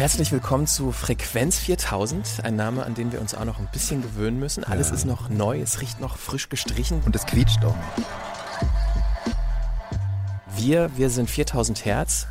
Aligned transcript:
Herzlich 0.00 0.32
willkommen 0.32 0.66
zu 0.66 0.92
Frequenz 0.92 1.58
4000, 1.58 2.40
ein 2.42 2.56
Name, 2.56 2.86
an 2.86 2.94
den 2.94 3.12
wir 3.12 3.20
uns 3.20 3.34
auch 3.34 3.44
noch 3.44 3.58
ein 3.58 3.68
bisschen 3.70 4.00
gewöhnen 4.00 4.38
müssen. 4.38 4.64
Alles 4.64 4.88
ja. 4.88 4.94
ist 4.94 5.04
noch 5.04 5.28
neu, 5.28 5.60
es 5.60 5.82
riecht 5.82 6.00
noch 6.00 6.16
frisch 6.16 6.48
gestrichen. 6.48 7.02
Und 7.04 7.14
es 7.14 7.26
quietscht 7.26 7.62
auch. 7.66 7.74
Wir, 10.56 10.90
wir 10.96 11.10
sind 11.10 11.28
4000 11.28 11.84
Hertz. 11.84 12.26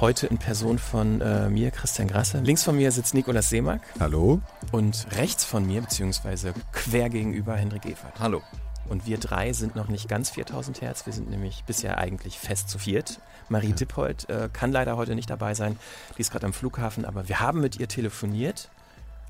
Heute 0.00 0.28
in 0.28 0.38
Person 0.38 0.78
von 0.78 1.20
äh, 1.20 1.50
mir, 1.50 1.72
Christian 1.72 2.06
Grasse. 2.06 2.38
Links 2.38 2.62
von 2.62 2.76
mir 2.76 2.92
sitzt 2.92 3.14
Nikolas 3.14 3.50
Seemack. 3.50 3.80
Hallo. 3.98 4.40
Und 4.70 5.08
rechts 5.16 5.44
von 5.44 5.66
mir, 5.66 5.80
beziehungsweise 5.80 6.54
quer 6.70 7.10
gegenüber, 7.10 7.56
Hendrik 7.56 7.86
Evert. 7.86 8.20
Hallo. 8.20 8.42
Und 8.88 9.06
wir 9.06 9.18
drei 9.18 9.52
sind 9.52 9.76
noch 9.76 9.88
nicht 9.88 10.08
ganz 10.08 10.30
4000 10.30 10.80
Hertz. 10.80 11.06
Wir 11.06 11.12
sind 11.12 11.30
nämlich 11.30 11.64
bisher 11.64 11.98
eigentlich 11.98 12.38
fest 12.38 12.68
zu 12.68 12.78
viert. 12.78 13.20
Marie 13.48 13.70
ja. 13.70 13.74
Dippold 13.74 14.28
äh, 14.28 14.48
kann 14.52 14.72
leider 14.72 14.96
heute 14.96 15.14
nicht 15.14 15.30
dabei 15.30 15.54
sein. 15.54 15.78
Die 16.16 16.20
ist 16.20 16.30
gerade 16.30 16.46
am 16.46 16.52
Flughafen, 16.52 17.04
aber 17.04 17.28
wir 17.28 17.40
haben 17.40 17.60
mit 17.60 17.78
ihr 17.78 17.88
telefoniert. 17.88 18.70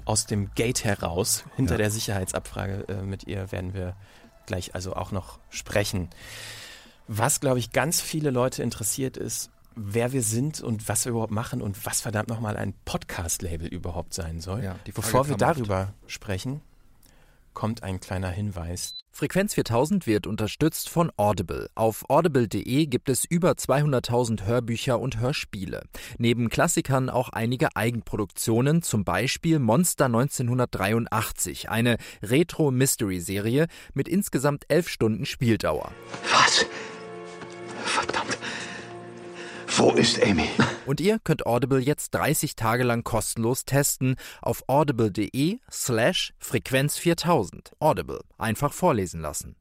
Aus 0.04 0.24
dem 0.24 0.54
Gate 0.54 0.84
heraus, 0.84 1.42
hinter 1.56 1.74
ja. 1.74 1.78
der 1.78 1.90
Sicherheitsabfrage 1.90 2.84
äh, 2.86 3.02
mit 3.02 3.24
ihr 3.26 3.50
werden 3.50 3.74
wir 3.74 3.96
gleich 4.46 4.74
also 4.74 4.94
auch 4.94 5.10
noch 5.10 5.40
sprechen. 5.50 6.08
Was, 7.08 7.40
glaube 7.40 7.58
ich, 7.58 7.72
ganz 7.72 8.00
viele 8.00 8.30
Leute 8.30 8.62
interessiert 8.62 9.16
ist, 9.16 9.50
wer 9.76 10.12
wir 10.12 10.22
sind 10.22 10.60
und 10.60 10.88
was 10.88 11.04
wir 11.04 11.10
überhaupt 11.10 11.32
machen 11.32 11.60
und 11.60 11.84
was 11.86 12.00
verdammt 12.00 12.28
nochmal 12.28 12.56
ein 12.56 12.74
Podcast-Label 12.84 13.68
überhaupt 13.68 14.14
sein 14.14 14.40
soll. 14.40 14.64
Ja, 14.64 14.76
Bevor 14.84 15.28
wir 15.28 15.36
darüber 15.36 15.92
oft. 16.02 16.10
sprechen, 16.12 16.62
kommt 17.52 17.82
ein 17.82 18.00
kleiner 18.00 18.30
Hinweis. 18.30 18.94
Frequenz 19.16 19.54
4000 19.54 20.06
wird 20.06 20.26
unterstützt 20.26 20.90
von 20.90 21.10
Audible. 21.16 21.70
Auf 21.74 22.04
audible.de 22.10 22.84
gibt 22.84 23.08
es 23.08 23.24
über 23.24 23.52
200.000 23.52 24.44
Hörbücher 24.44 25.00
und 25.00 25.18
Hörspiele. 25.18 25.84
Neben 26.18 26.50
Klassikern 26.50 27.08
auch 27.08 27.30
einige 27.30 27.74
Eigenproduktionen, 27.76 28.82
zum 28.82 29.04
Beispiel 29.04 29.58
Monster 29.58 30.04
1983, 30.04 31.70
eine 31.70 31.96
Retro-Mystery-Serie 32.22 33.68
mit 33.94 34.06
insgesamt 34.06 34.66
elf 34.68 34.90
Stunden 34.90 35.24
Spieldauer. 35.24 35.92
Was? 36.30 36.66
Verdammt. 37.86 38.35
Wo 39.78 39.90
ist 39.90 40.22
Amy? 40.22 40.48
Und 40.86 41.02
ihr 41.02 41.18
könnt 41.18 41.44
Audible 41.44 41.78
jetzt 41.78 42.14
30 42.14 42.56
Tage 42.56 42.82
lang 42.82 43.04
kostenlos 43.04 43.66
testen 43.66 44.16
auf 44.40 44.64
audible.de 44.68 45.58
slash 45.70 46.32
Frequenz 46.38 46.96
4000. 46.96 47.72
Audible. 47.78 48.22
Einfach 48.38 48.72
vorlesen 48.72 49.20
lassen. 49.20 49.54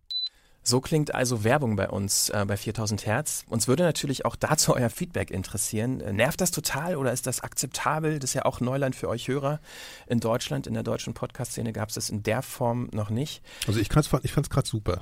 So 0.67 0.81
klingt 0.81 1.13
also 1.13 1.43
Werbung 1.43 1.75
bei 1.75 1.87
uns 1.87 2.29
äh, 2.29 2.43
bei 2.47 2.57
4000 2.57 3.05
Hertz. 3.05 3.45
Uns 3.47 3.67
würde 3.67 3.83
natürlich 3.83 4.25
auch 4.25 4.35
dazu 4.35 4.73
euer 4.73 4.89
Feedback 4.89 5.29
interessieren. 5.29 6.01
Äh, 6.01 6.11
nervt 6.11 6.41
das 6.41 6.49
total 6.49 6.95
oder 6.95 7.13
ist 7.13 7.27
das 7.27 7.41
akzeptabel? 7.41 8.17
Das 8.17 8.31
ist 8.31 8.33
ja 8.33 8.45
auch 8.45 8.61
Neuland 8.61 8.95
für 8.95 9.07
euch 9.07 9.27
Hörer 9.27 9.59
in 10.07 10.19
Deutschland. 10.19 10.65
In 10.65 10.73
der 10.73 10.81
deutschen 10.81 11.13
Podcast-Szene 11.13 11.71
gab 11.71 11.89
es 11.89 11.95
das 11.95 12.09
in 12.09 12.23
der 12.23 12.41
Form 12.41 12.89
noch 12.93 13.11
nicht. 13.11 13.43
Also 13.67 13.79
ich, 13.79 13.91
ich 13.91 14.31
fand 14.31 14.47
es 14.47 14.49
gerade 14.49 14.67
super. 14.67 15.01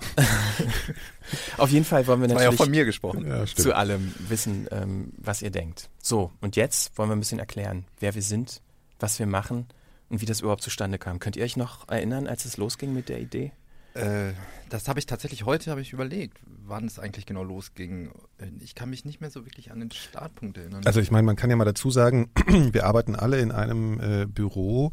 Auf 1.58 1.70
jeden 1.70 1.86
Fall 1.86 2.08
wollen 2.08 2.20
wir 2.20 2.28
natürlich 2.28 2.46
war 2.46 2.52
ja 2.52 2.58
von 2.58 2.70
mir 2.70 2.84
gesprochen. 2.84 3.26
Ja, 3.26 3.46
zu 3.46 3.74
allem 3.74 4.14
wissen, 4.28 4.68
ähm, 4.70 5.14
was 5.16 5.42
ihr 5.42 5.52
denkt. 5.52 5.90
So, 6.02 6.32
und 6.42 6.58
jetzt 6.58 6.98
wollen 6.98 7.10
wir 7.10 7.16
ein 7.16 7.22
bisschen 7.22 7.40
erklären, 7.40 7.86
wer 8.02 8.16
wir 8.16 8.22
sind, 8.22 8.62
was 9.00 9.18
wir 9.18 9.28
machen 9.28 9.68
und 10.10 10.20
wie 10.20 10.26
das 10.26 10.42
überhaupt 10.42 10.62
zustande 10.62 11.00
kam. 11.00 11.20
Könnt 11.20 11.38
ihr 11.38 11.46
euch 11.46 11.56
noch 11.56 11.88
erinnern, 11.88 12.28
als 12.28 12.44
es 12.44 12.58
losging 12.58 12.94
mit 12.94 13.08
der 13.08 13.22
Idee? 13.22 13.54
Äh, 13.94 14.34
das 14.70 14.88
habe 14.88 15.00
ich 15.00 15.06
tatsächlich 15.06 15.46
heute 15.46 15.70
habe 15.70 15.82
ich 15.82 15.94
überlegt, 15.94 16.40
wann 16.66 16.86
es 16.86 16.98
eigentlich 16.98 17.26
genau 17.26 17.44
losging. 17.44 18.12
Ich 18.60 18.74
kann 18.74 18.90
mich 18.90 19.06
nicht 19.06 19.22
mehr 19.22 19.30
so 19.30 19.46
wirklich 19.46 19.72
an 19.72 19.80
den 19.80 19.92
Startpunkt 19.92 20.58
erinnern. 20.58 20.82
Also 20.86 21.00
ich 21.00 21.12
meine, 21.12 21.24
man 21.24 21.36
kann 21.36 21.50
ja 21.50 21.56
mal 21.56 21.66
dazu 21.66 21.92
sagen, 21.92 22.32
wir 22.48 22.86
arbeiten 22.86 23.16
alle 23.16 23.40
in 23.40 23.52
einem 23.52 24.00
äh, 24.00 24.26
Büro. 24.26 24.92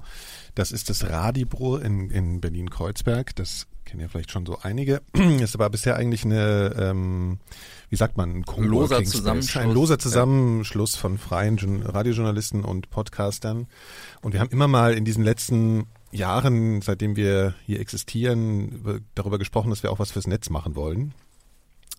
Das 0.55 0.73
ist 0.73 0.91
das 0.91 1.09
Radibüro 1.09 1.79
in, 1.79 2.11
in 2.11 2.41
Berlin-Kreuzberg. 2.41 3.35
Das 3.37 3.69
kennen 3.87 4.03
ja 4.03 4.09
vielleicht 4.09 4.31
schon 4.31 4.45
so 4.45 4.59
einige. 4.61 5.01
ist 5.15 5.55
aber 5.55 5.71
bisher 5.71 5.97
eigentlich 5.97 6.25
eine, 6.25 6.75
ähm, 6.79 7.39
wie 7.89 7.97
sagt 7.97 8.17
man, 8.17 8.45
ein 8.47 8.65
loser 8.65 9.03
Zusammenschluss. 9.03 9.65
Ein 9.65 9.73
loser 9.73 9.99
Zusammenschluss 9.99 10.97
von 10.97 11.17
freien 11.17 11.59
Radiojournalisten 11.83 12.65
und 12.65 12.91
Podcastern. 12.91 13.67
Und 14.21 14.35
wir 14.35 14.41
haben 14.41 14.51
immer 14.51 14.69
mal 14.69 14.93
in 14.93 15.05
diesen 15.05 15.25
letzten 15.25 15.87
Jahren, 16.13 16.83
seitdem 16.83 17.17
wir 17.17 17.55
hier 17.67 17.81
existieren, 17.81 19.03
darüber 19.15 19.39
gesprochen, 19.39 19.71
dass 19.71 19.83
wir 19.83 19.93
auch 19.93 19.99
was 19.99 20.13
fürs 20.13 20.27
Netz 20.27 20.51
machen 20.51 20.75
wollen. 20.75 21.15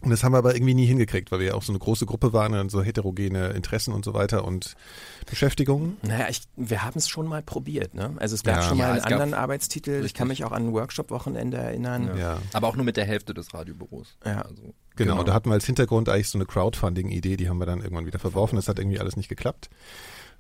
Und 0.02 0.10
das 0.10 0.24
haben 0.24 0.34
wir 0.34 0.40
aber 0.40 0.56
irgendwie 0.56 0.74
nie 0.74 0.88
hingekriegt, 0.88 1.32
weil 1.32 1.40
wir 1.40 1.48
ja 1.48 1.54
auch 1.54 1.62
so 1.62 1.72
eine 1.72 1.78
große 1.78 2.08
Gruppe 2.08 2.34
waren 2.34 2.56
und 2.56 2.72
so 2.72 2.82
heterogene 2.82 3.50
Interessen 3.50 3.94
und 3.94 4.04
so 4.04 4.16
weiter 4.16 4.46
und 4.46 4.76
Beschäftigungen. 5.30 5.98
Naja, 6.02 6.26
ich, 6.28 6.42
wir 6.56 6.84
haben 6.84 6.98
es 6.98 7.08
schon 7.08 7.28
mal 7.28 7.44
probiert. 7.44 7.94
Ne? 7.94 8.16
Also 8.18 8.34
es 8.34 8.42
gab 8.42 8.56
ja. 8.56 8.62
schon 8.64 8.80
mal 8.80 8.84
ja, 8.84 8.92
einen 8.94 9.04
anderen 9.04 9.34
Arbeitstitel. 9.36 9.92
Richtig. 9.92 10.08
Ich 10.08 10.14
kann 10.16 10.28
mich 10.28 10.44
auch 10.44 10.52
an 10.52 10.68
ein 10.68 10.74
Workshop-Wochenende 10.74 11.58
erinnern. 11.58 12.08
Ja. 12.08 12.18
ja. 12.18 12.38
Aber 12.54 12.68
auch 12.68 12.76
nur 12.76 12.86
mit 12.86 12.98
der 12.98 13.06
Hälfte 13.06 13.36
des 13.36 13.54
Radiobüros. 13.54 14.18
Ja. 14.26 14.42
Also, 14.42 14.74
genau. 14.96 15.14
genau, 15.14 15.24
da 15.24 15.36
hatten 15.36 15.50
wir 15.50 15.54
als 15.54 15.66
Hintergrund 15.68 16.10
eigentlich 16.10 16.30
so 16.30 16.40
eine 16.40 16.48
Crowdfunding-Idee, 16.48 17.38
die 17.38 17.48
haben 17.48 17.60
wir 17.60 17.68
dann 17.68 17.82
irgendwann 17.82 18.08
wieder 18.08 18.20
verworfen. 18.20 18.56
Das 18.56 18.68
hat 18.68 18.80
irgendwie 18.80 19.00
alles 19.00 19.18
nicht 19.18 19.30
geklappt. 19.30 19.70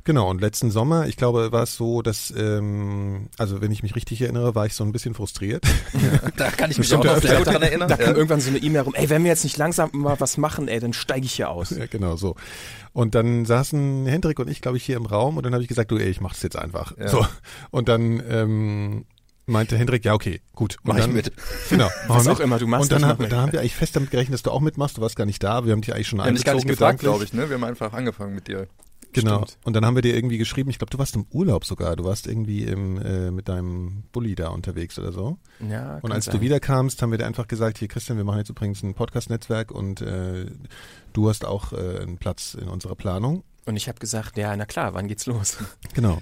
Genau, 0.03 0.29
und 0.29 0.41
letzten 0.41 0.71
Sommer, 0.71 1.07
ich 1.07 1.15
glaube, 1.15 1.51
war 1.51 1.63
es 1.63 1.75
so, 1.75 2.01
dass, 2.01 2.33
ähm, 2.35 3.29
also 3.37 3.61
wenn 3.61 3.71
ich 3.71 3.83
mich 3.83 3.95
richtig 3.95 4.21
erinnere, 4.21 4.55
war 4.55 4.65
ich 4.65 4.73
so 4.73 4.83
ein 4.83 4.91
bisschen 4.91 5.13
frustriert. 5.13 5.65
Ja, 6.01 6.31
da 6.35 6.49
kann 6.49 6.71
ich 6.71 6.77
mich 6.77 6.91
auch 6.95 7.03
noch 7.03 7.21
sehr 7.21 7.37
gut 7.37 7.47
daran 7.47 7.61
erinnern. 7.61 7.87
Da 7.87 7.95
kam 7.95 8.15
irgendwann 8.15 8.39
so 8.39 8.49
eine 8.49 8.57
E-Mail 8.57 8.81
rum, 8.81 8.95
ey, 8.95 9.09
wenn 9.09 9.23
wir 9.23 9.29
jetzt 9.29 9.43
nicht 9.43 9.57
langsam 9.57 9.89
mal 9.93 10.19
was 10.19 10.37
machen, 10.37 10.67
ey, 10.67 10.79
dann 10.79 10.93
steige 10.93 11.25
ich 11.25 11.33
hier 11.33 11.49
aus. 11.49 11.71
Ja, 11.71 11.85
genau, 11.85 12.15
so. 12.15 12.35
Und 12.93 13.13
dann 13.13 13.45
saßen 13.45 14.05
Hendrik 14.07 14.39
und 14.39 14.49
ich, 14.49 14.61
glaube 14.61 14.77
ich, 14.77 14.83
hier 14.83 14.95
im 14.95 15.05
Raum 15.05 15.37
und 15.37 15.45
dann 15.45 15.53
habe 15.53 15.61
ich 15.61 15.67
gesagt, 15.67 15.91
du, 15.91 15.97
ey, 15.97 16.09
ich 16.09 16.21
mach's 16.21 16.41
jetzt 16.41 16.57
einfach. 16.57 16.97
Ja. 16.97 17.09
So. 17.09 17.25
Und 17.69 17.87
dann 17.87 18.23
ähm, 18.27 19.05
meinte 19.45 19.77
Hendrik, 19.77 20.05
ja, 20.05 20.13
okay, 20.13 20.41
gut. 20.55 20.77
Und 20.77 20.87
Mach 20.87 20.97
dann, 20.97 21.09
ich 21.09 21.15
mit. 21.15 21.31
Genau. 21.69 21.89
Was 22.07 22.27
auch 22.27 22.39
immer 22.39 22.57
du 22.57 22.67
machst. 22.67 22.91
Und 22.91 23.01
dann, 23.01 23.07
haben, 23.07 23.29
dann 23.29 23.39
haben 23.39 23.51
wir 23.51 23.59
eigentlich 23.59 23.75
fest 23.75 23.95
damit 23.95 24.11
gerechnet, 24.11 24.33
dass 24.33 24.43
du 24.43 24.51
auch 24.51 24.61
mitmachst. 24.61 24.97
Du 24.97 25.01
warst 25.01 25.15
gar 25.15 25.25
nicht 25.25 25.43
da. 25.43 25.65
Wir 25.65 25.73
haben 25.73 25.81
dich 25.81 25.93
eigentlich 25.93 26.07
schon 26.07 26.19
wir. 26.19 26.23
Wir 26.23 26.29
haben 26.29 26.35
dich 26.35 26.45
gar 26.45 26.55
nicht 26.55 26.67
gefragt, 26.67 26.99
glaube 26.99 27.23
ich. 27.23 27.33
Ne? 27.33 27.49
Wir 27.49 27.55
haben 27.55 27.63
einfach 27.63 27.93
angefangen 27.93 28.33
mit 28.33 28.47
dir. 28.47 28.67
Genau. 29.13 29.45
Stimmt. 29.45 29.57
Und 29.63 29.73
dann 29.73 29.85
haben 29.85 29.95
wir 29.95 30.01
dir 30.01 30.15
irgendwie 30.15 30.37
geschrieben, 30.37 30.69
ich 30.69 30.79
glaube, 30.79 30.91
du 30.91 30.97
warst 30.97 31.15
im 31.15 31.25
Urlaub 31.31 31.65
sogar. 31.65 31.95
Du 31.95 32.03
warst 32.03 32.27
irgendwie 32.27 32.63
im, 32.63 33.01
äh, 33.01 33.31
mit 33.31 33.49
deinem 33.49 34.03
Bulli 34.11 34.35
da 34.35 34.49
unterwegs 34.49 34.97
oder 34.97 35.11
so. 35.11 35.37
Ja. 35.67 35.99
Und 36.01 36.11
als 36.11 36.25
sein. 36.25 36.35
du 36.35 36.41
wiederkamst, 36.41 37.01
haben 37.01 37.11
wir 37.11 37.17
dir 37.17 37.25
einfach 37.25 37.47
gesagt, 37.47 37.77
hier 37.77 37.87
Christian, 37.87 38.17
wir 38.17 38.23
machen 38.23 38.39
jetzt 38.39 38.49
übrigens 38.49 38.83
ein 38.83 38.93
Podcast-Netzwerk 38.93 39.71
und 39.71 40.01
äh, 40.01 40.45
du 41.13 41.29
hast 41.29 41.45
auch 41.45 41.73
äh, 41.73 41.99
einen 41.99 42.17
Platz 42.17 42.53
in 42.53 42.67
unserer 42.67 42.95
Planung. 42.95 43.43
Und 43.65 43.75
ich 43.75 43.87
habe 43.87 43.99
gesagt, 43.99 44.37
ja, 44.37 44.55
na 44.55 44.65
klar, 44.65 44.93
wann 44.95 45.07
geht's 45.07 45.25
los? 45.27 45.57
Genau. 45.93 46.21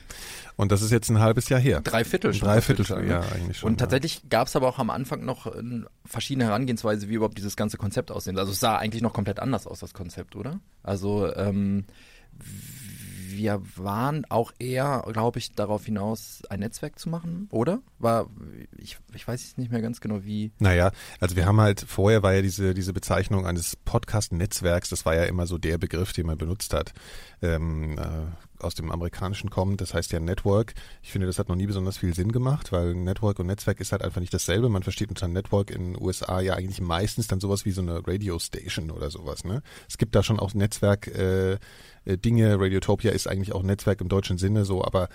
Und 0.56 0.74
das 0.74 0.82
ist 0.82 0.92
jetzt 0.92 1.10
ein 1.10 1.20
halbes 1.20 1.48
Jahr 1.48 1.60
her. 1.60 1.80
Drei 1.80 2.04
Viertel 2.04 2.34
schon. 2.34 2.48
Drei 2.48 2.60
Viertel 2.60 2.86
schon, 2.86 3.08
ja, 3.08 3.22
eigentlich 3.22 3.60
schon. 3.60 3.72
Und 3.72 3.78
tatsächlich 3.78 4.16
ja. 4.16 4.22
gab 4.30 4.48
es 4.48 4.58
aber 4.58 4.68
auch 4.68 4.78
am 4.78 4.90
Anfang 4.90 5.24
noch 5.24 5.48
äh, 5.48 5.62
verschiedene 6.04 6.46
Herangehensweise, 6.46 7.08
wie 7.08 7.14
überhaupt 7.14 7.38
dieses 7.38 7.56
ganze 7.56 7.78
Konzept 7.78 8.12
aussehen. 8.12 8.38
Also 8.38 8.52
es 8.52 8.60
sah 8.60 8.78
eigentlich 8.78 9.02
noch 9.02 9.14
komplett 9.14 9.40
anders 9.40 9.68
aus, 9.68 9.80
das 9.80 9.94
Konzept, 9.94 10.36
oder? 10.36 10.60
Also 10.84 11.34
ähm, 11.34 11.86
wir 13.32 13.62
waren 13.76 14.26
auch 14.30 14.52
eher, 14.60 15.04
glaube 15.12 15.40
ich, 15.40 15.54
darauf 15.54 15.86
hinaus, 15.86 16.42
ein 16.50 16.60
Netzwerk 16.60 17.00
zu 17.00 17.10
machen, 17.10 17.48
oder? 17.52 17.82
War, 17.98 18.28
ich, 18.78 18.98
ich 19.14 19.28
weiß 19.28 19.58
nicht 19.58 19.72
mehr 19.72 19.82
ganz 19.82 20.02
genau, 20.02 20.24
wie. 20.24 20.52
Naja, 20.60 20.92
also 21.20 21.36
wir 21.36 21.46
haben 21.46 21.60
halt, 21.60 21.82
vorher 21.82 22.24
war 22.24 22.34
ja 22.34 22.42
diese, 22.42 22.74
diese 22.74 22.94
Bezeichnung 22.94 23.46
eines 23.46 23.76
Podcast-Netzwerks, 23.76 24.90
das 24.90 25.06
war 25.06 25.16
ja 25.16 25.24
immer 25.24 25.48
so 25.48 25.58
der 25.58 25.78
Begriff, 25.78 26.14
den 26.14 26.28
man 26.28 26.38
benutzt 26.38 26.74
hat. 26.74 26.94
Ähm, 27.42 27.98
äh, 27.98 28.64
aus 28.64 28.76
dem 28.76 28.92
Amerikanischen 28.92 29.50
kommt, 29.50 29.82
das 29.82 29.94
heißt 29.94 30.12
ja 30.12 30.20
Network. 30.20 30.74
Ich 31.02 31.12
finde, 31.12 31.28
das 31.28 31.40
hat 31.40 31.50
noch 31.50 31.56
nie 31.56 31.68
besonders 31.68 31.98
viel 31.98 32.14
Sinn 32.14 32.32
gemacht, 32.32 32.72
weil 32.72 32.94
Network 32.94 33.40
und 33.40 33.48
Netzwerk 33.48 33.80
ist 33.80 33.92
halt 33.92 34.02
einfach 34.04 34.20
nicht 34.20 34.34
dasselbe. 34.34 34.70
Man 34.70 34.84
versteht 34.84 35.10
unter 35.10 35.28
Network 35.28 35.72
in 35.72 35.94
den 35.94 36.02
USA 36.02 36.42
ja 36.42 36.56
eigentlich 36.56 36.82
meistens 36.82 37.28
dann 37.28 37.40
sowas 37.40 37.66
wie 37.66 37.72
so 37.72 37.82
eine 37.82 38.06
Radio 38.06 38.38
Station 38.40 38.92
oder 38.92 39.10
sowas. 39.10 39.46
Ne? 39.46 39.62
Es 39.88 39.98
gibt 39.98 40.16
da 40.16 40.24
schon 40.24 40.40
auch 40.40 40.54
Netzwerk 40.54 41.08
äh, 41.08 41.58
äh, 42.06 42.18
Dinge. 42.18 42.60
Radiotopia 42.60 43.12
ist 43.12 43.28
eigentlich 43.28 43.54
auch 43.54 43.64
Netzwerk 43.64 44.02
im 44.02 44.10
deutschen 44.10 44.38
Sinne 44.38 44.66
so, 44.66 44.84
aber 44.84 45.10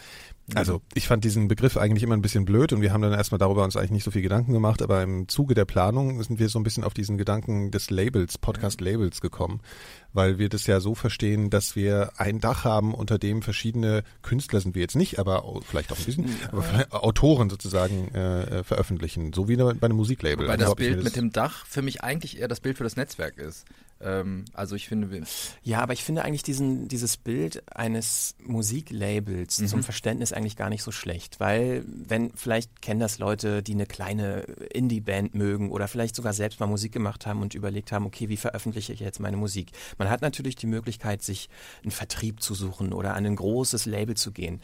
also 0.55 0.83
ich 0.93 1.09
fand 1.09 1.25
diesen 1.25 1.49
Begriff 1.49 1.79
eigentlich 1.79 2.03
immer 2.03 2.15
ein 2.15 2.21
bisschen 2.21 2.45
blöd 2.45 2.75
und 2.75 2.83
wir 2.83 2.93
haben 2.93 3.01
dann 3.01 3.15
erstmal 3.15 3.39
darüber 3.39 3.65
uns 3.65 3.77
eigentlich 3.77 3.93
nicht 3.93 4.05
so 4.05 4.11
viel 4.11 4.21
Gedanken 4.21 4.53
gemacht, 4.53 4.83
aber 4.83 5.03
im 5.03 5.27
Zuge 5.27 5.55
der 5.55 5.65
Planung 5.65 6.23
sind 6.23 6.39
wir 6.39 6.51
so 6.51 6.59
ein 6.59 6.65
bisschen 6.65 6.85
auf 6.85 6.93
diesen 6.93 7.17
Gedanken 7.17 7.71
des 7.71 7.89
Labels, 7.89 8.37
Podcast-Labels 8.37 9.23
gekommen, 9.23 9.61
weil 10.13 10.39
wir 10.39 10.51
das 10.51 10.67
ja 10.67 10.81
so 10.81 10.95
verstehen, 10.95 11.49
dass 11.49 11.77
wir 11.77 12.13
ein 12.19 12.41
Dach 12.41 12.65
haben, 12.65 12.93
unter 12.93 13.19
dem 13.19 13.41
verschiedene 13.41 14.03
Künstler 14.21 14.61
sind 14.61 14.75
wir 14.75 14.83
jetzt 14.83 14.97
nicht, 14.97 15.19
aber 15.19 15.45
vielleicht 15.67 15.91
auch 15.93 15.99
ein 15.99 16.05
bisschen, 16.05 16.27
aber 16.53 16.65
Autoren 16.91 17.49
sozusagen 17.49 18.09
äh, 18.15 18.59
äh, 18.59 18.65
veröffentlichen, 18.65 19.33
so 19.33 19.49
wie 19.49 19.57
bei 19.57 19.71
einem 19.71 19.97
Musiklabel. 19.97 20.47
Weil 20.47 20.59
das 20.59 20.75
Bild 20.75 20.99
das 20.99 21.05
mit 21.05 21.17
dem 21.17 21.33
Dach 21.33 21.65
für 21.67 21.81
mich 21.81 22.03
eigentlich 22.03 22.39
eher 22.39 22.49
das 22.49 22.61
Bild 22.61 22.77
für 22.77 22.85
das 22.85 22.97
Netzwerk 22.97 23.39
ist. 23.39 23.65
Ähm, 24.01 24.45
also 24.53 24.77
ich 24.77 24.89
finde. 24.89 25.23
Ja, 25.63 25.81
aber 25.81 25.93
ich 25.93 26.05
finde 26.05 26.25
eigentlich 26.25 26.43
diesen, 26.43 26.74
dieses 26.89 27.17
Bild 27.17 27.65
eines 27.75 28.37
Musiklabels 28.45 29.59
mhm. 29.59 29.67
zum 29.67 29.83
Verständnis 29.83 30.33
eigentlich 30.33 30.57
gar 30.57 30.71
nicht 30.71 30.83
so 30.83 30.93
schlecht, 30.93 31.41
weil 31.41 31.85
wenn, 31.87 32.31
vielleicht 32.35 32.83
kennen 32.83 33.01
das 33.01 33.19
Leute, 33.19 33.63
die 33.63 33.73
eine 33.73 33.87
kleine 33.87 34.43
Indie-Band 34.73 35.35
mögen 35.35 35.73
oder 35.73 35.89
vielleicht 35.89 36.15
sogar 36.15 36.33
selbst 36.33 36.61
mal 36.61 36.67
Musik 36.67 36.93
gemacht 36.93 37.27
haben 37.27 37.43
und 37.43 37.55
überlegt 37.55 37.91
haben, 37.91 38.07
okay, 38.07 38.29
wie 38.29 38.37
veröffentliche 38.37 38.93
ich 38.93 39.01
jetzt 39.01 39.19
meine 39.19 39.37
Musik? 39.37 39.73
Man 39.99 40.09
hat 40.09 40.23
natürlich 40.23 40.55
die 40.55 40.67
Möglichkeit, 40.69 41.23
sich 41.23 41.49
einen 41.83 41.91
Vertrieb 41.91 42.41
zu 42.41 42.55
suchen 42.55 42.93
oder 42.93 43.15
an 43.15 43.25
an 43.25 43.33
ein 43.33 43.37
großes 43.37 43.87
Label 43.87 44.17
zu 44.17 44.33
gehen. 44.33 44.61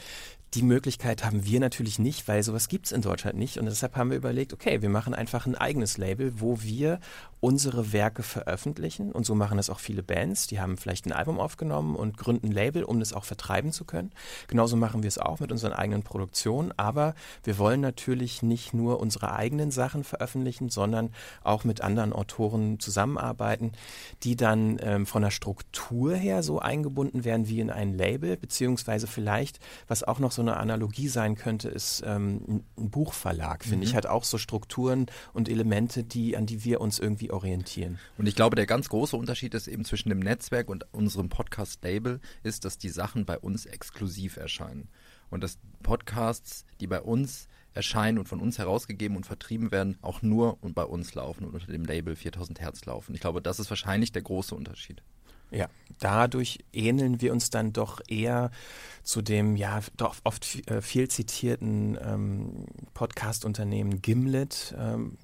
Die 0.54 0.62
Möglichkeit 0.62 1.24
haben 1.24 1.44
wir 1.44 1.60
natürlich 1.60 2.00
nicht, 2.00 2.26
weil 2.26 2.42
sowas 2.42 2.68
gibt's 2.68 2.90
in 2.90 3.02
Deutschland 3.02 3.38
nicht. 3.38 3.56
Und 3.56 3.66
deshalb 3.66 3.96
haben 3.96 4.10
wir 4.10 4.16
überlegt, 4.16 4.52
okay, 4.52 4.82
wir 4.82 4.88
machen 4.88 5.14
einfach 5.14 5.46
ein 5.46 5.54
eigenes 5.54 5.96
Label, 5.96 6.40
wo 6.40 6.60
wir 6.60 6.98
unsere 7.40 7.92
Werke 7.92 8.22
veröffentlichen. 8.22 9.12
Und 9.12 9.24
so 9.24 9.34
machen 9.34 9.56
das 9.56 9.70
auch 9.70 9.80
viele 9.80 10.02
Bands. 10.02 10.46
Die 10.46 10.60
haben 10.60 10.76
vielleicht 10.76 11.06
ein 11.06 11.12
Album 11.12 11.40
aufgenommen 11.40 11.96
und 11.96 12.18
gründen 12.18 12.48
ein 12.48 12.52
Label, 12.52 12.84
um 12.84 13.00
das 13.00 13.12
auch 13.12 13.24
vertreiben 13.24 13.72
zu 13.72 13.84
können. 13.84 14.10
Genauso 14.48 14.76
machen 14.76 15.02
wir 15.02 15.08
es 15.08 15.18
auch 15.18 15.40
mit 15.40 15.50
unseren 15.50 15.72
eigenen 15.72 16.02
Produktionen. 16.02 16.72
Aber 16.76 17.14
wir 17.42 17.56
wollen 17.58 17.80
natürlich 17.80 18.42
nicht 18.42 18.74
nur 18.74 19.00
unsere 19.00 19.32
eigenen 19.32 19.70
Sachen 19.70 20.04
veröffentlichen, 20.04 20.68
sondern 20.68 21.10
auch 21.42 21.64
mit 21.64 21.80
anderen 21.80 22.12
Autoren 22.12 22.78
zusammenarbeiten, 22.78 23.72
die 24.22 24.36
dann 24.36 24.78
ähm, 24.82 25.06
von 25.06 25.22
der 25.22 25.30
Struktur 25.30 26.14
her 26.14 26.42
so 26.42 26.58
eingebunden 26.58 27.24
werden 27.24 27.48
wie 27.48 27.60
in 27.60 27.70
ein 27.70 27.94
Label, 27.94 28.36
beziehungsweise 28.36 29.06
vielleicht, 29.06 29.60
was 29.88 30.02
auch 30.02 30.18
noch 30.18 30.32
so 30.32 30.42
eine 30.42 30.58
Analogie 30.58 31.08
sein 31.08 31.36
könnte, 31.36 31.68
ist 31.70 32.02
ähm, 32.06 32.64
ein 32.78 32.90
Buchverlag, 32.90 33.64
finde 33.64 33.78
Mhm. 33.78 33.82
ich, 33.84 33.94
hat 33.94 34.04
auch 34.06 34.24
so 34.24 34.36
Strukturen 34.36 35.06
und 35.32 35.48
Elemente, 35.48 36.04
die, 36.04 36.36
an 36.36 36.44
die 36.44 36.64
wir 36.64 36.80
uns 36.82 36.98
irgendwie 36.98 37.29
orientieren. 37.30 37.98
Und 38.18 38.26
ich 38.26 38.34
glaube, 38.34 38.56
der 38.56 38.66
ganz 38.66 38.88
große 38.88 39.16
Unterschied 39.16 39.54
ist 39.54 39.68
eben 39.68 39.84
zwischen 39.84 40.08
dem 40.08 40.20
Netzwerk 40.20 40.68
und 40.68 40.86
unserem 40.92 41.28
Podcast-Label 41.28 42.20
ist, 42.42 42.64
dass 42.64 42.78
die 42.78 42.88
Sachen 42.88 43.24
bei 43.24 43.38
uns 43.38 43.66
exklusiv 43.66 44.36
erscheinen. 44.36 44.88
Und 45.30 45.44
dass 45.44 45.58
Podcasts, 45.82 46.64
die 46.80 46.86
bei 46.86 47.00
uns 47.00 47.48
erscheinen 47.72 48.18
und 48.18 48.28
von 48.28 48.40
uns 48.40 48.58
herausgegeben 48.58 49.16
und 49.16 49.26
vertrieben 49.26 49.70
werden, 49.70 49.96
auch 50.02 50.22
nur 50.22 50.58
und 50.62 50.74
bei 50.74 50.84
uns 50.84 51.14
laufen 51.14 51.44
und 51.44 51.54
unter 51.54 51.70
dem 51.70 51.84
Label 51.84 52.16
4000 52.16 52.60
Hertz 52.60 52.84
laufen. 52.84 53.14
Ich 53.14 53.20
glaube, 53.20 53.40
das 53.40 53.60
ist 53.60 53.70
wahrscheinlich 53.70 54.12
der 54.12 54.22
große 54.22 54.54
Unterschied. 54.54 55.02
Ja, 55.52 55.68
dadurch 55.98 56.60
ähneln 56.72 57.20
wir 57.20 57.32
uns 57.32 57.50
dann 57.50 57.72
doch 57.72 58.00
eher 58.06 58.50
zu 59.02 59.20
dem 59.20 59.56
ja 59.56 59.80
doch 59.96 60.16
oft 60.22 60.68
äh, 60.68 60.80
viel 60.80 61.08
zitierten 61.08 61.98
ähm, 62.00 62.66
Podcast-Unternehmen 62.94 64.00
Gimlet. 64.00 64.74
Ähm, 64.78 65.18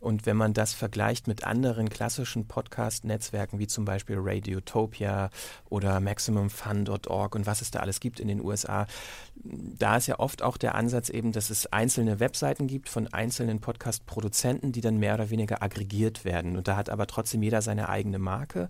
und 0.00 0.26
wenn 0.26 0.36
man 0.36 0.52
das 0.52 0.72
vergleicht 0.72 1.26
mit 1.26 1.44
anderen 1.44 1.88
klassischen 1.88 2.46
Podcast-Netzwerken 2.46 3.58
wie 3.58 3.66
zum 3.66 3.84
Beispiel 3.84 4.16
Radiotopia 4.18 5.30
oder 5.68 6.00
MaximumFun.org 6.00 7.34
und 7.34 7.46
was 7.46 7.62
es 7.62 7.70
da 7.70 7.80
alles 7.80 8.00
gibt 8.00 8.20
in 8.20 8.28
den 8.28 8.42
USA, 8.42 8.86
da 9.34 9.96
ist 9.96 10.06
ja 10.06 10.18
oft 10.18 10.42
auch 10.42 10.56
der 10.56 10.74
Ansatz 10.74 11.08
eben, 11.08 11.32
dass 11.32 11.50
es 11.50 11.66
einzelne 11.72 12.20
Webseiten 12.20 12.66
gibt 12.66 12.88
von 12.88 13.12
einzelnen 13.12 13.60
Podcast-Produzenten, 13.60 14.72
die 14.72 14.80
dann 14.80 14.98
mehr 14.98 15.14
oder 15.14 15.30
weniger 15.30 15.62
aggregiert 15.62 16.24
werden. 16.24 16.56
Und 16.56 16.68
da 16.68 16.76
hat 16.76 16.90
aber 16.90 17.06
trotzdem 17.06 17.42
jeder 17.42 17.62
seine 17.62 17.88
eigene 17.88 18.18
Marke. 18.18 18.68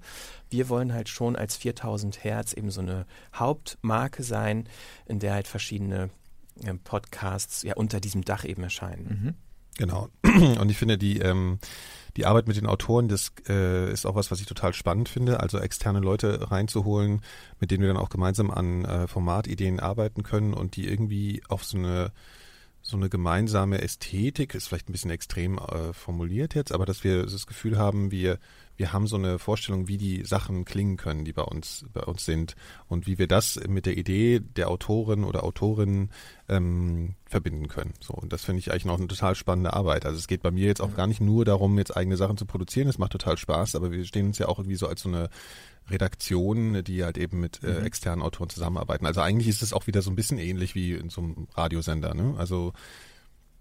Wir 0.50 0.68
wollen 0.68 0.92
halt 0.92 1.08
schon 1.08 1.36
als 1.36 1.56
4000 1.56 2.22
Hertz 2.24 2.52
eben 2.52 2.70
so 2.70 2.80
eine 2.80 3.06
Hauptmarke 3.34 4.22
sein, 4.22 4.68
in 5.06 5.18
der 5.18 5.34
halt 5.34 5.48
verschiedene 5.48 6.10
äh, 6.62 6.74
Podcasts 6.74 7.62
ja 7.62 7.74
unter 7.74 8.00
diesem 8.00 8.22
Dach 8.22 8.44
eben 8.44 8.62
erscheinen. 8.62 9.36
Genau. 9.78 10.08
Und 10.22 10.70
ich 10.70 10.78
finde, 10.78 10.98
die, 10.98 11.18
ähm, 11.18 11.58
die 12.16 12.26
Arbeit 12.26 12.48
mit 12.48 12.56
den 12.56 12.66
Autoren, 12.66 13.08
das 13.08 13.32
äh, 13.48 13.92
ist 13.92 14.06
auch 14.06 14.14
was, 14.14 14.30
was 14.30 14.40
ich 14.40 14.46
total 14.46 14.72
spannend 14.72 15.08
finde. 15.08 15.40
Also 15.40 15.58
externe 15.58 16.00
Leute 16.00 16.50
reinzuholen, 16.50 17.20
mit 17.60 17.70
denen 17.70 17.82
wir 17.82 17.88
dann 17.88 18.02
auch 18.02 18.08
gemeinsam 18.08 18.50
an 18.50 18.84
äh, 18.84 19.06
Formatideen 19.06 19.80
arbeiten 19.80 20.22
können 20.22 20.54
und 20.54 20.76
die 20.76 20.88
irgendwie 20.88 21.42
auf 21.48 21.64
so 21.64 21.76
eine 21.76 22.12
so 22.86 22.96
eine 22.96 23.08
gemeinsame 23.08 23.82
Ästhetik, 23.82 24.54
ist 24.54 24.68
vielleicht 24.68 24.88
ein 24.88 24.92
bisschen 24.92 25.10
extrem 25.10 25.58
äh, 25.58 25.92
formuliert 25.92 26.54
jetzt, 26.54 26.70
aber 26.70 26.86
dass 26.86 27.02
wir 27.02 27.24
das 27.24 27.46
Gefühl 27.48 27.78
haben, 27.78 28.12
wir, 28.12 28.38
wir 28.76 28.92
haben 28.92 29.08
so 29.08 29.16
eine 29.16 29.40
Vorstellung, 29.40 29.88
wie 29.88 29.96
die 29.96 30.24
Sachen 30.24 30.64
klingen 30.64 30.96
können, 30.96 31.24
die 31.24 31.32
bei 31.32 31.42
uns, 31.42 31.84
bei 31.92 32.02
uns 32.02 32.24
sind 32.24 32.54
und 32.86 33.08
wie 33.08 33.18
wir 33.18 33.26
das 33.26 33.58
mit 33.68 33.86
der 33.86 33.96
Idee 33.96 34.38
der 34.38 34.70
Autorin 34.70 35.24
oder 35.24 35.42
Autorin 35.42 36.10
ähm, 36.48 37.16
verbinden 37.24 37.66
können. 37.66 37.94
So, 38.00 38.14
und 38.14 38.32
das 38.32 38.44
finde 38.44 38.60
ich 38.60 38.70
eigentlich 38.70 38.84
noch 38.84 38.98
eine 38.98 39.08
total 39.08 39.34
spannende 39.34 39.72
Arbeit. 39.72 40.06
Also 40.06 40.18
es 40.18 40.28
geht 40.28 40.42
bei 40.42 40.52
mir 40.52 40.66
jetzt 40.66 40.80
auch 40.80 40.94
gar 40.94 41.08
nicht 41.08 41.20
nur 41.20 41.44
darum, 41.44 41.76
jetzt 41.78 41.96
eigene 41.96 42.16
Sachen 42.16 42.36
zu 42.36 42.46
produzieren, 42.46 42.86
das 42.86 42.98
macht 42.98 43.12
total 43.12 43.36
Spaß, 43.36 43.74
aber 43.74 43.90
wir 43.90 44.04
stehen 44.04 44.26
uns 44.26 44.38
ja 44.38 44.46
auch 44.46 44.60
irgendwie 44.60 44.76
so 44.76 44.86
als 44.86 45.02
so 45.02 45.08
eine 45.08 45.28
Redaktion, 45.88 46.82
die 46.84 47.04
halt 47.04 47.18
eben 47.18 47.40
mit 47.40 47.62
äh, 47.62 47.82
externen 47.82 48.22
Autoren 48.22 48.48
zusammenarbeiten. 48.48 49.06
Also 49.06 49.20
eigentlich 49.20 49.48
ist 49.48 49.62
es 49.62 49.72
auch 49.72 49.86
wieder 49.86 50.02
so 50.02 50.10
ein 50.10 50.16
bisschen 50.16 50.38
ähnlich 50.38 50.74
wie 50.74 50.92
in 50.92 51.10
so 51.10 51.20
einem 51.20 51.48
Radiosender. 51.54 52.14
Ne? 52.14 52.34
Also 52.38 52.72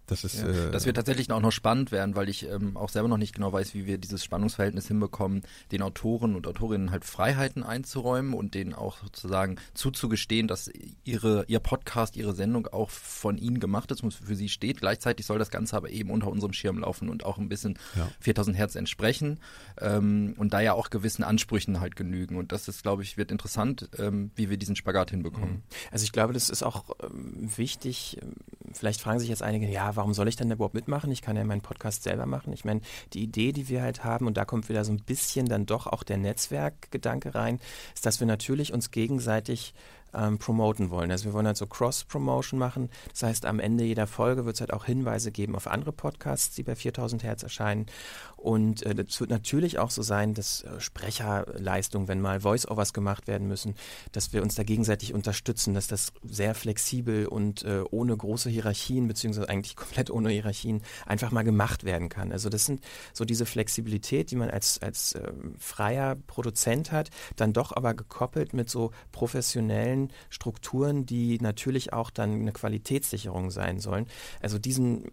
das 0.08 0.24
ist 0.24 0.42
Ja, 0.42 0.48
äh, 0.48 0.72
das 0.72 0.86
wird 0.86 0.96
tatsächlich 0.96 1.32
auch 1.32 1.42
noch 1.42 1.52
spannend 1.52 1.92
werden, 1.92 2.16
weil 2.16 2.30
ich 2.30 2.48
ähm, 2.50 2.78
auch 2.78 2.90
selber 2.90 3.08
noch 3.08 3.18
nicht 3.18 3.34
genau 3.34 3.52
weiß, 3.52 3.74
wie 3.74 3.86
wir 3.86 3.98
dieses 3.98 4.24
Spannungsverhältnis 4.24 4.88
hinbekommen, 4.88 5.44
den 5.72 5.82
Autoren 5.82 6.36
und 6.36 6.48
Autorinnen 6.48 6.92
halt 6.92 7.06
Freiheiten 7.06 7.64
einzuräumen 7.64 8.34
und 8.34 8.54
denen 8.54 8.74
auch 8.74 8.98
sozusagen 9.00 9.58
zuzugestehen, 9.74 10.48
dass 10.48 10.70
ihre 11.04 11.46
ihr 11.48 11.60
Podcast, 11.60 12.16
ihre 12.18 12.34
Sendung 12.34 12.68
auch 12.68 12.90
von 12.90 13.38
ihnen 13.38 13.60
gemacht 13.60 13.92
ist 13.92 14.04
und 14.04 14.14
für 14.14 14.36
sie 14.36 14.50
steht. 14.50 14.80
Gleichzeitig 14.82 15.26
soll 15.26 15.40
das 15.40 15.50
Ganze 15.50 15.76
aber 15.76 15.90
eben 15.90 16.10
unter 16.12 16.28
unserem 16.28 16.54
Schirm 16.54 16.80
laufen 16.80 17.10
und 17.10 17.26
auch 17.26 17.38
ein 17.38 17.50
bisschen 17.50 17.78
Ja. 17.96 18.10
4000 18.20 18.58
Hertz 18.58 18.76
entsprechen 18.76 19.40
ähm, 19.82 20.36
und 20.38 20.54
da 20.54 20.62
ja 20.62 20.74
auch 20.74 20.90
gewissen 20.90 21.24
Ansprüchen 21.24 21.80
halt 21.80 21.96
genügen. 21.96 22.36
Und 22.38 22.52
das 22.52 22.68
ist, 22.68 22.84
glaube 22.84 23.04
ich, 23.04 23.18
wird 23.18 23.32
interessant, 23.32 23.90
ähm, 23.98 24.32
wie 24.36 24.50
wir 24.50 24.58
diesen 24.58 24.76
Spagat 24.76 25.12
hinbekommen. 25.12 25.64
Also 25.92 26.04
ich 26.04 26.12
glaube, 26.12 26.34
das 26.34 26.50
ist 26.50 26.64
auch 26.64 26.86
ähm, 27.04 27.50
wichtig. 27.58 28.18
Ähm, 28.22 28.34
Vielleicht 28.74 29.00
fragen 29.00 29.20
sich 29.20 29.30
jetzt 29.30 29.42
einige, 29.42 29.68
ja, 29.68 29.95
warum 29.96 30.14
soll 30.14 30.28
ich 30.28 30.36
denn 30.36 30.50
da 30.50 30.56
überhaupt 30.56 30.74
mitmachen? 30.74 31.12
Ich 31.12 31.22
kann 31.22 31.36
ja 31.36 31.44
meinen 31.44 31.62
Podcast 31.62 32.04
selber 32.04 32.26
machen. 32.26 32.54
Ich 32.54 32.66
meine, 32.66 32.82
die 33.14 33.24
Idee, 33.24 33.52
die 33.52 33.70
wir 33.70 33.82
halt 33.82 34.04
haben, 34.04 34.28
und 34.28 34.38
da 34.38 34.46
kommt 34.46 34.70
wieder 34.70 34.86
so 34.86 34.92
ein 34.92 35.04
bisschen 35.04 35.48
dann 35.48 35.66
doch 35.66 35.88
auch 35.88 36.04
der 36.04 36.18
Netzwerkgedanke 36.18 37.36
rein, 37.36 37.60
ist, 37.94 38.06
dass 38.06 38.20
wir 38.20 38.28
natürlich 38.28 38.74
uns 38.74 38.92
gegenseitig 38.92 39.74
ähm, 40.16 40.38
promoten 40.38 40.90
wollen. 40.90 41.12
Also 41.12 41.26
wir 41.26 41.34
wollen 41.34 41.48
halt 41.48 41.58
so 41.58 41.68
Cross-Promotion 41.68 42.60
machen. 42.60 42.90
Das 43.12 43.24
heißt, 43.24 43.46
am 43.46 43.60
Ende 43.60 43.84
jeder 43.84 44.08
Folge 44.08 44.46
wird 44.46 44.56
es 44.56 44.62
halt 44.62 44.74
auch 44.74 44.86
Hinweise 44.86 45.32
geben 45.32 45.56
auf 45.56 45.68
andere 45.68 45.92
Podcasts, 45.92 46.56
die 46.56 46.64
bei 46.64 46.76
4000 46.76 47.24
Hertz 47.24 47.44
erscheinen. 47.44 47.86
Und 48.38 48.86
äh, 48.86 48.96
wird 48.96 49.30
natürlich 49.30 49.80
auch 49.80 49.90
so 49.90 50.04
sein, 50.04 50.34
dass 50.34 50.64
äh, 50.64 50.80
Sprecherleistungen, 50.80 52.08
wenn 52.08 52.22
mal 52.22 52.42
Voice-Overs 52.42 52.94
gemacht 52.94 53.28
werden 53.28 53.48
müssen, 53.48 53.76
dass 54.12 54.34
wir 54.34 54.42
uns 54.44 54.56
da 54.56 54.64
gegenseitig 54.64 55.14
unterstützen, 55.14 55.74
dass 55.74 55.88
das 55.88 56.14
sehr 56.24 56.54
flexibel 56.54 57.26
und 57.26 57.64
äh, 57.64 57.82
ohne 57.90 58.16
große 58.16 58.50
Hierarchien, 58.50 59.08
beziehungsweise 59.08 59.50
eigentlich 59.50 59.76
komplett 59.76 60.12
ohne 60.12 60.30
Hierarchien, 60.30 60.82
einfach 61.06 61.32
mal 61.32 61.44
gemacht 61.44 61.84
werden 61.84 62.10
kann. 62.10 62.32
Also 62.32 62.50
das 62.50 62.66
sind 62.66 62.82
so 63.14 63.26
diese 63.26 63.46
Flexibilität, 63.46 64.32
die 64.32 64.36
man 64.36 64.50
als, 64.50 64.80
als 64.82 65.16
ähm, 65.16 65.56
freier 65.58 66.16
Produzent 66.28 66.92
hat, 66.92 67.10
dann 67.36 67.54
doch 67.54 67.72
aber 67.76 67.94
gekoppelt 67.94 68.54
mit 68.54 68.70
so 68.70 68.92
professionellen 69.12 70.05
Strukturen, 70.30 71.06
die 71.06 71.40
natürlich 71.40 71.94
auch 71.94 72.10
dann 72.10 72.34
eine 72.34 72.52
Qualitätssicherung 72.52 73.52
sein 73.52 73.80
sollen. 73.80 74.08
Also 74.42 74.60
diesen, 74.60 75.12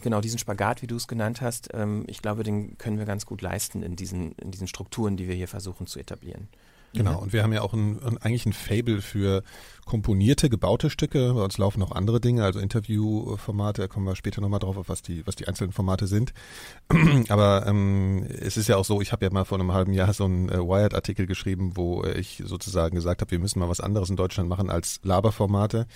genau 0.00 0.20
diesen 0.20 0.38
Spagat, 0.38 0.82
wie 0.82 0.86
du 0.86 0.96
es 0.96 1.08
genannt 1.08 1.40
hast, 1.40 1.70
ähm, 1.74 2.04
ich 2.06 2.22
glaube, 2.22 2.42
den 2.42 2.78
können 2.78 2.98
wir 2.98 3.04
ganz 3.04 3.26
gut 3.26 3.42
leisten 3.42 3.82
in 3.82 3.96
diesen, 3.96 4.32
in 4.32 4.50
diesen 4.50 4.66
Strukturen, 4.66 5.16
die 5.16 5.28
wir 5.28 5.34
hier 5.34 5.48
versuchen 5.48 5.86
zu 5.86 5.98
etablieren. 5.98 6.48
Genau, 6.94 7.18
und 7.18 7.32
wir 7.32 7.42
haben 7.42 7.52
ja 7.52 7.62
auch 7.62 7.72
ein, 7.72 8.02
ein, 8.02 8.18
eigentlich 8.18 8.46
ein 8.46 8.52
Fable 8.52 9.00
für 9.00 9.42
komponierte, 9.84 10.48
gebaute 10.48 10.90
Stücke. 10.90 11.32
Bei 11.34 11.42
uns 11.42 11.58
laufen 11.58 11.80
noch 11.80 11.92
andere 11.92 12.20
Dinge, 12.20 12.44
also 12.44 12.60
Interviewformate, 12.60 13.82
da 13.82 13.88
kommen 13.88 14.06
wir 14.06 14.14
später 14.14 14.40
nochmal 14.40 14.60
drauf, 14.60 14.76
auf 14.76 14.88
was 14.88 15.02
die, 15.02 15.26
was 15.26 15.36
die 15.36 15.48
einzelnen 15.48 15.72
Formate 15.72 16.06
sind. 16.06 16.32
Aber 17.28 17.66
ähm, 17.66 18.24
es 18.28 18.56
ist 18.56 18.68
ja 18.68 18.76
auch 18.76 18.84
so, 18.84 19.00
ich 19.00 19.12
habe 19.12 19.24
ja 19.24 19.32
mal 19.32 19.44
vor 19.44 19.58
einem 19.58 19.72
halben 19.72 19.92
Jahr 19.92 20.12
so 20.12 20.24
einen 20.24 20.48
äh, 20.48 20.58
Wired-Artikel 20.58 21.26
geschrieben, 21.26 21.72
wo 21.74 22.02
äh, 22.02 22.18
ich 22.18 22.42
sozusagen 22.44 22.94
gesagt 22.94 23.22
habe, 23.22 23.30
wir 23.30 23.38
müssen 23.38 23.58
mal 23.58 23.68
was 23.68 23.80
anderes 23.80 24.10
in 24.10 24.16
Deutschland 24.16 24.48
machen 24.48 24.70
als 24.70 25.00
Laberformate. 25.02 25.86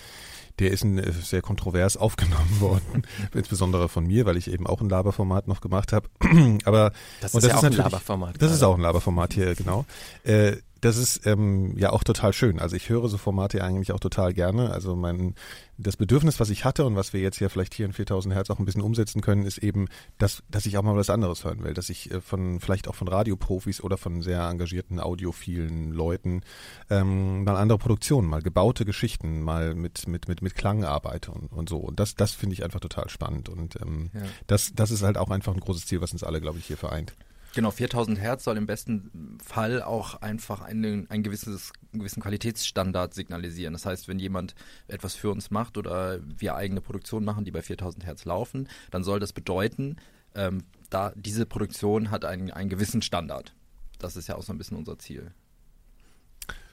Der 0.59 0.71
ist 0.71 0.83
ein, 0.83 0.99
äh, 0.99 1.12
sehr 1.12 1.43
kontrovers 1.43 1.97
aufgenommen 1.97 2.61
worden, 2.61 3.03
insbesondere 3.35 3.88
von 3.88 4.07
mir, 4.07 4.26
weil 4.26 4.37
ich 4.37 4.50
eben 4.50 4.67
auch 4.67 4.81
ein 4.81 4.88
Laberformat 4.88 5.47
noch 5.47 5.61
gemacht 5.61 5.93
habe. 5.93 6.09
Aber 6.65 6.93
Das 7.21 7.35
ist 7.35 7.47
ja 7.47 7.57
auch 7.57 7.62
ein 7.62 7.73
Laberformat. 7.73 8.43
Das 8.43 8.50
ist 8.50 8.59
gerade. 8.59 8.73
auch 8.73 8.76
ein 8.76 8.83
Laberformat 8.83 9.33
hier, 9.33 9.55
genau. 9.55 9.85
Äh, 10.25 10.57
das 10.80 10.97
ist 10.97 11.26
ähm, 11.26 11.76
ja 11.76 11.90
auch 11.90 12.04
total 12.04 12.33
schön. 12.33 12.59
Also 12.59 12.76
ich 12.76 12.88
höre 12.88 13.09
so 13.09 13.18
Formate 13.18 13.62
eigentlich 13.64 13.92
auch 13.92 14.00
total 14.00 14.35
gerne. 14.35 14.71
Also 14.71 14.95
mein 14.95 15.35
das 15.78 15.97
Bedürfnis, 15.97 16.40
was 16.40 16.49
ich 16.50 16.64
hatte 16.64 16.85
und 16.85 16.97
was 16.97 17.12
wir 17.12 17.21
jetzt 17.21 17.38
ja 17.38 17.49
vielleicht 17.49 17.75
hier 17.75 17.87
in 17.87 17.92
4000 17.92 18.35
Hertz 18.35 18.50
auch 18.50 18.59
ein 18.59 18.64
bisschen 18.64 18.80
umsetzen 18.83 19.21
können, 19.21 19.45
ist 19.45 19.59
eben, 19.59 19.88
dass, 20.18 20.42
dass 20.50 20.64
ich 20.66 20.78
auch 20.78 20.83
mal 20.83 20.97
was 20.97 21.11
anderes 21.11 21.45
hören 21.45 21.62
will. 21.64 21.75
Dass 21.75 21.88
ich 21.90 22.11
äh, 22.11 22.21
von 22.21 22.61
vielleicht 22.61 22.88
auch 22.88 22.95
von 22.95 23.09
Radioprofis 23.09 23.83
oder 23.83 23.97
von 23.97 24.23
sehr 24.23 24.42
engagierten 24.49 25.00
audiophilen 25.00 25.92
Leuten 25.92 26.42
ähm, 26.90 27.45
mal 27.45 27.56
andere 27.56 27.78
Produktionen, 27.78 28.28
mal 28.28 28.42
gebaute 28.42 28.85
Geschichten, 28.85 29.42
mal 29.42 29.75
mit 29.75 30.06
mit 30.09 30.28
mit 30.28 30.42
mit 30.42 30.54
Klang 30.54 30.85
arbeite 30.85 31.30
und, 31.30 31.52
und 31.52 31.68
so. 31.68 31.78
Und 31.78 32.00
das 32.00 32.14
das 32.14 32.33
finde 32.33 32.54
ich 32.54 32.64
einfach 32.64 32.80
total 32.80 33.09
spannend 33.09 33.49
und 33.49 33.76
ähm, 33.80 34.11
Ja. 34.14 34.21
das 34.47 34.73
das 34.75 34.90
ist 34.90 35.02
halt 35.02 35.18
auch 35.18 35.30
einfach 35.30 35.54
ein 35.54 35.61
großes 35.61 35.87
Ziel, 35.87 36.00
was 36.00 36.12
uns 36.12 36.23
alle, 36.23 36.40
glaube 36.40 36.59
ich, 36.59 36.66
hier 36.66 36.76
vereint. 36.76 37.14
Genau, 37.56 37.70
4000 37.70 38.20
Hertz 38.20 38.44
soll 38.44 38.58
im 38.58 38.66
besten 38.66 39.38
Fall 39.42 39.82
auch 39.82 40.16
einfach 40.16 40.60
einen, 40.60 41.08
ein 41.08 41.22
gewisses, 41.22 41.72
gewissen 41.90 42.22
Qualitätsstandard 42.22 43.14
signalisieren. 43.14 43.72
Das 43.72 43.86
heißt, 43.86 44.08
wenn 44.08 44.18
jemand 44.18 44.54
etwas 44.88 45.14
für 45.14 45.30
uns 45.30 45.50
macht 45.50 45.78
oder 45.78 46.20
wir 46.22 46.54
eigene 46.54 46.82
Produktionen 46.82 47.25
machen, 47.25 47.46
die 47.46 47.50
bei 47.50 47.62
4000 47.62 48.04
Hertz 48.04 48.26
laufen, 48.26 48.68
dann 48.90 49.04
soll 49.04 49.20
das 49.20 49.32
bedeuten, 49.32 49.96
ähm, 50.34 50.64
da 50.90 51.14
diese 51.16 51.46
Produktion 51.46 52.10
hat 52.10 52.26
einen, 52.26 52.50
einen 52.50 52.68
gewissen 52.68 53.00
Standard. 53.00 53.54
Das 53.98 54.16
ist 54.16 54.28
ja 54.28 54.36
auch 54.36 54.42
so 54.42 54.52
ein 54.52 54.58
bisschen 54.58 54.76
unser 54.76 54.98
Ziel. 54.98 55.32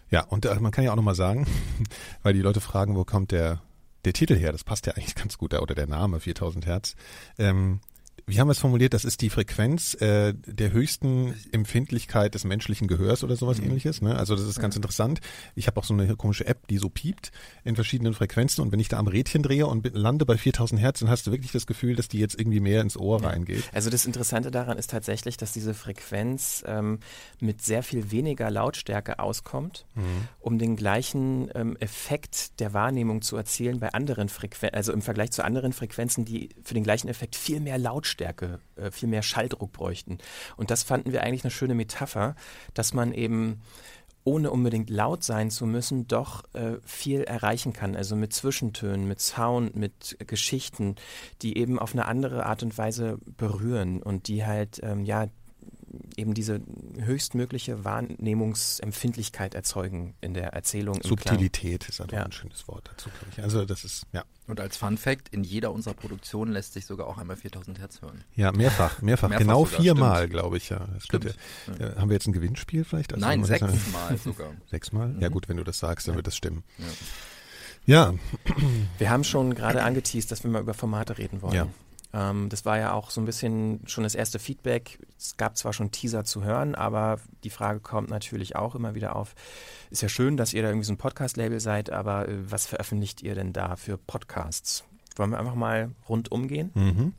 Ja, 0.09 0.25
und 0.25 0.45
äh, 0.45 0.59
man 0.59 0.73
kann 0.73 0.83
ja 0.83 0.91
auch 0.91 0.97
nochmal 0.97 1.15
sagen, 1.15 1.47
weil 2.23 2.33
die 2.33 2.41
Leute 2.41 2.59
fragen, 2.59 2.97
wo 2.97 3.05
kommt 3.05 3.31
der, 3.31 3.61
der 4.03 4.11
Titel 4.11 4.35
her? 4.35 4.51
Das 4.51 4.65
passt 4.65 4.85
ja 4.85 4.95
eigentlich 4.95 5.15
ganz 5.15 5.37
gut, 5.37 5.53
oder 5.53 5.75
der 5.75 5.87
Name 5.87 6.19
4000 6.19 6.65
Hertz. 6.65 6.97
Ähm, 7.37 7.79
wie 8.25 8.39
haben 8.39 8.47
wir 8.47 8.53
es 8.53 8.59
formuliert? 8.59 8.93
Das 8.93 9.03
ist 9.03 9.21
die 9.21 9.29
Frequenz 9.29 9.95
äh, 9.95 10.33
der 10.33 10.71
höchsten 10.71 11.35
Empfindlichkeit 11.51 12.35
des 12.35 12.45
menschlichen 12.45 12.87
Gehörs 12.87 13.23
oder 13.23 13.35
sowas 13.35 13.59
mhm. 13.59 13.65
ähnliches. 13.65 14.01
Ne? 14.01 14.15
Also 14.15 14.35
das 14.35 14.45
ist 14.45 14.59
ganz 14.59 14.75
ja. 14.75 14.79
interessant. 14.79 15.19
Ich 15.55 15.67
habe 15.67 15.79
auch 15.79 15.83
so 15.83 15.93
eine 15.93 16.15
komische 16.15 16.47
App, 16.47 16.67
die 16.67 16.77
so 16.77 16.89
piept 16.89 17.31
in 17.65 17.75
verschiedenen 17.75 18.13
Frequenzen 18.13 18.61
und 18.61 18.71
wenn 18.71 18.79
ich 18.79 18.87
da 18.87 18.97
am 18.97 19.07
Rädchen 19.07 19.43
drehe 19.43 19.67
und 19.67 19.93
lande 19.93 20.25
bei 20.25 20.37
4000 20.37 20.79
Hertz, 20.79 20.99
dann 20.99 21.09
hast 21.09 21.27
du 21.27 21.31
wirklich 21.31 21.51
das 21.51 21.67
Gefühl, 21.67 21.95
dass 21.95 22.07
die 22.07 22.19
jetzt 22.19 22.39
irgendwie 22.39 22.61
mehr 22.61 22.81
ins 22.81 22.95
Ohr 22.95 23.21
ja. 23.21 23.27
reingeht. 23.27 23.63
Also 23.73 23.89
das 23.89 24.05
Interessante 24.05 24.51
daran 24.51 24.77
ist 24.77 24.89
tatsächlich, 24.89 25.35
dass 25.35 25.51
diese 25.51 25.73
Frequenz 25.73 26.63
ähm, 26.65 26.99
mit 27.41 27.61
sehr 27.61 27.83
viel 27.83 28.11
weniger 28.11 28.49
Lautstärke 28.49 29.19
auskommt, 29.19 29.85
mhm. 29.95 30.27
um 30.39 30.59
den 30.59 30.77
gleichen 30.77 31.49
ähm, 31.55 31.75
Effekt 31.77 32.59
der 32.61 32.73
Wahrnehmung 32.73 33.21
zu 33.21 33.35
erzielen 33.35 33.81
bei 33.81 33.89
anderen 33.89 34.29
Frequenzen, 34.29 34.75
also 34.75 34.93
im 34.93 35.01
Vergleich 35.01 35.31
zu 35.31 35.43
anderen 35.43 35.73
Frequenzen, 35.73 36.23
die 36.23 36.49
für 36.63 36.73
den 36.73 36.83
gleichen 36.83 37.09
Effekt 37.09 37.35
viel 37.35 37.59
mehr 37.59 37.77
Lautstärke 37.77 38.12
Lautstärke, 38.13 38.59
äh, 38.75 38.91
viel 38.91 39.09
mehr 39.09 39.23
Schalldruck 39.23 39.71
bräuchten. 39.71 40.17
Und 40.55 40.71
das 40.71 40.83
fanden 40.83 41.11
wir 41.11 41.23
eigentlich 41.23 41.43
eine 41.43 41.51
schöne 41.51 41.75
Metapher, 41.75 42.35
dass 42.73 42.93
man 42.93 43.13
eben 43.13 43.61
ohne 44.25 44.51
unbedingt 44.51 44.89
laut 44.89 45.21
sein 45.23 45.51
zu 45.51 45.65
müssen, 45.65 46.07
doch 46.07 46.45
äh, 46.53 46.77
viel 46.85 47.23
erreichen 47.23 47.73
kann. 47.73 47.95
Also 47.95 48.15
mit 48.15 48.31
Zwischentönen, 48.31 49.05
mit 49.05 49.19
Sound, 49.19 49.75
mit 49.75 50.17
Geschichten, 50.25 50.95
die 51.41 51.57
eben 51.57 51.77
auf 51.77 51.93
eine 51.93 52.05
andere 52.05 52.45
Art 52.45 52.63
und 52.63 52.77
Weise 52.77 53.17
berühren 53.25 54.01
und 54.01 54.29
die 54.29 54.45
halt, 54.45 54.79
ähm, 54.81 55.03
ja, 55.03 55.27
eben 56.15 56.33
diese 56.33 56.61
höchstmögliche 56.99 57.83
Wahrnehmungsempfindlichkeit 57.83 59.55
erzeugen 59.55 60.15
in 60.21 60.33
der 60.33 60.53
Erzählung. 60.53 61.01
Subtilität 61.01 61.87
ist 61.89 61.99
ja. 61.99 62.23
ein 62.23 62.31
schönes 62.31 62.67
Wort 62.67 62.89
dazu, 62.91 63.09
glaube 63.09 63.27
ich. 63.31 63.43
Also 63.43 63.65
das 63.65 63.83
ist, 63.83 64.05
ja. 64.11 64.23
Und 64.47 64.59
als 64.59 64.75
Fun 64.75 64.97
Fact, 64.97 65.29
in 65.29 65.43
jeder 65.43 65.71
unserer 65.71 65.93
Produktionen 65.93 66.51
lässt 66.51 66.73
sich 66.73 66.85
sogar 66.85 67.07
auch 67.07 67.17
einmal 67.17 67.37
4000 67.37 67.79
Hertz 67.79 68.01
hören. 68.01 68.23
Ja, 68.35 68.51
mehrfach, 68.51 69.01
mehrfach. 69.01 69.29
mehrfach 69.29 69.39
genau 69.39 69.65
viermal, 69.65 70.27
glaube 70.27 70.57
ich, 70.57 70.69
ja. 70.69 70.85
Das 70.93 71.05
stimmt. 71.05 71.35
Ja. 71.79 71.87
Äh, 71.87 71.95
haben 71.95 72.09
wir 72.09 72.15
jetzt 72.15 72.27
ein 72.27 72.33
Gewinnspiel 72.33 72.83
vielleicht? 72.83 73.13
Also 73.13 73.25
Nein, 73.25 73.43
sechsmal 73.43 74.17
sogar. 74.23 74.51
Sechsmal? 74.69 75.09
Mhm. 75.09 75.21
Ja 75.21 75.29
gut, 75.29 75.47
wenn 75.47 75.57
du 75.57 75.63
das 75.63 75.79
sagst, 75.79 76.07
dann 76.07 76.13
ja. 76.13 76.17
wird 76.17 76.27
das 76.27 76.35
stimmen. 76.35 76.63
Ja. 77.85 78.11
ja. 78.11 78.13
Wir 78.97 79.09
haben 79.09 79.23
schon 79.23 79.55
gerade 79.55 79.83
angeteased, 79.83 80.31
dass 80.31 80.43
wir 80.43 80.51
mal 80.51 80.61
über 80.61 80.73
Formate 80.73 81.17
reden 81.17 81.41
wollen. 81.41 81.55
Ja. 81.55 81.67
Ähm, 82.13 82.49
das 82.49 82.65
war 82.65 82.77
ja 82.77 82.93
auch 82.93 83.09
so 83.09 83.19
ein 83.19 83.25
bisschen 83.25 83.81
schon 83.87 84.03
das 84.03 84.15
erste 84.15 84.39
Feedback. 84.39 84.99
Es 85.17 85.35
gab 85.37 85.57
zwar 85.57 85.73
schon 85.73 85.91
Teaser 85.91 86.23
zu 86.23 86.43
hören, 86.43 86.75
aber 86.75 87.19
die 87.43 87.49
Frage 87.49 87.79
kommt 87.79 88.09
natürlich 88.09 88.55
auch 88.55 88.75
immer 88.75 88.95
wieder 88.95 89.15
auf. 89.15 89.33
Ist 89.89 90.01
ja 90.01 90.09
schön, 90.09 90.37
dass 90.37 90.53
ihr 90.53 90.61
da 90.61 90.69
irgendwie 90.69 90.85
so 90.85 90.93
ein 90.93 90.97
Podcast-Label 90.97 91.59
seid, 91.59 91.89
aber 91.89 92.27
äh, 92.29 92.51
was 92.51 92.65
veröffentlicht 92.65 93.21
ihr 93.21 93.35
denn 93.35 93.53
da 93.53 93.75
für 93.75 93.97
Podcasts? 93.97 94.83
Wollen 95.15 95.31
wir 95.31 95.39
einfach 95.39 95.55
mal 95.55 95.91
rundum 96.07 96.47
gehen? 96.47 96.71
Mhm. 96.73 97.13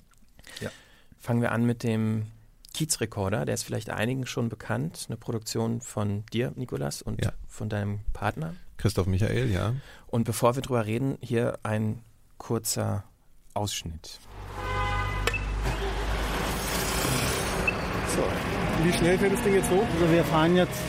Ja. 0.60 0.70
Fangen 1.20 1.42
wir 1.42 1.52
an 1.52 1.64
mit 1.64 1.82
dem 1.82 2.26
Kiezrekorder, 2.74 3.44
der 3.44 3.54
ist 3.54 3.62
vielleicht 3.62 3.90
einigen 3.90 4.26
schon 4.26 4.48
bekannt, 4.48 5.06
eine 5.08 5.16
Produktion 5.16 5.80
von 5.80 6.24
dir, 6.32 6.52
Nikolas, 6.56 7.02
und 7.02 7.24
ja. 7.24 7.32
von 7.46 7.68
deinem 7.68 8.00
Partner. 8.12 8.54
Christoph 8.76 9.06
Michael, 9.06 9.50
ja. 9.50 9.74
Und 10.08 10.24
bevor 10.24 10.56
wir 10.56 10.62
drüber 10.62 10.84
reden, 10.84 11.16
hier 11.20 11.58
ein 11.62 12.00
kurzer 12.36 13.04
Ausschnitt. 13.54 14.18
So. 18.14 18.22
Wie 18.84 18.92
schnell 18.92 19.18
fährt 19.18 19.32
das 19.32 19.42
Ding 19.42 19.54
jetzt 19.54 19.70
hoch? 19.70 19.86
Also 20.00 20.12
wir 20.12 20.24
fahren 20.24 20.56
jetzt 20.56 20.80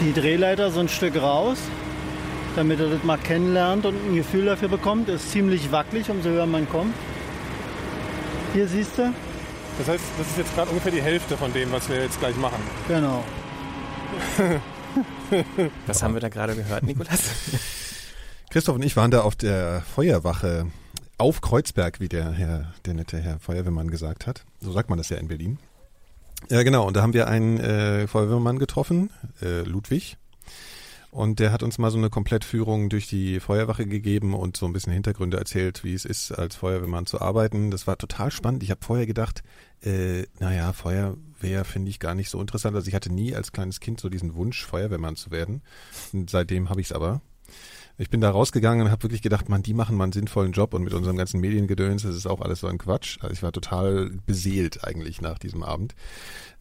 die 0.00 0.12
Drehleiter 0.12 0.70
so 0.70 0.80
ein 0.80 0.88
Stück 0.88 1.20
raus, 1.20 1.58
damit 2.56 2.80
er 2.80 2.88
das 2.88 3.02
mal 3.02 3.18
kennenlernt 3.18 3.86
und 3.86 3.94
ein 3.94 4.14
Gefühl 4.14 4.46
dafür 4.46 4.68
bekommt. 4.68 5.08
Ist 5.08 5.30
ziemlich 5.30 5.72
wackelig, 5.72 6.10
umso 6.10 6.28
höher 6.30 6.46
man 6.46 6.68
kommt. 6.68 6.94
Hier 8.52 8.66
siehst 8.68 8.98
du. 8.98 9.12
Das 9.78 9.88
heißt, 9.88 10.04
das 10.18 10.26
ist 10.26 10.38
jetzt 10.38 10.54
gerade 10.54 10.70
ungefähr 10.70 10.92
die 10.92 11.02
Hälfte 11.02 11.36
von 11.36 11.52
dem, 11.52 11.70
was 11.70 11.88
wir 11.88 12.02
jetzt 12.02 12.18
gleich 12.18 12.36
machen. 12.36 12.60
Genau. 12.88 13.22
was 15.86 16.02
haben 16.02 16.14
wir 16.14 16.20
da 16.20 16.28
gerade 16.28 16.56
gehört, 16.56 16.82
Nikolas? 16.82 17.20
Christoph 18.50 18.76
und 18.76 18.82
ich 18.82 18.96
waren 18.96 19.10
da 19.10 19.20
auf 19.20 19.36
der 19.36 19.82
Feuerwache 19.94 20.66
auf 21.18 21.40
Kreuzberg, 21.40 22.00
wie 22.00 22.08
der 22.08 22.32
Herr, 22.32 22.72
der 22.86 22.94
nette 22.94 23.18
Herr 23.18 23.38
Feuerwehrmann 23.40 23.90
gesagt 23.90 24.26
hat. 24.26 24.44
So 24.60 24.72
sagt 24.72 24.88
man 24.88 24.98
das 24.98 25.08
ja 25.08 25.16
in 25.18 25.28
Berlin. 25.28 25.58
Ja, 26.50 26.62
genau. 26.62 26.86
Und 26.86 26.96
da 26.96 27.02
haben 27.02 27.12
wir 27.12 27.26
einen 27.28 27.58
äh, 27.58 28.06
Feuerwehrmann 28.06 28.58
getroffen, 28.58 29.10
äh, 29.42 29.62
Ludwig. 29.62 30.16
Und 31.10 31.40
der 31.40 31.52
hat 31.52 31.62
uns 31.62 31.78
mal 31.78 31.90
so 31.90 31.98
eine 31.98 32.10
Komplettführung 32.10 32.90
durch 32.90 33.08
die 33.08 33.40
Feuerwache 33.40 33.86
gegeben 33.86 34.34
und 34.34 34.56
so 34.56 34.66
ein 34.66 34.72
bisschen 34.72 34.92
Hintergründe 34.92 35.38
erzählt, 35.38 35.82
wie 35.82 35.94
es 35.94 36.04
ist, 36.04 36.32
als 36.32 36.54
Feuerwehrmann 36.56 37.06
zu 37.06 37.20
arbeiten. 37.20 37.70
Das 37.70 37.86
war 37.86 37.96
total 37.96 38.30
spannend. 38.30 38.62
Ich 38.62 38.70
habe 38.70 38.84
vorher 38.84 39.06
gedacht, 39.06 39.42
äh, 39.82 40.24
naja, 40.38 40.72
Feuerwehr 40.72 41.64
finde 41.64 41.90
ich 41.90 41.98
gar 41.98 42.14
nicht 42.14 42.28
so 42.28 42.40
interessant. 42.40 42.76
Also 42.76 42.88
ich 42.88 42.94
hatte 42.94 43.12
nie 43.12 43.34
als 43.34 43.52
kleines 43.52 43.80
Kind 43.80 44.00
so 44.00 44.08
diesen 44.10 44.34
Wunsch, 44.34 44.64
Feuerwehrmann 44.64 45.16
zu 45.16 45.30
werden. 45.30 45.62
Und 46.12 46.28
seitdem 46.30 46.68
habe 46.68 46.80
ich 46.80 46.88
es 46.88 46.92
aber. 46.92 47.22
Ich 48.00 48.10
bin 48.10 48.20
da 48.20 48.30
rausgegangen 48.30 48.86
und 48.86 48.92
habe 48.92 49.02
wirklich 49.02 49.22
gedacht, 49.22 49.48
man, 49.48 49.62
die 49.62 49.74
machen 49.74 49.96
mal 49.96 50.04
einen 50.04 50.12
sinnvollen 50.12 50.52
Job 50.52 50.72
und 50.72 50.84
mit 50.84 50.94
unserem 50.94 51.16
ganzen 51.16 51.40
Mediengedöns, 51.40 52.04
das 52.04 52.14
ist 52.14 52.26
auch 52.26 52.40
alles 52.40 52.60
so 52.60 52.68
ein 52.68 52.78
Quatsch. 52.78 53.18
Also 53.20 53.32
ich 53.32 53.42
war 53.42 53.50
total 53.50 54.10
beseelt 54.24 54.84
eigentlich 54.84 55.20
nach 55.20 55.40
diesem 55.40 55.64
Abend. 55.64 55.96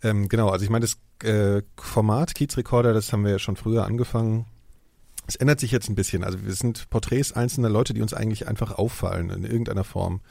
Ähm, 0.01 0.29
genau, 0.29 0.49
also 0.49 0.65
ich 0.65 0.71
meine, 0.71 0.87
das 0.87 0.97
äh, 1.29 1.61
Format 1.77 2.33
Kiezrekorder, 2.33 2.91
das 2.91 3.13
haben 3.13 3.23
wir 3.23 3.31
ja 3.31 3.39
schon 3.39 3.55
früher 3.55 3.85
angefangen. 3.85 4.47
Es 5.27 5.35
ändert 5.35 5.59
sich 5.59 5.71
jetzt 5.71 5.89
ein 5.89 5.95
bisschen. 5.95 6.23
Also 6.23 6.43
wir 6.43 6.53
sind 6.53 6.89
Porträts 6.89 7.33
einzelner 7.33 7.69
Leute, 7.69 7.93
die 7.93 8.01
uns 8.01 8.15
eigentlich 8.15 8.47
einfach 8.47 8.71
auffallen 8.71 9.29
in 9.29 9.43
irgendeiner 9.43 9.83
Form. 9.83 10.21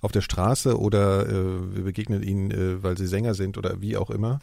Auf 0.00 0.12
der 0.12 0.22
Straße 0.22 0.78
oder 0.78 1.28
äh, 1.28 1.74
wir 1.74 1.84
begegnen 1.84 2.22
ihnen, 2.22 2.50
äh, 2.50 2.82
weil 2.82 2.96
sie 2.96 3.06
Sänger 3.06 3.34
sind 3.34 3.58
oder 3.58 3.82
wie 3.82 3.98
auch 3.98 4.08
immer 4.08 4.38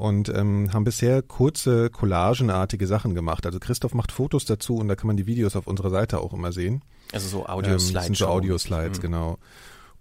und 0.00 0.30
ähm, 0.30 0.72
haben 0.72 0.84
bisher 0.84 1.20
kurze 1.20 1.90
collagenartige 1.90 2.86
Sachen 2.86 3.14
gemacht. 3.14 3.44
Also 3.44 3.58
Christoph 3.60 3.92
macht 3.92 4.12
Fotos 4.12 4.46
dazu 4.46 4.76
und 4.76 4.88
da 4.88 4.96
kann 4.96 5.08
man 5.08 5.18
die 5.18 5.26
Videos 5.26 5.56
auf 5.56 5.66
unserer 5.66 5.90
Seite 5.90 6.20
auch 6.20 6.32
immer 6.32 6.52
sehen. 6.52 6.82
Also 7.12 7.28
so 7.28 7.46
Audio-Slides. 7.46 7.94
Ähm, 7.94 8.02
sind 8.04 8.16
so 8.16 8.26
Audio-Slides, 8.28 8.98
mhm. 8.98 9.02
genau. 9.02 9.38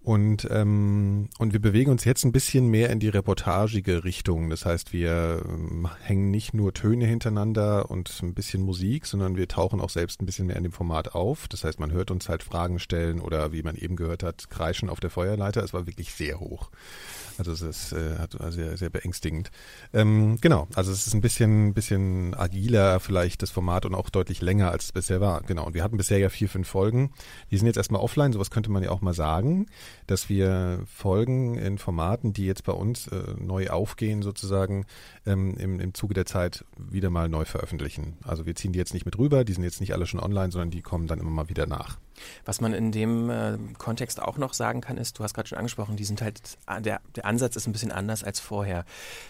Und, 0.02 0.48
ähm, 0.50 1.28
und 1.38 1.52
wir 1.52 1.60
bewegen 1.60 1.92
uns 1.92 2.06
jetzt 2.06 2.24
ein 2.24 2.32
bisschen 2.32 2.70
mehr 2.70 2.90
in 2.90 3.02
die 3.02 3.10
reportagige 3.10 4.06
Richtung. 4.06 4.50
Das 4.50 4.66
heißt, 4.66 4.94
wir 4.94 5.44
ähm, 5.46 5.90
hängen 6.02 6.32
nicht 6.32 6.54
nur 6.54 6.74
Töne 6.74 7.06
hintereinander 7.06 7.92
und 7.92 8.22
ein 8.24 8.34
bisschen 8.34 8.64
Musik, 8.64 9.06
sondern 9.06 9.36
wir 9.36 9.50
tauchen 9.50 9.82
auch 9.82 9.90
selbst 9.90 10.22
ein 10.22 10.26
bisschen 10.26 10.48
mehr 10.48 10.56
in 10.56 10.64
dem 10.64 10.72
Format 10.72 11.14
auf. 11.14 11.50
Das 11.50 11.66
heißt, 11.66 11.82
man 11.82 11.92
hört 11.92 12.10
uns 12.10 12.30
halt 12.30 12.44
Fragen 12.44 12.80
stellen 12.80 13.20
oder 13.20 13.52
wie 13.52 13.64
man 13.64 13.76
eben 13.76 13.98
gehört 13.98 14.24
hat, 14.24 14.50
kreischen 14.50 14.90
auf 14.90 15.02
der 15.02 15.10
Feuerleiter. 15.10 15.62
Es 15.62 15.74
war 15.74 15.86
wirklich 15.86 16.14
sehr 16.14 16.40
hoch. 16.40 16.70
Also 17.40 17.54
es 17.54 17.62
ist 17.62 17.94
äh, 17.94 18.18
war 18.38 18.52
sehr, 18.52 18.76
sehr 18.78 18.90
beängstigend. 18.90 19.50
Ähm, 19.94 20.38
genau, 20.42 20.68
also 20.76 20.92
es 20.92 21.08
ist 21.08 21.14
ein 21.14 21.22
bisschen, 21.22 21.74
bisschen 21.74 22.36
agiler 22.36 23.00
vielleicht 23.00 23.42
das 23.42 23.50
Format 23.50 23.86
und 23.86 23.96
auch 23.96 24.10
deutlich 24.10 24.42
länger, 24.42 24.72
als 24.72 24.86
es 24.86 24.92
bisher 24.92 25.22
war. 25.22 25.42
Genau, 25.42 25.66
und 25.66 25.74
wir 25.74 25.84
hatten 25.84 25.96
bisher 25.96 26.20
ja 26.20 26.28
vier, 26.28 26.50
fünf 26.50 26.68
Folgen. 26.68 27.12
Die 27.50 27.58
sind 27.58 27.66
jetzt 27.66 27.78
erstmal 27.78 28.02
offline, 28.02 28.34
sowas 28.34 28.52
könnte 28.52 28.70
man 28.70 28.84
ja 28.84 28.92
auch 28.92 29.00
mal 29.00 29.14
sagen, 29.14 29.68
dass 30.06 30.28
wir 30.28 30.84
Folgen 30.94 31.56
in 31.56 31.78
Formaten, 31.78 32.34
die 32.34 32.46
jetzt 32.46 32.66
bei 32.66 32.74
uns 32.74 33.08
äh, 33.08 33.36
neu 33.40 33.70
aufgehen, 33.70 34.22
sozusagen 34.22 34.86
ähm, 35.26 35.56
im, 35.56 35.80
im 35.80 35.94
Zuge 35.94 36.14
der 36.14 36.26
Zeit 36.26 36.66
wieder 36.78 37.10
mal 37.10 37.30
neu 37.30 37.46
veröffentlichen. 37.46 38.18
Also 38.24 38.46
wir 38.46 38.56
ziehen 38.56 38.74
die 38.74 38.80
jetzt 38.80 38.94
nicht 38.94 39.06
mit 39.06 39.18
rüber, 39.18 39.46
die 39.46 39.54
sind 39.54 39.64
jetzt 39.64 39.80
nicht 39.80 39.94
alle 39.94 40.06
schon 40.06 40.20
online, 40.20 40.52
sondern 40.52 40.72
die 40.72 40.82
kommen 40.82 41.08
dann 41.08 41.20
immer 41.20 41.30
mal 41.30 41.50
wieder 41.50 41.68
nach. 41.68 42.00
Was 42.46 42.62
man 42.62 42.74
in 42.74 42.92
dem 42.92 43.30
äh, 43.30 43.58
Kontext 43.78 44.22
auch 44.22 44.38
noch 44.38 44.54
sagen 44.54 44.82
kann, 44.82 44.98
ist, 44.98 45.20
du 45.20 45.24
hast 45.24 45.34
gerade 45.34 45.48
schon 45.48 45.58
angesprochen, 45.58 45.96
die 45.96 46.06
sind 46.06 46.22
halt, 46.22 46.42
der, 46.80 47.02
der 47.16 47.26
Ansatz 47.26 47.56
ist 47.56 47.68
ein 47.68 47.74
bisschen 47.74 47.92
anders 47.92 48.24
als 48.24 48.40
vorher. 48.40 48.86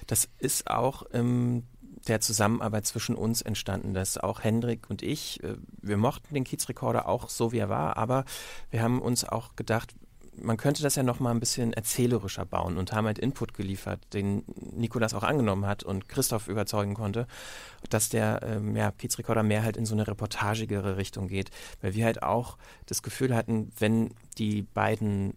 Das 0.07 0.29
ist 0.39 0.69
auch 0.69 1.03
im 1.03 1.63
der 2.07 2.21
Zusammenarbeit 2.21 2.85
zwischen 2.85 3.15
uns 3.15 3.41
entstanden, 3.41 3.93
dass 3.93 4.17
auch 4.17 4.41
Hendrik 4.41 4.89
und 4.89 5.01
ich, 5.01 5.43
äh, 5.43 5.57
wir 5.81 5.97
mochten 5.97 6.33
den 6.33 6.43
Kiezrekorder 6.43 7.07
auch 7.07 7.29
so, 7.29 7.51
wie 7.51 7.57
er 7.57 7.69
war, 7.69 7.97
aber 7.97 8.25
wir 8.71 8.81
haben 8.81 9.01
uns 9.01 9.25
auch 9.25 9.55
gedacht, 9.55 9.93
man 10.41 10.57
könnte 10.57 10.83
das 10.83 10.95
ja 10.95 11.03
noch 11.03 11.19
mal 11.19 11.31
ein 11.31 11.39
bisschen 11.39 11.73
erzählerischer 11.73 12.45
bauen 12.45 12.77
und 12.77 12.93
haben 12.93 13.05
halt 13.05 13.19
Input 13.19 13.53
geliefert, 13.53 13.99
den 14.13 14.43
Nikolas 14.55 15.13
auch 15.13 15.23
angenommen 15.23 15.65
hat 15.65 15.83
und 15.83 16.09
Christoph 16.09 16.47
überzeugen 16.47 16.93
konnte, 16.93 17.27
dass 17.89 18.09
der 18.09 18.41
ähm, 18.43 18.75
ja, 18.75 18.91
Kiezrekorder 18.91 19.43
mehr 19.43 19.63
halt 19.63 19.77
in 19.77 19.85
so 19.85 19.93
eine 19.93 20.07
reportagigere 20.07 20.97
Richtung 20.97 21.27
geht, 21.27 21.51
weil 21.81 21.93
wir 21.93 22.05
halt 22.05 22.23
auch 22.23 22.57
das 22.85 23.03
Gefühl 23.03 23.35
hatten, 23.35 23.71
wenn 23.77 24.11
die 24.37 24.61
beiden 24.61 25.33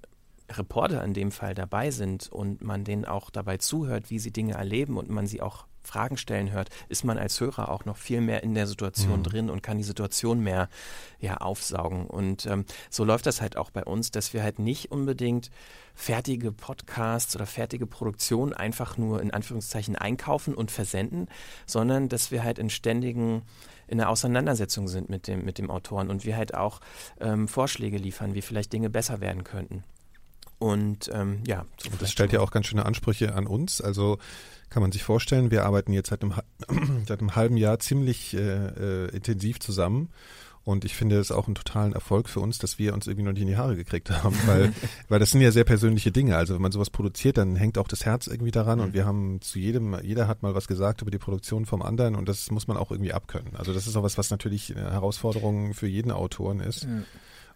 Reporter 0.50 1.02
in 1.04 1.14
dem 1.14 1.30
Fall 1.30 1.54
dabei 1.54 1.90
sind 1.90 2.30
und 2.30 2.62
man 2.62 2.85
denen 2.85 3.04
auch 3.04 3.30
dabei 3.30 3.56
zuhört, 3.56 4.11
wie 4.11 4.18
sie 4.18 4.32
Dinge 4.32 4.54
erleben 4.54 4.97
und 4.97 5.09
man 5.09 5.26
sie 5.26 5.40
auch 5.40 5.66
Fragen 5.82 6.16
stellen 6.16 6.52
hört, 6.52 6.70
ist 6.88 7.04
man 7.04 7.18
als 7.18 7.40
Hörer 7.40 7.70
auch 7.70 7.84
noch 7.84 7.96
viel 7.96 8.20
mehr 8.20 8.42
in 8.42 8.54
der 8.54 8.66
Situation 8.66 9.18
mhm. 9.18 9.22
drin 9.22 9.50
und 9.50 9.62
kann 9.62 9.78
die 9.78 9.84
Situation 9.84 10.40
mehr 10.40 10.68
ja, 11.18 11.38
aufsaugen. 11.38 12.06
Und 12.06 12.46
ähm, 12.46 12.64
so 12.90 13.04
läuft 13.04 13.26
das 13.26 13.40
halt 13.40 13.56
auch 13.56 13.70
bei 13.70 13.84
uns, 13.84 14.10
dass 14.10 14.32
wir 14.32 14.42
halt 14.42 14.58
nicht 14.58 14.90
unbedingt 14.90 15.50
fertige 15.94 16.52
Podcasts 16.52 17.34
oder 17.36 17.46
fertige 17.46 17.86
Produktionen 17.86 18.52
einfach 18.52 18.96
nur 18.96 19.20
in 19.20 19.30
Anführungszeichen 19.30 19.96
einkaufen 19.96 20.54
und 20.54 20.70
versenden, 20.70 21.28
sondern 21.66 22.08
dass 22.08 22.30
wir 22.30 22.44
halt 22.44 22.58
in 22.58 22.70
ständigen 22.70 23.42
in 23.88 23.98
der 23.98 24.08
Auseinandersetzung 24.08 24.88
sind 24.88 25.10
mit 25.10 25.26
dem, 25.26 25.44
mit 25.44 25.58
dem 25.58 25.70
Autoren 25.70 26.08
und 26.08 26.24
wir 26.24 26.36
halt 26.36 26.54
auch 26.54 26.80
ähm, 27.20 27.46
Vorschläge 27.46 27.98
liefern, 27.98 28.34
wie 28.34 28.40
vielleicht 28.40 28.72
Dinge 28.72 28.88
besser 28.88 29.20
werden 29.20 29.44
könnten. 29.44 29.84
Und 30.62 31.11
ähm, 31.12 31.40
ja. 31.45 31.66
So 31.76 31.90
das 31.99 32.12
stellt 32.12 32.33
ja 32.33 32.38
auch 32.38 32.52
ganz 32.52 32.66
schöne 32.66 32.87
Ansprüche 32.87 33.35
an 33.35 33.49
uns. 33.49 33.81
Also 33.81 34.19
kann 34.71 34.81
man 34.81 34.92
sich 34.92 35.02
vorstellen, 35.02 35.50
wir 35.50 35.64
arbeiten 35.64 35.92
jetzt 35.92 36.11
seit 36.11 36.23
einem, 36.23 36.35
seit 37.09 37.19
einem 37.19 37.35
halben 37.35 37.57
Jahr 37.57 37.81
ziemlich 37.81 38.33
äh, 38.35 39.07
äh, 39.09 39.09
intensiv 39.09 39.59
zusammen. 39.59 40.11
Und 40.62 40.85
ich 40.85 40.95
finde 40.95 41.19
es 41.19 41.33
auch 41.33 41.49
einen 41.49 41.57
totalen 41.57 41.92
Erfolg 41.92 42.28
für 42.28 42.38
uns, 42.38 42.59
dass 42.59 42.78
wir 42.78 42.95
uns 42.95 43.09
irgendwie 43.09 43.25
noch 43.25 43.33
nicht 43.33 43.42
in 43.42 43.49
die 43.49 43.57
Haare 43.57 43.75
gekriegt 43.75 44.09
haben, 44.12 44.37
weil, 44.47 44.73
weil 45.09 45.19
das 45.19 45.33
sind 45.33 45.40
ja 45.40 45.50
sehr 45.50 45.64
persönliche 45.64 46.12
Dinge. 46.12 46.37
Also 46.37 46.54
wenn 46.54 46.62
man 46.62 46.71
sowas 46.71 46.90
produziert, 46.90 47.38
dann 47.38 47.57
hängt 47.57 47.76
auch 47.76 47.88
das 47.88 48.04
Herz 48.04 48.28
irgendwie 48.28 48.52
daran 48.52 48.78
mhm. 48.78 48.85
und 48.85 48.95
wir 48.95 49.04
haben 49.04 49.40
zu 49.40 49.59
jedem, 49.59 49.97
jeder 50.04 50.28
hat 50.28 50.45
mal 50.45 50.54
was 50.54 50.69
gesagt 50.69 51.02
über 51.02 51.11
die 51.11 51.19
Produktion 51.19 51.66
vom 51.66 51.83
anderen 51.83 52.14
und 52.14 52.28
das 52.28 52.52
muss 52.52 52.69
man 52.69 52.76
auch 52.76 52.92
irgendwie 52.92 53.12
abkönnen. 53.12 53.57
Also 53.57 53.75
das 53.75 53.88
ist 53.88 53.97
auch 53.97 54.04
was, 54.04 54.16
was 54.16 54.31
natürlich 54.31 54.76
eine 54.76 54.92
Herausforderung 54.92 55.75
für 55.75 55.88
jeden 55.88 56.12
Autoren 56.12 56.61
ist. 56.61 56.87
Mhm. 56.87 57.02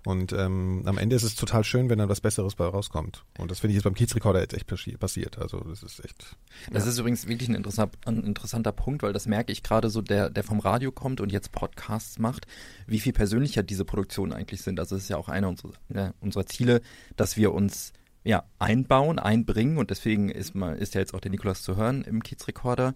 Und 0.06 0.32
ähm, 0.32 0.84
am 0.86 0.98
Ende 0.98 1.16
ist 1.16 1.24
es 1.24 1.34
total 1.34 1.64
schön, 1.64 1.90
wenn 1.90 1.98
dann 1.98 2.08
was 2.08 2.20
Besseres 2.20 2.54
bei 2.54 2.64
rauskommt. 2.64 3.24
Und 3.38 3.50
das 3.50 3.58
finde 3.58 3.72
ich 3.72 3.78
jetzt 3.78 3.82
beim 3.82 3.94
Kiezrekorder 3.94 4.38
jetzt 4.38 4.54
echt 4.54 4.68
passiert. 5.00 5.36
Also 5.36 5.58
das 5.58 5.82
ist 5.82 5.98
echt. 6.04 6.36
Das 6.70 6.84
ja. 6.84 6.90
ist 6.90 6.98
übrigens 7.00 7.26
wirklich 7.26 7.48
ein, 7.48 7.56
interessant, 7.56 7.98
ein 8.06 8.22
interessanter 8.22 8.70
Punkt, 8.70 9.02
weil 9.02 9.12
das 9.12 9.26
merke 9.26 9.50
ich 9.50 9.64
gerade 9.64 9.90
so, 9.90 10.02
der, 10.02 10.30
der 10.30 10.44
vom 10.44 10.60
Radio 10.60 10.92
kommt 10.92 11.20
und 11.20 11.32
jetzt 11.32 11.50
Podcasts 11.50 12.20
macht, 12.20 12.46
wie 12.86 13.00
viel 13.00 13.14
persönlicher 13.14 13.64
diese 13.64 13.84
Produktionen 13.84 14.32
eigentlich 14.32 14.62
sind. 14.62 14.78
Also 14.78 14.94
es 14.94 15.02
ist 15.02 15.08
ja 15.08 15.16
auch 15.16 15.28
einer 15.28 15.48
unserer, 15.48 15.72
ja, 15.88 16.14
unserer 16.20 16.46
Ziele, 16.46 16.82
dass 17.16 17.36
wir 17.36 17.52
uns 17.52 17.92
ja, 18.26 18.42
einbauen, 18.58 19.20
einbringen 19.20 19.78
und 19.78 19.90
deswegen 19.90 20.30
ist, 20.30 20.56
mal, 20.56 20.76
ist 20.76 20.94
ja 20.94 21.00
jetzt 21.00 21.14
auch 21.14 21.20
der 21.20 21.30
Nikolas 21.30 21.62
zu 21.62 21.76
hören 21.76 22.02
im 22.02 22.24
Kiezrekorder 22.24 22.94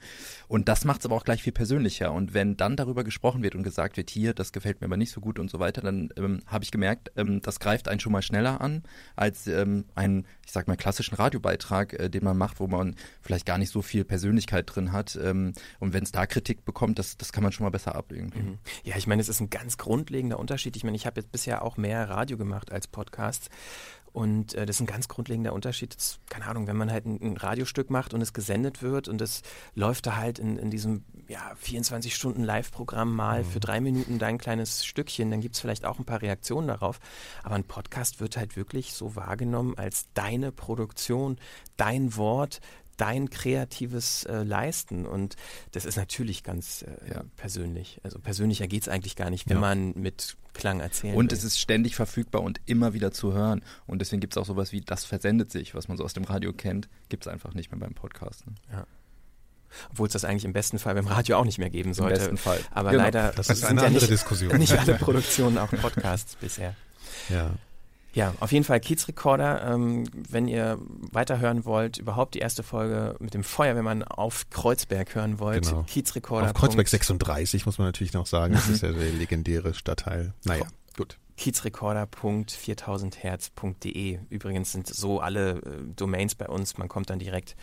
und 0.48 0.68
das 0.68 0.84
macht 0.84 1.00
es 1.00 1.06
aber 1.06 1.14
auch 1.14 1.24
gleich 1.24 1.40
viel 1.40 1.52
persönlicher 1.52 2.12
und 2.12 2.34
wenn 2.34 2.56
dann 2.56 2.74
darüber 2.74 3.04
gesprochen 3.04 3.44
wird 3.44 3.54
und 3.54 3.62
gesagt 3.62 3.96
wird, 3.96 4.10
hier, 4.10 4.34
das 4.34 4.50
gefällt 4.50 4.80
mir 4.80 4.86
aber 4.86 4.96
nicht 4.96 5.12
so 5.12 5.20
gut 5.20 5.38
und 5.38 5.48
so 5.48 5.60
weiter, 5.60 5.82
dann 5.82 6.08
ähm, 6.16 6.42
habe 6.46 6.64
ich 6.64 6.72
gemerkt, 6.72 7.12
ähm, 7.16 7.40
das 7.42 7.60
greift 7.60 7.86
einen 7.86 8.00
schon 8.00 8.10
mal 8.10 8.22
schneller 8.22 8.60
an 8.60 8.82
als 9.14 9.46
ähm, 9.46 9.84
einen, 9.94 10.26
ich 10.44 10.50
sag 10.50 10.66
mal, 10.66 10.76
klassischen 10.76 11.14
Radiobeitrag, 11.14 11.92
äh, 11.92 12.10
den 12.10 12.24
man 12.24 12.36
macht, 12.36 12.58
wo 12.58 12.66
man 12.66 12.96
vielleicht 13.22 13.46
gar 13.46 13.56
nicht 13.56 13.70
so 13.70 13.82
viel 13.82 14.04
Persönlichkeit 14.04 14.64
drin 14.74 14.90
hat 14.90 15.16
ähm, 15.22 15.52
und 15.78 15.92
wenn 15.92 16.02
es 16.02 16.10
da 16.10 16.26
Kritik 16.26 16.64
bekommt, 16.64 16.98
das, 16.98 17.16
das 17.16 17.32
kann 17.32 17.44
man 17.44 17.52
schon 17.52 17.62
mal 17.62 17.70
besser 17.70 17.94
ablegen. 17.94 18.32
Mhm. 18.34 18.58
Ja, 18.82 18.96
ich 18.96 19.06
meine, 19.06 19.22
es 19.22 19.28
ist 19.28 19.38
ein 19.38 19.48
ganz 19.48 19.78
grundlegender 19.78 20.40
Unterschied. 20.40 20.74
Ich 20.76 20.82
meine, 20.82 20.96
ich 20.96 21.06
habe 21.06 21.20
jetzt 21.20 21.30
bisher 21.30 21.62
auch 21.62 21.76
mehr 21.76 22.08
Radio 22.08 22.36
gemacht 22.36 22.72
als 22.72 22.88
Podcasts 22.88 23.48
und 24.12 24.54
äh, 24.54 24.66
das 24.66 24.76
ist 24.76 24.80
ein 24.80 24.86
ganz 24.86 25.08
grundlegender 25.08 25.52
Unterschied. 25.52 25.94
Das, 25.94 26.18
keine 26.28 26.46
Ahnung, 26.46 26.66
wenn 26.66 26.76
man 26.76 26.90
halt 26.90 27.06
ein, 27.06 27.20
ein, 27.22 27.36
Radiostück 27.36 27.90
macht 27.90 28.12
und 28.12 28.20
es 28.20 28.32
gesendet 28.32 28.82
wird 28.82 29.08
und 29.08 29.20
es 29.20 29.42
läuft 29.74 30.06
da 30.06 30.16
halt 30.16 30.38
in, 30.38 30.56
in 30.56 30.70
diesem 30.70 31.04
ja, 31.28 31.52
24 31.56 32.14
Stunden 32.14 32.42
Live-Programm 32.42 33.14
mal 33.14 33.44
mhm. 33.44 33.46
für 33.46 33.60
drei 33.60 33.80
Minuten 33.80 34.18
dein 34.18 34.38
kleines 34.38 34.84
Stückchen, 34.84 35.30
dann 35.30 35.40
gibt 35.40 35.54
es 35.54 35.60
vielleicht 35.60 35.84
auch 35.84 35.98
ein 35.98 36.04
paar 36.04 36.22
Reaktionen 36.22 36.66
darauf. 36.66 36.98
Aber 37.44 37.54
ein 37.54 37.64
Podcast 37.64 38.20
wird 38.20 38.36
halt 38.36 38.56
wirklich 38.56 38.94
so 38.94 39.14
wahrgenommen 39.14 39.78
als 39.78 40.06
deine 40.14 40.50
Produktion, 40.50 41.38
dein 41.76 42.16
Wort, 42.16 42.60
dein 43.00 43.30
kreatives 43.30 44.24
äh, 44.24 44.42
Leisten. 44.42 45.06
Und 45.06 45.36
das 45.72 45.84
ist 45.86 45.96
natürlich 45.96 46.42
ganz 46.42 46.82
äh, 46.82 47.14
ja. 47.14 47.24
persönlich. 47.36 48.00
Also 48.02 48.18
persönlicher 48.18 48.68
geht 48.68 48.82
es 48.82 48.88
eigentlich 48.88 49.16
gar 49.16 49.30
nicht, 49.30 49.48
wenn 49.48 49.56
ja. 49.56 49.60
man 49.60 49.92
mit 49.94 50.36
Klang 50.52 50.80
erzählen 50.80 51.16
Und 51.16 51.30
will. 51.30 51.38
es 51.38 51.44
ist 51.44 51.58
ständig 51.58 51.96
verfügbar 51.96 52.42
und 52.42 52.60
immer 52.66 52.92
wieder 52.92 53.12
zu 53.12 53.32
hören. 53.32 53.62
Und 53.86 54.00
deswegen 54.00 54.20
gibt 54.20 54.34
es 54.34 54.38
auch 54.38 54.44
sowas 54.44 54.72
wie 54.72 54.82
das 54.82 55.04
versendet 55.04 55.50
sich, 55.50 55.74
was 55.74 55.88
man 55.88 55.96
so 55.96 56.04
aus 56.04 56.12
dem 56.12 56.24
Radio 56.24 56.52
kennt, 56.52 56.88
gibt 57.08 57.24
es 57.26 57.32
einfach 57.32 57.54
nicht 57.54 57.70
mehr 57.70 57.80
beim 57.80 57.94
Podcast. 57.94 58.46
Ne? 58.46 58.54
Ja. 58.70 58.86
Obwohl 59.90 60.08
es 60.08 60.12
das 60.12 60.24
eigentlich 60.24 60.44
im 60.44 60.52
besten 60.52 60.78
Fall 60.78 60.94
beim 60.94 61.06
Radio 61.06 61.38
auch 61.38 61.44
nicht 61.44 61.58
mehr 61.58 61.70
geben 61.70 61.94
sollte. 61.94 62.14
Im 62.14 62.20
besten 62.20 62.36
Fall. 62.36 62.60
Aber 62.72 62.90
genau. 62.90 63.04
leider 63.04 63.32
das 63.32 63.48
ist 63.48 63.64
eine 63.64 63.80
andere 63.80 63.94
ja 63.94 64.00
nicht, 64.00 64.10
Diskussion. 64.10 64.54
Nicht 64.58 64.76
alle 64.76 64.94
Produktionen 64.94 65.58
auch 65.58 65.70
Podcasts 65.70 66.36
bisher. 66.36 66.74
Ja. 67.28 67.52
Ja, 68.12 68.34
auf 68.40 68.50
jeden 68.52 68.64
Fall 68.64 68.80
Kiezrekorder. 68.80 69.72
Ähm, 69.72 70.04
wenn 70.12 70.48
ihr 70.48 70.78
weiterhören 71.12 71.64
wollt, 71.64 71.96
überhaupt 71.98 72.34
die 72.34 72.40
erste 72.40 72.62
Folge 72.62 73.16
mit 73.20 73.32
dem 73.34 73.44
Feuerwehrmann 73.44 74.02
auf 74.02 74.48
Kreuzberg 74.50 75.14
hören 75.14 75.38
wollt, 75.38 75.68
genau. 75.68 75.84
Kiezrekorder. 75.84 76.48
Auf 76.48 76.54
Kreuzberg 76.54 76.88
36 76.88 77.66
muss 77.66 77.78
man 77.78 77.86
natürlich 77.88 78.12
noch 78.12 78.26
sagen. 78.26 78.54
Das 78.54 78.68
ist 78.68 78.82
ja 78.82 78.92
der 78.92 79.12
legendäre 79.12 79.74
Stadtteil. 79.74 80.34
Naja, 80.44 80.66
gut. 80.96 81.18
Kiezrekorder.4000herz.de. 81.38 84.18
Übrigens 84.28 84.72
sind 84.72 84.88
so 84.88 85.20
alle 85.20 85.52
äh, 85.52 85.60
Domains 85.96 86.34
bei 86.34 86.48
uns. 86.48 86.76
Man 86.76 86.88
kommt 86.88 87.08
dann 87.10 87.18
direkt 87.18 87.56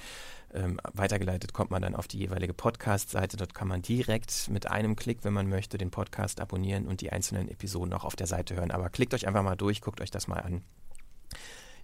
ähm, 0.57 0.79
weitergeleitet 0.93 1.53
kommt 1.53 1.71
man 1.71 1.81
dann 1.81 1.95
auf 1.95 2.07
die 2.07 2.17
jeweilige 2.17 2.53
Podcast-Seite. 2.53 3.37
Dort 3.37 3.53
kann 3.53 3.67
man 3.67 3.81
direkt 3.81 4.49
mit 4.49 4.69
einem 4.69 4.95
Klick, 4.95 5.19
wenn 5.23 5.33
man 5.33 5.47
möchte, 5.47 5.77
den 5.77 5.91
Podcast 5.91 6.39
abonnieren 6.39 6.87
und 6.87 7.01
die 7.01 7.11
einzelnen 7.11 7.49
Episoden 7.49 7.93
auch 7.93 8.03
auf 8.03 8.15
der 8.15 8.27
Seite 8.27 8.55
hören. 8.55 8.71
Aber 8.71 8.89
klickt 8.89 9.13
euch 9.13 9.27
einfach 9.27 9.43
mal 9.43 9.55
durch, 9.55 9.81
guckt 9.81 10.01
euch 10.01 10.11
das 10.11 10.27
mal 10.27 10.39
an. 10.39 10.61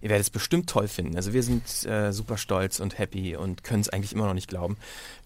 Ihr 0.00 0.10
werdet 0.10 0.26
es 0.26 0.30
bestimmt 0.30 0.68
toll 0.68 0.88
finden. 0.88 1.16
Also 1.16 1.32
wir 1.32 1.42
sind 1.42 1.86
äh, 1.86 2.12
super 2.12 2.36
stolz 2.36 2.78
und 2.80 2.98
happy 2.98 3.36
und 3.36 3.64
können 3.64 3.80
es 3.80 3.88
eigentlich 3.88 4.12
immer 4.12 4.26
noch 4.26 4.34
nicht 4.34 4.48
glauben. 4.48 4.76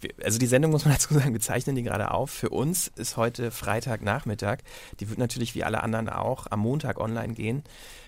Wir, 0.01 0.11
also 0.23 0.39
die 0.39 0.47
Sendung 0.47 0.71
muss 0.71 0.85
man 0.85 0.95
dazu 0.95 1.15
sagen, 1.15 1.33
wir 1.33 1.41
zeichnen 1.41 1.75
die 1.75 1.83
gerade 1.83 2.13
auf. 2.13 2.31
Für 2.31 2.51
uns 2.51 2.89
ist 2.95 3.17
heute 3.17 3.51
Freitagnachmittag. 3.51 4.59
Die 5.01 5.09
wird 5.09 5.19
natürlich 5.19 5.55
wie 5.55 5.65
alle 5.65 5.83
anderen 5.83 6.09
auch 6.09 6.47
am 6.51 6.61
Montag 6.61 7.01
online 7.01 7.35
gehen. 7.35 7.65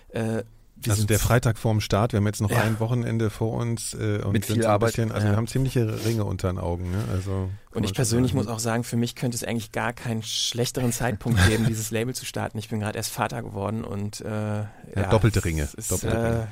Äh, 0.09 0.43
wir 0.85 0.93
also 0.93 1.05
der 1.05 1.19
Freitag 1.19 1.57
vorm 1.57 1.81
Start, 1.81 2.13
wir 2.13 2.17
haben 2.17 2.25
jetzt 2.25 2.41
noch 2.41 2.51
ja. 2.51 2.61
ein 2.61 2.79
Wochenende 2.79 3.29
vor 3.29 3.53
uns 3.53 3.93
äh, 3.93 4.21
und 4.23 4.33
Mit 4.33 4.45
viel 4.45 4.65
Arbeit. 4.65 4.91
Bisschen, 4.91 5.11
also 5.11 5.25
ja. 5.25 5.33
wir 5.33 5.37
haben 5.37 5.47
ziemliche 5.47 6.05
Ringe 6.05 6.25
unter 6.25 6.51
den 6.51 6.57
Augen. 6.57 6.91
Ne? 6.91 7.03
Also 7.11 7.49
und 7.73 7.83
ich 7.83 7.93
persönlich 7.93 8.33
muss 8.33 8.47
auch 8.47 8.59
sagen, 8.59 8.83
für 8.83 8.97
mich 8.97 9.15
könnte 9.15 9.35
es 9.35 9.43
eigentlich 9.43 9.71
gar 9.71 9.93
keinen 9.93 10.23
schlechteren 10.23 10.91
Zeitpunkt 10.91 11.39
geben, 11.47 11.65
dieses 11.67 11.91
Label 11.91 12.13
zu 12.13 12.25
starten. 12.25 12.57
Ich 12.57 12.69
bin 12.69 12.79
gerade 12.79 12.97
erst 12.97 13.11
Vater 13.11 13.41
geworden 13.41 13.83
und 13.83 14.21
äh, 14.21 14.29
ja, 14.29 14.67
ja, 14.95 15.09
doppelte 15.09 15.45
Ringe. 15.45 15.69
Ist, 15.75 15.91
doppelte 15.91 16.17
äh, 16.17 16.19
Ringe. 16.19 16.45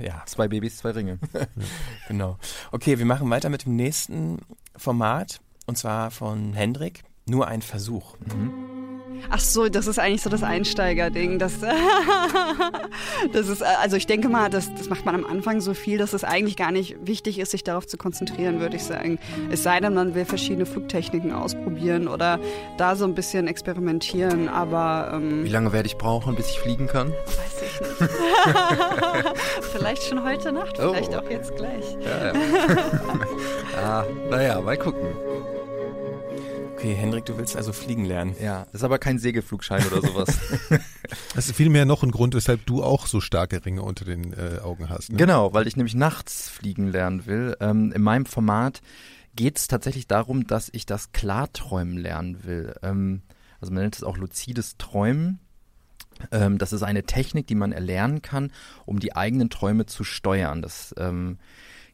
Äh, 0.00 0.06
ja. 0.06 0.22
Zwei 0.26 0.48
Babys, 0.48 0.78
zwei 0.78 0.90
Ringe. 0.90 1.18
genau. 2.08 2.38
Okay, 2.72 2.98
wir 2.98 3.06
machen 3.06 3.28
weiter 3.28 3.48
mit 3.48 3.66
dem 3.66 3.76
nächsten 3.76 4.38
Format 4.76 5.40
und 5.66 5.76
zwar 5.76 6.10
von 6.10 6.54
Hendrik. 6.54 7.04
Nur 7.28 7.48
ein 7.48 7.60
Versuch. 7.60 8.14
Mhm. 8.20 8.76
Ach 9.30 9.40
so, 9.40 9.68
das 9.68 9.86
ist 9.86 9.98
eigentlich 9.98 10.22
so 10.22 10.30
das 10.30 10.42
Einsteigerding. 10.42 11.38
Das, 11.38 11.54
das 13.32 13.48
ist, 13.48 13.62
also 13.62 13.96
ich 13.96 14.06
denke 14.06 14.28
mal, 14.28 14.48
das, 14.50 14.72
das 14.74 14.88
macht 14.88 15.04
man 15.04 15.14
am 15.14 15.24
Anfang 15.24 15.60
so 15.60 15.74
viel, 15.74 15.98
dass 15.98 16.12
es 16.12 16.22
eigentlich 16.22 16.56
gar 16.56 16.70
nicht 16.70 16.96
wichtig 17.04 17.38
ist, 17.38 17.50
sich 17.50 17.64
darauf 17.64 17.86
zu 17.86 17.96
konzentrieren, 17.96 18.60
würde 18.60 18.76
ich 18.76 18.84
sagen. 18.84 19.18
Es 19.50 19.62
sei 19.62 19.80
denn, 19.80 19.94
man 19.94 20.14
will 20.14 20.24
verschiedene 20.24 20.66
Flugtechniken 20.66 21.32
ausprobieren 21.32 22.08
oder 22.08 22.38
da 22.78 22.94
so 22.94 23.04
ein 23.04 23.14
bisschen 23.14 23.48
experimentieren, 23.48 24.48
aber... 24.48 25.12
Ähm, 25.14 25.44
Wie 25.44 25.48
lange 25.48 25.72
werde 25.72 25.86
ich 25.88 25.96
brauchen, 25.96 26.36
bis 26.36 26.50
ich 26.50 26.60
fliegen 26.60 26.86
kann? 26.86 27.10
Weiß 27.10 27.62
ich 27.64 27.80
nicht. 28.00 28.12
vielleicht 29.72 30.02
schon 30.04 30.22
heute 30.22 30.52
Nacht, 30.52 30.76
vielleicht 30.76 31.14
oh. 31.14 31.18
auch 31.18 31.30
jetzt 31.30 31.56
gleich. 31.56 31.96
Ja, 32.04 32.26
ja. 32.26 32.32
ah, 33.82 34.04
naja, 34.30 34.60
mal 34.60 34.76
gucken. 34.76 35.08
Okay, 36.76 36.94
Hendrik, 36.94 37.24
du 37.24 37.38
willst 37.38 37.56
also 37.56 37.72
fliegen 37.72 38.04
lernen. 38.04 38.36
Ja, 38.38 38.66
das 38.66 38.74
ist 38.74 38.84
aber 38.84 38.98
kein 38.98 39.18
Segelflugschein 39.18 39.82
oder 39.86 40.02
sowas. 40.02 40.38
das 41.34 41.48
ist 41.48 41.56
vielmehr 41.56 41.86
noch 41.86 42.02
ein 42.02 42.10
Grund, 42.10 42.34
weshalb 42.34 42.66
du 42.66 42.84
auch 42.84 43.06
so 43.06 43.22
starke 43.22 43.64
Ringe 43.64 43.80
unter 43.80 44.04
den 44.04 44.34
äh, 44.34 44.58
Augen 44.62 44.90
hast. 44.90 45.10
Ne? 45.10 45.16
Genau, 45.16 45.54
weil 45.54 45.66
ich 45.66 45.76
nämlich 45.76 45.94
nachts 45.94 46.50
fliegen 46.50 46.88
lernen 46.88 47.24
will. 47.24 47.56
Ähm, 47.60 47.92
in 47.92 48.02
meinem 48.02 48.26
Format 48.26 48.82
geht 49.34 49.56
es 49.56 49.68
tatsächlich 49.68 50.06
darum, 50.06 50.46
dass 50.46 50.68
ich 50.70 50.84
das 50.84 51.12
Klarträumen 51.12 51.96
lernen 51.96 52.44
will. 52.44 52.74
Ähm, 52.82 53.22
also 53.58 53.72
man 53.72 53.82
nennt 53.84 53.96
es 53.96 54.04
auch 54.04 54.18
luzides 54.18 54.76
Träumen. 54.76 55.40
Ähm, 56.30 56.58
das 56.58 56.74
ist 56.74 56.82
eine 56.82 57.04
Technik, 57.04 57.46
die 57.46 57.54
man 57.54 57.72
erlernen 57.72 58.20
kann, 58.20 58.52
um 58.84 59.00
die 59.00 59.16
eigenen 59.16 59.48
Träume 59.48 59.86
zu 59.86 60.04
steuern. 60.04 60.60
Das 60.60 60.94
ähm, 60.98 61.38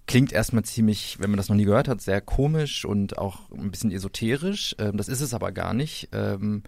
Klingt 0.06 0.32
erstmal 0.32 0.64
ziemlich, 0.64 1.18
wenn 1.20 1.30
man 1.30 1.36
das 1.36 1.48
noch 1.48 1.56
nie 1.56 1.64
gehört 1.64 1.88
hat, 1.88 2.00
sehr 2.00 2.20
komisch 2.20 2.84
und 2.84 3.18
auch 3.18 3.50
ein 3.52 3.70
bisschen 3.70 3.92
esoterisch. 3.92 4.74
Ähm, 4.78 4.96
das 4.96 5.08
ist 5.08 5.20
es 5.20 5.32
aber 5.32 5.52
gar 5.52 5.74
nicht. 5.74 6.08
Ähm, 6.12 6.62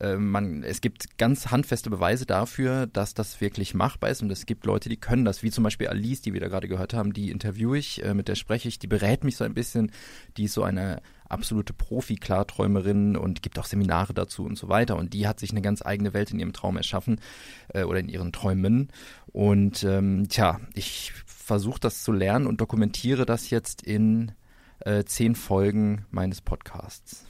äh, 0.00 0.16
man, 0.16 0.62
es 0.62 0.80
gibt 0.80 1.18
ganz 1.18 1.50
handfeste 1.50 1.90
Beweise 1.90 2.26
dafür, 2.26 2.86
dass 2.86 3.14
das 3.14 3.40
wirklich 3.40 3.74
machbar 3.74 4.10
ist 4.10 4.22
und 4.22 4.30
es 4.30 4.46
gibt 4.46 4.64
Leute, 4.64 4.88
die 4.88 4.96
können 4.96 5.24
das, 5.24 5.42
wie 5.42 5.50
zum 5.50 5.62
Beispiel 5.64 5.88
Alice, 5.88 6.22
die 6.22 6.32
wir 6.32 6.40
da 6.40 6.48
gerade 6.48 6.68
gehört 6.68 6.94
haben, 6.94 7.12
die 7.12 7.30
interviewe 7.30 7.78
ich, 7.78 8.02
äh, 8.04 8.14
mit 8.14 8.28
der 8.28 8.34
spreche 8.34 8.68
ich, 8.68 8.78
die 8.78 8.86
berät 8.86 9.24
mich 9.24 9.36
so 9.36 9.44
ein 9.44 9.54
bisschen, 9.54 9.92
die 10.36 10.44
ist 10.44 10.54
so 10.54 10.62
eine 10.62 11.02
absolute 11.28 11.72
Profi-Klarträumerin 11.72 13.16
und 13.16 13.42
gibt 13.42 13.58
auch 13.58 13.66
Seminare 13.66 14.14
dazu 14.14 14.44
und 14.44 14.56
so 14.56 14.68
weiter 14.68 14.96
und 14.96 15.12
die 15.12 15.28
hat 15.28 15.38
sich 15.38 15.50
eine 15.50 15.62
ganz 15.62 15.84
eigene 15.84 16.14
Welt 16.14 16.30
in 16.30 16.40
ihrem 16.40 16.52
Traum 16.52 16.76
erschaffen 16.76 17.20
äh, 17.68 17.84
oder 17.84 18.00
in 18.00 18.08
ihren 18.08 18.32
Träumen 18.32 18.88
und 19.26 19.84
ähm, 19.84 20.28
tja, 20.28 20.60
ich 20.74 21.12
versuche 21.50 21.80
das 21.80 22.04
zu 22.04 22.12
lernen 22.12 22.46
und 22.46 22.60
dokumentiere 22.60 23.26
das 23.26 23.50
jetzt 23.50 23.82
in 23.82 24.30
äh, 24.78 25.02
zehn 25.02 25.34
Folgen 25.34 26.06
meines 26.12 26.40
Podcasts. 26.40 27.24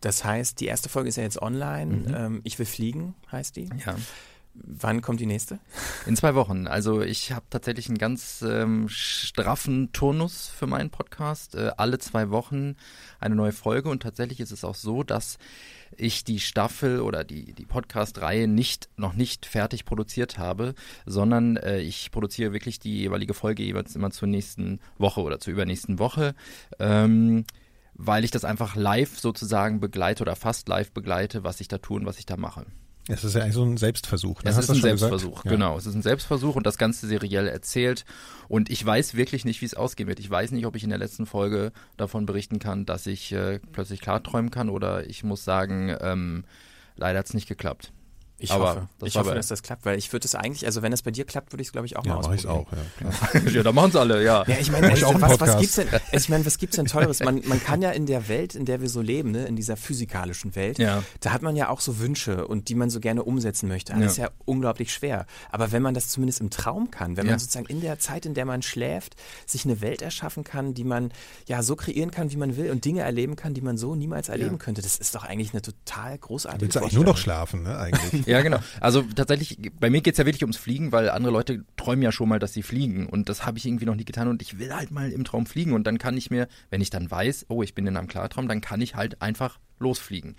Das 0.00 0.24
heißt, 0.24 0.58
die 0.58 0.66
erste 0.66 0.88
Folge 0.88 1.08
ist 1.08 1.14
ja 1.14 1.22
jetzt 1.22 1.40
online. 1.40 1.92
Mhm. 1.92 2.14
Ähm, 2.16 2.40
ich 2.42 2.58
will 2.58 2.66
fliegen, 2.66 3.14
heißt 3.30 3.54
die. 3.54 3.70
Ja. 3.86 3.94
Wann 4.54 5.02
kommt 5.02 5.20
die 5.20 5.26
nächste? 5.26 5.60
In 6.06 6.16
zwei 6.16 6.34
Wochen. 6.34 6.66
Also 6.66 7.00
ich 7.00 7.30
habe 7.30 7.46
tatsächlich 7.48 7.86
einen 7.86 7.98
ganz 7.98 8.42
ähm, 8.42 8.88
straffen 8.88 9.92
Turnus 9.92 10.48
für 10.48 10.66
meinen 10.66 10.90
Podcast. 10.90 11.54
Äh, 11.54 11.70
alle 11.76 12.00
zwei 12.00 12.30
Wochen 12.30 12.74
eine 13.20 13.36
neue 13.36 13.52
Folge 13.52 13.88
und 13.88 14.02
tatsächlich 14.02 14.40
ist 14.40 14.50
es 14.50 14.64
auch 14.64 14.74
so, 14.74 15.04
dass 15.04 15.38
ich 15.96 16.24
die 16.24 16.40
Staffel 16.40 17.00
oder 17.00 17.24
die, 17.24 17.52
die 17.52 17.66
Podcast-Reihe 17.66 18.48
nicht, 18.48 18.88
noch 18.96 19.14
nicht 19.14 19.46
fertig 19.46 19.84
produziert 19.84 20.38
habe, 20.38 20.74
sondern 21.06 21.56
äh, 21.56 21.80
ich 21.80 22.10
produziere 22.10 22.52
wirklich 22.52 22.78
die 22.78 22.98
jeweilige 22.98 23.34
Folge 23.34 23.62
jeweils 23.62 23.96
immer 23.96 24.10
zur 24.10 24.28
nächsten 24.28 24.80
Woche 24.98 25.20
oder 25.20 25.40
zur 25.40 25.52
übernächsten 25.52 25.98
Woche. 25.98 26.34
Ähm, 26.78 27.44
weil 27.94 28.24
ich 28.24 28.30
das 28.30 28.44
einfach 28.44 28.76
live 28.76 29.18
sozusagen 29.18 29.80
begleite 29.80 30.22
oder 30.22 30.36
fast 30.36 30.68
live 30.68 30.92
begleite, 30.92 31.44
was 31.44 31.60
ich 31.60 31.68
da 31.68 31.78
tue 31.78 31.98
und 32.00 32.06
was 32.06 32.18
ich 32.18 32.26
da 32.26 32.36
mache. 32.36 32.64
Es 33.10 33.24
ist 33.24 33.34
ja 33.34 33.42
eigentlich 33.42 33.54
so 33.54 33.62
ein 33.64 33.76
Selbstversuch. 33.76 34.42
Ne? 34.42 34.50
Es 34.50 34.56
Hast 34.56 34.64
ist 34.64 34.76
ein? 34.76 34.80
Selbstversuch, 34.82 35.44
Ja. 35.44 35.50
genau. 35.50 35.76
Es 35.76 35.86
ist 35.86 35.94
ein 35.94 36.02
Selbstversuch 36.02 36.56
und 36.56 36.66
das 36.66 36.78
Ganze 36.78 37.06
seriell 37.06 37.48
erzählt. 37.48 38.04
Und 38.48 38.70
ich 38.70 38.84
weiß 38.84 39.14
wirklich 39.14 39.44
nicht, 39.44 39.60
wie 39.60 39.66
es 39.66 39.74
ausgehen 39.74 40.08
wird. 40.08 40.20
Ich 40.20 40.30
weiß 40.30 40.52
nicht, 40.52 40.66
ob 40.66 40.76
ich 40.76 40.84
in 40.84 40.90
der 40.90 40.98
letzten 40.98 41.26
Folge 41.26 41.72
davon 41.96 42.26
berichten 42.26 42.58
kann, 42.58 42.86
dass 42.86 43.06
ich 43.06 43.32
äh, 43.32 43.60
plötzlich 43.72 44.00
klarträumen 44.00 44.50
kann 44.50 44.68
oder 44.68 45.08
ich 45.08 45.24
muss 45.24 45.44
sagen, 45.44 45.94
ähm, 46.00 46.44
leider 46.96 47.18
hat 47.18 47.26
es 47.26 47.34
nicht 47.34 47.48
geklappt. 47.48 47.92
Ich 48.42 48.50
Aber 48.52 48.68
hoffe, 48.70 48.88
das 48.98 49.08
ich 49.10 49.16
hoffe 49.16 49.34
dass 49.34 49.48
das 49.48 49.62
klappt, 49.62 49.84
weil 49.84 49.98
ich 49.98 50.12
würde 50.12 50.24
es 50.24 50.34
eigentlich, 50.34 50.64
also 50.66 50.80
wenn 50.82 50.92
es 50.92 51.02
bei 51.02 51.10
dir 51.10 51.24
klappt, 51.24 51.52
würde 51.52 51.60
ich 51.62 51.68
es 51.68 51.72
glaube 51.72 51.86
ich 51.86 51.96
auch 51.96 52.06
Ja, 52.06 52.14
mal 52.16 52.22
mache 52.22 52.34
ich 52.36 52.46
ausprobieren. 52.46 52.86
auch. 53.34 53.34
Ja, 53.44 53.50
ja, 53.50 53.62
da 53.62 53.72
machen 53.72 53.90
es 53.90 53.96
alle, 53.96 54.24
ja. 54.24 54.44
Ja, 54.46 54.56
ich 54.58 54.70
meine, 54.72 54.90
also, 54.90 55.20
was, 55.20 55.38
was 55.40 55.58
gibt's 55.58 55.74
denn, 55.76 55.88
ich 56.12 56.28
meine, 56.30 56.46
was 56.46 56.56
gibt's 56.58 56.76
denn 56.76 56.86
Teures? 56.86 57.20
Man, 57.20 57.42
man 57.46 57.62
kann 57.62 57.82
ja 57.82 57.90
in 57.90 58.06
der 58.06 58.28
Welt, 58.28 58.54
in 58.54 58.64
der 58.64 58.80
wir 58.80 58.88
so 58.88 59.00
leben, 59.02 59.30
ne, 59.30 59.44
in 59.44 59.56
dieser 59.56 59.76
physikalischen 59.76 60.54
Welt, 60.56 60.78
Ja. 60.78 61.02
da 61.20 61.32
hat 61.32 61.42
man 61.42 61.54
ja 61.54 61.68
auch 61.68 61.80
so 61.80 61.98
Wünsche 61.98 62.46
und 62.46 62.68
die 62.70 62.74
man 62.74 62.88
so 62.90 62.98
gerne 63.00 63.22
umsetzen 63.24 63.68
möchte. 63.68 63.92
Das 63.92 64.00
Ja. 64.00 64.06
ist 64.06 64.16
ja 64.16 64.30
unglaublich 64.46 64.92
schwer. 64.92 65.26
Aber 65.50 65.70
wenn 65.72 65.82
man 65.82 65.92
das 65.94 66.08
zumindest 66.08 66.40
im 66.40 66.48
Traum 66.50 66.90
kann, 66.90 67.16
wenn 67.18 67.26
Ja. 67.26 67.32
man 67.32 67.38
sozusagen 67.38 67.66
in 67.66 67.80
der 67.82 67.98
Zeit, 67.98 68.24
in 68.26 68.34
der 68.34 68.46
man 68.46 68.62
schläft, 68.62 69.16
sich 69.46 69.64
eine 69.66 69.80
Welt 69.82 70.00
erschaffen 70.02 70.44
kann, 70.44 70.72
die 70.74 70.84
man 70.84 71.12
ja 71.46 71.62
so 71.62 71.76
kreieren 71.76 72.10
kann, 72.10 72.30
wie 72.32 72.36
man 72.36 72.56
will 72.56 72.70
und 72.70 72.84
Dinge 72.84 73.02
erleben 73.02 73.36
kann, 73.36 73.52
die 73.54 73.60
man 73.60 73.76
so 73.76 73.94
niemals 73.94 74.28
erleben 74.30 74.58
könnte, 74.58 74.80
das 74.80 74.96
ist 74.96 75.14
doch 75.14 75.24
eigentlich 75.24 75.52
eine 75.52 75.62
total 75.62 76.16
großartige 76.18 76.62
Willst 76.62 76.76
du 76.76 76.80
eigentlich 76.80 76.92
nur 76.94 77.04
noch 77.04 77.16
schlafen, 77.18 77.64
ne, 77.64 77.78
eigentlich? 77.78 78.26
Ja, 78.30 78.42
genau. 78.42 78.58
Also 78.80 79.02
tatsächlich, 79.02 79.58
bei 79.78 79.90
mir 79.90 80.00
geht's 80.00 80.18
ja 80.18 80.26
wirklich 80.26 80.42
ums 80.42 80.56
Fliegen, 80.56 80.92
weil 80.92 81.10
andere 81.10 81.32
Leute 81.32 81.64
träumen 81.76 82.02
ja 82.02 82.12
schon 82.12 82.28
mal, 82.28 82.38
dass 82.38 82.52
sie 82.52 82.62
fliegen. 82.62 83.06
Und 83.06 83.28
das 83.28 83.46
habe 83.46 83.58
ich 83.58 83.66
irgendwie 83.66 83.86
noch 83.86 83.94
nie 83.94 84.04
getan. 84.04 84.28
Und 84.28 84.42
ich 84.42 84.58
will 84.58 84.74
halt 84.74 84.90
mal 84.90 85.10
im 85.10 85.24
Traum 85.24 85.46
fliegen. 85.46 85.72
Und 85.72 85.86
dann 85.86 85.98
kann 85.98 86.16
ich 86.16 86.30
mir, 86.30 86.48
wenn 86.70 86.80
ich 86.80 86.90
dann 86.90 87.10
weiß, 87.10 87.46
oh, 87.48 87.62
ich 87.62 87.74
bin 87.74 87.86
in 87.86 87.96
einem 87.96 88.08
Klartraum, 88.08 88.48
dann 88.48 88.60
kann 88.60 88.80
ich 88.80 88.94
halt 88.94 89.20
einfach 89.22 89.58
losfliegen. 89.78 90.36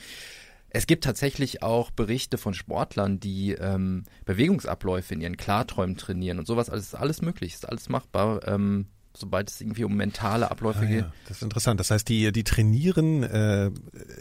Es 0.74 0.88
gibt 0.88 1.04
tatsächlich 1.04 1.64
auch 1.64 1.92
Berichte 1.92 2.38
von 2.38 2.54
Sportlern, 2.54 3.20
die 3.20 3.52
ähm, 3.52 4.06
Bewegungsabläufe 4.24 5.14
in 5.14 5.20
ihren 5.20 5.36
Klarträumen 5.36 5.98
trainieren 5.98 6.40
und 6.40 6.48
sowas. 6.48 6.70
Also 6.70 6.80
es 6.80 6.88
ist 6.88 6.96
alles 6.96 7.22
möglich, 7.22 7.54
ist 7.54 7.68
alles 7.68 7.90
machbar, 7.90 8.48
ähm, 8.48 8.88
sobald 9.16 9.50
es 9.50 9.60
irgendwie 9.60 9.84
um 9.84 9.96
mentale 9.96 10.50
Abläufe 10.52 10.80
Ah, 10.84 10.86
geht. 10.86 11.00
ja, 11.02 11.12
das 11.28 11.38
ist 11.38 11.44
interessant. 11.44 11.80
Das 11.80 11.92
heißt, 11.92 12.08
die, 12.08 12.32
die 12.32 12.44
trainieren 12.44 13.24
äh, 13.24 13.72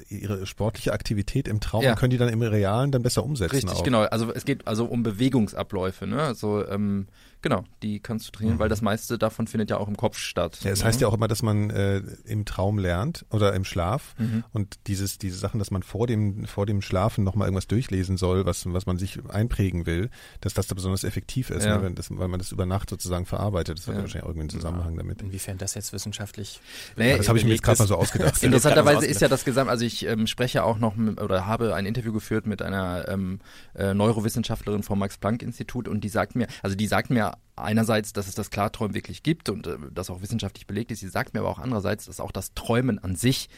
ihre 0.09 0.47
sportliche 0.47 0.93
Aktivität 0.93 1.47
im 1.49 1.61
Traum 1.61 1.83
Ja. 1.83 1.91
und 1.93 1.99
können 1.99 2.11
die 2.11 2.19
dann 2.19 2.29
im 2.29 2.43
Realen 2.43 2.91
dann 2.91 3.03
besser 3.03 3.25
umsetzen. 3.25 3.55
Richtig, 3.57 3.73
auch. 3.79 3.85
genau. 3.85 4.03
Also 4.03 4.33
es 4.33 4.45
geht 4.45 4.67
also 4.67 4.85
um 4.87 5.03
Bewegungsabläufe, 5.03 6.07
ne? 6.07 6.23
Also 6.23 6.67
ähm, 6.67 7.07
genau, 7.43 7.65
die 7.83 8.01
kannst 8.01 8.27
du 8.29 8.33
trainieren, 8.33 8.59
weil 8.59 8.69
das 8.69 8.83
meiste 8.83 9.19
davon 9.19 9.47
findet 9.47 9.71
ja 9.71 9.79
auch 9.79 9.89
im 9.89 9.97
Kopf 9.97 10.19
statt. 10.19 10.59
Ja, 10.63 10.71
es 10.71 10.81
ne? 10.81 10.87
heißt 10.87 11.01
ja 11.01 11.09
auch 11.09 11.15
immer, 11.15 11.29
dass 11.29 11.43
man 11.43 11.71
äh, 11.71 11.99
im 12.25 12.45
Traum 12.45 12.79
lernt 12.79 13.25
oder 13.31 13.55
im 13.55 13.65
Schlaf 13.65 14.15
Mhm. 14.19 14.45
und 14.53 14.79
dieses 14.87 15.19
diese 15.19 15.37
Sachen, 15.39 15.59
dass 15.59 15.71
man 15.71 15.83
vor 15.83 16.07
dem 16.07 16.45
vor 16.47 16.67
dem 16.67 16.83
Schlafen 16.83 17.25
noch 17.25 17.35
mal 17.35 17.45
irgendwas 17.47 17.67
durchlesen 17.67 18.17
soll, 18.17 18.47
was 18.47 18.65
was 18.67 18.87
man 18.87 18.99
sich 18.99 19.19
einprägen 19.29 19.87
will, 19.87 20.11
dass 20.41 20.55
das 20.55 20.67
da 20.67 20.75
besonders 20.75 21.05
effektiv 21.05 21.51
ist, 21.51 21.65
Ja. 21.65 21.77
ne, 21.79 21.83
wenn 21.85 21.95
das, 21.95 22.09
weil 22.11 22.29
man 22.29 22.39
das 22.39 22.53
über 22.53 22.67
Nacht 22.67 22.91
sozusammen 22.91 23.27
verarbeitet. 23.27 23.79
Das 23.79 23.87
hat 23.87 23.95
Ja. 23.95 24.01
wahrscheinlich 24.03 24.25
auch 24.25 24.29
irgendwie 24.29 24.41
einen 24.43 24.51
Zusammenhang 24.51 24.97
damit. 24.97 25.23
Inwiefern 25.23 25.59
das 25.59 25.75
jetzt 25.75 25.93
wissenschaftlich 25.93 26.61
Nee, 26.97 27.11
Ja, 27.13 27.17
das 27.19 27.29
habe 27.29 27.39
ich 27.39 27.45
mir 27.45 27.51
jetzt 27.53 27.63
gerade 27.63 27.79
mal 27.79 27.87
so 27.89 27.97
ausgedacht. 27.97 28.43
Interessanterweise 28.43 29.07
ist 29.07 29.21
ja 29.21 29.29
das 29.29 29.45
Gesamt, 29.45 29.71
also 29.71 29.85
ich 29.85 30.07
ähm, 30.07 30.27
spreche 30.27 30.65
auch 30.65 30.79
noch 30.79 30.97
mit, 30.97 31.21
oder 31.21 31.47
habe 31.47 31.75
ein 31.75 31.87
Interview 31.87 32.13
geführt 32.13 32.47
mit 32.47 32.63
einer 32.63 33.09
ähm, 33.09 33.41
äh, 33.75 33.95
Neurowissenschaftlerin 33.95 34.83
vom 34.83 34.99
Max-Planck-Institut 34.99 35.89
und 35.89 36.03
die 36.03 36.09
sagt 36.09 36.35
mir, 36.37 36.47
also 36.63 36.77
die 36.77 36.87
sagt 36.87 37.11
mir 37.11 37.30
einerseits, 37.57 38.13
dass 38.13 38.29
es 38.29 38.35
das 38.35 38.51
Klarträumen 38.51 38.95
wirklich 38.95 39.23
gibt 39.23 39.49
und 39.49 39.67
äh, 39.67 39.77
das 39.93 40.11
auch 40.11 40.23
wissenschaftlich 40.23 40.67
belegt 40.67 40.91
ist. 40.91 41.01
Sie 41.01 41.09
sagt 41.09 41.35
mir 41.35 41.41
aber 41.41 41.51
auch 41.51 41.59
andererseits, 41.59 42.07
dass 42.07 42.21
auch 42.21 42.33
das 42.33 42.55
Träumen 42.55 42.99
an 42.99 43.17
sich 43.17 43.49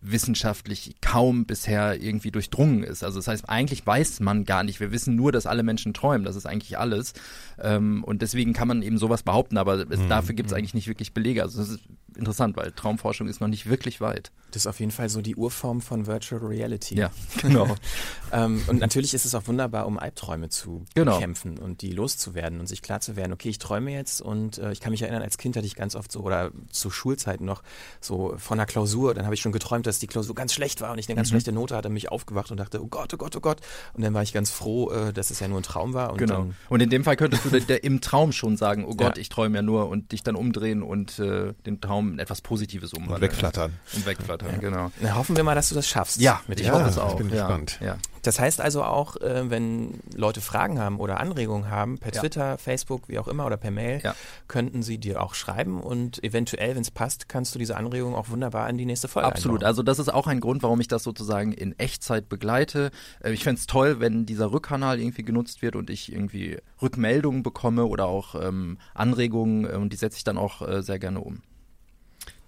wissenschaftlich 0.00 0.96
kaum 1.00 1.46
bisher 1.46 2.00
irgendwie 2.00 2.30
durchdrungen 2.30 2.82
ist. 2.82 3.02
Also 3.02 3.18
das 3.18 3.28
heißt, 3.28 3.48
eigentlich 3.48 3.86
weiß 3.86 4.20
man 4.20 4.44
gar 4.44 4.62
nicht. 4.62 4.78
Wir 4.78 4.92
wissen 4.92 5.16
nur, 5.16 5.32
dass 5.32 5.46
alle 5.46 5.62
Menschen 5.62 5.94
träumen. 5.94 6.24
Das 6.24 6.36
ist 6.36 6.46
eigentlich 6.46 6.78
alles. 6.78 7.14
Ähm, 7.58 8.04
und 8.04 8.20
deswegen 8.20 8.52
kann 8.52 8.68
man 8.68 8.82
eben 8.82 8.98
sowas 8.98 9.22
behaupten, 9.22 9.56
aber 9.56 9.90
es, 9.90 10.06
dafür 10.08 10.34
gibt 10.34 10.50
es 10.50 10.52
eigentlich 10.52 10.74
nicht 10.74 10.88
wirklich 10.88 11.14
Belege. 11.14 11.42
Also 11.42 11.58
das 11.58 11.70
ist 11.70 11.80
interessant, 12.16 12.56
weil 12.56 12.72
Traumforschung 12.72 13.28
ist 13.28 13.40
noch 13.40 13.48
nicht 13.48 13.66
wirklich 13.68 14.00
weit. 14.00 14.30
Das 14.50 14.62
ist 14.62 14.66
auf 14.68 14.78
jeden 14.78 14.92
Fall 14.92 15.08
so 15.08 15.20
die 15.20 15.34
Urform 15.34 15.80
von 15.80 16.06
Virtual 16.06 16.40
Reality. 16.44 16.96
Ja, 16.96 17.10
genau. 17.40 17.74
Ähm, 18.32 18.62
und 18.66 18.80
natürlich 18.80 19.14
ist 19.14 19.24
es 19.26 19.34
auch 19.36 19.46
wunderbar, 19.46 19.86
um 19.86 19.96
Albträume 19.96 20.48
zu 20.48 20.84
Genau. 20.96 21.14
bekämpfen 21.14 21.56
und 21.58 21.82
die 21.82 21.92
loszuwerden 21.92 22.58
und 22.58 22.66
sich 22.66 22.82
klar 22.82 22.98
zu 23.00 23.14
werden, 23.14 23.32
okay, 23.32 23.48
ich 23.48 23.58
träume 23.58 23.92
jetzt 23.92 24.20
und 24.20 24.58
äh, 24.58 24.72
ich 24.72 24.80
kann 24.80 24.90
mich 24.90 25.02
erinnern, 25.02 25.22
als 25.22 25.38
Kind 25.38 25.54
hatte 25.56 25.66
ich 25.66 25.76
ganz 25.76 25.94
oft 25.94 26.10
so, 26.10 26.20
oder 26.22 26.50
zu 26.72 26.90
Schulzeiten 26.90 27.44
noch, 27.44 27.62
so 28.00 28.34
von 28.38 28.58
einer 28.58 28.66
Klausur, 28.66 29.14
dann 29.14 29.24
habe 29.24 29.36
ich 29.36 29.40
schon 29.40 29.52
geträumt, 29.52 29.86
dass 29.86 30.00
die 30.00 30.08
Klausur 30.08 30.34
ganz 30.34 30.52
schlecht 30.52 30.80
war 30.80 30.90
und 30.90 30.98
ich 30.98 31.06
eine 31.06 31.14
Mhm. 31.14 31.16
ganz 31.18 31.28
schlechte 31.28 31.52
Note 31.52 31.76
hatte, 31.76 31.90
mich 31.90 32.10
aufgewacht 32.10 32.50
und 32.50 32.56
dachte, 32.58 32.82
oh 32.82 32.88
Gott, 32.88 33.14
oh 33.14 33.18
Gott, 33.18 33.36
oh 33.36 33.40
Gott. 33.40 33.60
Und 33.92 34.02
dann 34.02 34.14
war 34.14 34.22
ich 34.24 34.32
ganz 34.32 34.50
froh, 34.50 34.90
äh, 34.90 35.12
dass 35.12 35.30
es 35.30 35.38
ja 35.38 35.46
nur 35.46 35.60
ein 35.60 35.62
Traum 35.62 35.94
war. 35.94 36.10
Und 36.10 36.18
Genau. 36.18 36.38
Dann, 36.38 36.56
Und 36.70 36.82
in 36.82 36.90
dem 36.90 37.04
Fall 37.04 37.14
könntest 37.14 37.44
du 37.44 37.56
im 37.76 38.00
Traum 38.00 38.32
schon 38.32 38.56
sagen, 38.56 38.84
oh 38.84 38.96
Gott, 38.96 39.16
Ja. 39.16 39.20
ich 39.20 39.28
träume 39.28 39.56
ja 39.58 39.62
nur 39.62 39.88
und 39.88 40.10
dich 40.10 40.24
dann 40.24 40.34
umdrehen 40.34 40.82
und 40.82 41.20
äh, 41.20 41.52
den 41.66 41.80
Traum 41.80 42.03
in 42.12 42.18
etwas 42.18 42.40
Positives 42.42 42.92
umwandeln. 42.92 43.16
Und 43.16 43.22
wegflattern. 43.22 43.72
Und 43.94 44.06
wegflattern, 44.06 44.60
genau. 44.60 44.90
na, 45.00 45.14
hoffen 45.16 45.36
wir 45.36 45.44
mal, 45.44 45.54
dass 45.54 45.68
du 45.70 45.74
das 45.74 45.88
schaffst. 45.88 46.20
Ja, 46.20 46.40
mit 46.46 46.60
ich 46.60 46.66
dem 46.66 46.72
hoffe 46.74 46.84
Ja, 46.84 46.88
es 46.90 46.96
ich 46.96 47.02
auch. 47.02 47.16
bin 47.16 47.28
ja, 47.30 47.34
gespannt. 47.46 47.78
Ja. 47.82 47.96
Das 48.22 48.40
heißt 48.40 48.62
also 48.62 48.82
auch, 48.82 49.16
äh, 49.16 49.50
wenn 49.50 50.00
Leute 50.14 50.40
Fragen 50.40 50.78
haben 50.78 50.98
oder 50.98 51.20
Anregungen 51.20 51.68
haben, 51.68 51.98
per 51.98 52.12
Ja. 52.14 52.20
Twitter, 52.20 52.56
Facebook, 52.56 53.02
wie 53.08 53.18
auch 53.18 53.28
immer 53.28 53.44
oder 53.44 53.58
per 53.58 53.70
Mail, 53.70 54.00
Ja. 54.02 54.14
könnten 54.48 54.82
sie 54.82 54.96
dir 54.96 55.22
auch 55.22 55.34
schreiben 55.34 55.82
und 55.82 56.24
eventuell, 56.24 56.74
wenn 56.74 56.80
es 56.80 56.90
passt, 56.90 57.28
kannst 57.28 57.54
du 57.54 57.58
diese 57.58 57.76
Anregung 57.76 58.14
auch 58.14 58.30
wunderbar 58.30 58.70
in 58.70 58.78
die 58.78 58.86
nächste 58.86 59.08
Folge 59.08 59.28
Absolut. 59.28 59.58
einbauen. 59.58 59.66
Also 59.68 59.82
das 59.82 59.98
ist 59.98 60.08
auch 60.12 60.26
ein 60.26 60.40
Grund, 60.40 60.62
warum 60.62 60.80
ich 60.80 60.88
das 60.88 61.02
sozusagen 61.02 61.52
in 61.52 61.78
Echtzeit 61.78 62.30
begleite. 62.30 62.90
Äh, 63.22 63.32
Ich 63.32 63.44
fänd's 63.44 63.66
toll, 63.66 64.00
wenn 64.00 64.24
dieser 64.24 64.52
Rückkanal 64.52 64.98
irgendwie 65.00 65.22
genutzt 65.24 65.60
wird 65.60 65.76
und 65.76 65.90
ich 65.90 66.10
irgendwie 66.10 66.56
Rückmeldungen 66.80 67.42
bekomme 67.42 67.84
oder 67.84 68.06
auch 68.06 68.34
ähm, 68.42 68.78
Anregungen 68.94 69.66
äh, 69.66 69.74
und 69.76 69.92
die 69.92 69.96
setze 69.96 70.16
ich 70.16 70.24
dann 70.24 70.38
auch 70.38 70.66
äh, 70.66 70.82
sehr 70.82 70.98
gerne 70.98 71.20
um. 71.20 71.42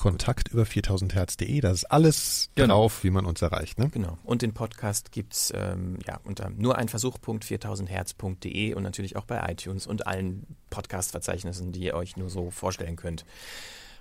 Kontakt 0.06 0.48
über 0.52 0.62
4000herz.de, 0.62 1.60
da 1.60 1.72
ist 1.72 1.84
alles 1.86 2.48
Genau. 2.54 2.74
drauf, 2.74 3.02
wie 3.02 3.10
man 3.10 3.26
uns 3.26 3.42
erreicht. 3.42 3.76
Ne? 3.80 3.88
Genau. 3.88 4.18
Und 4.22 4.42
den 4.42 4.54
Podcast 4.54 5.10
gibt's 5.10 5.52
ähm, 5.52 5.98
ja, 6.06 6.20
unter 6.22 6.48
nur 6.50 6.78
ein 6.78 6.86
Versuch.4000herz.de 6.88 8.74
und 8.74 8.84
natürlich 8.84 9.16
auch 9.16 9.24
bei 9.24 9.44
iTunes 9.50 9.84
und 9.88 10.06
allen 10.06 10.46
Podcast-Verzeichnissen, 10.70 11.72
die 11.72 11.80
ihr 11.80 11.94
euch 11.94 12.16
nur 12.16 12.30
so 12.30 12.52
vorstellen 12.52 12.94
könnt. 12.94 13.24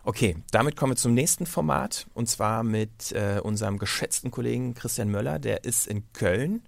Okay, 0.04 0.36
damit 0.52 0.76
kommen 0.76 0.92
wir 0.92 0.98
zum 0.98 1.16
nächsten 1.16 1.48
Format 1.48 2.06
und 2.14 2.30
zwar 2.30 2.62
mit 2.62 3.12
äh, 3.14 3.40
unserem 3.42 3.80
geschätzten 3.80 4.30
Kollegen 4.30 4.76
Christian 4.76 5.10
Möller, 5.10 5.40
der 5.40 5.64
ist 5.64 5.88
in 5.88 6.04
Köln 6.14 6.62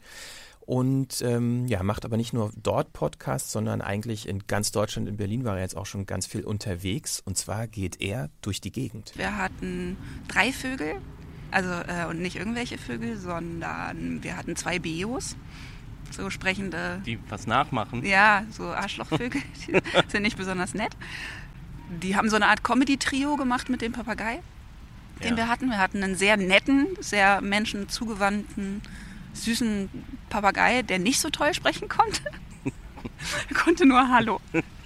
und 0.68 1.22
ähm, 1.22 1.66
ja, 1.68 1.82
macht 1.82 2.04
aber 2.06 2.18
nicht 2.18 2.34
nur 2.34 2.52
dort 2.62 2.92
Podcasts, 2.94 3.52
sondern 3.52 3.82
eigentlich 3.82 4.28
in 4.28 4.46
ganz 4.48 4.72
Deutschland, 4.72 5.08
in 5.08 5.16
Berlin 5.18 5.44
war 5.46 5.56
er 5.56 5.62
jetzt 5.64 5.78
auch 5.78 5.86
schon 5.86 6.06
ganz 6.06 6.28
viel 6.28 6.44
unterwegs 6.44 7.22
und 7.26 7.38
zwar 7.38 7.68
geht 7.68 8.02
er 8.02 8.30
durch 8.42 8.60
die 8.62 8.72
Gegend. 8.72 9.14
Wir 9.16 9.38
hatten 9.38 9.96
drei 10.28 10.52
Vögel, 10.52 10.96
also 11.52 11.70
äh, 11.70 12.06
und 12.10 12.20
nicht 12.22 12.36
irgendwelche 12.36 12.78
Vögel, 12.78 13.18
sondern 13.18 14.22
wir 14.24 14.36
hatten 14.36 14.58
zwei 14.58 14.78
Bios, 14.78 15.38
so 16.12 16.30
sprechende, 16.30 17.02
Die 17.06 17.18
was 17.30 17.48
nachmachen. 17.48 18.04
ja, 18.06 18.44
so 18.52 18.66
Arschlochvögel, 18.66 19.42
die 19.68 19.82
sind 20.10 20.22
nicht 20.24 20.38
besonders 20.38 20.74
nett. 20.74 20.96
Die 22.02 22.18
haben 22.18 22.30
so 22.30 22.36
eine 22.36 22.48
Art 22.48 22.66
Comedy-Trio 22.66 23.38
gemacht 23.38 23.70
mit 23.70 23.82
dem 23.82 23.94
Papagei, 23.94 24.42
den 25.24 25.32
Ja. 25.32 25.38
wir 25.38 25.48
hatten. 25.48 25.70
Wir 25.70 25.78
hatten 25.78 26.04
einen 26.04 26.16
sehr 26.16 26.36
netten, 26.36 26.88
sehr 27.00 27.40
menschenzugewandten, 27.40 28.82
süßen 29.38 29.90
Papagei, 30.30 30.82
der 30.82 31.00
nicht 31.00 31.20
so 31.20 31.30
toll 31.30 31.54
sprechen 31.54 31.88
konnte. 31.90 32.22
er 33.50 33.56
konnte 33.56 33.86
nur 33.86 34.10
Hallo. 34.10 34.40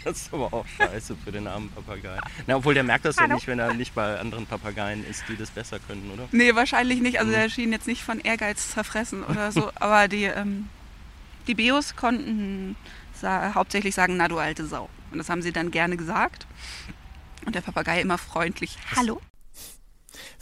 Das 0.04 0.18
ist 0.24 0.34
aber 0.34 0.52
auch 0.52 0.66
scheiße 0.78 1.16
für 1.24 1.32
den 1.32 1.48
armen 1.48 1.70
Papagei. 1.70 2.18
Na, 2.48 2.56
obwohl 2.56 2.74
der 2.74 2.84
merkt 2.84 3.06
das 3.06 3.16
ja 3.18 3.24
Hallo. 3.24 3.36
nicht, 3.36 3.48
wenn 3.48 3.60
er 3.60 3.74
nicht 3.74 3.94
bei 3.94 4.20
anderen 4.20 4.48
Papageien 4.48 5.06
ist, 5.08 5.24
die 5.30 5.38
das 5.38 5.52
besser 5.52 5.80
können, 5.80 6.10
oder? 6.14 6.28
Nee, 6.32 6.56
wahrscheinlich 6.56 7.02
nicht. 7.02 7.20
Also 7.20 7.32
Mhm. 7.32 7.36
der 7.36 7.50
schien 7.50 7.72
jetzt 7.72 7.86
nicht 7.88 8.02
von 8.04 8.20
Ehrgeiz 8.20 8.72
zerfressen 8.72 9.24
oder 9.24 9.52
so. 9.52 9.72
Aber 9.76 10.08
die, 10.08 10.24
ähm, 10.24 10.70
die 11.48 11.54
Bios 11.56 11.96
konnten 11.96 12.76
sa 13.14 13.54
hauptsächlich 13.54 13.94
sagen, 13.94 14.18
na 14.18 14.28
du 14.28 14.40
alte 14.40 14.66
Sau. 14.66 14.90
Und 15.12 15.20
das 15.20 15.30
haben 15.30 15.42
sie 15.44 15.52
dann 15.52 15.70
gerne 15.70 15.98
gesagt. 15.98 16.48
Und 17.46 17.54
der 17.54 17.62
Papagei 17.62 18.02
immer 18.02 18.18
freundlich, 18.18 18.78
hallo. 18.96 19.22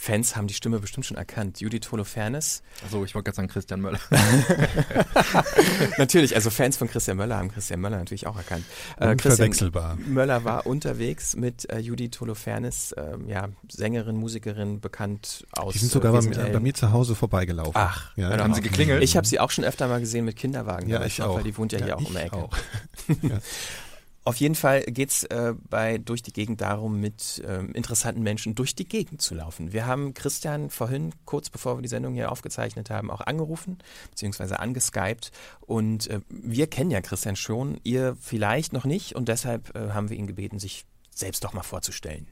Fans 0.02 0.38
haben 0.38 0.48
die 0.48 0.54
Stimme 0.54 0.80
bestimmt 0.80 1.06
schon 1.06 1.18
erkannt. 1.18 1.60
Judith 1.60 1.92
Holofernes. 1.92 2.64
Also 2.84 3.04
ich 3.04 3.14
wollte 3.16 3.26
gerade 3.26 3.36
sagen 3.36 3.48
Christian 3.50 3.82
Möller. 3.82 4.00
natürlich, 5.98 6.36
also 6.36 6.50
Fans 6.50 6.78
von 6.78 6.88
Christian 6.90 7.18
Möller 7.18 7.36
haben 7.36 7.52
Christian 7.52 7.82
Möller 7.82 7.98
natürlich 7.98 8.26
auch 8.26 8.38
erkannt. 8.38 8.64
Äh, 8.98 9.10
Unverwechselbar. 9.10 9.96
Christian 9.96 10.14
Möller 10.14 10.46
war 10.46 10.66
unterwegs 10.66 11.36
mit 11.36 11.70
äh, 11.70 11.80
Judith 11.80 12.22
Holofernes, 12.22 12.94
äh, 12.94 13.18
ja, 13.28 13.50
Sängerin, 13.68 14.16
Musikerin, 14.16 14.80
bekannt 14.80 15.46
aus. 15.52 15.74
Die 15.74 15.80
sind 15.80 15.92
sogar 15.92 16.14
bei, 16.14 16.22
bei, 16.22 16.60
mir 16.62 16.74
zu 16.74 16.94
Hause 16.94 17.14
vorbeigelaufen. 17.14 17.74
Ach, 17.76 18.16
ja, 18.16 18.30
haben 18.38 18.54
sie 18.54 18.62
geklingelt? 18.62 19.04
Ich 19.04 19.18
habe 19.18 19.28
sie 19.28 19.42
auch 19.42 19.52
schon 19.52 19.66
öfter 19.66 19.90
mal 19.90 20.00
gesehen 20.00 20.24
mit 20.24 20.38
Kinderwagen. 20.38 20.88
Ja, 20.88 21.04
ich 21.04 21.22
auch. 21.22 21.36
Weil 21.36 21.44
die 21.44 21.58
wohnt 21.58 21.74
ja, 21.74 21.80
ja 21.80 21.86
hier 21.86 21.98
auch 21.98 22.06
um 22.06 22.14
die 22.14 22.20
Ecke. 22.20 22.36
Auch. 22.38 22.58
ja. 23.22 23.40
Auf 24.26 24.36
jeden 24.36 24.56
Fall 24.56 24.82
geht's 24.84 25.24
äh, 25.24 25.54
bei 25.70 25.98
Durch 25.98 26.22
die 26.22 26.34
Gegend 26.34 26.62
darum, 26.62 27.00
mit 27.00 27.42
ähm, 27.48 27.72
interessanten 27.74 28.22
Menschen 28.22 28.54
durch 28.54 28.76
die 28.76 28.88
Gegend 28.88 29.22
zu 29.22 29.34
laufen. 29.34 29.72
Wir 29.72 29.86
haben 29.86 30.14
Christian 30.14 30.70
vorhin, 30.70 31.14
kurz 31.26 31.50
bevor 31.50 31.78
wir 31.78 31.82
die 31.82 31.88
Sendung 31.88 32.14
hier 32.14 32.32
aufgezeichnet 32.32 32.90
haben, 32.90 33.10
auch 33.10 33.22
angerufen, 33.22 33.80
beziehungsweise 34.10 34.60
angeskypt. 34.60 35.32
Und 35.62 36.08
äh, 36.08 36.20
wir 36.30 36.68
kennen 36.68 36.92
ja 36.92 37.02
Christian 37.02 37.36
schon, 37.36 37.80
ihr 37.84 38.18
vielleicht 38.20 38.74
noch 38.74 38.86
nicht. 38.86 39.16
Und 39.16 39.30
deshalb 39.30 39.76
äh, 39.76 39.92
haben 39.92 40.10
wir 40.10 40.18
ihn 40.18 40.28
gebeten, 40.28 40.60
sich 40.60 40.86
selbst 41.10 41.44
doch 41.44 41.54
mal 41.54 41.64
vorzustellen. 41.64 42.28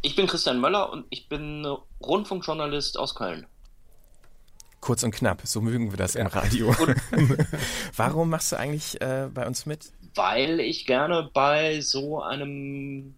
Ich 0.00 0.16
bin 0.16 0.26
Christian 0.26 0.60
Möller 0.60 0.92
und 0.92 1.06
ich 1.10 1.28
bin 1.28 1.66
Rundfunkjournalist 2.00 2.98
aus 2.98 3.14
Köln. 3.14 3.46
Kurz 4.80 5.04
und 5.04 5.12
knapp, 5.12 5.42
so 5.44 5.60
mögen 5.60 5.92
wir 5.92 5.96
das 5.96 6.16
im 6.16 6.26
Radio. 6.26 6.74
Warum 7.96 8.30
machst 8.30 8.50
du 8.50 8.56
eigentlich 8.56 9.00
äh, 9.00 9.28
bei 9.32 9.46
uns 9.46 9.64
mit? 9.64 9.92
Weil 10.14 10.60
ich 10.60 10.86
gerne 10.86 11.30
bei 11.32 11.80
so 11.80 12.20
einem 12.20 13.14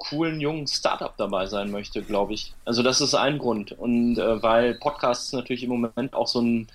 coolen 0.00 0.40
jungen 0.40 0.66
Startup 0.66 1.14
dabei 1.16 1.46
sein 1.46 1.70
möchte, 1.70 2.02
glaube 2.02 2.32
ich. 2.32 2.54
Also 2.64 2.82
das 2.82 3.00
ist 3.00 3.14
ein 3.14 3.38
Grund. 3.38 3.72
Und 3.72 4.18
äh, 4.18 4.42
weil 4.42 4.74
Podcasts 4.74 5.32
natürlich 5.32 5.62
im 5.62 5.70
Moment 5.70 6.14
auch 6.14 6.26
so 6.26 6.40
ein 6.40 6.68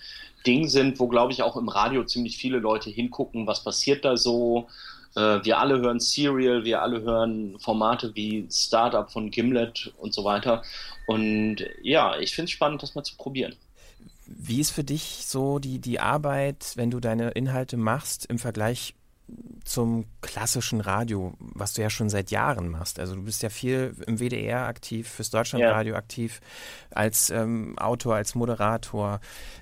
Ding 0.46 0.68
sind, 0.68 1.00
wo, 1.00 1.08
glaube 1.08 1.34
ich, 1.34 1.41
auch 1.41 1.58
im 1.58 1.68
Radio 1.68 2.04
ziemlich 2.04 2.38
viele 2.38 2.60
Leute 2.60 2.89
hingucken, 2.89 3.48
was 3.48 3.63
passiert 3.63 4.06
da 4.06 4.15
so. 4.15 4.68
Äh, 5.15 5.44
wir 5.44 5.58
alle 5.58 5.80
hören 5.80 6.00
Serial, 6.00 6.63
wir 6.65 6.84
alle 6.84 7.02
hören 7.02 7.58
Formate 7.60 8.13
wie 8.15 8.48
Startup 8.52 9.12
von 9.12 9.32
Gimlet 9.32 9.91
und 9.98 10.13
so 10.13 10.24
weiter. 10.24 10.63
Und 11.08 11.65
ja, 11.82 12.18
ich 12.20 12.36
finde 12.36 12.46
es 12.46 12.52
spannend, 12.52 12.84
das 12.84 12.94
mal 12.94 13.04
zu 13.04 13.15
probieren. 13.18 13.56
Wie 14.28 14.60
ist 14.60 14.72
für 14.72 14.84
dich 14.84 15.26
so 15.26 15.60
die, 15.60 15.80
die 15.80 16.00
Arbeit, 16.00 16.74
wenn 16.76 16.91
du 16.91 17.00
deine 17.00 17.32
Inhalte 17.32 17.78
machst, 17.78 18.26
im 18.26 18.39
Vergleich 18.39 18.94
zum 19.64 20.06
klassischen 20.22 20.82
Radio, 20.82 21.34
was 21.40 21.74
du 21.74 21.82
ja 21.82 21.90
schon 21.90 22.10
seit 22.10 22.30
Jahren 22.32 22.70
machst. 22.70 23.00
Also 23.00 23.16
du 23.16 23.24
bist 23.24 23.42
ja 23.42 23.50
viel 23.50 23.96
im 24.06 24.20
WDR 24.20 24.68
aktiv, 24.68 25.10
fürs 25.10 25.32
Deutschlandradio 25.32 25.94
ja. 25.94 26.00
aktiv, 26.00 26.42
als 26.92 27.32
ähm, 27.32 27.78
Autor, 27.80 28.16
als 28.16 28.36
Moderator. 28.36 29.20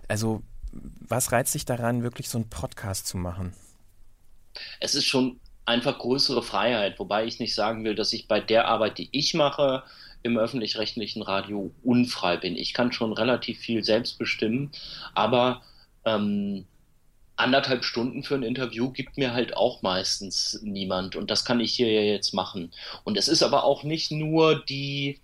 Also 0.07 0.43
was 0.71 1.31
reizt 1.31 1.53
dich 1.53 1.65
daran, 1.65 2.03
wirklich 2.03 2.29
so 2.29 2.37
einen 2.37 2.49
Podcast 2.49 3.07
zu 3.07 3.17
machen? 3.17 3.53
Es 4.79 4.95
ist 4.95 5.05
schon 5.05 5.39
einfach 5.65 5.97
größere 5.97 6.43
Freiheit, 6.43 6.99
wobei 6.99 7.25
ich 7.25 7.39
nicht 7.39 7.55
sagen 7.55 7.83
will, 7.83 7.95
dass 7.95 8.13
ich 8.13 8.27
bei 8.27 8.39
der 8.39 8.67
Arbeit, 8.67 8.97
die 8.97 9.09
ich 9.11 9.33
mache, 9.33 9.83
im 10.23 10.37
öffentlich-rechtlichen 10.37 11.21
Radio 11.21 11.71
unfrei 11.83 12.37
bin. 12.37 12.55
Ich 12.55 12.73
kann 12.73 12.91
schon 12.91 13.13
relativ 13.13 13.59
viel 13.59 13.83
selbst 13.83 14.17
bestimmen, 14.17 14.71
aber 15.13 15.61
ähm, 16.05 16.65
anderthalb 17.43 17.83
Stunden 17.83 18.23
für 18.23 18.35
ein 18.35 18.43
Interview 18.43 18.89
gibt 18.89 19.17
mir 19.17 19.33
halt 19.33 19.55
auch 19.55 19.81
meistens 19.81 20.59
niemand 20.63 21.15
und 21.15 21.29
das 21.29 21.45
kann 21.45 21.59
ich 21.59 21.73
hier 21.73 21.91
ja 21.91 22.01
jetzt 22.01 22.33
machen. 22.33 22.71
Und 23.03 23.17
es 23.17 23.27
ist 23.27 23.43
aber 23.43 23.63
auch 23.63 23.83
nicht 23.83 24.11
nur 24.11 24.63
die 24.63 25.19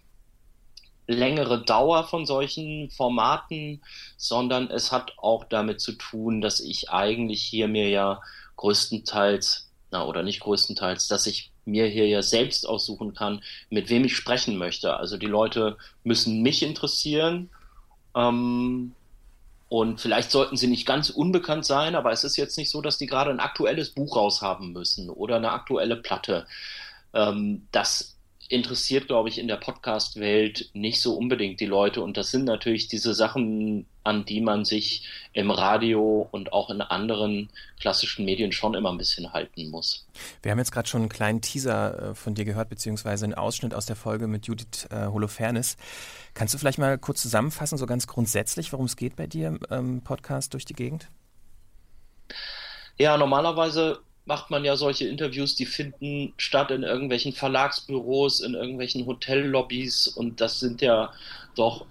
längere 1.07 1.63
Dauer 1.63 2.03
von 2.03 2.25
solchen 2.25 2.91
Formaten, 2.91 3.81
sondern 4.15 4.69
es 4.69 4.91
hat 4.91 5.13
auch 5.17 5.43
damit 5.43 5.81
zu 5.81 5.93
tun, 5.93 6.39
dass 6.39 6.59
ich 6.59 6.91
eigentlich 6.91 7.41
hier 7.41 7.67
mir 7.67 7.89
ja 7.89 8.21
größtenteils, 8.57 9.69
na 9.91 10.05
oder 10.05 10.21
nicht 10.21 10.41
größtenteils, 10.41 11.07
dass 11.07 11.25
ich 11.25 11.51
mir 11.65 11.87
hier 11.87 12.07
ja 12.07 12.21
selbst 12.21 12.67
aussuchen 12.67 13.13
kann, 13.13 13.41
mit 13.69 13.89
wem 13.89 14.05
ich 14.05 14.15
sprechen 14.15 14.57
möchte. 14.57 14.97
Also 14.97 15.17
die 15.17 15.25
Leute 15.25 15.77
müssen 16.03 16.41
mich 16.41 16.61
interessieren. 16.61 17.49
Ähm, 18.15 18.93
und 19.69 20.01
vielleicht 20.01 20.31
sollten 20.31 20.57
sie 20.57 20.67
nicht 20.67 20.87
ganz 20.87 21.11
unbekannt 21.11 21.63
sein, 21.63 21.95
aber 21.95 22.11
es 22.11 22.23
ist 22.23 22.37
jetzt 22.37 22.57
nicht 22.57 22.71
so, 22.71 22.81
dass 22.81 22.97
die 22.97 23.05
gerade 23.05 23.29
ein 23.29 23.39
aktuelles 23.39 23.91
Buch 23.91 24.15
raushaben 24.15 24.73
müssen 24.73 25.09
oder 25.09 25.35
eine 25.35 25.51
aktuelle 25.51 25.95
Platte. 25.95 26.47
Ähm, 27.13 27.67
das 27.71 28.17
interessiert, 28.49 29.07
glaube 29.07 29.29
ich, 29.29 29.37
in 29.37 29.47
der 29.47 29.57
Podcast-Welt 29.57 30.71
nicht 30.73 31.01
so 31.01 31.13
unbedingt 31.13 31.59
die 31.59 31.67
Leute. 31.67 32.01
Und 32.01 32.17
das 32.17 32.31
sind 32.31 32.45
natürlich 32.45 32.87
diese 32.87 33.13
Sachen, 33.13 33.85
an 34.03 34.25
die 34.25 34.41
man 34.41 34.65
sich 34.65 35.07
im 35.33 35.51
Radio 35.51 36.27
und 36.31 36.51
auch 36.51 36.71
in 36.71 36.81
anderen 36.81 37.49
klassischen 37.79 38.25
Medien 38.25 38.51
schon 38.51 38.73
immer 38.73 38.91
ein 38.91 38.97
bisschen 38.97 39.33
halten 39.33 39.69
muss. 39.69 40.07
Wir 40.41 40.51
haben 40.51 40.57
jetzt 40.57 40.71
gerade 40.71 40.89
schon 40.89 41.01
einen 41.01 41.09
kleinen 41.09 41.41
Teaser 41.41 42.09
äh, 42.09 42.15
von 42.15 42.33
dir 42.33 42.43
gehört, 42.43 42.69
beziehungsweise 42.69 43.25
einen 43.25 43.35
Ausschnitt 43.35 43.75
aus 43.75 43.85
der 43.85 43.95
Folge 43.95 44.25
mit 44.25 44.47
Judith 44.47 44.87
äh, 44.89 45.05
Holofernes. 45.05 45.77
Kannst 46.39 46.53
du 46.53 46.57
vielleicht 46.57 46.77
mal 46.77 46.97
kurz 46.97 47.21
zusammenfassen, 47.21 47.77
so 47.77 47.85
ganz 47.85 48.07
grundsätzlich, 48.07 48.71
worum 48.71 48.85
es 48.85 48.95
geht 48.95 49.17
bei 49.17 49.27
dir 49.27 49.49
im 49.49 49.59
ähm, 49.69 50.01
Podcast 50.01 50.53
durch 50.53 50.63
die 50.63 50.73
Gegend? 50.73 51.09
Ja, 52.97 53.17
normalerweise 53.17 53.99
macht 54.23 54.49
man 54.49 54.63
ja 54.63 54.77
solche 54.77 55.05
Interviews, 55.05 55.55
die 55.55 55.65
finden 55.65 56.33
statt 56.37 56.71
in 56.71 56.83
irgendwelchen 56.83 57.33
Verlagsbüros, 57.33 58.39
in 58.39 58.53
irgendwelchen 58.53 59.05
Hotellobbys 59.05 60.07
und 60.07 60.39
das 60.39 60.61
sind 60.61 60.81
ja 60.81 61.11
doch 61.55 61.85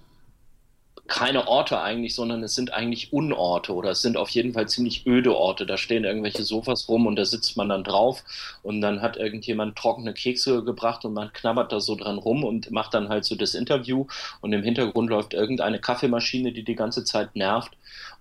keine 1.08 1.48
Orte 1.48 1.80
eigentlich, 1.80 2.14
sondern 2.14 2.42
es 2.42 2.54
sind 2.54 2.72
eigentlich 2.72 3.12
Unorte 3.12 3.74
oder 3.74 3.90
es 3.90 4.02
sind 4.02 4.16
auf 4.16 4.28
jeden 4.30 4.52
Fall 4.52 4.68
ziemlich 4.68 5.06
öde 5.06 5.34
Orte. 5.34 5.66
Da 5.66 5.78
stehen 5.78 6.04
irgendwelche 6.04 6.44
Sofas 6.44 6.88
rum 6.88 7.06
und 7.06 7.16
da 7.16 7.24
sitzt 7.24 7.56
man 7.56 7.70
dann 7.70 7.82
drauf 7.82 8.22
und 8.62 8.80
dann 8.80 9.00
hat 9.02 9.16
irgendjemand 9.16 9.76
trockene 9.76 10.12
Kekse 10.12 10.62
gebracht 10.62 11.04
und 11.04 11.14
man 11.14 11.32
knabbert 11.32 11.72
da 11.72 11.80
so 11.80 11.96
dran 11.96 12.18
rum 12.18 12.44
und 12.44 12.70
macht 12.70 12.94
dann 12.94 13.08
halt 13.08 13.24
so 13.24 13.34
das 13.34 13.54
Interview 13.54 14.06
und 14.42 14.52
im 14.52 14.62
Hintergrund 14.62 15.08
läuft 15.08 15.34
irgendeine 15.34 15.80
Kaffeemaschine, 15.80 16.52
die 16.52 16.62
die 16.62 16.76
ganze 16.76 17.04
Zeit 17.04 17.34
nervt. 17.34 17.72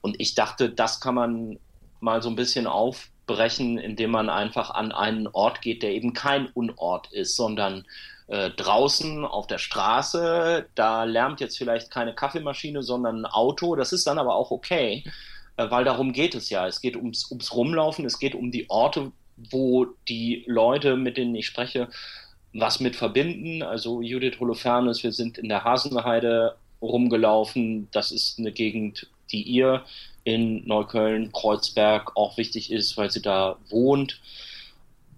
Und 0.01 0.19
ich 0.19 0.33
dachte, 0.33 0.69
das 0.69 1.01
kann 1.01 1.15
man 1.15 1.59
mal 1.99 2.21
so 2.21 2.29
ein 2.29 2.35
bisschen 2.35 2.67
auf 2.67 3.09
brechen, 3.27 3.77
indem 3.77 4.11
man 4.11 4.29
einfach 4.29 4.71
an 4.71 4.93
einen 4.93 5.27
Ort 5.27 5.61
geht, 5.61 5.83
der 5.83 5.91
eben 5.91 6.13
kein 6.13 6.47
Unort 6.47 7.11
ist, 7.11 7.35
sondern 7.35 7.85
äh, 8.27 8.49
draußen 8.51 9.25
auf 9.25 9.47
der 9.47 9.57
Straße, 9.57 10.67
da 10.75 11.03
lärmt 11.05 11.39
jetzt 11.39 11.57
vielleicht 11.57 11.91
keine 11.91 12.13
Kaffeemaschine, 12.13 12.83
sondern 12.83 13.21
ein 13.21 13.25
Auto. 13.25 13.75
Das 13.75 13.93
ist 13.93 14.05
dann 14.05 14.19
aber 14.19 14.35
auch 14.35 14.51
okay, 14.51 15.03
äh, 15.55 15.69
weil 15.69 15.85
darum 15.85 16.11
geht 16.11 16.35
es 16.35 16.49
ja. 16.49 16.67
Es 16.67 16.81
geht 16.81 16.95
ums, 16.95 17.31
ums 17.31 17.53
Rumlaufen, 17.53 18.05
es 18.05 18.19
geht 18.19 18.35
um 18.35 18.51
die 18.51 18.69
Orte, 18.69 19.11
wo 19.37 19.85
die 20.07 20.43
Leute, 20.47 20.97
mit 20.97 21.17
denen 21.17 21.35
ich 21.35 21.45
spreche, 21.45 21.89
was 22.53 22.79
mit 22.79 22.95
verbinden. 22.95 23.63
Also 23.63 24.01
Judith 24.01 24.39
Holofernes, 24.39 25.03
wir 25.03 25.13
sind 25.13 25.37
in 25.37 25.47
der 25.47 25.63
Hasenheide 25.63 26.57
rumgelaufen. 26.81 27.87
Das 27.91 28.11
ist 28.11 28.39
eine 28.39 28.51
Gegend, 28.51 29.07
die 29.31 29.43
ihr 29.43 29.83
in 30.23 30.67
Neukölln, 30.67 31.31
Kreuzberg 31.31 32.17
auch 32.17 32.37
wichtig 32.37 32.71
ist, 32.71 32.97
weil 32.97 33.09
sie 33.09 33.21
da 33.21 33.57
wohnt. 33.69 34.19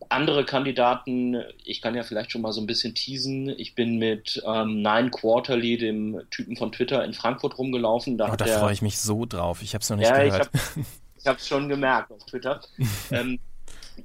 Andere 0.10 0.44
Kandidaten, 0.44 1.38
ich 1.64 1.82
kann 1.82 1.94
ja 1.94 2.04
vielleicht 2.04 2.32
schon 2.32 2.42
mal 2.42 2.52
so 2.52 2.62
ein 2.62 2.68
bisschen 2.68 2.96
teasen. 2.96 3.50
Ich 3.60 3.76
bin 3.76 3.98
mit 3.98 4.42
ähm, 4.46 4.82
Nine 4.82 5.12
Quarterly, 5.12 5.78
dem 5.78 6.22
Typen 6.32 6.58
von 6.58 6.72
Twitter, 6.72 7.06
in 7.06 7.14
Frankfurt 7.14 7.58
rumgelaufen. 7.58 8.18
Da, 8.18 8.34
oh, 8.34 8.36
da 8.36 8.46
freue 8.46 8.74
ich 8.74 8.82
mich 8.82 8.98
so 8.98 9.26
drauf. 9.26 9.62
Ich 9.62 9.76
habe 9.76 9.84
es 9.84 9.90
noch 9.90 9.98
nicht 9.98 10.10
ja, 10.10 10.24
gehört. 10.24 10.50
Ich 11.20 11.28
habe 11.28 11.38
es 11.38 11.48
schon 11.48 11.70
gemerkt 11.70 12.12
auf 12.12 12.26
Twitter. 12.26 12.62
ähm, 13.12 13.40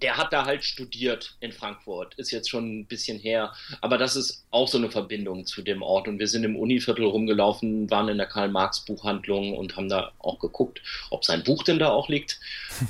der 0.03 0.17
hat 0.17 0.33
da 0.33 0.45
halt 0.45 0.65
studiert 0.65 1.37
in 1.41 1.53
Frankfurt, 1.53 2.15
ist 2.17 2.31
jetzt 2.31 2.51
schon 2.51 2.81
ein 2.81 2.87
bisschen 2.87 3.19
her, 3.19 3.53
aber 3.81 3.99
das 3.99 4.17
ist 4.17 4.45
auch 4.51 4.69
so 4.69 4.79
eine 4.79 4.91
Verbindung 4.91 5.47
zu 5.47 5.63
dem 5.63 5.83
Ort. 5.83 6.09
Und 6.09 6.19
wir 6.19 6.27
sind 6.27 6.45
im 6.45 6.57
Univiertel 6.57 7.05
rumgelaufen, 7.05 7.91
waren 7.91 8.09
in 8.09 8.19
der 8.19 8.27
Karl-Marx-Buchhandlung 8.27 9.57
und 9.57 9.77
haben 9.77 9.89
da 9.89 10.13
auch 10.19 10.39
geguckt, 10.39 10.83
ob 11.11 11.25
sein 11.25 11.45
Buch 11.45 11.63
denn 11.63 11.79
da 11.79 11.91
auch 11.91 12.09
liegt, 12.09 12.41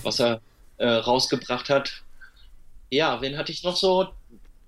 was 0.02 0.20
er 0.20 0.40
äh, 0.78 0.88
rausgebracht 0.88 1.68
hat. 1.68 2.03
Ja, 2.90 3.20
wen 3.20 3.36
hatte 3.36 3.52
ich 3.52 3.62
noch 3.64 3.76
so? 3.76 4.08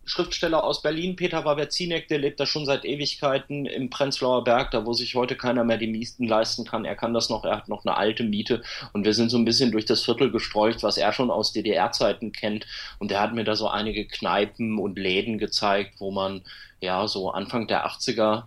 Schriftsteller 0.09 0.63
aus 0.63 0.83
Berlin, 0.83 1.17
Peter 1.17 1.45
Wawerzinek, 1.45 2.07
der 2.07 2.19
lebt 2.19 2.39
da 2.39 2.47
schon 2.47 2.65
seit 2.65 2.85
Ewigkeiten 2.85 3.67
im 3.67 3.91
Prenzlauer 3.91 4.45
Berg, 4.45 4.71
da 4.71 4.87
wo 4.87 4.93
sich 4.93 5.17
heute 5.17 5.35
keiner 5.35 5.65
mehr 5.65 5.79
die 5.79 5.89
Mieten 5.89 6.29
leisten 6.29 6.65
kann. 6.65 6.85
Er 6.85 6.95
kann 6.95 7.13
das 7.13 7.29
noch, 7.29 7.45
er 7.45 7.57
hat 7.57 7.69
noch 7.69 7.85
eine 7.85 7.97
alte 7.97 8.23
Miete 8.23 8.63
und 8.93 9.05
wir 9.05 9.15
sind 9.15 9.31
so 9.31 9.37
ein 9.37 9.45
bisschen 9.45 9.73
durch 9.73 9.85
das 9.85 10.05
Viertel 10.05 10.31
gestreucht, 10.31 10.85
was 10.85 10.97
er 10.97 11.13
schon 11.13 11.29
aus 11.33 11.53
DDR-Zeiten 11.53 12.31
kennt 12.31 12.67
und 13.01 13.11
er 13.11 13.21
hat 13.21 13.35
mir 13.35 13.43
da 13.43 13.57
so 13.57 13.69
einige 13.69 14.07
Kneipen 14.07 14.79
und 14.79 14.97
Läden 14.97 15.39
gezeigt, 15.39 15.95
wo 15.99 16.13
man 16.13 16.43
ja 16.81 17.09
so 17.09 17.31
Anfang 17.31 17.67
der 17.67 17.85
80er 17.89 18.45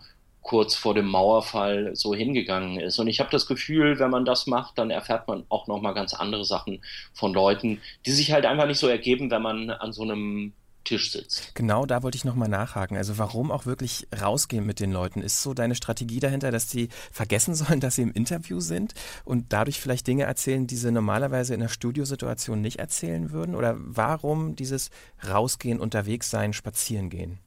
kurz 0.50 0.74
vor 0.74 0.96
dem 0.96 1.06
Mauerfall 1.06 1.96
so 1.96 2.16
hingegangen 2.16 2.80
ist. 2.80 2.98
Und 2.98 3.06
ich 3.06 3.20
habe 3.20 3.30
das 3.30 3.46
Gefühl, 3.46 4.00
wenn 4.00 4.10
man 4.10 4.26
das 4.26 4.48
macht, 4.48 4.80
dann 4.80 4.90
erfährt 4.90 5.28
man 5.28 5.46
auch 5.50 5.68
nochmal 5.68 5.94
ganz 5.94 6.16
andere 6.16 6.44
Sachen 6.44 6.82
von 7.14 7.36
Leuten, 7.36 7.80
die 8.08 8.12
sich 8.12 8.32
halt 8.32 8.48
einfach 8.48 8.66
nicht 8.66 8.80
so 8.80 8.88
ergeben, 8.88 9.30
wenn 9.30 9.44
man 9.44 9.70
an 9.70 9.94
so 9.94 10.02
einem 10.02 10.54
Tisch 10.86 11.12
sitzt. 11.12 11.54
Genau 11.54 11.86
da 11.86 12.02
wollte 12.02 12.16
ich 12.16 12.26
nochmal 12.26 12.50
nachhaken. 12.50 12.98
Also 12.98 13.20
warum 13.20 13.52
auch 13.52 13.68
wirklich 13.68 14.08
rausgehen 14.20 14.66
mit 14.66 14.80
den 14.80 14.92
Leuten? 14.92 15.22
Ist 15.22 15.44
so 15.44 15.54
deine 15.54 15.76
Strategie 15.76 16.20
dahinter, 16.20 16.50
dass 16.50 16.66
die 16.66 16.90
vergessen 17.12 17.54
sollen, 17.54 17.80
dass 17.80 17.98
sie 17.98 18.02
im 18.02 18.14
Interview 18.14 18.60
sind 18.60 18.96
und 19.26 19.54
dadurch 19.54 19.80
vielleicht 19.80 20.08
Dinge 20.08 20.24
erzählen, 20.24 20.66
die 20.66 20.78
sie 20.78 20.92
normalerweise 20.92 21.54
in 21.54 21.60
der 21.60 21.68
Studiosituation 21.68 22.60
nicht 22.60 22.80
erzählen 22.80 23.30
würden? 23.30 23.54
Oder 23.54 23.76
warum 23.78 24.56
dieses 24.56 24.90
Rausgehen, 25.30 25.80
unterwegs 25.80 26.32
sein, 26.32 26.54
spazieren 26.54 27.12
gehen? 27.12 27.38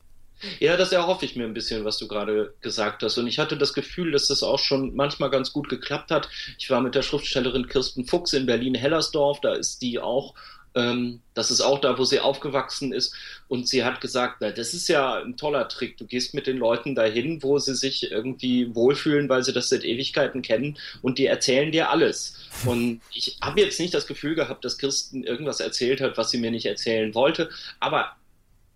Ja, 0.61 0.77
das 0.77 0.93
erhoffe 0.93 1.25
ich 1.25 1.37
mir 1.37 1.45
ein 1.45 1.55
bisschen, 1.55 1.85
was 1.85 1.99
du 1.99 2.09
gerade 2.09 2.55
gesagt 2.61 3.03
hast. 3.03 3.19
Und 3.19 3.27
ich 3.27 3.39
hatte 3.39 3.57
das 3.57 3.75
Gefühl, 3.75 4.13
dass 4.13 4.29
das 4.29 4.43
auch 4.43 4.59
schon 4.59 4.95
manchmal 4.95 5.31
ganz 5.31 5.53
gut 5.53 5.69
geklappt 5.69 6.11
hat. 6.11 6.29
Ich 6.59 6.71
war 6.71 6.81
mit 6.81 6.95
der 6.95 7.03
Schriftstellerin 7.03 7.69
Kirsten 7.69 8.07
Fuchs 8.07 8.33
in 8.33 8.47
Berlin-Hellersdorf. 8.47 9.41
Da 9.41 9.55
ist 9.55 9.83
die 9.83 9.99
auch 9.99 10.35
ähm, 10.75 11.21
das 11.35 11.51
ist 11.51 11.61
auch 11.61 11.81
da, 11.81 11.99
wo 11.99 12.05
sie 12.05 12.21
aufgewachsen 12.21 12.93
ist. 12.93 13.15
Und 13.49 13.69
sie 13.69 13.85
hat 13.85 14.01
gesagt, 14.01 14.37
na, 14.41 14.51
das 14.51 14.75
ist 14.75 14.89
ja 14.89 15.23
ein 15.23 15.37
toller 15.37 15.69
Trick. 15.69 15.99
Du 15.99 16.07
gehst 16.07 16.35
mit 16.35 16.47
den 16.47 16.57
Leuten 16.57 16.95
dahin, 16.95 17.43
wo 17.43 17.59
sie 17.59 17.75
sich 17.75 18.11
irgendwie 18.11 18.75
wohlfühlen, 18.75 19.29
weil 19.29 19.43
sie 19.43 19.53
das 19.53 19.69
seit 19.69 19.85
Ewigkeiten 19.85 20.43
kennen 20.43 20.79
und 21.03 21.19
die 21.19 21.27
erzählen 21.27 21.73
dir 21.73 21.91
alles. 21.91 22.37
Und 22.65 23.01
ich 23.13 23.37
habe 23.43 23.61
jetzt 23.61 23.81
nicht 23.81 23.95
das 23.95 24.07
Gefühl 24.07 24.35
gehabt, 24.35 24.65
dass 24.65 24.79
Kirsten 24.79 25.25
irgendwas 25.25 25.61
erzählt 25.61 26.01
hat, 26.01 26.17
was 26.17 26.31
sie 26.31 26.39
mir 26.39 26.51
nicht 26.51 26.67
erzählen 26.67 27.15
wollte. 27.15 27.51
Aber 27.81 28.17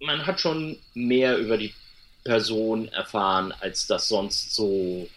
man 0.01 0.27
hat 0.27 0.41
schon 0.41 0.79
mehr 0.95 1.39
über 1.39 1.57
die 1.57 1.73
Person 2.25 2.89
erfahren, 2.89 3.53
als 3.61 3.87
das 3.87 4.09
sonst 4.09 4.55
so 4.55 5.09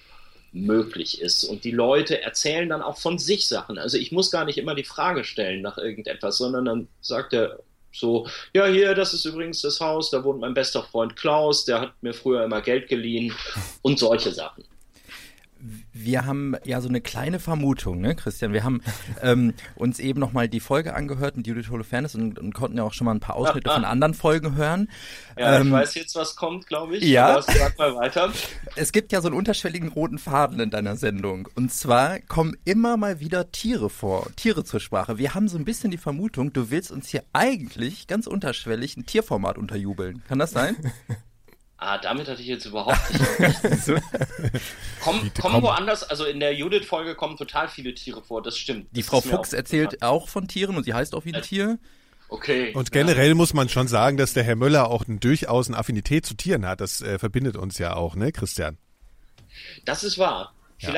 möglich 0.52 1.22
ist. 1.22 1.44
Und 1.44 1.63
die 1.63 1.72
Leute 1.72 2.22
erzählen 2.22 2.70
dann 2.70 2.82
auch 2.82 2.98
von 2.98 3.20
sich 3.20 3.48
Sachen. 3.48 3.78
Also 3.78 3.98
ich 3.98 4.12
muss 4.12 4.32
gar 4.32 4.46
nicht 4.46 4.58
immer 4.58 4.76
die 4.76 4.84
Frage 4.84 5.24
stellen 5.24 5.62
nach 5.62 5.78
irgendetwas, 5.78 6.38
sondern 6.38 6.65
dann 6.65 6.88
sagt 7.02 7.34
er 7.34 7.60
so, 7.92 8.28
ja, 8.54 8.68
hier, 8.68 8.94
das 8.94 9.13
ist 9.13 9.26
übrigens 9.26 9.62
das 9.62 9.80
Haus, 9.80 10.12
da 10.12 10.24
wohnt 10.24 10.39
mein 10.39 10.54
bester 10.54 10.84
Freund 10.84 11.15
Klaus, 11.15 11.65
der 11.65 11.82
hat 11.82 11.94
mir 12.02 12.13
früher 12.13 12.44
immer 12.44 12.62
Geld 12.62 12.88
geliehen 12.88 13.34
und 13.82 13.98
solche 13.98 14.32
Sachen 14.32 14.63
wir 15.93 16.26
haben 16.26 16.56
ja 16.63 16.82
so 16.82 16.89
eine 16.89 17.02
kleine 17.02 17.39
Vermutung, 17.39 18.00
ne, 18.00 18.15
Christian? 18.15 18.54
Wir 18.54 18.63
haben 18.63 18.82
ähm, 19.22 19.54
uns 19.76 20.00
eben 20.00 20.19
nochmal 20.19 20.48
die 20.48 20.60
Folge 20.60 20.93
angehört 20.93 21.38
mit 21.38 21.48
Judith 21.48 21.69
Holofernes 21.69 22.15
und, 22.15 22.39
und 22.39 22.54
konnten 22.54 22.78
ja 22.78 22.84
auch 22.84 22.93
schon 22.93 23.06
mal 23.06 23.12
ein 23.13 23.19
paar 23.19 23.36
Ausschnitte 23.36 23.69
ah, 23.69 23.74
ah. 23.74 23.76
von 23.76 23.86
anderen 23.86 24.13
Folgen 24.13 24.56
hören. 24.56 24.89
Ja, 25.38 25.60
ähm, 25.60 25.67
ich 25.67 25.74
weiß 25.74 25.95
jetzt, 25.95 26.15
was 26.15 26.36
kommt, 26.36 26.67
glaube 26.67 26.98
ich. 26.98 27.04
Ja. 27.04 27.41
Sag 27.41 27.78
mal 27.78 27.95
weiter. 27.95 28.32
Es 28.76 28.91
gibt 28.91 29.12
ja 29.12 29.22
so 29.22 29.28
einen 29.28 29.38
unterschwelligen 29.38 29.89
roten 29.89 30.17
Faden 30.17 30.60
in 30.60 30.69
deiner 30.69 30.95
Sendung. 30.95 31.50
Und 31.56 31.74
zwar 31.74 32.19
kommen 32.19 32.56
immer 32.65 32.98
mal 32.98 33.19
wieder 33.19 33.52
Tiere 33.52 33.89
vor, 33.89 34.28
Tiere 34.36 34.63
zur 34.63 34.80
Sprache. 34.80 35.17
Wir 35.17 35.36
haben 35.36 35.48
so 35.48 35.58
ein 35.58 35.65
bisschen 35.65 35.91
die 35.91 35.98
Vermutung, 35.98 36.54
du 36.54 36.72
willst 36.72 36.91
uns 36.91 37.10
hier 37.10 37.24
eigentlich 37.34 38.08
ganz 38.08 38.28
unterschwellig 38.28 38.98
ein 38.98 39.06
Tierformat 39.06 39.58
unterjubeln. 39.58 40.24
Kann 40.28 40.39
das 40.39 40.52
sein? 40.52 40.76
Ah, 41.82 41.98
damit 41.98 42.28
hatte 42.28 42.42
ich 42.42 42.48
jetzt 42.48 42.65
überhaupt 42.65 43.00
nicht. 43.13 44.02
komm, 45.02 45.32
komm 45.39 45.62
woanders, 45.62 46.04
also 46.04 46.26
in 46.26 46.42
der 46.42 46.54
Judith-Folge 46.54 47.15
kommen 47.15 47.38
total 47.38 47.70
viele 47.70 47.94
Tiere 47.94 48.22
vor, 48.22 48.44
das 48.44 48.58
stimmt. 48.58 48.88
Die 48.92 49.04
Frau 49.04 49.22
Fuchs 49.22 49.54
auch 49.54 49.58
erzählt 49.58 49.92
bekannt. 49.92 50.12
auch 50.12 50.28
von 50.28 50.50
Tieren 50.50 50.76
und 50.76 50.84
sie 50.84 50.94
heißt 50.94 51.15
auch 51.15 51.24
wie 51.24 51.34
ein 51.34 51.42
Tier. 51.42 51.80
Okay. 52.28 52.74
Und 52.74 52.92
generell 52.92 53.30
ja. 53.30 53.36
muss 53.36 53.54
man 53.54 53.70
schon 53.70 53.88
sagen, 53.88 54.18
dass 54.18 54.34
der 54.34 54.44
Herr 54.44 54.58
Möller 54.58 54.89
auch 54.89 55.08
ein, 55.08 55.22
durchaus 55.22 55.68
eine 55.68 55.78
Affinität 55.78 56.26
zu 56.26 56.36
Tieren 56.36 56.65
hat. 56.65 56.82
Das 56.82 57.02
äh, 57.02 57.18
verbindet 57.18 57.56
uns 57.56 57.78
ja 57.78 57.96
auch, 57.96 58.15
ne, 58.15 58.32
Christian? 58.34 58.78
Das 59.86 60.04
ist 60.04 60.18
wahr. 60.18 60.54
Ja. 60.80 60.89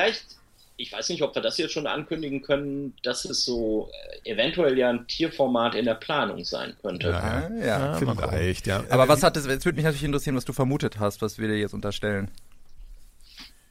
Ich 0.76 0.92
weiß 0.92 1.08
nicht, 1.10 1.22
ob 1.22 1.34
wir 1.34 1.42
das 1.42 1.58
jetzt 1.58 1.72
schon 1.72 1.86
ankündigen 1.86 2.42
können, 2.42 2.94
dass 3.02 3.24
es 3.24 3.44
so 3.44 3.90
äh, 4.24 4.30
eventuell 4.30 4.76
ja 4.78 4.90
ein 4.90 5.06
Tierformat 5.06 5.74
in 5.74 5.84
der 5.84 5.94
Planung 5.94 6.44
sein 6.44 6.74
könnte. 6.82 7.08
Ja, 7.08 7.48
ja, 7.50 7.64
ja 7.64 7.94
vielleicht, 7.94 8.66
ja. 8.66 8.84
Aber 8.88 9.08
was 9.08 9.22
hat 9.22 9.36
es, 9.36 9.46
jetzt 9.46 9.64
würde 9.64 9.76
mich 9.76 9.84
natürlich 9.84 10.04
interessieren, 10.04 10.36
was 10.36 10.44
du 10.44 10.52
vermutet 10.52 10.98
hast, 10.98 11.22
was 11.22 11.38
wir 11.38 11.48
dir 11.48 11.58
jetzt 11.58 11.74
unterstellen. 11.74 12.30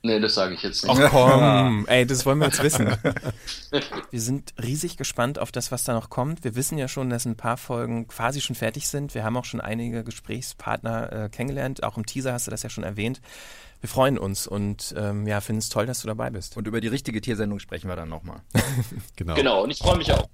Nee, 0.04 0.20
das 0.20 0.34
sage 0.34 0.56
ich 0.56 0.64
jetzt 0.64 0.84
nicht. 0.84 1.00
Ach 1.00 1.12
komm, 1.12 1.86
ey, 1.88 2.08
das 2.08 2.26
wollen 2.26 2.40
wir 2.40 2.48
jetzt 2.48 2.64
wissen. 2.64 2.88
Wir 4.10 4.20
sind 4.20 4.54
riesig 4.62 4.98
gespannt 4.98 5.38
auf 5.38 5.52
das, 5.52 5.72
was 5.72 5.84
da 5.84 5.94
noch 5.94 6.10
kommt. 6.10 6.44
Wir 6.44 6.56
wissen 6.56 6.78
ja 6.78 6.88
schon, 6.88 7.10
dass 7.10 7.26
ein 7.26 7.38
paar 7.38 7.58
Folgen 7.58 8.08
quasi 8.08 8.42
schon 8.42 8.56
fertig 8.56 8.88
sind. 8.88 9.14
Wir 9.14 9.24
haben 9.24 9.38
auch 9.38 9.46
schon 9.46 9.62
einige 9.62 10.04
Gesprächspartner 10.04 11.12
äh, 11.12 11.30
kennengelernt. 11.30 11.84
Auch 11.84 11.98
im 11.98 12.06
Teaser 12.06 12.34
hast 12.34 12.48
du 12.48 12.52
das 12.52 12.64
ja 12.64 12.70
schon 12.70 12.84
erwähnt 12.84 13.22
wir 13.82 13.90
freuen 13.90 14.20
uns 14.20 14.46
und 14.46 14.94
ähm, 14.96 15.26
ja, 15.26 15.42
finden 15.42 15.60
es 15.60 15.70
toll, 15.70 15.88
dass 15.88 16.02
du 16.02 16.08
dabei 16.08 16.30
bist. 16.30 16.56
Und 16.56 16.68
über 16.68 16.82
die 16.82 16.88
richtige 16.88 17.20
Tiersendung 17.20 17.60
sprechen 17.60 17.90
wir 17.90 17.96
dann 17.96 18.10
nochmal. 18.10 18.42
genau. 19.16 19.34
Genau, 19.34 19.64
und 19.64 19.72
ich 19.72 19.80
freue 19.80 19.98
mich 19.98 20.14
auch. 20.14 20.30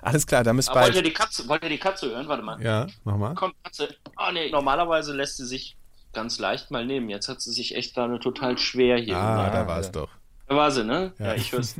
Alles 0.00 0.26
klar, 0.26 0.44
dann 0.44 0.56
bis 0.56 0.68
Aber 0.68 0.80
bald. 0.80 0.94
Wollt 0.94 1.04
ihr, 1.04 1.10
die 1.10 1.12
Katze, 1.12 1.48
wollt 1.48 1.62
ihr 1.64 1.68
die 1.68 1.78
Katze 1.78 2.10
hören? 2.10 2.28
Warte 2.28 2.42
mal. 2.42 2.62
Ja, 2.62 2.86
mach 3.02 3.16
mal. 3.16 3.34
Komm, 3.34 3.52
Katze. 3.64 3.88
Ah, 4.14 4.28
oh, 4.28 4.32
nee, 4.32 4.48
normalerweise 4.50 5.12
lässt 5.12 5.38
sie 5.38 5.46
sich 5.46 5.76
ganz 6.12 6.38
leicht 6.38 6.70
mal 6.70 6.84
nehmen. 6.84 7.08
Jetzt 7.08 7.28
hat 7.28 7.40
sie 7.40 7.52
sich 7.52 7.74
echt 7.74 7.94
gerade 7.94 8.18
total 8.20 8.58
schwer 8.58 8.98
hier. 8.98 9.16
Ah, 9.16 9.50
da 9.50 9.66
war 9.66 9.80
es 9.80 9.90
doch. 9.90 10.08
Da 10.48 10.56
war 10.56 10.70
sie, 10.70 10.84
ne? 10.84 11.12
Ja, 11.18 11.26
ja 11.26 11.34
ich 11.34 11.52
höre 11.52 11.60
es. 11.60 11.76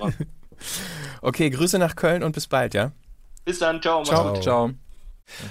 okay, 1.22 1.50
Grüße 1.50 1.78
nach 1.78 1.96
Köln 1.96 2.22
und 2.22 2.32
bis 2.32 2.46
bald, 2.46 2.74
ja? 2.74 2.92
Bis 3.44 3.58
dann, 3.58 3.80
ciao. 3.80 4.02
Ciao. 4.04 4.40
ciao. 4.40 4.70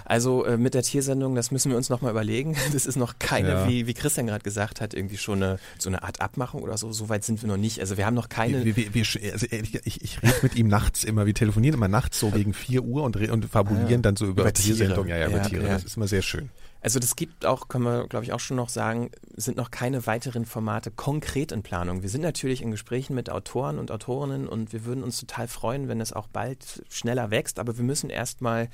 Also 0.05 0.45
äh, 0.45 0.57
mit 0.57 0.73
der 0.73 0.83
Tiersendung, 0.83 1.35
das 1.35 1.51
müssen 1.51 1.69
wir 1.69 1.77
uns 1.77 1.89
nochmal 1.89 2.11
überlegen. 2.11 2.55
Das 2.73 2.85
ist 2.85 2.97
noch 2.97 3.19
keine, 3.19 3.49
ja. 3.49 3.69
wie, 3.69 3.87
wie 3.87 3.93
Christian 3.93 4.27
gerade 4.27 4.43
gesagt 4.43 4.81
hat, 4.81 4.93
irgendwie 4.93 5.17
schon 5.17 5.41
eine, 5.41 5.59
so 5.77 5.89
eine 5.89 6.03
Art 6.03 6.19
Abmachung 6.19 6.61
oder 6.61 6.77
so. 6.77 6.91
So 6.91 7.09
weit 7.09 7.23
sind 7.23 7.41
wir 7.41 7.47
noch 7.47 7.57
nicht. 7.57 7.79
Also 7.79 7.95
wir 7.95 8.05
haben 8.05 8.15
noch 8.15 8.27
keine. 8.27 8.65
Wir, 8.65 8.75
wir, 8.75 8.93
wir, 8.93 9.05
also 9.31 9.45
ehrlich, 9.45 9.79
ich, 9.85 10.01
ich 10.01 10.21
rede 10.21 10.39
mit 10.41 10.55
ihm 10.55 10.67
nachts 10.67 11.03
immer, 11.03 11.25
wir 11.25 11.33
telefonieren 11.33 11.75
immer 11.75 11.87
nachts 11.87 12.19
so 12.19 12.29
gegen 12.31 12.53
4 12.53 12.83
Uhr 12.83 13.03
und, 13.03 13.15
und 13.15 13.45
fabulieren 13.45 13.99
ah, 13.99 14.03
dann 14.03 14.15
so 14.15 14.25
über, 14.25 14.43
über 14.43 14.53
Tiersendung. 14.53 15.07
Ja, 15.07 15.17
ja, 15.17 15.27
über 15.27 15.37
ja, 15.37 15.43
Tiere. 15.43 15.63
Ja. 15.63 15.73
Das 15.73 15.83
ist 15.83 15.95
immer 15.95 16.07
sehr 16.07 16.21
schön. 16.21 16.49
Also 16.85 16.99
das 16.99 17.15
gibt 17.15 17.47
auch, 17.47 17.67
können 17.67 17.83
wir 17.83 18.07
glaube 18.07 18.25
ich 18.25 18.31
auch 18.31 18.39
schon 18.39 18.57
noch 18.57 18.69
sagen, 18.69 19.09
sind 19.35 19.57
noch 19.57 19.71
keine 19.71 20.05
weiteren 20.05 20.45
Formate 20.45 20.91
konkret 20.91 21.51
in 21.51 21.63
Planung. 21.63 22.03
Wir 22.03 22.09
sind 22.09 22.21
natürlich 22.21 22.61
in 22.61 22.69
Gesprächen 22.69 23.15
mit 23.15 23.31
Autoren 23.31 23.79
und 23.79 23.89
Autorinnen 23.89 24.47
und 24.47 24.71
wir 24.71 24.85
würden 24.85 25.03
uns 25.03 25.19
total 25.19 25.47
freuen, 25.47 25.87
wenn 25.87 25.99
es 25.99 26.13
auch 26.13 26.27
bald 26.27 26.83
schneller 26.91 27.31
wächst, 27.31 27.57
aber 27.57 27.77
wir 27.77 27.83
müssen 27.83 28.11
erstmal 28.11 28.69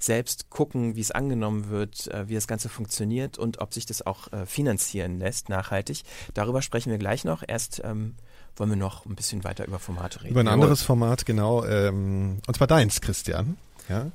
selbst 0.00 0.50
gucken, 0.50 0.96
wie 0.96 1.00
es 1.00 1.12
angenommen 1.12 1.68
wird, 1.68 2.08
äh, 2.08 2.28
wie 2.28 2.34
das 2.34 2.48
Ganze 2.48 2.68
funktioniert 2.68 3.38
und 3.38 3.60
ob 3.60 3.72
sich 3.72 3.86
das 3.86 4.04
auch 4.04 4.32
äh, 4.32 4.44
finanzieren 4.44 5.20
lässt, 5.20 5.48
nachhaltig. 5.48 6.02
Darüber 6.34 6.62
sprechen 6.62 6.90
wir 6.90 6.98
gleich 6.98 7.24
noch. 7.24 7.44
Erst 7.46 7.80
ähm, 7.84 8.16
wollen 8.56 8.70
wir 8.70 8.76
noch 8.76 9.06
ein 9.06 9.14
bisschen 9.14 9.44
weiter 9.44 9.68
über 9.68 9.78
Formate 9.78 10.22
reden. 10.22 10.32
Über 10.32 10.40
ein 10.40 10.48
anderes 10.48 10.82
Format, 10.82 11.26
genau. 11.26 11.64
Ähm, 11.64 12.40
und 12.44 12.56
zwar 12.56 12.66
deins, 12.66 13.00
Christian. 13.00 13.56
Ja, 13.88 14.10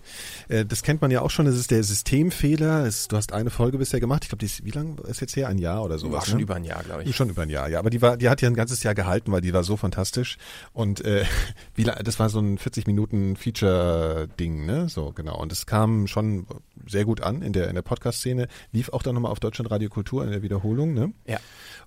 äh, 0.48 0.66
das 0.66 0.84
kennt 0.84 1.02
man 1.02 1.12
ja 1.12 1.22
auch 1.22 1.30
schon. 1.30 1.46
Das 1.46 1.56
ist 1.56 1.72
der 1.72 1.84
Systemfehler. 1.84 2.86
Es, 2.86 3.08
du 3.08 3.18
hast 3.18 3.34
eine 3.34 3.50
Folge 3.50 3.78
bisher 3.78 4.00
gemacht. 4.00 4.24
Ich 4.24 4.30
glaube, 4.30 4.40
die 4.40 4.46
ist 4.46 4.66
wie 4.66 4.72
lange 4.72 4.96
ist 5.08 5.22
jetzt 5.22 5.36
her? 5.36 5.48
Ein 5.48 5.58
Jahr 5.58 5.84
oder 5.84 5.98
so? 5.98 6.12
War 6.12 6.26
schon 6.26 6.38
ne? 6.38 6.44
über 6.44 6.56
ein 6.56 6.64
Jahr, 6.64 6.84
glaube 6.84 7.04
ich. 7.04 7.16
Schon 7.16 7.30
über 7.30 7.44
ein 7.44 7.50
Jahr, 7.50 7.70
ja. 7.70 7.80
Aber 7.80 7.90
die 7.90 8.02
war, 8.02 8.18
die 8.18 8.30
hat 8.30 8.42
ja 8.42 8.50
ein 8.50 8.56
ganzes 8.56 8.84
Jahr 8.84 8.96
gehalten, 8.96 9.32
weil 9.32 9.42
die 9.42 9.54
war 9.54 9.64
so 9.64 9.78
fantastisch. 9.78 10.38
Und 10.74 11.04
äh, 11.04 11.26
wie, 11.76 11.84
das 11.84 12.20
war 12.20 12.30
so 12.30 12.40
ein 12.40 12.58
40 12.58 12.88
Minuten 12.88 13.36
Feature-Ding, 13.36 14.66
ne? 14.66 14.90
So 14.90 15.12
genau. 15.12 15.40
Und 15.40 15.52
es 15.52 15.66
kam 15.66 16.08
schon 16.08 16.48
sehr 16.88 17.06
gut 17.06 17.22
an 17.22 17.42
in 17.42 17.54
der 17.54 17.68
in 17.70 17.76
der 17.76 17.82
Podcast-Szene. 17.82 18.48
Lief 18.72 18.90
auch 18.90 19.04
dann 19.04 19.16
nochmal 19.16 19.32
auf 19.32 19.40
Deutschland 19.40 19.72
Radio 19.72 19.90
Kultur 19.90 20.24
in 20.24 20.32
der 20.32 20.42
Wiederholung, 20.42 20.94
ne? 20.94 21.14
Ja. 21.26 21.40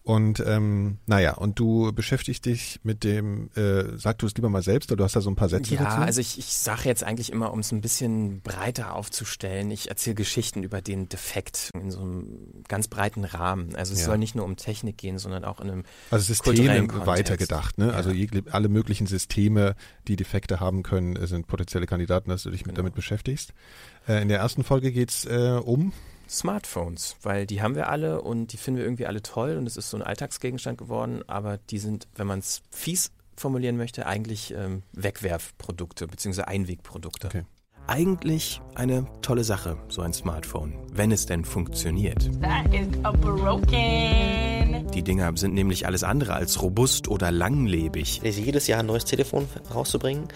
Und 0.03 0.43
ähm, 0.47 0.97
naja, 1.07 1.35
und 1.35 1.59
du 1.59 1.93
beschäftigst 1.93 2.47
dich 2.47 2.81
mit 2.83 3.05
dem, 3.05 3.51
äh, 3.55 3.99
sag 3.99 4.19
du 4.19 4.27
es 4.27 4.35
lieber 4.35 4.49
mal 4.49 4.63
selbst, 4.63 4.91
oder 4.91 4.99
du 4.99 5.05
hast 5.05 5.15
da 5.15 5.21
so 5.21 5.31
ein 5.31 5.37
paar 5.37 5.51
Sätze 5.51 5.75
ja, 5.75 5.83
dazu? 5.83 5.99
Ja, 5.99 6.05
also 6.07 6.21
ich, 6.21 6.39
ich 6.39 6.47
sage 6.47 6.83
jetzt 6.85 7.05
eigentlich 7.05 7.31
immer, 7.31 7.53
um 7.53 7.61
es 7.61 7.71
ein 7.71 7.83
bisschen 7.83 8.41
breiter 8.41 8.95
aufzustellen, 8.95 9.71
ich 9.71 9.91
erzähle 9.91 10.15
Geschichten 10.15 10.63
über 10.63 10.81
den 10.81 11.09
Defekt 11.09 11.71
in 11.75 11.91
so 11.91 12.01
einem 12.01 12.65
ganz 12.67 12.89
breiten 12.89 13.25
Rahmen. 13.25 13.77
Also 13.77 13.93
es 13.93 14.01
ja. 14.01 14.07
soll 14.07 14.19
nicht 14.19 14.35
nur 14.35 14.47
um 14.47 14.57
Technik 14.57 14.97
gehen, 14.97 15.19
sondern 15.19 15.45
auch 15.45 15.61
in 15.61 15.71
einem 15.71 15.85
Also 16.11 16.25
Systeme 16.25 16.89
weitergedacht, 17.07 17.77
ne? 17.77 17.93
Also 17.93 18.11
ja. 18.11 18.27
Also 18.33 18.51
alle 18.51 18.69
möglichen 18.69 19.07
Systeme, 19.07 19.75
die 20.09 20.17
Defekte 20.17 20.61
haben 20.61 20.83
können, 20.83 21.27
sind 21.27 21.47
potenzielle 21.47 21.87
Kandidaten, 21.87 22.31
dass 22.31 22.43
du 22.43 22.51
dich 22.51 22.65
genau. 22.65 22.77
damit 22.77 22.95
beschäftigst. 22.95 23.53
Äh, 24.09 24.23
in 24.23 24.29
der 24.29 24.39
ersten 24.39 24.65
Folge 24.65 24.93
geht's 24.93 25.27
äh, 25.27 25.61
um 25.63 25.93
Smartphones, 26.31 27.17
weil 27.23 27.45
die 27.45 27.61
haben 27.61 27.75
wir 27.75 27.89
alle 27.89 28.23
und 28.23 28.53
die 28.53 28.57
finden 28.57 28.79
wir 28.79 28.85
irgendwie 28.85 29.07
alle 29.07 29.21
toll 29.21 29.57
und 29.57 29.67
es 29.67 29.77
ist 29.77 29.91
so 29.91 29.97
ein 29.97 30.03
Alltagsgegenstand 30.03 30.79
geworden, 30.79 31.23
aber 31.27 31.59
die 31.59 31.79
sind, 31.79 32.07
wenn 32.15 32.29
man 32.29 32.39
es 32.39 32.63
fies 32.71 33.11
formulieren 33.37 33.77
möchte, 33.77 34.07
eigentlich 34.07 34.55
ähm, 34.57 34.83
Wegwerfprodukte 34.93 36.07
bzw. 36.07 36.43
Einwegprodukte. 36.43 37.27
Okay. 37.27 37.43
Eigentlich 37.87 38.61
eine 38.77 39.07
tolle 39.23 39.43
Sache, 39.43 39.77
so 39.89 40.03
ein 40.03 40.13
Smartphone, 40.13 40.75
wenn 40.93 41.11
es 41.11 41.27
denn 41.27 41.45
funktioniert. 41.45 42.31
Die 44.95 45.03
Dinger 45.03 45.37
sind 45.37 45.55
nämlich 45.55 45.87
alles 45.87 46.05
andere 46.05 46.35
als 46.35 46.63
robust 46.63 47.09
oder 47.09 47.33
langlebig. 47.33 48.21
Jedes 48.23 48.69
Jahr 48.69 48.81
ein 48.81 48.87
neues 48.87 49.07
Telefon 49.07 49.49
rauszubringen. 49.75 50.29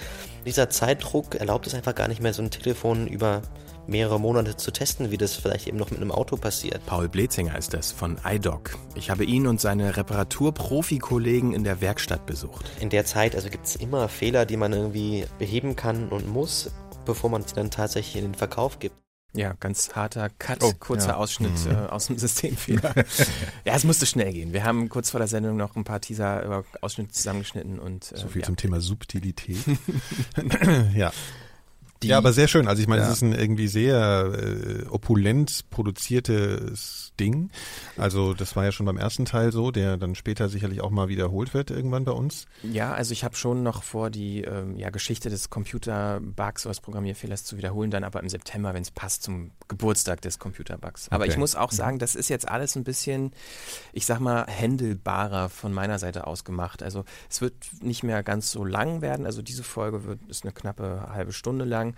Dieser 0.44 0.68
Zeitdruck 0.68 1.36
erlaubt 1.36 1.68
es 1.68 1.74
einfach 1.74 1.94
gar 1.94 2.08
nicht 2.08 2.20
mehr, 2.20 2.34
so 2.34 2.42
ein 2.42 2.50
Telefon 2.50 3.06
über 3.06 3.42
mehrere 3.86 4.18
Monate 4.20 4.56
zu 4.56 4.70
testen, 4.70 5.10
wie 5.10 5.18
das 5.18 5.34
vielleicht 5.34 5.66
eben 5.66 5.76
noch 5.76 5.90
mit 5.90 6.00
einem 6.00 6.10
Auto 6.12 6.36
passiert. 6.36 6.84
Paul 6.86 7.08
Blezinger 7.08 7.56
ist 7.58 7.74
das 7.74 7.92
von 7.92 8.18
iDoc. 8.24 8.76
Ich 8.94 9.10
habe 9.10 9.24
ihn 9.24 9.46
und 9.46 9.60
seine 9.60 9.96
Reparaturprofi-Kollegen 9.96 11.52
in 11.52 11.64
der 11.64 11.80
Werkstatt 11.80 12.26
besucht. 12.26 12.70
In 12.80 12.90
der 12.90 13.04
Zeit 13.04 13.34
also 13.34 13.48
gibt 13.50 13.66
es 13.66 13.76
immer 13.76 14.08
Fehler, 14.08 14.46
die 14.46 14.56
man 14.56 14.72
irgendwie 14.72 15.26
beheben 15.38 15.76
kann 15.76 16.08
und 16.08 16.28
muss, 16.28 16.70
bevor 17.04 17.30
man 17.30 17.42
sie 17.46 17.54
dann 17.54 17.70
tatsächlich 17.70 18.16
in 18.16 18.30
den 18.32 18.34
Verkauf 18.34 18.78
gibt. 18.78 18.96
Ja, 19.36 19.54
ganz 19.58 19.96
harter 19.96 20.30
Cut, 20.30 20.62
Oh, 20.62 20.72
kurzer 20.78 21.08
ja. 21.08 21.16
Ausschnitt 21.16 21.50
Mhm. 21.66 21.72
äh, 21.72 21.74
aus 21.88 22.06
dem 22.06 22.16
Systemfehler. 22.18 22.94
ja, 23.64 23.74
es 23.74 23.82
musste 23.82 24.06
schnell 24.06 24.32
gehen. 24.32 24.52
Wir 24.52 24.62
haben 24.62 24.88
kurz 24.88 25.10
vor 25.10 25.18
der 25.18 25.26
Sendung 25.26 25.56
noch 25.56 25.74
ein 25.74 25.82
paar 25.82 26.00
Teaser 26.00 26.44
über 26.44 26.64
Ausschnitte 26.82 27.10
zusammengeschnitten 27.12 27.80
und 27.80 28.12
äh, 28.12 28.16
So 28.16 28.28
viel 28.28 28.42
ja. 28.42 28.46
zum 28.46 28.54
Thema 28.54 28.80
Subtilität. 28.80 29.58
ja. 30.94 31.10
Ja, 32.08 32.18
aber 32.18 32.32
sehr 32.32 32.48
schön. 32.48 32.68
Also 32.68 32.80
ich 32.82 32.88
meine, 32.88 33.02
Ja. 33.02 33.08
es 33.08 33.16
ist 33.16 33.22
ein 33.22 33.32
irgendwie 33.32 33.68
sehr 33.68 34.32
äh, 34.32 34.86
opulent 34.88 35.64
produziertes 35.70 37.03
Ding. 37.20 37.50
Also 37.96 38.34
das 38.34 38.56
war 38.56 38.64
ja 38.64 38.72
schon 38.72 38.86
beim 38.86 38.96
ersten 38.96 39.24
Teil 39.24 39.52
so, 39.52 39.70
der 39.70 39.96
dann 39.96 40.14
später 40.14 40.48
sicherlich 40.48 40.80
auch 40.80 40.90
mal 40.90 41.08
wiederholt 41.08 41.54
wird 41.54 41.70
irgendwann 41.70 42.04
bei 42.04 42.12
uns. 42.12 42.46
Ja, 42.62 42.92
also 42.92 43.12
ich 43.12 43.24
habe 43.24 43.36
schon 43.36 43.62
noch 43.62 43.82
vor, 43.82 44.10
die 44.10 44.42
ähm, 44.42 44.76
ja, 44.76 44.90
Geschichte 44.90 45.30
des 45.30 45.50
Computerbugs 45.50 46.66
oder 46.66 46.72
des 46.72 46.80
Programmierfehlers 46.80 47.44
zu 47.44 47.56
wiederholen, 47.56 47.90
dann 47.90 48.04
aber 48.04 48.20
im 48.20 48.28
September, 48.28 48.74
wenn 48.74 48.82
es 48.82 48.90
passt, 48.90 49.22
zum 49.22 49.50
Geburtstag 49.68 50.20
des 50.22 50.38
Computerbugs. 50.38 51.08
Aber 51.10 51.24
Okay. 51.24 51.32
ich 51.32 51.38
muss 51.38 51.56
auch 51.56 51.72
sagen, 51.72 51.98
das 51.98 52.14
ist 52.14 52.28
jetzt 52.28 52.48
alles 52.48 52.76
ein 52.76 52.84
bisschen, 52.84 53.32
ich 53.92 54.04
sag 54.06 54.20
mal, 54.20 54.46
händelbarer 54.46 55.48
von 55.48 55.72
meiner 55.72 55.98
Seite 55.98 56.26
aus 56.26 56.44
gemacht. 56.44 56.82
Also 56.82 57.04
es 57.30 57.40
wird 57.40 57.54
nicht 57.80 58.02
mehr 58.02 58.22
ganz 58.22 58.50
so 58.50 58.64
lang 58.64 59.00
werden. 59.00 59.26
Also 59.26 59.40
diese 59.42 59.62
Folge 59.62 60.04
wird, 60.04 60.20
ist 60.28 60.44
eine 60.44 60.52
knappe 60.52 61.08
halbe 61.10 61.32
Stunde 61.32 61.64
lang. 61.64 61.94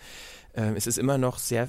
Ähm, 0.55 0.75
es 0.77 0.87
ist 0.87 0.99
immer 0.99 1.19
noch 1.19 1.39
sehr 1.39 1.69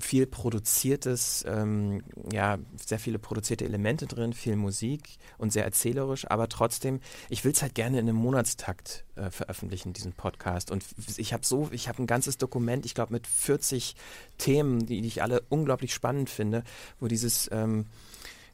viel 0.00 0.26
produziertes, 0.26 1.44
ähm, 1.46 2.02
ja, 2.32 2.58
sehr 2.76 2.98
viele 2.98 3.18
produzierte 3.18 3.64
Elemente 3.64 4.06
drin, 4.06 4.32
viel 4.32 4.56
Musik 4.56 5.18
und 5.38 5.52
sehr 5.52 5.64
erzählerisch, 5.64 6.28
aber 6.30 6.48
trotzdem, 6.48 7.00
ich 7.28 7.44
will 7.44 7.52
es 7.52 7.62
halt 7.62 7.74
gerne 7.74 7.98
in 7.98 8.08
einem 8.08 8.16
Monatstakt 8.16 9.04
äh, 9.16 9.30
veröffentlichen, 9.30 9.92
diesen 9.92 10.12
Podcast. 10.12 10.70
Und 10.70 10.84
ich 11.16 11.32
habe 11.32 11.44
so, 11.44 11.68
ich 11.72 11.88
habe 11.88 12.02
ein 12.02 12.06
ganzes 12.06 12.38
Dokument, 12.38 12.86
ich 12.86 12.94
glaube 12.94 13.12
mit 13.12 13.26
40 13.26 13.96
Themen, 14.38 14.86
die, 14.86 15.02
die 15.02 15.08
ich 15.08 15.22
alle 15.22 15.42
unglaublich 15.48 15.92
spannend 15.92 16.30
finde, 16.30 16.64
wo 16.98 17.06
dieses 17.08 17.48
ähm, 17.52 17.86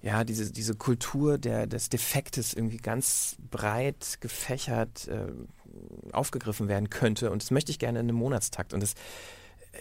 ja, 0.03 0.25
diese, 0.25 0.51
diese 0.51 0.75
Kultur 0.75 1.39
der, 1.39 1.69
des 1.69 1.89
Defektes 1.89 2.55
irgendwie 2.55 2.79
ganz 2.79 3.37
breit 3.51 4.19
gefächert 4.21 5.07
äh, 5.07 5.27
aufgegriffen 6.11 6.67
werden 6.67 6.91
könnte. 6.91 7.31
Und 7.31 7.41
das 7.43 7.53
möchte 7.53 7.71
ich 7.71 7.79
gerne 7.79 8.01
in 8.01 8.09
einem 8.09 8.17
Monatstakt. 8.17 8.75
Und 8.75 8.83
das, 8.83 8.95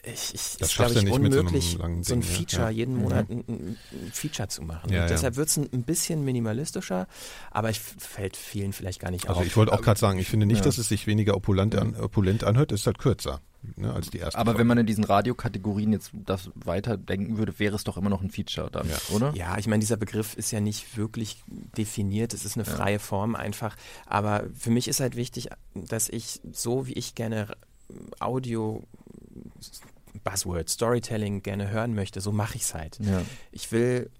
ich, 0.03 0.33
ich, 0.33 0.57
Das 0.57 0.69
ist, 0.69 0.75
glaube 0.75 0.93
ich, 0.93 1.03
nicht 1.03 1.19
mit 1.19 1.33
so 1.33 1.39
einem 1.39 1.47
unmöglich, 1.47 1.77
langen 1.77 2.03
so 2.03 2.13
ein 2.13 2.21
Ding. 2.21 2.29
Feature, 2.29 2.63
Ja. 2.63 2.69
jeden 2.69 2.95
Mhm. 2.95 3.01
Monat 3.01 3.29
ein, 3.29 3.43
ein, 3.47 3.77
ein 3.91 4.11
Feature 4.13 4.47
zu 4.47 4.61
machen. 4.63 4.89
Ja, 4.91 4.99
ja. 5.01 5.07
deshalb 5.07 5.35
wird 5.35 5.49
es 5.49 5.57
ein, 5.57 5.69
ein 5.73 5.83
bisschen 5.83 6.23
minimalistischer, 6.23 7.07
aber 7.51 7.69
ich 7.69 7.79
fällt 7.79 8.37
vielen 8.37 8.71
vielleicht 8.73 8.99
gar 9.01 9.11
nicht 9.11 9.27
Also 9.27 9.41
auf. 9.41 9.45
ich 9.45 9.55
wollte 9.57 9.73
auch 9.73 9.81
gerade 9.81 9.99
sagen, 9.99 10.17
ich 10.19 10.27
finde 10.29 10.45
nicht, 10.45 10.59
Ja. 10.59 10.63
dass 10.65 10.77
es 10.77 10.87
sich 10.87 11.07
weniger 11.07 11.35
opulent, 11.35 11.75
an, 11.75 11.95
opulent 11.95 12.43
anhört, 12.43 12.71
es 12.71 12.81
ist 12.81 12.87
halt 12.87 12.99
kürzer 12.99 13.41
ne, 13.75 13.93
als 13.93 14.09
die 14.09 14.17
erste. 14.19 14.39
Aber 14.39 14.51
Folge. 14.51 14.59
wenn 14.59 14.67
man 14.67 14.77
in 14.79 14.85
diesen 14.87 15.03
Radiokategorien 15.03 15.91
jetzt 15.93 16.11
das 16.13 16.49
weiterdenken 16.55 17.37
würde, 17.37 17.59
wäre 17.59 17.75
es 17.75 17.83
doch 17.83 17.97
immer 17.97 18.09
noch 18.09 18.21
ein 18.21 18.31
Feature 18.31 18.71
dann, 18.71 18.89
Ja. 18.89 18.97
oder? 19.13 19.33
Ja, 19.35 19.57
ich 19.57 19.67
meine, 19.67 19.81
dieser 19.81 19.97
Begriff 19.97 20.35
ist 20.35 20.51
ja 20.51 20.61
nicht 20.61 20.95
wirklich 20.97 21.43
definiert. 21.77 22.33
Es 22.33 22.45
ist 22.45 22.55
eine 22.55 22.65
freie 22.65 22.97
Form 22.99 23.35
einfach. 23.35 23.75
Aber 24.07 24.45
für 24.57 24.71
mich 24.71 24.87
ist 24.87 24.99
halt 25.01 25.15
wichtig, 25.15 25.49
dass 25.75 26.07
ich 26.09 26.39
so, 26.53 26.87
wie 26.87 26.93
ich 26.93 27.13
gerne 27.13 27.47
Audio, 28.19 28.83
Buzzword, 30.23 30.69
Storytelling 30.69 31.41
gerne 31.41 31.69
hören 31.69 31.93
möchte, 31.95 32.21
so 32.21 32.31
mache 32.31 32.55
ich 32.55 32.63
es 32.63 32.73
halt. 32.73 32.99
Ja. 32.99 33.21
Ich 33.51 33.71
will 33.71 34.11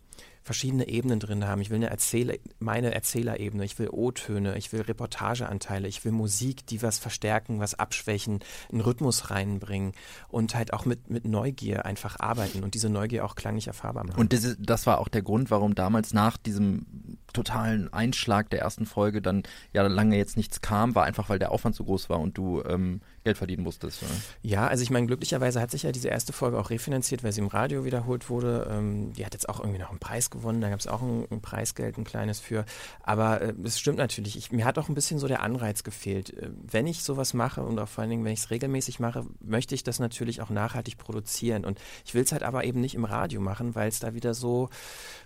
verschiedene 0.43 0.87
Ebenen 0.87 1.19
drin 1.19 1.45
haben. 1.45 1.61
Ich 1.61 1.69
will 1.69 1.77
eine 1.77 1.89
Erzähler, 1.89 2.33
meine 2.59 2.93
Erzählerebene, 2.93 3.63
ich 3.63 3.77
will 3.77 3.89
O-Töne, 3.91 4.57
ich 4.57 4.73
will 4.73 4.81
Reportageanteile, 4.81 5.87
ich 5.87 6.03
will 6.03 6.11
Musik, 6.11 6.65
die 6.65 6.81
was 6.81 6.97
verstärken, 6.97 7.59
was 7.59 7.75
abschwächen, 7.75 8.39
einen 8.71 8.81
Rhythmus 8.81 9.29
reinbringen 9.29 9.93
und 10.29 10.55
halt 10.55 10.73
auch 10.73 10.85
mit, 10.85 11.09
mit 11.09 11.25
Neugier 11.25 11.85
einfach 11.85 12.19
arbeiten 12.19 12.63
und 12.63 12.73
diese 12.73 12.89
Neugier 12.89 13.23
auch 13.23 13.35
klanglich 13.35 13.67
erfahrbar 13.67 14.05
machen. 14.05 14.19
Und 14.19 14.33
das, 14.33 14.55
das 14.59 14.87
war 14.87 14.99
auch 14.99 15.09
der 15.09 15.21
Grund, 15.21 15.51
warum 15.51 15.75
damals 15.75 16.11
nach 16.11 16.37
diesem 16.37 17.17
totalen 17.33 17.93
Einschlag 17.93 18.49
der 18.49 18.61
ersten 18.61 18.85
Folge 18.85 19.21
dann 19.21 19.43
ja 19.73 19.83
lange 19.83 20.17
jetzt 20.17 20.37
nichts 20.37 20.61
kam, 20.61 20.95
war 20.95 21.03
einfach, 21.03 21.29
weil 21.29 21.39
der 21.39 21.51
Aufwand 21.51 21.75
so 21.75 21.83
groß 21.83 22.09
war 22.09 22.19
und 22.19 22.37
du 22.37 22.63
ähm, 22.63 23.01
Geld 23.23 23.37
verdienen 23.37 23.63
musstest. 23.63 24.01
Ja. 24.01 24.07
Ja, 24.41 24.67
also 24.67 24.83
ich 24.83 24.89
meine, 24.89 25.07
glücklicherweise 25.07 25.61
hat 25.61 25.71
sich 25.71 25.83
ja 25.83 25.91
diese 25.91 26.07
erste 26.07 26.33
Folge 26.33 26.59
auch 26.59 26.69
refinanziert, 26.69 27.23
weil 27.23 27.31
sie 27.31 27.41
im 27.41 27.47
Radio 27.47 27.85
wiederholt 27.85 28.29
wurde. 28.29 28.67
Ähm, 28.71 29.13
die 29.13 29.25
hat 29.25 29.33
jetzt 29.33 29.47
auch 29.47 29.59
irgendwie 29.59 29.79
noch 29.79 29.89
einen 29.89 29.99
Preis 29.99 30.29
gewonnen, 30.29 30.61
da 30.61 30.69
gab 30.69 30.79
es 30.79 30.87
auch 30.87 31.01
ein, 31.01 31.27
ein 31.29 31.41
Preisgeld, 31.41 31.97
ein 31.97 32.03
kleines 32.03 32.39
für. 32.39 32.65
Aber 33.03 33.41
äh, 33.41 33.53
es 33.63 33.79
stimmt 33.79 33.97
natürlich, 33.97 34.37
ich, 34.37 34.51
mir 34.51 34.65
hat 34.65 34.79
auch 34.79 34.89
ein 34.89 34.95
bisschen 34.95 35.19
so 35.19 35.27
der 35.27 35.41
Anreiz 35.41 35.83
gefehlt. 35.83 36.35
Äh, 36.35 36.49
wenn 36.63 36.87
ich 36.87 37.03
sowas 37.03 37.33
mache 37.33 37.61
und 37.61 37.77
auch 37.79 37.87
vor 37.87 38.01
allen 38.01 38.09
Dingen, 38.09 38.25
wenn 38.25 38.33
ich 38.33 38.39
es 38.39 38.49
regelmäßig 38.49 38.99
mache, 38.99 39.25
möchte 39.39 39.75
ich 39.75 39.83
das 39.83 39.99
natürlich 39.99 40.41
auch 40.41 40.49
nachhaltig 40.49 40.97
produzieren. 40.97 41.63
Und 41.63 41.79
ich 42.05 42.13
will 42.13 42.23
es 42.23 42.31
halt 42.31 42.43
aber 42.43 42.63
eben 42.63 42.81
nicht 42.81 42.95
im 42.95 43.05
Radio 43.05 43.39
machen, 43.39 43.75
weil 43.75 43.89
es 43.89 43.99
da 43.99 44.13
wieder 44.13 44.33
so 44.33 44.69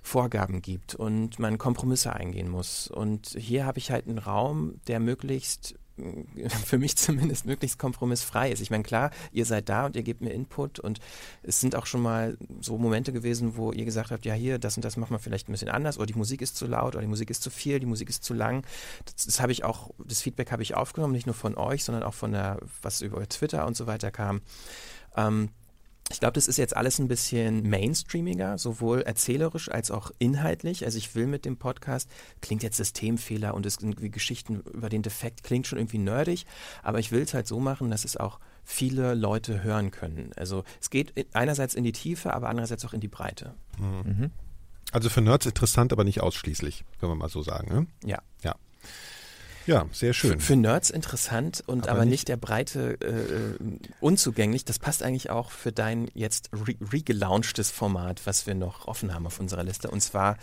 Vorgaben 0.02 0.62
gibt 0.62 0.96
und 0.96 1.39
man 1.39 1.58
Kompromisse 1.58 2.14
eingehen 2.14 2.50
muss. 2.50 2.88
Und 2.88 3.36
hier 3.38 3.66
habe 3.66 3.80
ich 3.80 3.91
halt 3.91 4.08
einen 4.08 4.18
Raum, 4.18 4.76
der 4.88 5.00
möglichst 5.00 5.76
für 6.66 6.78
mich 6.78 6.96
zumindest 6.98 7.46
möglichst 7.46 7.80
kompromissfrei 7.80 8.52
ist. 8.52 8.60
Ich 8.62 8.70
meine, 8.70 8.84
klar, 8.84 9.12
ihr 9.32 9.46
seid 9.46 9.70
da 9.70 9.86
und 9.86 9.96
ihr 9.96 10.04
gebt 10.04 10.22
mir 10.22 10.32
Input 10.32 10.80
und 10.80 11.00
es 11.43 11.60
sind 11.60 11.76
auch 11.76 11.86
schon 11.86 12.02
mal 12.02 12.38
so 12.60 12.78
Momente 12.78 13.14
gewesen, 13.14 13.56
wo 13.56 13.72
ihr 13.72 13.86
gesagt 13.86 14.12
habt, 14.12 14.26
ja 14.26 14.34
hier, 14.34 14.60
das 14.60 14.76
und 14.76 14.84
das 14.84 14.98
machen 14.98 15.12
wir 15.12 15.20
vielleicht 15.20 15.48
ein 15.48 15.52
bisschen 15.52 15.70
anders 15.70 15.98
oder 15.98 16.06
die 16.06 16.16
Musik 16.18 16.41
ist 16.41 16.58
zu 16.58 16.68
laut 16.68 16.96
oder 16.96 17.02
die 17.02 17.08
Musik 17.08 17.30
ist 17.30 17.41
zu 17.41 17.50
viel, 17.50 17.80
die 17.80 17.86
Musik 17.86 18.10
ist 18.10 18.24
zu 18.24 18.34
lang. 18.34 18.66
Das, 19.06 19.26
das 19.26 19.39
habe 19.39 19.52
ich 19.52 19.64
auch, 19.64 19.91
das 20.04 20.22
Feedback 20.22 20.52
habe 20.52 20.64
ich 20.64 20.76
aufgenommen, 20.76 21.14
nicht 21.14 21.28
nur 21.28 21.36
von 21.36 21.56
euch, 21.56 21.84
sondern 21.84 22.04
auch 22.04 22.14
von 22.14 22.32
der, 22.32 22.60
was 22.82 23.02
über 23.02 23.28
Twitter 23.28 23.66
und 23.66 23.78
so 23.78 23.88
weiter 23.88 24.12
kam. 24.12 24.41
Ähm, 25.16 25.50
ich 26.12 26.20
glaube, 26.20 26.34
das 26.34 26.47
ist 26.47 26.58
jetzt 26.58 26.76
alles 26.76 26.99
ein 26.99 27.08
bisschen 27.08 27.68
mainstreamiger, 27.68 28.60
sowohl 28.60 29.01
erzählerisch 29.01 29.70
als 29.70 29.89
auch 29.89 30.12
inhaltlich. 30.20 30.86
Also 30.86 30.99
ich 30.99 31.16
will 31.16 31.26
mit 31.26 31.45
dem 31.45 31.58
Podcast, 31.58 32.10
klingt 32.41 32.62
jetzt 32.62 32.78
Systemfehler 32.78 33.56
und 33.56 33.66
es 33.66 33.78
irgendwie 33.78 34.12
Geschichten 34.12 34.62
über 34.72 34.89
den 34.89 35.01
Defekt, 35.01 35.43
klingt 35.43 35.66
schon 35.66 35.80
irgendwie 35.80 35.97
nerdig, 35.97 36.45
aber 36.84 36.99
ich 36.99 37.12
will 37.12 37.22
es 37.22 37.34
halt 37.34 37.47
so 37.47 37.60
machen, 37.60 37.89
dass 37.89 38.06
es 38.06 38.18
auch 38.18 38.39
viele 38.64 39.16
Leute 39.16 39.64
hören 39.64 39.89
können. 39.89 40.32
Also 40.36 40.64
es 40.80 40.91
geht 40.91 41.14
einerseits 41.34 41.74
in 41.74 41.84
die 41.84 41.91
Tiefe, 41.91 42.34
aber 42.34 42.49
andererseits 42.49 42.86
auch 42.86 42.93
in 42.93 43.01
die 43.01 43.08
Breite. 43.08 43.56
Mhm. 43.80 44.30
Also 44.91 45.10
für 45.10 45.22
Nerds 45.22 45.47
interessant, 45.47 45.91
aber 45.91 46.03
nicht 46.03 46.22
ausschließlich, 46.22 46.86
wenn 46.99 47.10
wir 47.10 47.16
mal 47.16 47.30
so 47.30 47.41
sagen. 47.41 47.68
Ne? 47.74 47.88
Ja. 48.03 48.22
Ja. 48.43 48.56
Ja, 49.68 49.86
sehr 49.91 50.13
schön. 50.13 50.39
Für, 50.39 50.45
für 50.47 50.55
Nerds 50.55 50.89
interessant 50.89 51.63
und 51.66 51.84
Aber 51.88 51.93
aber, 51.97 52.05
nicht- 52.05 52.11
nicht, 52.11 52.28
der 52.28 52.38
Breite 52.38 52.99
äh, 53.01 53.57
unzugänglich. 53.99 54.63
Das 54.66 54.80
passt 54.80 55.01
eigentlich 55.03 55.30
auch 55.30 55.51
für 55.51 55.72
dein 55.72 56.07
jetzt 56.13 56.49
re 56.53 56.76
regelaunchtes 56.91 57.72
Format, 57.72 58.22
was 58.26 58.45
wir 58.47 58.53
noch 58.55 58.88
offen 58.88 59.13
haben 59.13 59.26
auf 59.26 59.39
unserer 59.39 59.63
Liste. 59.63 59.89
Und 59.89 60.01
zwar 60.01 60.38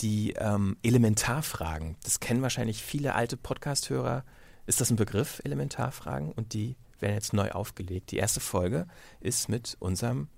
die 0.00 0.32
ähm, 0.38 0.76
Elementarfragen. 0.82 1.96
Das 2.04 2.20
kennen 2.20 2.42
wahrscheinlich 2.42 2.82
viele 2.82 3.14
alte 3.14 3.36
Podcast-Hörer. 3.36 4.24
Ist 4.66 4.80
das 4.80 4.90
ein 4.90 4.96
Begriff, 4.96 5.40
Elementarfragen? 5.44 6.30
Und 6.32 6.52
die 6.54 6.76
werden 7.00 7.14
jetzt 7.14 7.32
neu 7.32 7.50
aufgelegt. 7.50 8.10
Die 8.12 8.18
erste 8.18 8.40
Folge 8.40 8.86
ist 9.20 9.48
mit 9.48 9.76
unserem, 9.80 10.28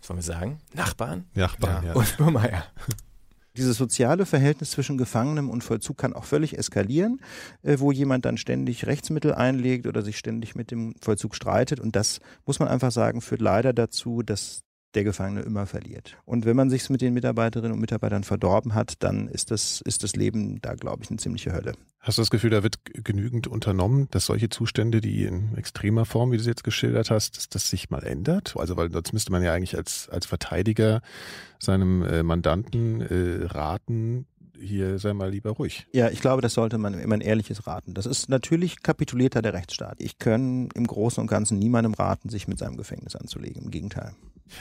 was 0.00 0.10
wollen 0.10 0.18
wir 0.18 0.22
sagen, 0.22 0.58
Nachbarn? 0.74 1.26
Nachbarn, 1.34 1.84
ja. 1.86 1.92
Und 1.94 2.16
Burmeier. 2.18 2.64
Dieses 3.58 3.76
soziale 3.76 4.24
Verhältnis 4.24 4.70
zwischen 4.70 4.98
Gefangenem 4.98 5.50
und 5.50 5.64
Vollzug 5.64 5.98
kann 5.98 6.12
auch 6.12 6.24
völlig 6.24 6.56
eskalieren, 6.56 7.20
äh, 7.64 7.80
wo 7.80 7.90
jemand 7.90 8.24
dann 8.24 8.36
ständig 8.36 8.86
Rechtsmittel 8.86 9.34
einlegt 9.34 9.88
oder 9.88 10.02
sich 10.02 10.16
ständig 10.16 10.54
mit 10.54 10.70
dem 10.70 10.94
Vollzug 11.00 11.34
streitet. 11.34 11.80
Und 11.80 11.96
das 11.96 12.20
muss 12.46 12.60
man 12.60 12.68
einfach 12.68 12.92
sagen, 12.92 13.20
führt 13.20 13.40
leider 13.40 13.72
dazu, 13.72 14.22
dass 14.22 14.60
der 14.94 15.04
Gefangene 15.04 15.42
immer 15.42 15.66
verliert. 15.66 16.16
Und 16.24 16.44
wenn 16.44 16.56
man 16.56 16.70
sich 16.70 16.88
mit 16.88 17.00
den 17.00 17.14
Mitarbeiterinnen 17.14 17.72
und 17.72 17.80
Mitarbeitern 17.80 18.24
verdorben 18.24 18.74
hat, 18.74 18.94
dann 19.02 19.28
ist 19.28 19.50
das, 19.50 19.80
ist 19.82 20.02
das 20.02 20.16
Leben 20.16 20.60
da, 20.60 20.74
glaube 20.74 21.02
ich, 21.02 21.10
eine 21.10 21.18
ziemliche 21.18 21.52
Hölle. 21.52 21.74
Hast 22.00 22.16
du 22.16 22.22
das 22.22 22.30
Gefühl, 22.30 22.50
da 22.50 22.62
wird 22.62 22.76
genügend 22.84 23.48
unternommen, 23.48 24.08
dass 24.10 24.26
solche 24.26 24.48
Zustände, 24.48 25.00
die 25.00 25.24
in 25.24 25.54
extremer 25.56 26.04
Form, 26.04 26.32
wie 26.32 26.36
du 26.36 26.42
sie 26.42 26.50
jetzt 26.50 26.64
geschildert 26.64 27.10
hast, 27.10 27.36
dass 27.36 27.48
das 27.48 27.68
sich 27.68 27.90
mal 27.90 28.04
ändert? 28.04 28.54
Also, 28.56 28.76
weil 28.76 28.90
sonst 28.90 29.12
müsste 29.12 29.32
man 29.32 29.42
ja 29.42 29.52
eigentlich 29.52 29.76
als, 29.76 30.08
als 30.08 30.24
Verteidiger 30.24 31.02
seinem 31.58 32.02
äh, 32.02 32.22
Mandanten 32.22 33.00
äh, 33.00 33.44
raten, 33.46 34.26
hier 34.60 34.98
sei 34.98 35.12
mal 35.12 35.30
lieber 35.30 35.50
ruhig. 35.50 35.86
Ja, 35.92 36.08
ich 36.08 36.20
glaube, 36.20 36.42
das 36.42 36.54
sollte 36.54 36.78
man 36.78 36.94
immer 36.94 37.14
ein 37.14 37.20
ehrliches 37.20 37.66
Raten. 37.66 37.94
Das 37.94 38.06
ist 38.06 38.28
natürlich 38.28 38.82
kapitulierter 38.82 39.42
der 39.42 39.54
Rechtsstaat. 39.54 40.00
Ich 40.00 40.18
kann 40.18 40.68
im 40.74 40.86
Großen 40.86 41.20
und 41.20 41.26
Ganzen 41.28 41.58
niemandem 41.58 41.94
raten, 41.94 42.28
sich 42.28 42.48
mit 42.48 42.58
seinem 42.58 42.76
Gefängnis 42.76 43.16
anzulegen. 43.16 43.64
Im 43.64 43.70
Gegenteil. 43.70 44.12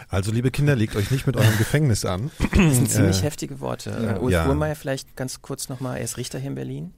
Also, 0.09 0.31
liebe 0.31 0.51
Kinder, 0.51 0.75
legt 0.75 0.95
euch 0.95 1.11
nicht 1.11 1.27
mit 1.27 1.35
eurem 1.37 1.55
Gefängnis 1.57 2.05
an. 2.05 2.31
Das 2.39 2.75
sind 2.75 2.89
ziemlich 2.89 3.19
Äh, 3.19 3.23
heftige 3.23 3.59
Worte. 3.59 3.89
ja. 4.01 4.17
Ulf 4.19 4.33
Ja. 4.33 4.45
Burmeier 4.45 4.75
vielleicht 4.75 5.15
ganz 5.15 5.41
kurz 5.41 5.69
nochmal, 5.69 5.97
er 5.97 6.03
ist 6.03 6.17
Richter 6.17 6.39
hier 6.39 6.49
in 6.49 6.55
Berlin. 6.55 6.93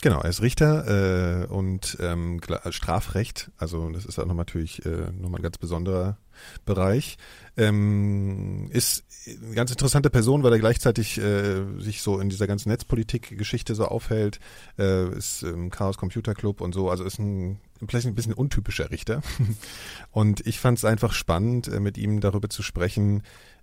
Genau, 0.00 0.20
er 0.20 0.30
ist 0.30 0.42
Richter 0.42 1.42
äh, 1.42 1.46
und 1.46 1.96
ähm, 2.00 2.40
Strafrecht, 2.70 3.50
also 3.58 3.90
das 3.90 4.04
ist 4.04 4.20
auch 4.20 4.26
noch 4.26 4.34
natürlich 4.34 4.86
äh, 4.86 5.10
nochmal 5.10 5.40
ein 5.40 5.42
ganz 5.42 5.58
besonderer 5.58 6.18
Bereich. 6.64 7.18
Ähm, 7.56 8.68
ist 8.70 9.02
eine 9.26 9.56
ganz 9.56 9.72
interessante 9.72 10.08
Person, 10.08 10.44
weil 10.44 10.52
er 10.52 10.60
gleichzeitig 10.60 11.18
äh, 11.18 11.64
sich 11.80 12.00
so 12.00 12.20
in 12.20 12.28
dieser 12.28 12.46
ganzen 12.46 12.68
Netzpolitik-Geschichte 12.68 13.74
so 13.74 13.86
aufhält, 13.86 14.38
äh, 14.78 15.08
ist 15.16 15.42
im 15.42 15.70
Chaos 15.70 15.96
Computer 15.96 16.34
Club 16.34 16.60
und 16.60 16.74
so, 16.74 16.90
also 16.90 17.02
ist 17.02 17.18
ein 17.18 17.58
vielleicht 17.86 18.06
ein 18.06 18.14
bisschen 18.14 18.34
untypischer 18.34 18.90
Richter. 18.90 19.22
Und 20.10 20.46
ich 20.46 20.58
fand 20.58 20.78
es 20.78 20.84
einfach 20.84 21.12
spannend, 21.12 21.68
äh, 21.68 21.80
mit 21.80 21.98
ihm 21.98 22.20
darüber 22.20 22.48
zu 22.48 22.62
sprechen, 22.62 23.22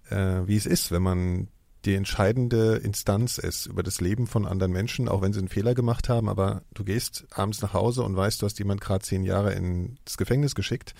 äh, 0.09 0.41
wie 0.45 0.55
es 0.55 0.65
ist, 0.65 0.91
wenn 0.91 1.01
man 1.01 1.47
die 1.85 1.95
entscheidende 1.95 2.77
Instanz 2.77 3.37
ist 3.37 3.67
über 3.67 3.83
das 3.83 4.01
Leben 4.01 4.27
von 4.27 4.45
anderen 4.45 4.71
Menschen, 4.71 5.07
auch 5.07 5.21
wenn 5.21 5.33
sie 5.33 5.39
einen 5.39 5.47
Fehler 5.47 5.75
gemacht 5.75 6.09
haben, 6.09 6.29
aber 6.29 6.63
du 6.73 6.83
gehst 6.83 7.25
abends 7.31 7.61
nach 7.61 7.73
Hause 7.73 8.03
und 8.03 8.15
weißt, 8.15 8.41
du 8.41 8.45
hast 8.45 8.59
jemand 8.59 8.81
gerade 8.81 9.05
zehn 9.05 9.23
Jahre 9.23 9.53
ins 9.53 10.17
Gefängnis 10.17 10.55
geschickt 10.55 10.95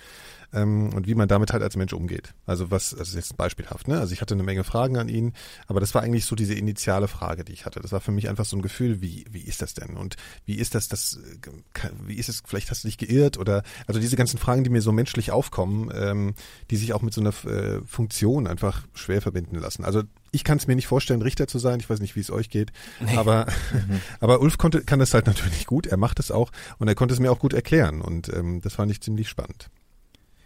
ähm, 0.55 0.93
und 0.93 1.07
wie 1.07 1.15
man 1.15 1.27
damit 1.27 1.53
halt 1.53 1.61
als 1.61 1.75
Mensch 1.75 1.93
umgeht. 1.93 2.33
Also 2.45 2.71
was, 2.71 2.91
das 2.91 3.09
ist 3.09 3.15
jetzt 3.15 3.37
beispielhaft, 3.37 3.87
ne? 3.87 3.99
Also 3.99 4.13
ich 4.13 4.21
hatte 4.21 4.33
eine 4.33 4.43
Menge 4.43 4.63
Fragen 4.63 4.97
an 4.97 5.09
ihn, 5.09 5.33
aber 5.67 5.79
das 5.79 5.93
war 5.93 6.01
eigentlich 6.01 6.25
so 6.25 6.35
diese 6.35 6.53
initiale 6.53 7.07
Frage, 7.07 7.43
die 7.43 7.53
ich 7.53 7.65
hatte. 7.65 7.79
Das 7.79 7.91
war 7.91 8.01
für 8.01 8.11
mich 8.11 8.29
einfach 8.29 8.45
so 8.45 8.57
ein 8.57 8.61
Gefühl, 8.61 9.01
wie, 9.01 9.25
wie 9.29 9.41
ist 9.41 9.61
das 9.61 9.73
denn? 9.73 9.97
Und 9.97 10.15
wie 10.45 10.55
ist 10.55 10.75
das, 10.75 10.87
das, 10.87 11.19
äh, 11.43 11.89
wie 12.05 12.15
ist 12.15 12.29
es, 12.29 12.41
vielleicht 12.45 12.71
hast 12.71 12.83
du 12.83 12.87
dich 12.87 12.97
geirrt 12.97 13.37
oder, 13.37 13.63
also 13.87 13.99
diese 13.99 14.15
ganzen 14.15 14.39
Fragen, 14.39 14.63
die 14.63 14.69
mir 14.69 14.81
so 14.81 14.91
menschlich 14.91 15.31
aufkommen, 15.31 15.91
ähm, 15.93 16.33
die 16.71 16.77
sich 16.77 16.93
auch 16.93 17.01
mit 17.01 17.13
so 17.13 17.21
einer 17.21 17.33
äh, 17.45 17.81
Funktion 17.85 18.47
einfach 18.47 18.83
schwer 18.93 19.21
verbinden 19.21 19.57
lassen. 19.57 19.83
Also 19.83 20.03
ich 20.35 20.43
kann 20.43 20.57
es 20.57 20.67
mir 20.67 20.75
nicht 20.75 20.87
vorstellen, 20.87 21.21
Richter 21.21 21.47
zu 21.47 21.59
sein. 21.59 21.79
Ich 21.79 21.89
weiß 21.89 22.01
nicht, 22.01 22.15
wie 22.15 22.19
es 22.19 22.29
euch 22.29 22.49
geht. 22.49 22.71
Nee. 22.99 23.15
Aber, 23.15 23.47
aber 24.19 24.41
Ulf 24.41 24.57
konnte, 24.57 24.83
kann 24.83 24.99
das 24.99 25.13
halt 25.13 25.25
natürlich 25.27 25.65
gut. 25.65 25.87
Er 25.87 25.97
macht 25.97 26.19
es 26.19 26.31
auch 26.31 26.51
und 26.77 26.87
er 26.87 26.95
konnte 26.95 27.13
es 27.13 27.19
mir 27.19 27.31
auch 27.31 27.39
gut 27.39 27.53
erklären. 27.53 28.01
Und 28.01 28.29
ähm, 28.29 28.61
das 28.61 28.75
fand 28.75 28.91
ich 28.91 29.01
ziemlich 29.01 29.29
spannend. 29.29 29.69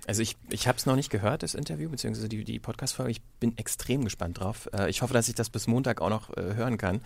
Also 0.10 0.24
ich, 0.24 0.38
ich 0.50 0.68
habe 0.68 0.76
es 0.76 0.88
noch 0.88 0.96
nicht 0.96 1.12
gehört, 1.12 1.44
das 1.44 1.54
Interview, 1.54 1.88
beziehungsweise 1.88 2.28
die, 2.28 2.44
die 2.44 2.58
Podcast-Folge. 2.58 3.12
Ich 3.12 3.22
bin 3.40 3.56
extrem 3.60 4.04
gespannt 4.04 4.40
drauf. 4.40 4.68
Äh, 4.74 4.90
ich 4.90 5.04
hoffe, 5.04 5.14
dass 5.14 5.30
ich 5.30 5.36
das 5.36 5.52
bis 5.52 5.68
Montag 5.68 6.02
auch 6.02 6.10
noch 6.10 6.36
äh, 6.36 6.56
hören 6.56 6.80
kann. 6.80 7.02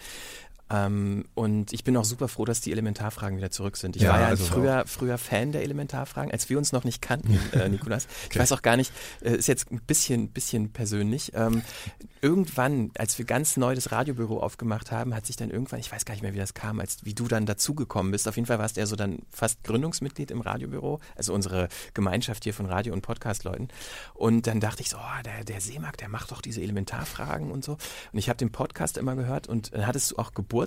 Ähm, 0.74 1.26
und 1.36 1.71
ich 1.71 1.84
bin 1.84 1.95
auch 1.97 2.03
super 2.05 2.28
froh, 2.28 2.45
dass 2.45 2.59
die 2.61 2.71
Elementarfragen 2.71 3.38
wieder 3.38 3.51
zurück 3.51 3.78
sind. 3.78 3.95
Ich 3.95 4.01
Ja, 4.01 4.09
war 4.13 4.21
ja 4.21 4.28
also 4.28 4.43
früher, 4.43 4.84
früher 4.88 5.19
Fan 5.19 5.51
der 5.51 5.61
Elementarfragen, 5.61 6.32
als 6.32 6.49
wir 6.49 6.57
uns 6.57 6.71
noch 6.71 6.84
nicht 6.84 6.99
kannten, 7.01 7.38
äh, 7.53 7.69
Nikolas. 7.69 8.07
Ich 8.24 8.28
Okay. 8.32 8.39
weiß 8.39 8.51
auch 8.53 8.63
gar 8.63 8.76
nicht, 8.76 8.91
äh, 9.21 9.36
ist 9.36 9.47
jetzt 9.47 9.71
ein 9.71 9.80
bisschen, 9.82 10.30
bisschen 10.30 10.71
persönlich. 10.74 11.32
Ähm, 11.36 11.61
irgendwann, 12.21 12.89
als 12.97 13.17
wir 13.19 13.26
ganz 13.26 13.55
neu 13.55 13.76
das 13.76 13.91
Radiobüro 13.91 14.39
aufgemacht 14.39 14.91
haben, 14.91 15.13
hat 15.13 15.26
sich 15.28 15.36
dann 15.36 15.51
irgendwann, 15.51 15.80
ich 15.80 15.91
weiß 15.91 16.05
gar 16.05 16.13
nicht 16.15 16.24
mehr, 16.24 16.34
wie 16.34 16.39
das 16.39 16.53
kam, 16.55 16.80
als 16.80 17.05
wie 17.05 17.13
du 17.13 17.28
dann 17.28 17.45
dazugekommen 17.45 18.11
bist. 18.11 18.28
Auf 18.28 18.36
jeden 18.36 18.47
Fall 18.47 18.57
warst 18.59 18.78
du 18.78 18.80
ja 18.82 18.88
so 18.88 18.95
dann 18.95 19.19
fast 19.30 19.63
Gründungsmitglied 19.63 20.32
im 20.32 20.41
Radiobüro, 20.41 20.99
also 21.15 21.34
unsere 21.34 21.67
Gemeinschaft 21.93 22.45
hier 22.45 22.53
von 22.55 22.65
Radio- 22.65 22.93
und 22.93 23.01
Podcast-Leuten. 23.01 23.67
Und 24.15 24.47
dann 24.47 24.59
dachte 24.59 24.82
ich 24.82 24.89
so, 24.89 24.97
oh, 24.97 25.21
der, 25.24 25.43
der 25.43 25.61
Seemark, 25.61 25.97
der 25.97 26.09
macht 26.09 26.32
doch 26.32 26.41
diese 26.41 26.61
Elementarfragen 26.61 27.51
und 27.51 27.63
so. 27.63 27.74
Und 28.11 28.17
ich 28.19 28.30
habe 28.30 28.38
den 28.38 28.51
Podcast 28.51 28.97
immer 28.97 29.15
gehört 29.15 29.47
und 29.47 29.74
dann 29.74 29.86
hattest 29.86 30.11
du 30.11 30.15
auch 30.17 30.34
Geburtstag 30.34 30.62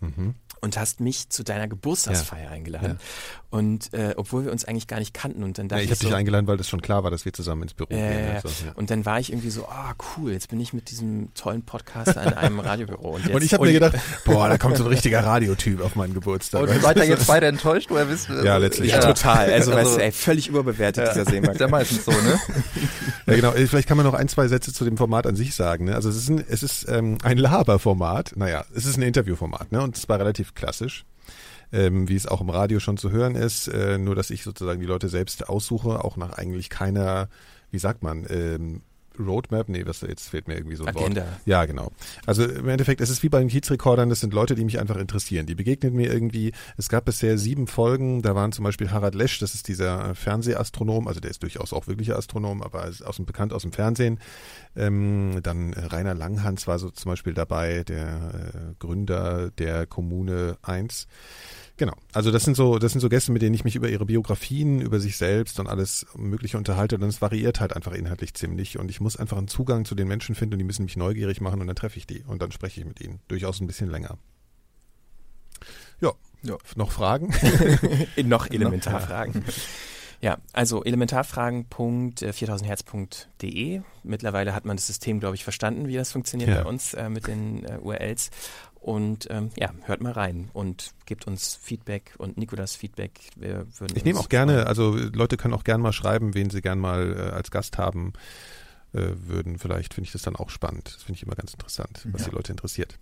Mhm. 0.00 0.34
und 0.60 0.76
hast 0.78 1.00
mich 1.00 1.28
zu 1.30 1.42
deiner 1.44 1.66
Geburtstagsfeier 1.68 2.44
Ja. 2.44 2.50
eingeladen. 2.50 2.98
Ja. 3.00 3.06
Und 3.50 3.94
äh, 3.94 4.14
obwohl 4.16 4.44
wir 4.44 4.52
uns 4.52 4.64
eigentlich 4.64 4.86
gar 4.88 4.98
nicht 4.98 5.14
kannten 5.14 5.44
und 5.44 5.56
dann 5.58 5.66
Ja, 5.66 5.76
dachte 5.76 5.84
ich 5.84 5.90
habe 5.90 6.00
so, 6.00 6.06
dich 6.08 6.16
eingeladen, 6.16 6.46
weil 6.48 6.56
das 6.56 6.68
schon 6.68 6.82
klar 6.82 7.04
war, 7.04 7.10
dass 7.12 7.24
wir 7.24 7.32
zusammen 7.32 7.62
ins 7.62 7.74
Büro 7.74 7.88
ja, 7.94 7.96
gehen. 8.10 8.26
ja. 8.26 8.34
Also, 8.34 8.48
ja. 8.66 8.72
Und 8.74 8.90
dann 8.90 9.06
war 9.06 9.20
ich 9.20 9.30
irgendwie 9.30 9.50
so, 9.50 9.66
ah 9.68 9.94
cool, 10.16 10.32
jetzt 10.32 10.48
bin 10.48 10.58
ich 10.60 10.72
mit 10.72 10.90
diesem 10.90 11.32
tollen 11.34 11.62
Podcast 11.62 12.18
an 12.18 12.34
einem 12.34 12.58
Radiobüro. 12.60 13.10
Und, 13.14 13.22
jetzt, 13.26 13.34
Und 13.34 13.42
ich 13.44 13.54
habe 13.54 13.64
mir 13.66 13.72
gedacht, 13.72 13.94
boah, 14.24 14.48
da 14.48 14.58
kommt 14.58 14.76
so 14.76 14.84
ein 14.84 14.88
richtiger 14.88 15.24
Radiotyp 15.24 15.80
auf 15.80 15.94
meinen 15.94 16.14
Geburtstag. 16.14 16.62
Und 16.62 16.68
Weißt 16.70 16.82
seid 16.82 16.96
ihr 16.96 17.04
jetzt 17.06 17.26
beide 17.28 17.46
enttäuscht, 17.46 17.90
woher 17.90 18.08
wisst 18.08 18.28
ihr? 18.28 18.42
Ja, 18.44 18.56
letztlich. 18.56 18.90
ja, 18.90 18.98
total. 19.00 19.52
Also, 19.52 19.70
Also- 19.72 19.90
weißt 19.90 19.96
du, 19.98 20.02
ey, 20.02 20.12
völlig 20.12 20.48
überbewertet, 20.48 21.08
dieser 21.12 21.24
Seemarkt. 21.24 21.54
Ist 21.56 21.60
ja 21.60 21.68
meistens 21.68 22.04
so, 22.04 22.10
ne? 22.10 22.40
Ja, 23.26 23.36
genau. 23.36 23.52
Äh, 23.54 23.66
Vielleicht 23.66 23.88
kann 23.88 23.96
man 23.96 24.04
noch 24.04 24.12
ein, 24.12 24.28
zwei 24.28 24.48
Sätze 24.48 24.70
zu 24.74 24.84
dem 24.84 24.98
Format 24.98 25.26
an 25.26 25.34
sich 25.34 25.54
sagen. 25.54 25.86
Ne? 25.86 25.94
Also 25.94 26.10
es 26.10 26.16
ist 26.16 26.28
ein, 26.28 26.44
es 26.46 26.62
ist 26.62 26.86
ähm, 26.90 27.16
ein 27.22 27.38
Laberformat. 27.38 28.32
Naja, 28.36 28.66
es 28.74 28.84
ist 28.84 28.98
ein 28.98 29.02
Interviewformat, 29.24 29.72
ne? 29.72 29.82
Und 29.82 29.96
zwar 29.96 30.18
relativ 30.18 30.54
klassisch. 30.54 31.04
Ähm, 31.72 32.08
wie 32.08 32.14
es 32.14 32.26
auch 32.26 32.42
im 32.42 32.50
Radio 32.50 32.78
schon 32.78 32.98
zu 32.98 33.10
hören 33.10 33.34
ist, 33.34 33.66
äh, 33.68 33.98
nur 33.98 34.14
dass 34.14 34.30
ich 34.30 34.42
sozusagen 34.44 34.80
die 34.80 34.86
Leute 34.86 35.08
selbst 35.08 35.48
aussuche, 35.48 36.04
auch 36.04 36.16
nach 36.16 36.34
eigentlich 36.34 36.68
keiner, 36.68 37.28
wie 37.70 37.78
sagt 37.78 38.02
man, 38.02 38.26
ähm, 38.28 38.82
Roadmap, 39.18 39.68
nee, 39.68 39.84
was 39.86 40.00
jetzt 40.00 40.28
fehlt 40.28 40.48
mir 40.48 40.54
irgendwie 40.54 40.76
so 40.76 40.84
ein 40.84 40.96
Agenda. 40.96 41.22
Wort. 41.22 41.40
Ja, 41.46 41.64
genau. 41.64 41.92
Also 42.26 42.44
im 42.44 42.68
Endeffekt, 42.68 43.00
es 43.00 43.10
ist 43.10 43.22
wie 43.22 43.28
bei 43.28 43.38
den 43.38 43.48
Kiezrekordern, 43.48 44.08
das 44.08 44.20
sind 44.20 44.34
Leute, 44.34 44.54
die 44.54 44.64
mich 44.64 44.78
einfach 44.80 44.96
interessieren. 44.96 45.46
Die 45.46 45.54
begegnen 45.54 45.94
mir 45.94 46.12
irgendwie. 46.12 46.52
Es 46.76 46.88
gab 46.88 47.04
bisher 47.04 47.38
sieben 47.38 47.66
Folgen, 47.66 48.22
da 48.22 48.34
waren 48.34 48.52
zum 48.52 48.64
Beispiel 48.64 48.90
Harald 48.90 49.14
Lesch, 49.14 49.38
das 49.38 49.54
ist 49.54 49.68
dieser 49.68 50.14
Fernsehastronom, 50.14 51.08
also 51.08 51.20
der 51.20 51.30
ist 51.30 51.42
durchaus 51.42 51.72
auch 51.72 51.86
wirklicher 51.86 52.16
Astronom, 52.16 52.62
aber 52.62 52.86
ist 52.86 53.02
aus 53.02 53.16
dem, 53.16 53.26
bekannt 53.26 53.52
aus 53.52 53.62
dem 53.62 53.72
Fernsehen. 53.72 54.18
Ähm, 54.76 55.40
dann 55.42 55.72
äh, 55.72 55.80
Rainer 55.86 56.14
Langhans 56.14 56.66
war 56.66 56.78
so 56.78 56.90
zum 56.90 57.10
Beispiel 57.10 57.34
dabei, 57.34 57.84
der 57.84 58.08
äh, 58.08 58.74
Gründer 58.78 59.50
der 59.50 59.86
Kommune 59.86 60.58
1. 60.62 61.06
Genau. 61.76 61.94
Also 62.12 62.30
das 62.30 62.44
sind 62.44 62.56
so, 62.56 62.78
das 62.78 62.92
sind 62.92 63.00
so 63.00 63.08
Gäste, 63.08 63.32
mit 63.32 63.42
denen 63.42 63.54
ich 63.54 63.64
mich 63.64 63.74
über 63.74 63.88
ihre 63.88 64.06
Biografien, 64.06 64.80
über 64.80 65.00
sich 65.00 65.16
selbst 65.16 65.58
und 65.58 65.66
alles 65.66 66.06
Mögliche 66.14 66.56
unterhalte. 66.56 66.96
Und 66.96 67.02
es 67.02 67.20
variiert 67.20 67.60
halt 67.60 67.74
einfach 67.74 67.92
inhaltlich 67.92 68.34
ziemlich. 68.34 68.78
Und 68.78 68.90
ich 68.90 69.00
muss 69.00 69.16
einfach 69.16 69.36
einen 69.36 69.48
Zugang 69.48 69.84
zu 69.84 69.96
den 69.96 70.06
Menschen 70.06 70.36
finden 70.36 70.54
und 70.54 70.58
die 70.60 70.64
müssen 70.64 70.84
mich 70.84 70.96
neugierig 70.96 71.40
machen 71.40 71.60
und 71.60 71.66
dann 71.66 71.76
treffe 71.76 71.98
ich 71.98 72.06
die 72.06 72.22
und 72.22 72.40
dann 72.40 72.52
spreche 72.52 72.80
ich 72.80 72.86
mit 72.86 73.00
ihnen. 73.00 73.20
Durchaus 73.26 73.60
ein 73.60 73.66
bisschen 73.66 73.90
länger. 73.90 74.18
Ja. 76.00 76.12
Ja. 76.42 76.56
Noch 76.76 76.92
Fragen? 76.92 77.34
Noch 78.24 78.46
Elementarfragen. 78.50 79.44
Ja, 80.20 80.38
also 80.52 80.84
elementarfragen.4000herz.de. 80.84 83.80
Mittlerweile 84.02 84.54
hat 84.54 84.64
man 84.64 84.76
das 84.76 84.86
System, 84.86 85.20
glaube 85.20 85.36
ich, 85.36 85.44
verstanden, 85.44 85.86
wie 85.88 85.94
das 85.96 86.12
funktioniert 86.12 86.50
Ja. 86.50 86.62
bei 86.62 86.68
uns 86.68 86.94
äh, 86.94 87.08
mit 87.08 87.26
den 87.26 87.64
äh, 87.64 87.78
URLs. 87.80 88.30
Und 88.74 89.26
ähm, 89.30 89.50
ja, 89.58 89.70
hört 89.84 90.02
mal 90.02 90.12
rein 90.12 90.50
und 90.52 90.92
gebt 91.06 91.26
uns 91.26 91.54
Feedback 91.54 92.14
und 92.18 92.36
Nikolas 92.36 92.76
Feedback. 92.76 93.18
Wir 93.34 93.66
würden 93.78 93.96
Ich 93.96 94.04
nehme 94.04 94.18
auch 94.18 94.28
gerne, 94.28 94.66
also 94.66 94.94
Leute 94.94 95.38
können 95.38 95.54
auch 95.54 95.64
gerne 95.64 95.82
mal 95.82 95.94
schreiben, 95.94 96.34
wen 96.34 96.50
sie 96.50 96.60
gern 96.60 96.78
mal 96.78 97.16
äh, 97.16 97.20
als 97.34 97.50
Gast 97.50 97.78
haben 97.78 98.12
äh, 98.92 99.08
würden. 99.26 99.58
Vielleicht 99.58 99.94
finde 99.94 100.06
ich 100.08 100.12
das 100.12 100.20
dann 100.22 100.36
auch 100.36 100.50
spannend. 100.50 100.92
Das 100.94 101.02
finde 101.02 101.16
ich 101.16 101.22
immer 101.22 101.34
ganz 101.34 101.54
interessant, 101.54 102.06
was 102.12 102.22
Ja. 102.22 102.28
die 102.28 102.34
Leute 102.34 102.52
interessiert. 102.52 102.98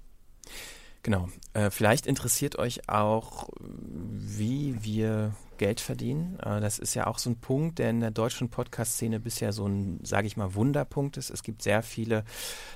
Genau. 1.02 1.28
Äh, 1.52 1.70
vielleicht 1.72 2.06
interessiert 2.06 2.56
euch 2.60 2.88
auch, 2.88 3.48
wie 3.60 4.76
wir 4.84 5.34
Geld 5.62 5.80
verdienen. 5.80 6.40
Äh, 6.40 6.60
das 6.60 6.80
ist 6.80 6.94
ja 6.94 7.06
auch 7.06 7.18
so 7.18 7.30
ein 7.30 7.36
Punkt, 7.36 7.78
der 7.78 7.90
in 7.90 8.00
der 8.00 8.10
deutschen 8.10 8.48
Podcast-Szene 8.48 9.20
bisher 9.20 9.52
so 9.52 9.64
ein, 9.64 10.00
sage 10.02 10.26
ich 10.26 10.36
mal, 10.36 10.56
Wunderpunkt 10.56 11.16
ist. 11.16 11.30
Es 11.30 11.44
gibt 11.44 11.62
sehr 11.62 11.84
viele 11.84 12.24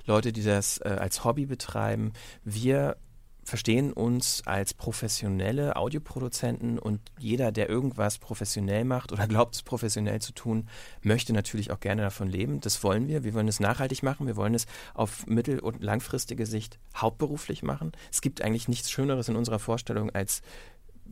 Leute, 0.06 0.32
die 0.32 0.44
das 0.44 0.78
äh, 0.78 0.96
als 1.00 1.24
Hobby 1.24 1.46
betreiben. 1.46 2.12
Wir 2.44 2.96
verstehen 3.42 3.92
uns 3.92 4.42
als 4.46 4.72
professionelle 4.72 5.74
Audioproduzenten 5.74 6.78
und 6.78 7.00
jeder, 7.18 7.50
der 7.50 7.68
irgendwas 7.68 8.18
professionell 8.18 8.84
macht 8.84 9.10
oder 9.10 9.26
glaubt, 9.28 9.56
es 9.56 9.62
professionell 9.64 10.20
zu 10.20 10.32
tun, 10.32 10.68
möchte 11.02 11.32
natürlich 11.32 11.72
auch 11.72 11.80
gerne 11.80 12.02
davon 12.02 12.28
leben. 12.28 12.60
Das 12.60 12.84
wollen 12.84 13.08
wir. 13.08 13.24
Wir 13.24 13.34
wollen 13.34 13.48
es 13.48 13.58
nachhaltig 13.58 14.04
machen. 14.04 14.28
Wir 14.28 14.36
wollen 14.36 14.54
es 14.54 14.66
auf 14.94 15.26
mittel- 15.26 15.58
und 15.58 15.82
langfristige 15.82 16.46
Sicht 16.46 16.78
hauptberuflich 16.96 17.64
machen. 17.64 17.90
Es 18.12 18.20
gibt 18.20 18.42
eigentlich 18.42 18.68
nichts 18.68 18.92
Schöneres 18.92 19.28
in 19.28 19.34
unserer 19.34 19.58
Vorstellung, 19.58 20.10
als 20.10 20.42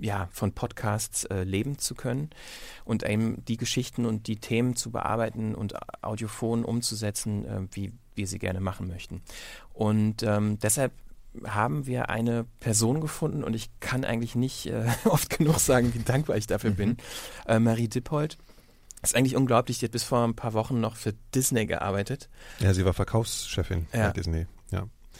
ja, 0.00 0.28
von 0.32 0.52
Podcasts 0.52 1.24
äh, 1.24 1.44
leben 1.44 1.78
zu 1.78 1.94
können 1.94 2.30
und 2.84 3.02
eben 3.08 3.44
die 3.46 3.56
Geschichten 3.56 4.06
und 4.06 4.26
die 4.26 4.36
Themen 4.36 4.76
zu 4.76 4.90
bearbeiten 4.90 5.54
und 5.54 5.74
audiophon 6.02 6.64
umzusetzen, 6.64 7.44
äh, 7.44 7.60
wie 7.72 7.92
wir 8.14 8.26
sie 8.26 8.38
gerne 8.38 8.60
machen 8.60 8.88
möchten. 8.88 9.22
Und 9.72 10.22
ähm, 10.22 10.58
deshalb 10.60 10.92
haben 11.46 11.86
wir 11.86 12.10
eine 12.10 12.44
Person 12.60 13.00
gefunden 13.00 13.42
und 13.42 13.54
ich 13.54 13.68
kann 13.80 14.04
eigentlich 14.04 14.34
nicht 14.36 14.66
äh, 14.66 14.86
oft 15.04 15.30
genug 15.36 15.58
sagen, 15.58 15.92
wie 15.94 15.98
dankbar 16.00 16.36
ich 16.36 16.46
dafür 16.46 16.70
bin. 16.70 16.96
Äh, 17.46 17.58
Marie 17.58 17.88
Dippold. 17.88 18.38
Ist 19.02 19.14
eigentlich 19.16 19.36
unglaublich, 19.36 19.78
die 19.80 19.84
hat 19.86 19.92
bis 19.92 20.02
vor 20.02 20.24
ein 20.24 20.34
paar 20.34 20.54
Wochen 20.54 20.80
noch 20.80 20.96
für 20.96 21.12
Disney 21.34 21.66
gearbeitet. 21.66 22.30
Ja, 22.60 22.72
sie 22.72 22.86
war 22.86 22.94
Verkaufschefin 22.94 23.86
Ja. 23.92 24.06
bei 24.06 24.12
Disney. 24.12 24.46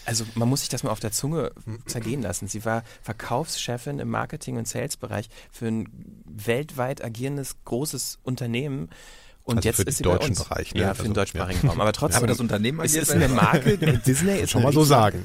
Ja. 0.05 0.09
Also 0.09 0.25
man 0.35 0.49
muss 0.49 0.61
sich 0.61 0.69
das 0.69 0.83
mal 0.83 0.91
auf 0.91 1.01
der 1.01 1.13
Zunge 1.13 1.53
zergehen 1.87 2.23
lassen. 2.23 2.49
Sie 2.49 2.65
war 2.65 2.83
Verkaufschefin 3.03 3.99
im 3.99 4.09
Marketing- 4.11 4.57
und 4.57 4.69
Sales-Bereich 4.69 5.29
für 5.51 5.67
ein 5.67 5.89
weltweit 6.25 7.03
agierendes 7.05 7.57
großes 7.65 8.19
Unternehmen. 8.23 8.91
Und 9.47 9.59
Also 9.59 9.69
jetzt 9.69 9.77
für 9.77 9.85
den 9.85 9.89
ist 9.91 9.97
sie 9.99 10.03
deutschen 10.05 10.35
bei 10.35 10.41
uns. 10.41 10.49
Bereich, 10.49 10.75
ne? 10.75 10.81
Ja, 10.81 10.87
für 10.87 10.91
Also, 10.91 11.03
den 11.05 11.15
deutschsprachigen 11.15 11.61
ja. 11.65 11.69
Raum. 11.71 11.81
Aber 11.83 11.93
trotzdem. 11.95 12.17
Aber 12.19 12.27
das 12.27 12.41
Unternehmen 12.41 12.81
es 12.81 12.93
agiert 12.93 13.03
ist 13.03 13.11
eine 13.11 13.29
Marke. 13.29 13.77
Disney 14.07 14.39
ist 14.41 14.51
Schon 14.51 14.63
mal 14.63 14.73
so 14.73 14.85
sagen. 14.85 15.23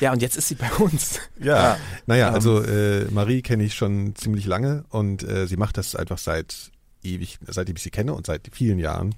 Ja, 0.00 0.12
und 0.12 0.20
jetzt 0.20 0.36
ist 0.36 0.48
sie 0.48 0.54
bei 0.54 0.70
uns. 0.72 1.18
Ja, 1.40 1.78
naja, 2.06 2.28
Ähm, 2.28 2.34
also 2.34 2.62
äh, 2.62 3.06
Marie 3.10 3.40
kenne 3.42 3.64
ich 3.64 3.74
schon 3.74 4.14
ziemlich 4.16 4.44
lange 4.46 4.84
und 4.90 5.22
äh, 5.22 5.46
sie 5.46 5.56
macht 5.56 5.78
das 5.78 5.96
einfach 5.96 6.18
seit 6.18 6.72
ewig, 7.02 7.38
seitdem 7.46 7.76
ich 7.76 7.82
sie 7.82 7.90
kenne 7.90 8.12
und 8.14 8.26
seit 8.26 8.48
vielen 8.52 8.78
Jahren. 8.78 9.14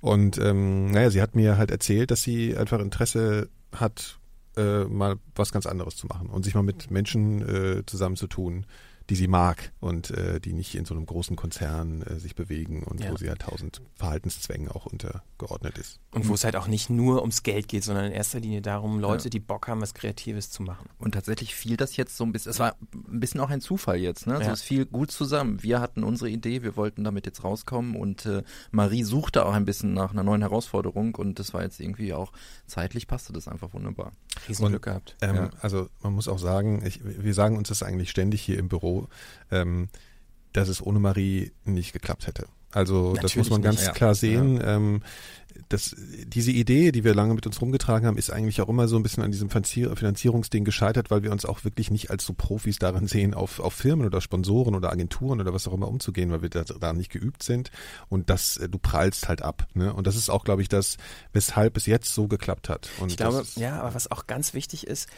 Und 0.00 0.36
ähm, 0.38 0.90
naja, 0.90 1.10
sie 1.10 1.20
hat 1.22 1.34
mir 1.34 1.56
halt 1.56 1.70
erzählt, 1.70 2.10
dass 2.10 2.22
sie 2.22 2.56
einfach 2.56 2.78
Interesse 2.80 3.48
hat, 3.74 4.18
äh, 4.58 4.84
mal 4.84 5.18
was 5.34 5.52
ganz 5.52 5.66
anderes 5.66 5.96
zu 5.96 6.06
machen 6.06 6.28
und 6.28 6.44
sich 6.44 6.54
mal 6.54 6.62
mit 6.62 6.90
Menschen 6.90 7.42
äh, 7.42 7.86
zusammenzutun, 7.86 8.66
die 9.10 9.16
sie 9.16 9.28
mag 9.28 9.72
und 9.80 10.10
äh, 10.10 10.38
die 10.40 10.52
nicht 10.52 10.74
in 10.74 10.84
so 10.84 10.94
einem 10.94 11.06
großen 11.06 11.34
Konzern 11.34 12.02
äh, 12.02 12.18
sich 12.18 12.34
bewegen 12.34 12.82
und 12.82 13.02
Ja. 13.02 13.10
wo 13.10 13.16
sie 13.16 13.28
halt 13.28 13.40
tausend 13.40 13.80
Verhaltenszwängen 13.94 14.68
auch 14.68 14.86
untergeordnet 14.86 15.78
ist. 15.78 15.98
Und 16.12 16.28
wo 16.28 16.34
es 16.34 16.44
halt 16.44 16.56
auch 16.56 16.66
nicht 16.68 16.90
nur 16.90 17.20
ums 17.20 17.42
Geld 17.42 17.68
geht, 17.68 17.84
sondern 17.84 18.06
in 18.06 18.12
erster 18.12 18.40
Linie 18.40 18.60
darum, 18.62 19.00
Leute, 19.00 19.24
Ja. 19.24 19.30
die 19.30 19.40
Bock 19.40 19.68
haben, 19.68 19.80
was 19.80 19.94
Kreatives 19.94 20.50
zu 20.50 20.62
machen. 20.62 20.88
Und 20.98 21.12
tatsächlich 21.12 21.54
fiel 21.54 21.76
das 21.76 21.96
jetzt 21.96 22.16
so 22.16 22.24
ein 22.24 22.32
bisschen, 22.32 22.50
es 22.50 22.58
war 22.58 22.76
ein 22.92 23.20
bisschen 23.20 23.40
auch 23.40 23.50
ein 23.50 23.60
Zufall 23.60 23.96
jetzt, 23.98 24.26
ne? 24.26 24.34
Also 24.34 24.46
Ja. 24.46 24.52
es 24.52 24.62
fiel 24.62 24.84
gut 24.86 25.10
zusammen. 25.10 25.62
Wir 25.62 25.80
hatten 25.80 26.04
unsere 26.04 26.28
Idee, 26.30 26.62
wir 26.62 26.76
wollten 26.76 27.04
damit 27.04 27.24
jetzt 27.26 27.44
rauskommen 27.44 27.96
und 27.96 28.26
äh, 28.26 28.42
Marie 28.72 29.04
suchte 29.04 29.46
auch 29.46 29.54
ein 29.54 29.64
bisschen 29.64 29.94
nach 29.94 30.10
einer 30.12 30.22
neuen 30.22 30.42
Herausforderung 30.42 31.14
und 31.14 31.38
das 31.38 31.54
war 31.54 31.62
jetzt 31.62 31.80
irgendwie 31.80 32.12
auch 32.12 32.32
zeitlich 32.66 33.06
passte 33.06 33.32
das 33.32 33.48
einfach 33.48 33.72
wunderbar. 33.72 34.12
Riesenglück 34.48 34.82
gehabt. 34.82 35.16
Ähm, 35.22 35.34
Ja. 35.36 35.50
Also 35.60 35.88
man 36.02 36.12
muss 36.12 36.28
auch 36.28 36.38
sagen, 36.38 36.82
ich, 36.84 37.00
wir 37.04 37.34
sagen 37.34 37.56
uns 37.56 37.68
das 37.68 37.82
eigentlich 37.82 38.10
ständig 38.10 38.42
hier 38.42 38.58
im 38.58 38.68
Büro, 38.68 38.97
ähm, 39.50 39.88
dass 40.52 40.68
es 40.68 40.84
ohne 40.84 40.98
Marie 40.98 41.52
nicht 41.64 41.92
geklappt 41.92 42.26
hätte. 42.26 42.46
Also 42.72 43.14
das 43.14 43.22
Natürlich 43.22 43.36
muss 43.36 43.50
man 43.50 43.60
nicht, 43.60 43.70
ganz 43.70 43.86
ja. 43.86 43.92
klar 43.92 44.14
sehen. 44.14 44.60
Ähm, 44.62 45.02
das, 45.68 45.94
diese 46.26 46.50
Idee, 46.52 46.92
die 46.92 47.04
wir 47.04 47.14
lange 47.14 47.34
mit 47.34 47.46
uns 47.46 47.60
rumgetragen 47.60 48.06
haben, 48.06 48.16
ist 48.16 48.30
eigentlich 48.30 48.60
auch 48.60 48.68
immer 48.68 48.88
so 48.88 48.96
ein 48.96 49.02
bisschen 49.02 49.22
an 49.22 49.30
diesem 49.32 49.50
Finanzier 49.50 49.94
Finanzierungsding 49.96 50.64
gescheitert, 50.64 51.10
weil 51.10 51.22
wir 51.22 51.32
uns 51.32 51.44
auch 51.44 51.64
wirklich 51.64 51.90
nicht 51.90 52.10
als 52.10 52.24
so 52.24 52.32
Profis 52.32 52.78
darin 52.78 53.06
sehen, 53.06 53.34
auf, 53.34 53.60
auf 53.60 53.74
Firmen 53.74 54.06
oder 54.06 54.20
Sponsoren 54.20 54.74
oder 54.74 54.90
Agenturen 54.92 55.40
oder 55.40 55.52
was 55.52 55.66
auch 55.68 55.72
immer 55.74 55.88
umzugehen, 55.88 56.30
weil 56.30 56.42
wir 56.42 56.48
da, 56.48 56.64
da 56.64 56.92
nicht 56.92 57.10
geübt 57.10 57.42
sind 57.42 57.70
und 58.08 58.30
das, 58.30 58.56
äh, 58.56 58.68
du 58.68 58.78
prallst 58.78 59.28
halt 59.28 59.42
ab. 59.42 59.66
Ne? 59.74 59.92
Und 59.92 60.06
das 60.06 60.16
ist 60.16 60.30
auch, 60.30 60.44
glaube 60.44 60.62
ich, 60.62 60.68
das, 60.68 60.96
weshalb 61.32 61.76
es 61.76 61.86
jetzt 61.86 62.14
so 62.14 62.28
geklappt 62.28 62.68
hat. 62.68 62.88
Und 63.00 63.10
Ich 63.10 63.16
glaube, 63.16 63.44
ja, 63.56 63.80
aber 63.80 63.94
was 63.94 64.10
auch 64.10 64.26
ganz 64.26 64.54
wichtig 64.54 64.86
ist, 64.86 65.08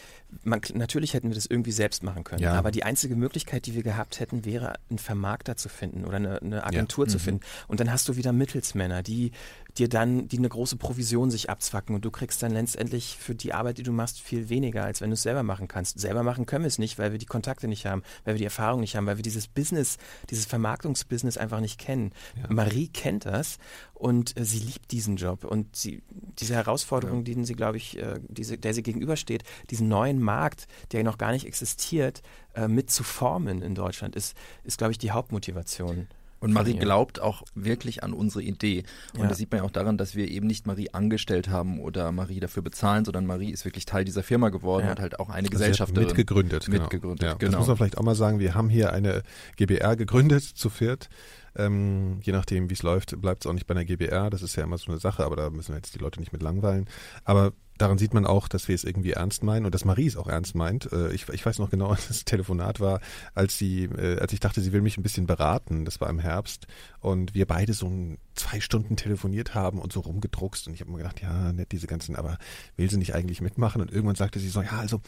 man, 0.43 0.61
natürlich 0.75 1.15
hätten 1.15 1.29
wir 1.29 1.35
das 1.35 1.47
irgendwie 1.47 1.73
selbst 1.73 2.03
machen 2.03 2.25
können, 2.25 2.43
Ja. 2.43 2.55
aber 2.55 2.71
die 2.71 2.85
einzige 2.85 3.17
Möglichkeit, 3.17 3.67
die 3.67 3.75
wir 3.75 3.83
gehabt 3.83 4.21
hätten, 4.21 4.45
wäre, 4.45 4.75
einen 4.89 4.99
Vermarkter 4.99 5.57
zu 5.57 5.69
finden 5.69 6.05
oder 6.05 6.17
eine, 6.17 6.41
eine 6.41 6.65
Agentur 6.65 7.07
Ja. 7.07 7.11
zu 7.11 7.19
Mhm. 7.19 7.23
finden. 7.23 7.41
Und 7.69 7.81
dann 7.81 7.93
hast 7.93 8.09
du 8.09 8.17
wieder 8.17 8.33
Mittelsmänner, 8.33 9.03
die 9.03 9.33
dir 9.79 9.89
dann, 9.89 10.29
die 10.29 10.39
eine 10.39 10.49
große 10.49 10.77
Provision 10.77 11.31
sich 11.31 11.51
abzwacken 11.51 11.95
und 11.95 12.05
du 12.05 12.11
kriegst 12.11 12.43
dann 12.43 12.53
letztendlich 12.53 13.17
für 13.19 13.35
die 13.35 13.53
Arbeit, 13.53 13.79
die 13.79 13.83
du 13.83 13.93
machst, 13.93 14.21
viel 14.21 14.49
weniger, 14.49 14.85
als 14.85 15.01
wenn 15.01 15.11
du 15.11 15.15
es 15.15 15.23
selber 15.23 15.43
machen 15.43 15.69
kannst. 15.69 15.99
Selber 15.99 16.23
machen 16.23 16.47
können 16.47 16.65
wir 16.65 16.69
es 16.69 16.79
nicht, 16.79 16.99
weil 16.99 17.13
wir 17.13 17.19
die 17.19 17.27
Kontakte 17.27 17.69
nicht 17.69 17.87
haben, 17.87 18.03
weil 18.25 18.35
wir 18.35 18.39
die 18.39 18.45
Erfahrung 18.45 18.81
nicht 18.81 18.97
haben, 18.97 19.07
weil 19.07 19.17
wir 19.17 19.23
dieses 19.23 19.49
Business, 19.49 19.99
dieses 20.29 20.47
Vermarktungsbusiness 20.47 21.37
einfach 21.37 21.61
nicht 21.61 21.79
kennen. 21.79 22.13
Marie 22.49 22.89
kennt 22.89 23.27
das 23.27 23.59
und 23.95 24.39
äh, 24.39 24.45
sie 24.45 24.61
liebt 24.61 24.91
diesen 24.93 25.17
Job 25.17 25.45
und 25.45 25.77
sie, 25.77 26.03
diese 26.39 26.55
Herausforderung, 26.55 27.25
denen 27.25 27.45
sie, 27.45 27.55
glaube 27.55 27.77
ich, 27.77 27.99
äh, 27.99 28.19
diese, 28.29 28.59
der 28.59 28.75
sie 28.75 28.83
gegenübersteht, 28.83 29.45
diesen 29.71 29.89
neuen 29.89 30.21
Markt, 30.21 30.67
der 30.93 31.05
noch 31.05 31.19
gar 31.19 31.33
nicht 31.33 31.47
existiert, 31.47 32.23
äh, 32.55 32.67
mit 32.67 32.91
zu 32.91 33.05
formen 33.05 33.63
in 33.63 33.75
Deutschland, 33.75 34.17
ist, 34.17 34.37
ist 34.65 34.79
glaube 34.79 34.93
ich, 34.93 34.99
die 34.99 35.11
Hauptmotivation. 35.11 36.09
Und 36.41 36.53
Marie 36.53 36.75
glaubt 36.75 37.21
auch 37.21 37.43
wirklich 37.55 38.03
an 38.03 38.13
unsere 38.15 38.43
Idee. 38.43 38.85
Und 39.15 39.21
Ja. 39.23 39.27
das 39.29 39.39
sieht 39.39 39.51
man 39.51 39.59
ja 39.59 39.65
auch 39.65 39.71
daran, 39.71 39.99
dass 39.99 40.15
wir 40.15 40.29
eben 40.29 40.47
nicht 40.47 40.67
Marie 40.67 40.89
angestellt 40.91 41.49
haben 41.49 41.81
oder 41.81 42.11
Marie 42.13 42.41
dafür 42.41 42.63
bezahlen, 42.63 43.05
sondern 43.05 43.27
Marie 43.27 43.51
ist 43.51 43.65
wirklich 43.65 43.85
Teil 43.85 44.05
dieser 44.05 44.23
Firma 44.23 44.49
geworden 44.49 44.85
Ja. 44.87 44.93
und 44.93 45.01
halt 45.01 45.21
auch 45.21 45.29
eine 45.29 45.37
Also 45.37 45.45
hat 45.47 45.51
Gesellschafterin. 45.53 46.07
Mitgegründet. 46.09 46.65
genau. 46.67 46.81
Mitgegründet, 46.81 47.23
Ja, 47.23 47.29
Das 47.35 47.39
genau. 47.39 47.59
muss 47.59 47.69
man 47.69 47.77
vielleicht 47.77 47.99
auch 47.99 48.03
mal 48.03 48.15
sagen. 48.15 48.39
Wir 48.39 48.55
haben 48.55 48.69
hier 48.71 48.93
eine 48.93 49.23
GBR 49.57 49.97
gegründet 49.97 50.43
zu 50.43 50.71
viert. 50.71 51.09
Ähm, 51.57 52.21
je 52.23 52.33
nachdem, 52.33 52.71
wie 52.71 52.75
es 52.75 52.83
läuft, 52.83 53.21
bleibt 53.21 53.45
es 53.45 53.49
auch 53.49 53.53
nicht 53.53 53.67
bei 53.67 53.75
einer 53.75 53.85
GBR. 53.85 54.31
Das 54.31 54.41
ist 54.43 54.57
ja 54.57 54.63
immer 54.65 54.79
so 54.79 54.91
eine 54.91 55.01
Sache, 55.01 55.25
aber 55.25 55.37
da 55.37 55.51
müssen 55.51 55.71
wir 55.73 55.77
jetzt 55.77 55.95
die 55.95 55.99
Leute 55.99 56.21
nicht 56.21 56.33
mit 56.33 56.43
langweilen. 56.43 56.87
Aber 57.25 57.53
daran 57.81 57.99
sieht 57.99 58.15
man 58.15 58.27
auch, 58.27 58.49
dass 58.49 58.69
wir 58.69 58.75
es 58.75 58.85
irgendwie 58.85 59.13
ernst 59.13 59.43
meinen 59.43 59.65
und 59.65 59.75
dass 59.75 59.85
Marie 59.85 60.07
es 60.07 60.17
auch 60.17 60.29
ernst 60.29 60.55
meint. 60.55 60.93
Äh, 60.93 61.13
ich, 61.13 61.29
ich 61.29 61.45
weiß 61.45 61.59
noch 61.59 61.71
genau, 61.71 61.95
das 62.09 62.25
Telefonat 62.25 62.81
war, 62.81 63.01
als 63.35 63.57
sie, 63.57 63.85
äh, 63.85 64.19
als 64.19 64.33
ich 64.33 64.41
dachte, 64.41 64.61
sie 64.61 64.73
will 64.73 64.83
mich 64.83 64.99
ein 64.99 65.03
bisschen 65.03 65.27
beraten. 65.27 65.85
Das 65.85 66.01
war 66.01 66.11
im 66.11 66.19
Herbst 66.19 66.67
und 67.01 67.35
wir 67.35 67.47
beide 67.47 67.73
so 67.73 67.87
ein, 67.87 68.19
zwei 68.35 68.61
Stunden 68.61 68.97
telefoniert 68.97 69.55
haben 69.55 69.79
und 69.79 69.93
so 69.93 70.01
rumgedruckst 70.01 70.67
und 70.67 70.75
ich 70.75 70.81
habe 70.81 70.91
mir 70.91 70.99
gedacht, 70.99 71.21
ja, 71.23 71.53
nett 71.53 71.73
diese 71.73 71.87
ganzen, 71.87 72.17
aber 72.17 72.39
will 72.77 72.91
sie 72.91 72.99
nicht 72.99 73.15
eigentlich 73.15 73.41
mitmachen? 73.41 73.81
Und 73.81 73.91
irgendwann 73.91 74.17
sagte 74.17 74.39
sie 74.39 74.49
so, 74.49 74.63
ja, 74.63 74.79
also 74.79 75.01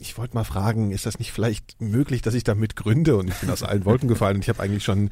ich 0.00 0.18
wollte 0.18 0.34
mal 0.34 0.44
fragen, 0.44 0.90
ist 0.90 1.06
das 1.06 1.20
nicht 1.20 1.30
vielleicht 1.30 1.80
möglich, 1.80 2.22
dass 2.22 2.34
ich 2.34 2.42
da 2.42 2.56
mitgründe? 2.56 3.16
Und 3.16 3.28
ich 3.28 3.36
bin 3.36 3.50
aus 3.50 3.62
allen 3.62 3.84
Wolken 3.84 4.08
gefallen 4.08 4.36
und 4.36 4.42
ich 4.42 4.48
habe 4.48 4.60
eigentlich 4.60 4.82
schon 4.82 5.10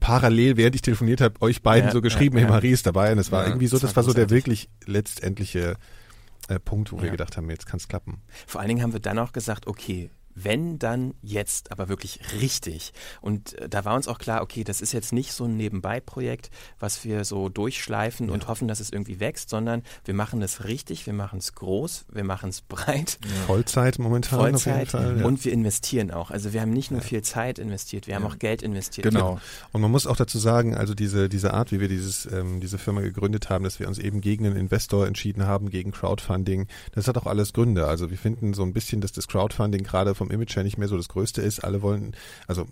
parallel, 0.00 0.56
während 0.56 0.74
ich 0.74 0.82
telefoniert 0.82 1.20
habe, 1.20 1.40
euch 1.40 1.62
beiden 1.62 1.88
Ja, 1.88 1.92
so 1.92 2.00
geschrieben, 2.00 2.36
ja, 2.36 2.44
hey. 2.44 2.50
Marie 2.50 2.70
ist 2.70 2.86
dabei. 2.86 3.12
Und 3.12 3.18
es 3.18 3.30
war 3.30 3.42
Ja, 3.42 3.50
irgendwie 3.50 3.68
so, 3.68 3.76
das 3.76 3.82
das 3.82 3.96
war 3.96 4.02
so 4.02 4.12
der 4.12 4.28
wirklich 4.30 4.68
letztendliche 4.84 5.76
Punkt, 6.58 6.92
wo 6.92 6.98
wir 6.98 7.06
Ja. 7.06 7.10
gedacht 7.12 7.36
haben, 7.36 7.48
jetzt 7.50 7.66
kann 7.66 7.78
es 7.78 7.88
klappen. 7.88 8.22
Vor 8.46 8.60
allen 8.60 8.68
Dingen 8.68 8.82
haben 8.82 8.92
wir 8.92 9.00
dann 9.00 9.18
auch 9.18 9.32
gesagt, 9.32 9.66
okay, 9.66 10.10
wenn 10.44 10.78
dann 10.78 11.14
jetzt, 11.22 11.72
aber 11.72 11.88
wirklich 11.88 12.20
richtig. 12.40 12.92
Und 13.20 13.54
äh, 13.58 13.68
da 13.68 13.84
war 13.84 13.94
uns 13.94 14.08
auch 14.08 14.18
klar, 14.18 14.42
okay, 14.42 14.64
das 14.64 14.80
ist 14.80 14.92
jetzt 14.92 15.12
nicht 15.12 15.32
so 15.32 15.44
ein 15.44 15.56
Nebenbei-Projekt, 15.56 16.50
was 16.78 17.04
wir 17.04 17.24
so 17.24 17.48
durchschleifen 17.48 18.30
und 18.30 18.48
hoffen, 18.48 18.68
dass 18.68 18.80
es 18.80 18.90
irgendwie 18.90 19.20
wächst, 19.20 19.50
sondern 19.50 19.82
wir 20.04 20.14
machen 20.14 20.42
es 20.42 20.64
richtig, 20.64 21.06
wir 21.06 21.12
machen 21.12 21.38
es 21.38 21.54
groß, 21.54 22.06
wir 22.12 22.24
machen 22.24 22.50
es 22.50 22.60
breit. 22.68 23.18
Vollzeit 23.46 23.98
momentan 23.98 24.38
auf 24.38 24.46
jeden 24.46 24.58
Vollzeit 24.58 24.88
Fall. 24.88 25.18
ja. 25.20 25.24
und 25.26 25.44
wir 25.44 25.52
investieren 25.52 26.10
auch. 26.10 26.30
Also 26.30 26.52
wir 26.52 26.60
haben 26.60 26.72
nicht 26.72 26.90
nur 26.90 27.00
viel 27.00 27.22
Zeit 27.22 27.58
investiert, 27.58 28.06
wir 28.06 28.14
haben 28.14 28.26
auch 28.26 28.38
Geld 28.38 28.62
investiert. 28.62 29.04
Genau. 29.04 29.40
Und 29.72 29.80
man 29.80 29.90
muss 29.90 30.06
auch 30.06 30.16
dazu 30.16 30.38
sagen, 30.38 30.74
also 30.74 30.94
diese, 30.94 31.28
diese 31.28 31.54
Art, 31.54 31.72
wie 31.72 31.80
wir 31.80 31.88
dieses, 31.88 32.26
ähm, 32.26 32.60
diese 32.60 32.78
Firma 32.78 33.00
gegründet 33.00 33.50
haben, 33.50 33.64
dass 33.64 33.80
wir 33.80 33.88
uns 33.88 33.98
eben 33.98 34.20
gegen 34.20 34.46
einen 34.46 34.56
Investor 34.56 35.06
entschieden 35.06 35.46
haben, 35.46 35.70
gegen 35.70 35.92
Crowdfunding, 35.92 36.66
das 36.92 37.08
hat 37.08 37.16
auch 37.18 37.26
alles 37.26 37.52
Gründe. 37.52 37.86
Also 37.86 38.10
wir 38.10 38.18
finden 38.18 38.54
so 38.54 38.62
ein 38.62 38.72
bisschen, 38.72 39.00
dass 39.00 39.12
das 39.12 39.28
Crowdfunding 39.28 39.82
gerade 39.82 40.14
vom 40.14 40.29
Image 40.30 40.54
her 40.56 40.62
nicht 40.62 40.78
mehr 40.78 40.88
so 40.88 40.96
das 40.96 41.08
Größte 41.08 41.42
ist. 41.42 41.60
Alle 41.60 41.82
wollen, 41.82 42.14
also 42.46 42.66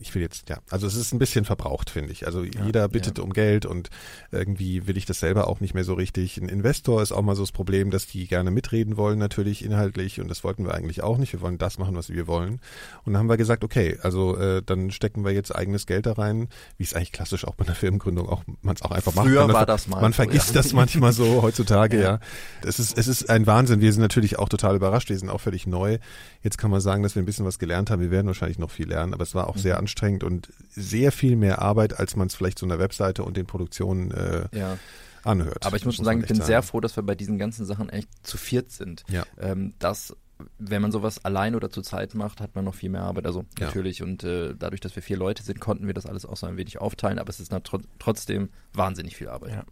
ich 0.00 0.14
will 0.14 0.22
jetzt, 0.22 0.48
ja, 0.48 0.58
also 0.70 0.86
es 0.86 0.94
ist 0.94 1.12
ein 1.12 1.18
bisschen 1.18 1.44
verbraucht, 1.44 1.90
finde 1.90 2.12
ich. 2.12 2.26
Also 2.26 2.44
jeder 2.44 2.88
bittet 2.88 3.18
um 3.18 3.32
Geld 3.32 3.66
und 3.66 3.90
irgendwie 4.30 4.86
will 4.86 4.96
ich 4.96 5.06
das 5.06 5.20
selber 5.20 5.48
auch 5.48 5.60
nicht 5.60 5.74
mehr 5.74 5.84
so 5.84 5.94
richtig. 5.94 6.38
Ein 6.38 6.48
Investor 6.48 7.02
ist 7.02 7.12
auch 7.12 7.22
mal 7.22 7.36
so 7.36 7.42
das 7.42 7.52
Problem, 7.52 7.90
dass 7.90 8.06
die 8.06 8.26
gerne 8.26 8.50
mitreden 8.50 8.96
wollen, 8.96 9.18
natürlich 9.18 9.64
inhaltlich 9.64 10.20
und 10.20 10.28
das 10.28 10.44
wollten 10.44 10.64
wir 10.64 10.74
eigentlich 10.74 11.02
auch 11.02 11.18
nicht. 11.18 11.32
Wir 11.32 11.40
wollen 11.40 11.58
das 11.58 11.78
machen, 11.78 11.96
was 11.96 12.10
wir 12.10 12.26
wollen. 12.26 12.60
Und 13.04 13.12
dann 13.12 13.18
haben 13.18 13.28
wir 13.28 13.36
gesagt, 13.36 13.64
okay, 13.64 13.98
also 14.02 14.36
äh, 14.36 14.62
dann 14.64 14.90
stecken 14.90 15.24
wir 15.24 15.32
jetzt 15.32 15.54
eigenes 15.54 15.86
Geld 15.86 16.06
da 16.06 16.12
rein, 16.12 16.48
wie 16.78 16.84
es 16.84 16.94
eigentlich 16.94 17.12
klassisch 17.12 17.46
auch 17.46 17.54
bei 17.54 17.64
einer 17.64 17.74
Firmengründung 17.74 18.28
auch 18.28 18.42
man 18.62 18.76
es 18.76 18.82
auch 18.82 18.90
einfach 18.90 19.14
macht. 19.14 19.26
Früher 19.26 19.46
man, 19.46 19.54
war 19.54 19.66
das 19.66 19.88
mal 19.88 20.00
Man 20.00 20.12
so, 20.12 20.16
vergisst 20.16 20.48
ja. 20.48 20.54
das 20.54 20.72
manchmal 20.72 21.12
so 21.12 21.42
heutzutage, 21.42 22.00
ja. 22.02 22.20
Es 22.64 22.78
ist 22.78 22.96
es 22.98 23.08
ist 23.08 23.30
ein 23.30 23.46
Wahnsinn. 23.46 23.80
Wir 23.80 23.92
sind 23.92 24.02
natürlich 24.02 24.38
auch 24.38 24.48
total 24.48 24.76
überrascht. 24.76 25.08
Wir 25.08 25.18
sind 25.18 25.30
auch 25.30 25.40
völlig 25.40 25.66
neu. 25.66 25.98
Jetzt 26.42 26.58
kann 26.58 26.70
man 26.70 26.80
sagen, 26.80 26.91
dass 27.00 27.14
wir 27.14 27.22
ein 27.22 27.26
bisschen 27.26 27.46
was 27.46 27.58
gelernt 27.60 27.90
haben. 27.90 28.02
Wir 28.02 28.10
werden 28.10 28.26
wahrscheinlich 28.26 28.58
noch 28.58 28.70
viel 28.72 28.88
lernen, 28.88 29.14
aber 29.14 29.22
es 29.22 29.34
war 29.36 29.48
auch 29.48 29.56
sehr 29.56 29.78
anstrengend 29.78 30.24
und 30.24 30.48
sehr 30.68 31.12
viel 31.12 31.36
mehr 31.36 31.62
Arbeit, 31.62 31.98
als 32.00 32.16
man 32.16 32.26
es 32.26 32.34
vielleicht 32.34 32.58
so 32.58 32.66
einer 32.66 32.80
Webseite 32.80 33.22
und 33.22 33.36
den 33.36 33.46
Produktionen 33.46 34.10
äh, 34.10 34.48
Ja. 34.52 34.78
anhört. 35.22 35.64
Aber 35.64 35.76
ich 35.76 35.84
muss 35.84 35.94
schon 35.94 36.04
sagen, 36.04 36.20
ich 36.20 36.26
bin 36.26 36.42
sehr 36.42 36.62
froh, 36.62 36.80
dass 36.80 36.96
wir 36.96 37.04
bei 37.04 37.14
diesen 37.14 37.38
ganzen 37.38 37.64
Sachen 37.64 37.88
echt 37.88 38.08
zu 38.26 38.36
viert 38.36 38.72
sind. 38.72 39.04
Ja. 39.08 39.24
Ähm, 39.40 39.74
das, 39.78 40.16
wenn 40.58 40.82
man 40.82 40.90
sowas 40.90 41.24
allein 41.24 41.54
oder 41.54 41.70
zu 41.70 41.82
zweit 41.82 42.14
macht, 42.16 42.40
hat 42.40 42.56
man 42.56 42.64
noch 42.64 42.74
viel 42.74 42.90
mehr 42.90 43.02
Arbeit. 43.02 43.26
Also 43.26 43.44
Ja. 43.60 43.66
natürlich. 43.66 44.02
Und 44.02 44.24
äh, 44.24 44.54
dadurch, 44.58 44.80
dass 44.80 44.96
wir 44.96 45.02
vier 45.02 45.16
Leute 45.16 45.42
sind, 45.44 45.60
konnten 45.60 45.86
wir 45.86 45.94
das 45.94 46.04
alles 46.04 46.26
auch 46.26 46.36
so 46.36 46.46
ein 46.46 46.56
wenig 46.56 46.80
aufteilen. 46.80 47.20
Aber 47.20 47.30
es 47.30 47.38
ist 47.38 47.54
trotzdem 48.00 48.48
wahnsinnig 48.74 49.16
viel 49.16 49.28
Arbeit. 49.28 49.52
Ja. 49.52 49.64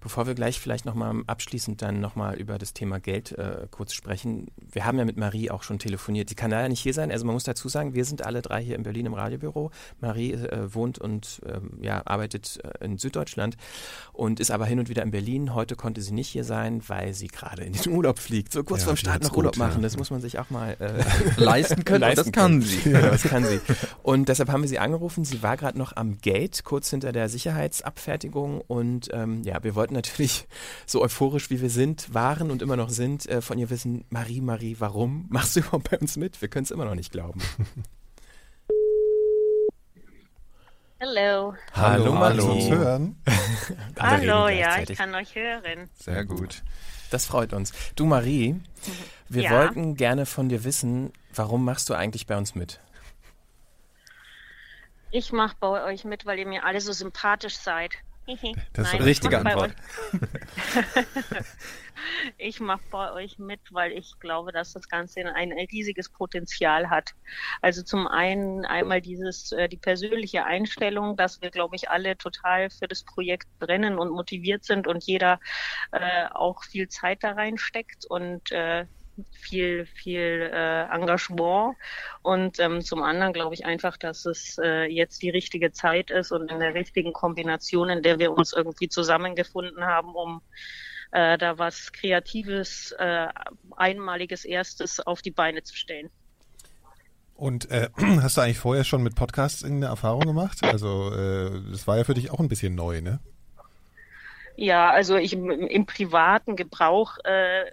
Bevor 0.00 0.26
wir 0.26 0.34
gleich 0.34 0.60
vielleicht 0.60 0.84
nochmal 0.84 1.22
abschließend 1.26 1.82
dann 1.82 2.00
nochmal 2.00 2.36
über 2.36 2.58
das 2.58 2.72
Thema 2.72 3.00
Geld 3.00 3.32
äh, 3.32 3.66
kurz 3.70 3.94
sprechen. 3.94 4.48
Wir 4.70 4.84
haben 4.84 4.98
ja 4.98 5.04
mit 5.04 5.16
Marie 5.16 5.50
auch 5.50 5.62
schon 5.62 5.78
telefoniert. 5.78 6.30
Die 6.30 6.34
kann 6.34 6.50
leider 6.50 6.68
nicht 6.68 6.80
hier 6.80 6.94
sein. 6.94 7.10
Also 7.10 7.24
man 7.24 7.34
muss 7.34 7.44
dazu 7.44 7.68
sagen, 7.68 7.94
wir 7.94 8.04
sind 8.04 8.24
alle 8.24 8.42
drei 8.42 8.62
hier 8.62 8.76
in 8.76 8.82
Berlin 8.82 9.06
im 9.06 9.14
Radiobüro. 9.14 9.70
Marie 10.00 10.32
äh, 10.32 10.74
wohnt 10.74 10.98
und 10.98 11.40
ähm, 11.46 11.78
ja, 11.80 12.02
arbeitet 12.04 12.60
äh, 12.64 12.84
in 12.84 12.98
Süddeutschland 12.98 13.56
und 14.12 14.40
ist 14.40 14.50
aber 14.50 14.66
hin 14.66 14.78
und 14.78 14.88
wieder 14.88 15.02
in 15.02 15.10
Berlin. 15.10 15.54
Heute 15.54 15.76
konnte 15.76 16.00
sie 16.02 16.12
nicht 16.12 16.28
hier 16.28 16.44
sein, 16.44 16.82
weil 16.88 17.14
sie 17.14 17.28
gerade 17.28 17.64
in 17.64 17.72
den 17.72 17.92
Urlaub 17.92 18.18
fliegt. 18.18 18.52
So 18.52 18.64
kurz 18.64 18.80
Ja, 18.80 18.86
vorm 18.86 18.96
Start 18.96 19.22
noch 19.22 19.36
Urlaub 19.36 19.54
gut, 19.54 19.60
ja. 19.60 19.68
machen. 19.68 19.82
Das 19.82 19.96
muss 19.96 20.10
man 20.10 20.20
sich 20.20 20.38
auch 20.38 20.50
mal 20.50 20.76
äh, 20.78 21.02
Leisten 21.36 21.84
können, 21.84 22.04
und 22.04 22.18
das 22.18 22.32
kann 22.32 22.60
sie. 22.62 22.90
Ja, 22.90 23.00
das 23.00 23.22
kann 23.22 23.44
sie. 23.44 23.60
Und 24.02 24.28
deshalb 24.28 24.50
haben 24.50 24.62
wir 24.62 24.68
sie 24.68 24.78
angerufen. 24.78 25.24
Sie 25.24 25.42
war 25.42 25.56
gerade 25.56 25.78
noch 25.78 25.96
am 25.96 26.18
Gate, 26.18 26.64
kurz 26.64 26.90
hinter 26.90 27.12
der 27.12 27.28
Sicherheitsabfertigung. 27.28 28.60
Und 28.60 29.08
ähm, 29.12 29.42
ja, 29.44 29.61
wir 29.62 29.74
wollten 29.74 29.94
natürlich 29.94 30.46
so 30.86 31.02
euphorisch 31.02 31.50
wie 31.50 31.60
wir 31.60 31.70
sind, 31.70 32.12
waren 32.14 32.50
und 32.50 32.62
immer 32.62 32.76
noch 32.76 32.90
sind, 32.90 33.26
äh, 33.28 33.40
von 33.42 33.58
ihr 33.58 33.70
wissen, 33.70 34.04
Marie, 34.10 34.40
Marie, 34.40 34.76
warum 34.78 35.26
machst 35.30 35.56
du 35.56 35.60
überhaupt 35.60 35.90
bei 35.90 35.98
uns 35.98 36.16
mit? 36.16 36.40
Wir 36.40 36.48
können 36.48 36.64
es 36.64 36.70
immer 36.70 36.84
noch 36.84 36.94
nicht 36.94 37.12
glauben. 37.12 37.40
Hallo. 41.00 41.54
Hallo, 41.74 42.12
Marie. 42.12 42.40
uns 42.40 42.70
hören? 42.70 43.16
Hallo, 43.98 44.48
ja, 44.48 44.78
ich 44.80 44.96
kann 44.96 45.12
euch 45.14 45.34
hören. 45.34 45.90
Sehr 45.98 46.24
gut. 46.24 46.62
Das 47.10 47.26
freut 47.26 47.52
uns. 47.52 47.72
Du, 47.96 48.06
Marie, 48.06 48.60
wir 49.28 49.42
Ja. 49.42 49.50
wollten 49.50 49.96
gerne 49.96 50.26
von 50.26 50.48
dir 50.48 50.62
wissen, 50.64 51.12
warum 51.34 51.64
machst 51.64 51.90
du 51.90 51.94
eigentlich 51.94 52.26
bei 52.28 52.36
uns 52.38 52.54
mit? 52.54 52.78
Ich 55.10 55.32
mache 55.32 55.56
bei 55.58 55.84
euch 55.84 56.04
mit, 56.04 56.24
weil 56.24 56.38
ihr 56.38 56.46
mir 56.46 56.64
alle 56.64 56.80
so 56.80 56.92
sympathisch 56.92 57.56
seid. 57.56 57.90
Das 58.26 58.86
ist 58.86 58.92
Nein, 58.92 58.98
die 58.98 59.02
richtige 59.08 59.38
Antwort. 59.38 59.74
ich 62.38 62.60
mache 62.60 62.82
bei 62.90 63.12
euch 63.12 63.38
mit, 63.38 63.60
weil 63.70 63.92
ich 63.92 64.18
glaube, 64.20 64.52
dass 64.52 64.72
das 64.72 64.88
Ganze 64.88 65.24
ein 65.34 65.52
riesiges 65.52 66.08
Potenzial 66.08 66.88
hat. 66.88 67.14
Also 67.60 67.82
zum 67.82 68.06
einen 68.06 68.64
einmal 68.64 69.00
dieses 69.00 69.50
äh, 69.52 69.68
die 69.68 69.76
persönliche 69.76 70.44
Einstellung, 70.44 71.16
dass 71.16 71.42
wir, 71.42 71.50
glaube 71.50 71.74
ich, 71.74 71.90
alle 71.90 72.16
total 72.16 72.70
für 72.70 72.86
das 72.86 73.04
Projekt 73.04 73.48
brennen 73.58 73.98
und 73.98 74.10
motiviert 74.12 74.64
sind 74.64 74.86
und 74.86 75.04
jeder 75.04 75.40
äh, 75.90 76.26
auch 76.30 76.62
viel 76.62 76.88
Zeit 76.88 77.24
da 77.24 77.32
reinsteckt 77.32 78.06
und 78.06 78.52
äh, 78.52 78.86
viel, 79.30 79.86
viel 79.86 80.50
äh, 80.52 80.84
Engagement 80.84 81.76
und 82.22 82.58
ähm, 82.60 82.82
zum 82.82 83.02
anderen 83.02 83.32
glaube 83.32 83.54
ich 83.54 83.64
einfach, 83.64 83.96
dass 83.96 84.26
es 84.26 84.58
äh, 84.58 84.84
jetzt 84.84 85.22
die 85.22 85.30
richtige 85.30 85.72
Zeit 85.72 86.10
ist 86.10 86.32
und 86.32 86.50
in 86.50 86.60
der 86.60 86.74
richtigen 86.74 87.12
Kombination, 87.12 87.90
in 87.90 88.02
der 88.02 88.18
wir 88.18 88.32
uns 88.32 88.52
irgendwie 88.52 88.88
zusammengefunden 88.88 89.84
haben, 89.84 90.14
um 90.14 90.42
äh, 91.12 91.36
da 91.38 91.58
was 91.58 91.92
Kreatives, 91.92 92.92
äh, 92.98 93.28
Einmaliges 93.76 94.44
Erstes 94.44 95.00
auf 95.00 95.22
die 95.22 95.30
Beine 95.30 95.62
zu 95.62 95.76
stellen. 95.76 96.10
Und 97.34 97.70
äh, 97.70 97.88
hast 98.20 98.36
du 98.36 98.40
eigentlich 98.40 98.58
vorher 98.58 98.84
schon 98.84 99.02
mit 99.02 99.14
Podcasts 99.14 99.62
irgendeine 99.62 99.90
Erfahrung 99.90 100.22
gemacht? 100.22 100.62
Also 100.62 101.12
äh, 101.14 101.60
das 101.70 101.86
war 101.86 101.98
ja 101.98 102.04
für 102.04 102.14
dich 102.14 102.30
auch 102.30 102.40
ein 102.40 102.48
bisschen 102.48 102.74
neu, 102.74 103.00
ne? 103.00 103.20
Ja, 104.56 104.90
also 104.90 105.16
ich 105.16 105.32
im, 105.32 105.50
im 105.50 105.86
privaten 105.86 106.56
Gebrauch 106.56 107.16
äh, 107.24 107.64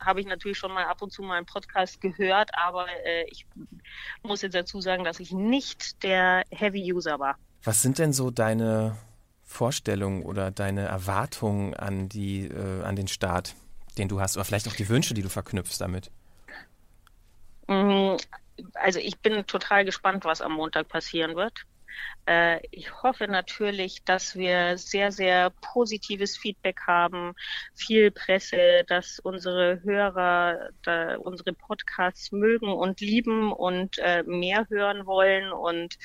habe 0.00 0.20
ich 0.20 0.26
natürlich 0.26 0.58
schon 0.58 0.72
mal 0.72 0.84
ab 0.84 1.00
und 1.00 1.10
zu 1.10 1.22
mal 1.22 1.36
einen 1.36 1.46
Podcast 1.46 2.00
gehört, 2.00 2.50
aber 2.52 2.86
äh, 3.04 3.24
ich 3.30 3.46
muss 4.22 4.42
jetzt 4.42 4.54
dazu 4.54 4.80
sagen, 4.80 5.04
dass 5.04 5.20
ich 5.20 5.32
nicht 5.32 6.02
der 6.02 6.44
Heavy 6.50 6.92
User 6.92 7.18
war. 7.18 7.36
Was 7.64 7.82
sind 7.82 7.98
denn 7.98 8.12
so 8.12 8.30
deine 8.30 8.96
Vorstellungen 9.42 10.22
oder 10.22 10.50
deine 10.50 10.82
Erwartungen 10.82 11.74
an 11.74 12.08
die, 12.08 12.46
äh, 12.46 12.82
an 12.82 12.96
den 12.96 13.08
Start, 13.08 13.54
den 13.96 14.08
du 14.08 14.20
hast, 14.20 14.36
oder 14.36 14.44
vielleicht 14.44 14.68
auch 14.68 14.76
die 14.76 14.88
Wünsche, 14.88 15.14
die 15.14 15.22
du 15.22 15.30
verknüpfst 15.30 15.78
damit? 15.80 16.10
Mm, 17.66 18.16
Also 18.74 18.98
ich 18.98 19.18
bin 19.20 19.46
total 19.46 19.84
gespannt, 19.84 20.24
was 20.24 20.42
am 20.42 20.52
Montag 20.52 20.88
passieren 20.88 21.36
wird. 21.36 21.64
Äh, 22.26 22.60
Ich 22.70 23.02
hoffe 23.02 23.26
natürlich, 23.28 24.04
dass 24.04 24.36
wir 24.36 24.76
sehr, 24.78 25.12
sehr 25.12 25.50
positives 25.62 26.36
Feedback 26.36 26.80
haben, 26.86 27.34
viel 27.74 28.10
Presse, 28.10 28.84
dass 28.86 29.18
unsere 29.20 29.82
Hörer 29.82 30.70
da 30.82 31.16
unsere 31.16 31.52
Podcasts 31.54 32.32
mögen 32.32 32.70
und 32.72 33.00
lieben 33.00 33.52
und 33.52 33.98
äh, 33.98 34.22
mehr 34.24 34.66
hören 34.68 35.06
wollen 35.06 35.52
und 35.52 35.96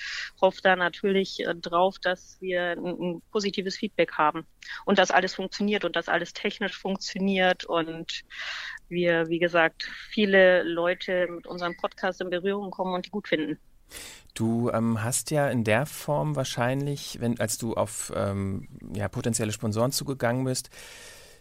hoffe 0.41 0.59
da 0.63 0.75
natürlich 0.75 1.39
äh, 1.41 1.55
drauf, 1.55 1.97
dass 1.99 2.37
wir 2.41 2.71
ein, 2.71 2.85
ein 2.85 3.21
positives 3.31 3.77
Feedback 3.77 4.13
haben 4.13 4.45
und 4.85 4.99
dass 4.99 5.11
alles 5.11 5.35
funktioniert 5.35 5.85
und 5.85 5.95
dass 5.95 6.09
alles 6.09 6.33
technisch 6.33 6.77
funktioniert 6.77 7.65
und 7.65 8.23
wir, 8.89 9.27
wie 9.29 9.39
gesagt, 9.39 9.83
viele 10.11 10.63
Leute 10.63 11.27
mit 11.29 11.47
unserem 11.47 11.75
Podcast 11.77 12.21
in 12.21 12.29
Berührung 12.29 12.71
kommen 12.71 12.93
und 12.93 13.05
die 13.05 13.09
gut 13.11 13.27
finden. 13.27 13.59
Du 14.33 14.71
ähm, 14.71 15.03
hast 15.03 15.29
ja 15.29 15.47
in 15.49 15.63
der 15.63 15.85
Form 15.85 16.35
wahrscheinlich, 16.35 17.17
wenn 17.19 17.39
als 17.39 17.57
du 17.57 17.75
auf 17.75 18.11
ähm, 18.15 18.67
ja, 18.95 19.07
potenzielle 19.07 19.51
Sponsoren 19.51 19.91
zugegangen 19.91 20.45
bist, 20.45 20.71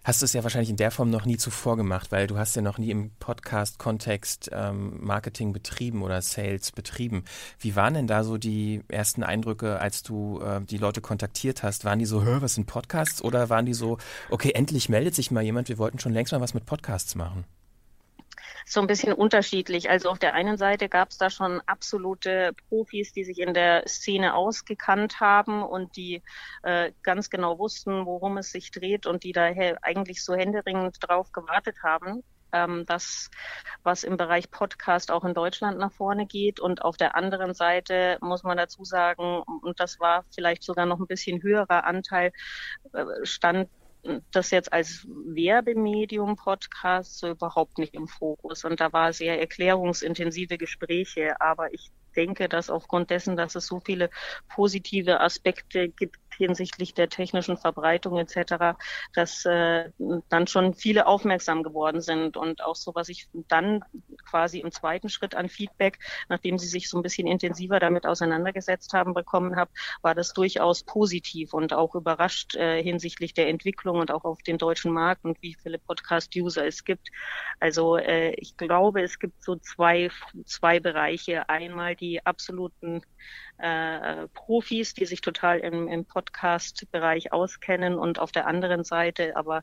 hast 0.04 0.20
du 0.20 0.24
es 0.24 0.32
ja 0.32 0.42
wahrscheinlich 0.42 0.70
in 0.70 0.76
der 0.76 0.90
Form 0.90 1.10
noch 1.10 1.24
nie 1.24 1.36
zuvor 1.36 1.76
gemacht, 1.76 2.10
weil 2.12 2.26
du 2.26 2.36
hast 2.36 2.56
ja 2.56 2.62
noch 2.62 2.78
nie 2.78 2.90
im 2.90 3.10
Podcast-Kontext 3.18 4.50
ähm, 4.52 4.98
Marketing 5.00 5.52
betrieben 5.52 6.02
oder 6.02 6.20
Sales 6.20 6.72
betrieben. 6.72 7.24
Wie 7.58 7.76
waren 7.76 7.94
denn 7.94 8.06
da 8.06 8.24
so 8.24 8.36
die 8.36 8.82
ersten 8.88 9.22
Eindrücke, 9.22 9.80
als 9.80 10.02
du 10.02 10.40
äh, 10.40 10.60
die 10.60 10.78
Leute 10.78 11.00
kontaktiert 11.00 11.62
hast? 11.62 11.84
Waren 11.84 11.98
die 11.98 12.06
so, 12.06 12.24
was 12.42 12.54
sind 12.54 12.66
Podcasts? 12.66 13.22
Oder 13.22 13.48
waren 13.48 13.66
die 13.66 13.74
so, 13.74 13.98
okay, 14.28 14.52
endlich 14.54 14.88
meldet 14.88 15.14
sich 15.14 15.30
mal 15.30 15.42
jemand, 15.42 15.68
wir 15.68 15.78
wollten 15.78 15.98
schon 15.98 16.12
längst 16.12 16.32
mal 16.32 16.40
was 16.40 16.54
mit 16.54 16.66
Podcasts 16.66 17.14
machen? 17.14 17.44
So 18.66 18.80
ein 18.80 18.86
bisschen 18.86 19.12
unterschiedlich. 19.12 19.90
Also 19.90 20.10
auf 20.10 20.18
der 20.18 20.34
einen 20.34 20.56
Seite 20.56 20.88
gab 20.88 21.10
es 21.10 21.18
da 21.18 21.30
schon 21.30 21.60
absolute 21.66 22.52
Profis, 22.68 23.12
die 23.12 23.24
sich 23.24 23.38
in 23.38 23.54
der 23.54 23.86
Szene 23.86 24.34
ausgekannt 24.34 25.20
haben 25.20 25.62
und 25.62 25.96
die 25.96 26.22
äh, 26.62 26.92
ganz 27.02 27.30
genau 27.30 27.58
wussten, 27.58 28.06
worum 28.06 28.38
es 28.38 28.50
sich 28.52 28.70
dreht 28.70 29.06
und 29.06 29.24
die 29.24 29.32
daher 29.32 29.78
eigentlich 29.82 30.24
so 30.24 30.34
händeringend 30.34 30.96
drauf 31.00 31.32
gewartet 31.32 31.76
haben 31.82 32.22
ähm, 32.52 32.84
das, 32.86 33.30
was 33.82 34.04
im 34.04 34.16
Bereich 34.16 34.50
Podcast 34.50 35.10
auch 35.10 35.24
in 35.24 35.34
Deutschland 35.34 35.78
nach 35.78 35.92
vorne 35.92 36.26
geht. 36.26 36.60
Und 36.60 36.82
auf 36.82 36.96
der 36.96 37.16
anderen 37.16 37.54
Seite 37.54 38.18
muss 38.20 38.42
man 38.42 38.56
dazu 38.56 38.84
sagen, 38.84 39.42
und 39.62 39.80
das 39.80 39.98
war 39.98 40.24
vielleicht 40.34 40.62
sogar 40.62 40.86
noch 40.86 41.00
ein 41.00 41.06
bisschen 41.06 41.42
höherer 41.42 41.84
Anteil, 41.84 42.32
äh, 42.92 43.04
stand 43.24 43.68
das 44.30 44.50
jetzt 44.50 44.72
als 44.72 45.06
Werbemedium 45.08 46.36
Podcast 46.36 47.18
so 47.18 47.30
überhaupt 47.30 47.78
nicht 47.78 47.94
im 47.94 48.08
Fokus. 48.08 48.64
Und 48.64 48.80
da 48.80 48.92
war 48.92 49.12
sehr 49.12 49.40
erklärungsintensive 49.40 50.58
Gespräche. 50.58 51.40
Aber 51.40 51.72
ich 51.72 51.90
denke, 52.12 52.48
dass 52.48 52.70
aufgrund 52.70 53.10
dessen, 53.10 53.36
dass 53.36 53.54
es 53.54 53.66
so 53.66 53.80
viele 53.80 54.10
positive 54.48 55.20
Aspekte 55.20 55.88
gibt 55.88 56.16
hinsichtlich 56.36 56.94
der 56.94 57.08
technischen 57.08 57.56
Verbreitung 57.56 58.18
etc., 58.18 58.76
dass 59.14 59.44
äh, 59.44 59.90
dann 60.28 60.46
schon 60.46 60.74
viele 60.74 61.06
aufmerksam 61.06 61.62
geworden 61.62 62.00
sind 62.00 62.36
und 62.36 62.64
auch 62.64 62.76
so, 62.76 62.94
was 62.94 63.08
ich 63.08 63.28
dann 63.48 63.84
quasi 64.28 64.60
im 64.60 64.72
zweiten 64.72 65.08
Schritt 65.08 65.34
an 65.34 65.48
Feedback, 65.48 65.98
nachdem 66.28 66.58
sie 66.58 66.66
sich 66.66 66.88
so 66.88 66.98
ein 66.98 67.02
bisschen 67.02 67.26
intensiver 67.26 67.80
damit 67.80 68.06
auseinandergesetzt 68.06 68.92
haben, 68.92 69.14
bekommen 69.14 69.56
habe, 69.56 69.70
war 70.02 70.14
das 70.14 70.32
durchaus 70.32 70.82
positiv 70.82 71.54
und 71.54 71.72
auch 71.72 71.94
überrascht 71.94 72.56
äh, 72.56 72.82
hinsichtlich 72.82 73.34
der 73.34 73.48
Entwicklung 73.48 73.98
und 73.98 74.10
auch 74.10 74.24
auf 74.24 74.42
den 74.42 74.58
deutschen 74.58 74.92
Markt 74.92 75.24
und 75.24 75.40
wie 75.42 75.54
viele 75.54 75.78
Podcast-User 75.78 76.66
es 76.66 76.84
gibt. 76.84 77.08
Also 77.60 77.96
äh, 77.96 78.32
ich 78.34 78.56
glaube, 78.56 79.02
es 79.02 79.18
gibt 79.18 79.42
so 79.42 79.56
zwei, 79.56 80.10
zwei 80.44 80.80
Bereiche. 80.80 81.48
Einmal 81.48 81.96
die 82.02 82.26
absoluten 82.26 83.00
äh, 83.58 84.26
Profis, 84.34 84.92
die 84.92 85.06
sich 85.06 85.22
total 85.22 85.60
im, 85.60 85.88
im 85.88 86.04
Podcast-Bereich 86.04 87.32
auskennen 87.32 87.94
und 87.94 88.18
auf 88.18 88.32
der 88.32 88.46
anderen 88.46 88.84
Seite 88.84 89.36
aber 89.36 89.62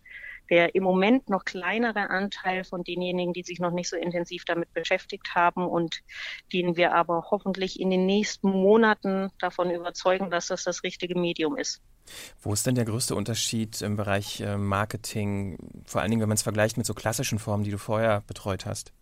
der 0.49 0.73
im 0.73 0.83
Moment 0.83 1.29
noch 1.29 1.45
kleinere 1.45 2.09
Anteil 2.09 2.63
von 2.63 2.83
denjenigen, 2.83 3.33
die 3.33 3.43
sich 3.43 3.59
noch 3.59 3.71
nicht 3.71 3.89
so 3.89 3.95
intensiv 3.95 4.45
damit 4.45 4.73
beschäftigt 4.73 5.35
haben 5.35 5.67
und 5.67 5.99
den 6.51 6.75
wir 6.75 6.93
aber 6.93 7.27
hoffentlich 7.29 7.79
in 7.79 7.89
den 7.89 8.05
nächsten 8.05 8.49
Monaten 8.49 9.29
davon 9.39 9.69
überzeugen, 9.69 10.31
dass 10.31 10.47
das 10.47 10.63
das 10.63 10.83
richtige 10.83 11.19
Medium 11.19 11.57
ist. 11.57 11.81
Wo 12.41 12.53
ist 12.53 12.65
denn 12.65 12.73
der 12.73 12.85
größte 12.85 13.13
Unterschied 13.13 13.81
im 13.81 13.95
Bereich 13.95 14.41
äh, 14.41 14.57
Marketing, 14.57 15.57
vor 15.85 16.01
allen 16.01 16.09
Dingen, 16.09 16.21
wenn 16.21 16.29
man 16.29 16.37
es 16.37 16.41
vergleicht 16.41 16.77
mit 16.77 16.87
so 16.87 16.95
klassischen 16.95 17.37
Formen, 17.37 17.63
die 17.63 17.71
du 17.71 17.77
vorher 17.77 18.21
betreut 18.25 18.65
hast? 18.65 18.93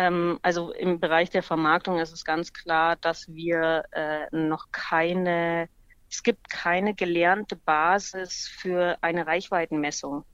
Ähm, 0.00 0.38
also 0.40 0.72
im 0.72 0.98
Bereich 0.98 1.28
der 1.28 1.42
Vermarktung 1.42 1.98
ist 1.98 2.12
es 2.12 2.24
ganz 2.24 2.54
klar, 2.54 2.96
dass 2.96 3.28
wir 3.28 3.84
äh, 3.92 4.34
noch 4.34 4.72
keine, 4.72 5.68
es 6.08 6.22
gibt 6.22 6.48
keine 6.48 6.94
gelernte 6.94 7.54
Basis 7.54 8.48
für 8.48 8.96
eine 9.02 9.26
Reichweitenmessung. 9.26 10.24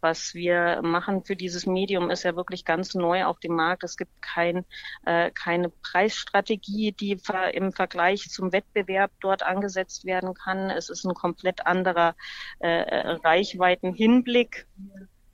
Was 0.00 0.32
wir 0.34 0.80
machen 0.82 1.24
für 1.24 1.34
dieses 1.34 1.66
Medium 1.66 2.08
ist 2.08 2.22
ja 2.22 2.36
wirklich 2.36 2.64
ganz 2.64 2.94
neu 2.94 3.24
auf 3.24 3.40
dem 3.40 3.56
Markt. 3.56 3.82
Es 3.82 3.96
gibt 3.96 4.22
kein, 4.22 4.64
äh, 5.04 5.32
keine 5.32 5.70
Preisstrategie, 5.70 6.92
die 6.92 7.20
im 7.52 7.72
Vergleich 7.72 8.30
zum 8.30 8.52
Wettbewerb 8.52 9.10
dort 9.20 9.42
angesetzt 9.42 10.04
werden 10.04 10.34
kann. 10.34 10.70
Es 10.70 10.88
ist 10.88 11.04
ein 11.04 11.14
komplett 11.14 11.66
anderer 11.66 12.14
äh, 12.60 13.10
Reichweitenhinblick. 13.24 14.68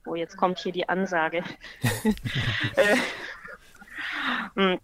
Oh, 0.07 0.15
jetzt 0.15 0.35
kommt 0.35 0.57
hier 0.57 0.71
die 0.71 0.89
Ansage. 0.89 1.43
äh, 4.55 4.77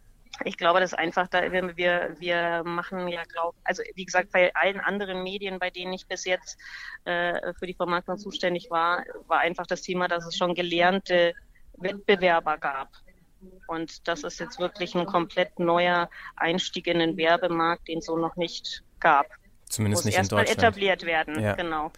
ich 0.46 0.58
glaube, 0.58 0.80
das 0.80 0.94
ist 0.94 0.98
einfach, 0.98 1.28
da 1.28 1.52
wir, 1.52 2.16
wir 2.20 2.64
machen 2.64 3.08
ja, 3.08 3.24
glaub, 3.24 3.56
also 3.64 3.84
wie 3.96 4.06
gesagt, 4.06 4.32
bei 4.32 4.54
allen 4.56 4.80
anderen 4.80 5.24
Medien, 5.24 5.60
bei 5.60 5.70
denen 5.70 5.94
ich 5.94 6.08
bis 6.08 6.26
jetzt 6.26 6.58
äh, 7.06 7.54
für 7.54 7.68
die 7.68 7.74
Vermarktung 7.74 8.18
zuständig 8.18 8.70
war, 8.70 9.04
war 9.28 9.40
einfach 9.40 9.68
das 9.68 9.82
Thema, 9.82 10.08
dass 10.08 10.26
es 10.26 10.38
schon 10.38 10.56
gelernte 10.56 11.34
Wettbewerber 11.78 12.58
gab. 12.58 12.90
Und 13.68 14.08
das 14.08 14.24
ist 14.24 14.40
jetzt 14.40 14.60
wirklich 14.60 14.96
ein 14.96 15.06
komplett 15.06 15.60
neuer 15.60 16.10
Einstieg 16.36 16.88
in 16.88 17.00
den 17.00 17.18
Werbemarkt, 17.18 17.88
den 17.88 18.00
es 18.00 18.06
so 18.06 18.18
noch 18.18 18.36
nicht 18.36 18.84
gab. 19.00 19.28
Zumindest 19.70 20.04
nicht 20.04 20.16
in 20.16 20.22
erstmal 20.22 20.46
Deutschland. 20.46 20.64
etabliert 20.64 21.06
werden, 21.06 21.40
ja. 21.40 21.54
genau. 21.54 21.92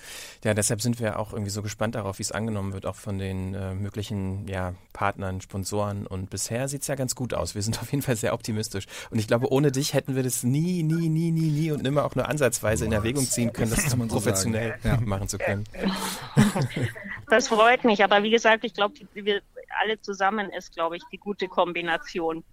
Ja, 0.43 0.53
deshalb 0.53 0.81
sind 0.81 0.99
wir 0.99 1.17
auch 1.17 1.31
irgendwie 1.31 1.51
so 1.51 1.61
gespannt 1.61 1.95
darauf, 1.95 2.19
wie 2.19 2.23
es 2.23 2.33
angenommen 2.33 2.73
wird, 2.73 2.85
auch 2.85 2.97
von 2.97 3.17
den 3.17 3.53
äh, 3.53 3.73
möglichen 3.73 4.45
ja, 4.49 4.73
Partnern, 4.91 5.39
Sponsoren. 5.39 6.05
Und 6.05 6.29
bisher 6.29 6.67
sieht 6.67 6.81
es 6.81 6.87
ja 6.87 6.95
ganz 6.95 7.15
gut 7.15 7.33
aus. 7.33 7.55
Wir 7.55 7.61
sind 7.61 7.77
auf 7.81 7.89
jeden 7.91 8.03
Fall 8.03 8.17
sehr 8.17 8.33
optimistisch. 8.33 8.87
Und 9.09 9.19
ich 9.19 9.27
glaube, 9.27 9.49
ohne 9.51 9.71
dich 9.71 9.93
hätten 9.93 10.15
wir 10.15 10.23
das 10.23 10.43
nie, 10.43 10.83
nie, 10.83 11.07
nie, 11.07 11.31
nie, 11.31 11.49
nie 11.49 11.71
und 11.71 11.81
nimmer 11.81 12.03
auch 12.03 12.15
nur 12.15 12.27
ansatzweise 12.27 12.83
in 12.83 12.91
Erwägung 12.91 13.25
ziehen 13.25 13.53
können, 13.53 13.71
das, 13.71 13.85
so 13.89 13.97
professionell. 14.05 14.77
Ja. 14.83 14.99
machen 14.99 15.29
zu 15.29 15.37
können. 15.37 15.63
Das 17.29 17.47
freut 17.47 17.85
mich, 17.85 18.03
aber 18.03 18.23
wie 18.23 18.29
gesagt, 18.29 18.65
ich 18.65 18.73
glaube, 18.73 18.95
wir 19.13 19.41
alle 19.81 20.01
zusammen 20.01 20.49
ist, 20.49 20.73
glaube 20.73 20.97
ich, 20.97 21.03
die 21.13 21.17
gute 21.17 21.47
Kombination. 21.47 22.43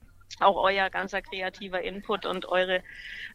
Auch 0.41 0.57
euer 0.57 0.91
ganzer 0.91 1.23
kreativer 1.23 1.83
Input 1.83 2.27
und 2.27 2.47
eure 2.47 2.83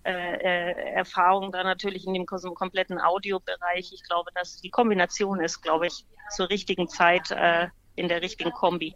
äh, 0.04 0.12
äh, 0.12 0.94
Erfahrung 0.94 1.52
da 1.52 1.64
natürlich 1.64 2.06
in 2.06 2.14
dem 2.14 2.26
kompletten 2.26 3.00
Audiobereich. 3.00 3.92
Ich 3.94 4.04
glaube, 4.04 4.32
dass 4.36 4.62
die 4.62 4.70
Kombination 4.70 5.42
ist, 5.42 5.62
glaube 5.62 5.88
ich, 5.88 6.06
zur 6.36 6.50
richtigen 6.50 6.88
Zeit 6.88 7.32
äh, 7.32 7.68
in 7.96 8.08
der 8.08 8.22
richtigen 8.22 8.52
Kombi. 8.52 8.96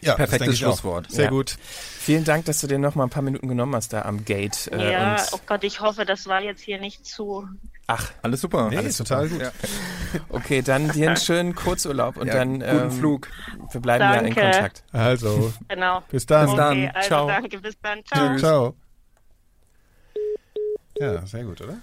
Ja, 0.00 0.16
Perfektes 0.16 0.58
Schlusswort. 0.58 1.10
Sehr 1.10 1.26
ja. 1.26 1.30
gut. 1.30 1.56
Vielen 1.60 2.24
Dank, 2.24 2.44
dass 2.46 2.60
du 2.60 2.66
dir 2.66 2.78
noch 2.78 2.96
mal 2.96 3.04
ein 3.04 3.10
paar 3.10 3.22
Minuten 3.22 3.46
genommen 3.46 3.74
hast 3.76 3.92
da 3.92 4.02
am 4.02 4.24
Gate. 4.24 4.68
Äh, 4.72 4.92
ja, 4.92 5.24
oh 5.30 5.38
Gott, 5.46 5.62
ich 5.62 5.80
hoffe, 5.80 6.04
das 6.04 6.26
war 6.26 6.42
jetzt 6.42 6.60
hier 6.60 6.80
nicht 6.80 7.06
zu 7.06 7.48
Ach, 7.86 8.10
alles 8.22 8.40
super. 8.40 8.68
Nee, 8.70 8.78
alles 8.78 8.96
total 8.96 9.28
gut. 9.28 9.40
Ja. 9.40 9.52
Okay, 10.28 10.62
dann 10.62 10.90
dir 10.92 11.08
einen 11.08 11.16
schönen 11.16 11.54
Kurzurlaub 11.54 12.16
und 12.16 12.28
ja, 12.28 12.34
dann 12.34 12.60
guten 12.60 12.64
ähm, 12.64 12.90
Flug. 12.90 13.28
Wir 13.70 13.80
bleiben 13.80 14.00
danke. 14.00 14.40
ja 14.40 14.46
in 14.46 14.52
Kontakt. 14.52 14.84
Also, 14.92 15.52
genau. 15.68 16.02
bis 16.10 16.26
dann. 16.26 16.48
Okay, 16.48 16.56
bis 16.56 16.56
dann. 16.56 16.88
Also 16.94 17.08
Ciao. 17.08 17.26
Danke, 17.26 17.58
bis 17.58 17.74
dann. 17.80 18.04
Ciao. 18.04 18.36
Ciao. 18.38 18.76
Ja, 20.98 21.26
sehr 21.26 21.44
gut, 21.44 21.60
oder? 21.60 21.78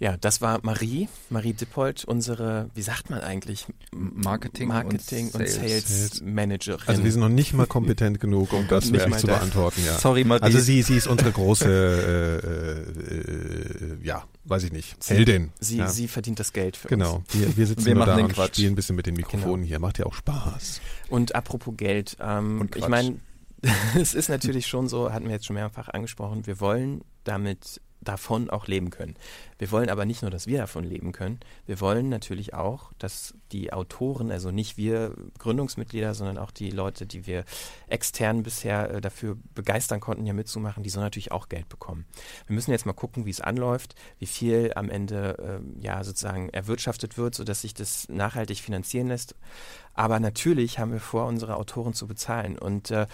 Ja, 0.00 0.16
das 0.16 0.40
war 0.40 0.58
Marie, 0.62 1.08
Marie 1.30 1.52
Dippold, 1.52 2.04
unsere, 2.04 2.68
wie 2.74 2.82
sagt 2.82 3.10
man 3.10 3.20
eigentlich, 3.20 3.66
Marketing, 3.92 4.68
Marketing 4.68 5.26
und, 5.28 5.40
und 5.40 5.48
Sales, 5.48 5.88
Sales. 5.88 6.20
Managerin. 6.22 6.82
Also 6.86 7.04
wir 7.04 7.12
sind 7.12 7.20
noch 7.20 7.28
nicht 7.28 7.52
mal 7.54 7.66
kompetent 7.66 8.18
genug, 8.20 8.52
um 8.52 8.66
das 8.68 8.92
wirklich 8.92 9.16
zu 9.18 9.26
das. 9.28 9.38
beantworten. 9.38 9.82
Ja. 9.86 9.96
Sorry, 9.98 10.24
Marie. 10.24 10.42
Also 10.42 10.58
sie, 10.58 10.82
sie 10.82 10.96
ist 10.96 11.06
unsere 11.06 11.30
große, 11.30 11.68
äh, 11.68 12.46
äh, 12.46 13.92
äh, 13.92 14.04
ja, 14.06 14.24
weiß 14.44 14.64
ich 14.64 14.72
nicht, 14.72 14.96
Heldin. 15.08 15.52
Sie, 15.60 15.78
ja. 15.78 15.88
sie 15.88 16.08
verdient 16.08 16.40
das 16.40 16.52
Geld 16.52 16.76
für 16.76 16.88
Genau, 16.88 17.16
uns. 17.16 17.26
wir, 17.32 17.56
wir 17.56 17.66
sitzen 17.66 17.86
Wir 17.86 17.94
nur 17.94 18.06
da 18.06 18.16
und 18.16 18.32
Quatsch. 18.32 18.54
spielen 18.56 18.72
ein 18.72 18.76
bisschen 18.76 18.96
mit 18.96 19.06
den 19.06 19.14
Mikrofonen 19.14 19.64
hier. 19.64 19.78
Macht 19.78 19.98
ja 19.98 20.06
auch 20.06 20.14
Spaß. 20.14 20.80
Und 21.08 21.34
apropos 21.34 21.74
Geld, 21.76 22.16
ähm, 22.20 22.60
Und 22.62 22.76
ich 22.76 22.88
meine, 22.88 23.16
es 23.98 24.14
ist 24.14 24.28
natürlich 24.28 24.66
schon 24.66 24.88
so, 24.88 25.12
hatten 25.12 25.26
wir 25.26 25.32
jetzt 25.32 25.46
schon 25.46 25.54
mehrfach 25.54 25.88
angesprochen, 25.88 26.46
wir 26.46 26.60
wollen 26.60 27.02
damit 27.24 27.80
davon 28.04 28.50
auch 28.50 28.66
leben 28.66 28.90
können. 28.90 29.14
Wir 29.58 29.70
wollen 29.70 29.88
aber 29.88 30.04
nicht 30.04 30.22
nur, 30.22 30.30
dass 30.30 30.46
wir 30.46 30.58
davon 30.58 30.84
leben 30.84 31.12
können, 31.12 31.40
wir 31.66 31.80
wollen 31.80 32.08
natürlich 32.08 32.54
auch, 32.54 32.92
dass 32.98 33.34
die 33.52 33.72
Autoren, 33.72 34.30
also 34.30 34.50
nicht 34.50 34.76
wir 34.76 35.14
Gründungsmitglieder, 35.38 36.14
sondern 36.14 36.38
auch 36.38 36.50
die 36.50 36.70
Leute, 36.70 37.06
die 37.06 37.26
wir 37.26 37.44
extern 37.88 38.42
bisher 38.42 38.90
äh, 38.90 39.00
dafür 39.00 39.36
begeistern 39.54 40.00
konnten, 40.00 40.24
hier 40.24 40.34
mitzumachen, 40.34 40.82
die 40.82 40.90
sollen 40.90 41.06
natürlich 41.06 41.32
auch 41.32 41.48
Geld 41.48 41.68
bekommen. 41.68 42.04
Wir 42.46 42.54
müssen 42.54 42.72
jetzt 42.72 42.86
mal 42.86 42.92
gucken, 42.92 43.26
wie 43.26 43.30
es 43.30 43.40
anläuft, 43.40 43.94
wie 44.18 44.26
viel 44.26 44.72
am 44.74 44.90
Ende 44.90 45.36
ähm, 45.40 45.76
ja 45.80 46.02
sozusagen 46.04 46.48
erwirtschaftet 46.50 47.16
wird, 47.16 47.34
sodass 47.34 47.62
sich 47.62 47.74
das 47.74 48.08
nachhaltig 48.08 48.58
finanzieren 48.58 49.08
lässt. 49.08 49.34
Aber 49.94 50.18
natürlich 50.20 50.78
haben 50.78 50.92
wir 50.92 51.00
vor, 51.00 51.26
unsere 51.26 51.56
Autoren 51.56 51.94
zu 51.94 52.06
bezahlen 52.06 52.58
und 52.58 52.90
äh, 52.90 53.06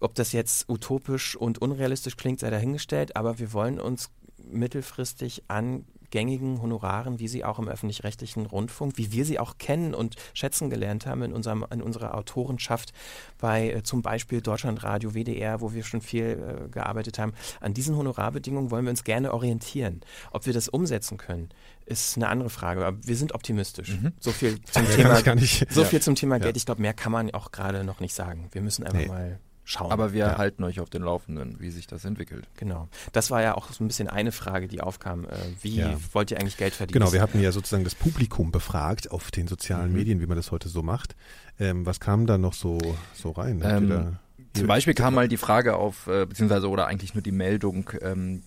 ob 0.00 0.14
das 0.14 0.32
jetzt 0.32 0.68
utopisch 0.68 1.34
und 1.34 1.62
unrealistisch 1.62 2.16
klingt, 2.16 2.40
sei 2.40 2.50
dahingestellt, 2.50 3.16
aber 3.16 3.38
wir 3.38 3.52
wollen 3.52 3.80
uns 3.80 4.10
mittelfristig 4.50 5.44
an 5.48 5.84
gängigen 6.10 6.62
Honoraren, 6.62 7.18
wie 7.18 7.26
sie 7.26 7.44
auch 7.44 7.58
im 7.58 7.66
öffentlich-rechtlichen 7.66 8.46
Rundfunk, 8.46 8.96
wie 8.98 9.10
wir 9.10 9.24
sie 9.24 9.40
auch 9.40 9.58
kennen 9.58 9.94
und 9.94 10.14
schätzen 10.32 10.70
gelernt 10.70 11.06
haben 11.06 11.22
in, 11.22 11.32
unserem, 11.32 11.66
in 11.72 11.82
unserer 11.82 12.14
Autorenschaft 12.14 12.92
bei 13.38 13.70
äh, 13.72 13.82
zum 13.82 14.02
Beispiel 14.02 14.40
Deutschlandradio, 14.40 15.14
WDR, 15.14 15.60
wo 15.60 15.72
wir 15.72 15.82
schon 15.82 16.00
viel 16.02 16.66
äh, 16.66 16.68
gearbeitet 16.68 17.18
haben. 17.18 17.32
An 17.60 17.74
diesen 17.74 17.96
Honorarbedingungen 17.96 18.70
wollen 18.70 18.84
wir 18.84 18.90
uns 18.90 19.02
gerne 19.02 19.34
orientieren. 19.34 20.02
Ob 20.30 20.46
wir 20.46 20.52
das 20.52 20.68
umsetzen 20.68 21.16
können, 21.18 21.48
ist 21.84 22.16
eine 22.16 22.28
andere 22.28 22.50
Frage. 22.50 22.86
Aber 22.86 22.96
wir 23.04 23.16
sind 23.16 23.34
optimistisch. 23.34 23.98
Mhm. 24.00 24.12
So 24.20 24.30
viel 24.30 24.60
zum 24.70 24.84
Ja, 24.96 25.20
Thema, 25.20 25.36
so 25.68 25.82
viel 25.84 26.00
zum 26.00 26.14
Thema 26.14 26.36
Ja. 26.36 26.44
Geld. 26.44 26.56
Ich 26.56 26.64
glaube, 26.66 26.80
mehr 26.80 26.94
kann 26.94 27.10
man 27.10 27.32
auch 27.32 27.50
gerade 27.50 27.82
noch 27.82 27.98
nicht 27.98 28.14
sagen. 28.14 28.50
Wir 28.52 28.62
müssen 28.62 28.84
einfach 28.84 28.98
Nee. 29.00 29.08
mal 29.08 29.40
schauen. 29.64 29.90
Aber 29.92 30.12
wir 30.12 30.20
Ja. 30.26 30.38
halten 30.38 30.62
euch 30.64 30.80
auf 30.80 30.90
den 30.90 31.02
Laufenden, 31.02 31.58
wie 31.58 31.70
sich 31.70 31.86
das 31.86 32.04
entwickelt. 32.04 32.46
Genau. 32.56 32.88
Das 33.12 33.30
war 33.30 33.42
ja 33.42 33.54
auch 33.56 33.72
so 33.72 33.82
ein 33.82 33.88
bisschen 33.88 34.08
eine 34.08 34.30
Frage, 34.32 34.68
die 34.68 34.80
aufkam. 34.80 35.24
Äh, 35.24 35.28
wie 35.62 35.76
Ja. 35.78 35.96
wollt 36.12 36.30
ihr 36.30 36.38
eigentlich 36.38 36.56
Geld 36.56 36.74
verdienen? 36.74 37.00
Genau, 37.00 37.12
wir 37.12 37.22
hatten 37.22 37.40
ja 37.40 37.50
sozusagen 37.52 37.84
das 37.84 37.94
Publikum 37.94 38.52
befragt 38.52 39.10
auf 39.10 39.30
den 39.30 39.48
sozialen 39.48 39.90
Mhm. 39.90 39.96
Medien, 39.96 40.20
wie 40.20 40.26
man 40.26 40.36
das 40.36 40.50
heute 40.50 40.68
so 40.68 40.82
macht. 40.82 41.16
Ähm, 41.58 41.86
was 41.86 42.00
kam 42.00 42.26
da 42.26 42.36
noch 42.38 42.52
so, 42.54 42.78
so 43.14 43.30
rein? 43.30 43.62
Ähm, 43.64 44.16
Zum 44.52 44.66
Beispiel 44.68 44.94
kam 44.94 45.14
mal 45.14 45.26
die 45.26 45.36
Frage 45.36 45.76
auf, 45.76 46.06
äh, 46.06 46.26
beziehungsweise 46.26 46.68
oder 46.68 46.86
eigentlich 46.86 47.14
nur 47.14 47.22
die 47.22 47.32
Meldung, 47.32 47.90
ähm, 48.02 48.42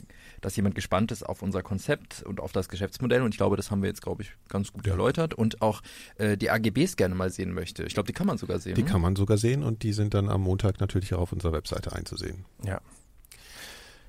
dass 0.48 0.56
jemand 0.56 0.76
gespannt 0.76 1.12
ist 1.12 1.24
auf 1.24 1.42
unser 1.42 1.62
Konzept 1.62 2.24
und 2.24 2.40
auf 2.40 2.54
das 2.54 2.70
Geschäftsmodell. 2.70 3.22
Und 3.22 3.34
ich 3.34 3.38
glaube, 3.38 3.58
das 3.58 3.70
haben 3.70 3.82
wir 3.82 3.90
jetzt, 3.90 4.02
glaube 4.02 4.24
ich, 4.24 4.32
ganz 4.48 4.72
gut 4.72 4.88
erläutert. 4.88 5.34
Und 5.34 5.62
auch 5.62 5.82
äh, 6.16 6.38
die 6.38 6.50
AGBs 6.50 6.96
gerne 6.96 7.16
mal 7.16 7.30
sehen 7.30 7.54
möchte. 7.54 7.84
Ich 7.84 7.94
glaube, 7.94 8.08
die 8.08 8.14
kann 8.14 8.28
man 8.28 8.38
sogar 8.38 8.60
sehen. 8.60 8.76
Die 8.76 8.84
ne? 8.84 8.90
kann 8.90 9.02
man 9.02 9.18
sogar 9.18 9.38
sehen 9.38 9.62
und 9.62 9.84
die 9.84 9.92
sind 9.92 10.14
dann 10.14 10.30
am 10.30 10.42
Montag 10.42 10.80
natürlich 10.80 11.14
auch 11.14 11.20
auf 11.20 11.34
unserer 11.34 11.52
Webseite 11.52 11.92
einzusehen. 11.92 12.46
Ja. 12.64 12.80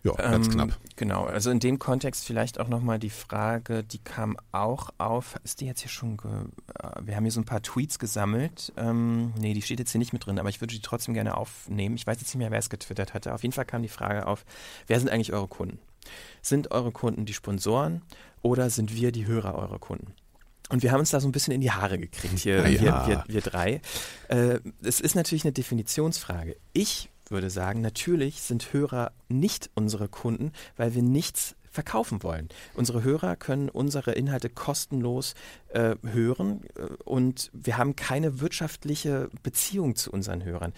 Ja, 0.04 0.12
ganz 0.12 0.46
Ähm, 0.46 0.52
knapp. 0.52 0.78
Genau, 0.94 1.24
also 1.24 1.50
in 1.50 1.58
dem 1.58 1.80
Kontext 1.80 2.24
vielleicht 2.24 2.60
auch 2.60 2.68
nochmal 2.68 3.00
die 3.00 3.10
Frage, 3.10 3.82
die 3.82 3.98
kam 3.98 4.36
auch 4.52 4.90
auf, 4.98 5.34
ist 5.42 5.60
die 5.60 5.66
jetzt 5.66 5.80
hier 5.80 5.90
schon, 5.90 6.18
äh, 6.18 7.00
wir 7.02 7.16
haben 7.16 7.24
hier 7.24 7.32
so 7.32 7.40
ein 7.40 7.46
paar 7.46 7.62
Tweets 7.62 7.98
gesammelt, 7.98 8.72
ähm, 8.76 9.32
nee, 9.40 9.54
die 9.54 9.62
steht 9.62 9.80
jetzt 9.80 9.90
hier 9.90 9.98
nicht 9.98 10.12
mit 10.12 10.24
drin, 10.24 10.38
aber 10.38 10.50
ich 10.50 10.60
würde 10.60 10.72
die 10.72 10.80
trotzdem 10.80 11.14
gerne 11.14 11.36
aufnehmen. 11.36 11.96
Ich 11.96 12.06
weiß 12.06 12.20
jetzt 12.20 12.28
nicht 12.28 12.38
mehr, 12.38 12.52
wer 12.52 12.60
es 12.60 12.70
getwittert 12.70 13.12
hatte. 13.12 13.34
Auf 13.34 13.42
jeden 13.42 13.52
Fall 13.52 13.64
kam 13.64 13.82
die 13.82 13.88
Frage 13.88 14.28
auf, 14.28 14.44
wer 14.86 15.00
sind 15.00 15.10
eigentlich 15.10 15.32
eure 15.32 15.48
Kunden? 15.48 15.80
Sind 16.42 16.70
eure 16.70 16.92
Kunden 16.92 17.26
die 17.26 17.34
Sponsoren 17.34 18.02
oder 18.42 18.70
sind 18.70 18.94
wir 18.94 19.12
die 19.12 19.26
Hörer 19.26 19.54
eurer 19.54 19.78
Kunden? 19.78 20.14
Und 20.70 20.82
wir 20.82 20.92
haben 20.92 21.00
uns 21.00 21.10
da 21.10 21.20
so 21.20 21.28
ein 21.28 21.32
bisschen 21.32 21.54
in 21.54 21.60
die 21.60 21.70
Haare 21.70 21.98
gekriegt, 21.98 22.38
hier, 22.38 22.60
Na 22.62 22.68
ja. 22.68 23.06
wir, 23.06 23.08
wir, 23.08 23.24
wir 23.28 23.40
drei. 23.40 23.80
Äh, 24.28 24.60
es 24.82 25.00
ist 25.00 25.14
natürlich 25.14 25.44
eine 25.44 25.52
Definitionsfrage. 25.52 26.56
Ich 26.72 27.10
würde 27.30 27.50
sagen, 27.50 27.80
natürlich 27.80 28.42
sind 28.42 28.72
Hörer 28.72 29.12
nicht 29.28 29.70
unsere 29.74 30.08
Kunden, 30.08 30.52
weil 30.76 30.94
wir 30.94 31.02
nichts 31.02 31.56
verkaufen 31.70 32.22
wollen. 32.22 32.48
Unsere 32.74 33.02
Hörer 33.02 33.36
können 33.36 33.68
unsere 33.68 34.12
Inhalte 34.12 34.48
kostenlos 34.48 35.34
äh, 35.68 35.96
hören 36.02 36.62
äh, 36.74 36.86
und 37.04 37.50
wir 37.52 37.76
haben 37.76 37.94
keine 37.94 38.40
wirtschaftliche 38.40 39.28
Beziehung 39.42 39.94
zu 39.94 40.10
unseren 40.10 40.44
Hörern. 40.44 40.72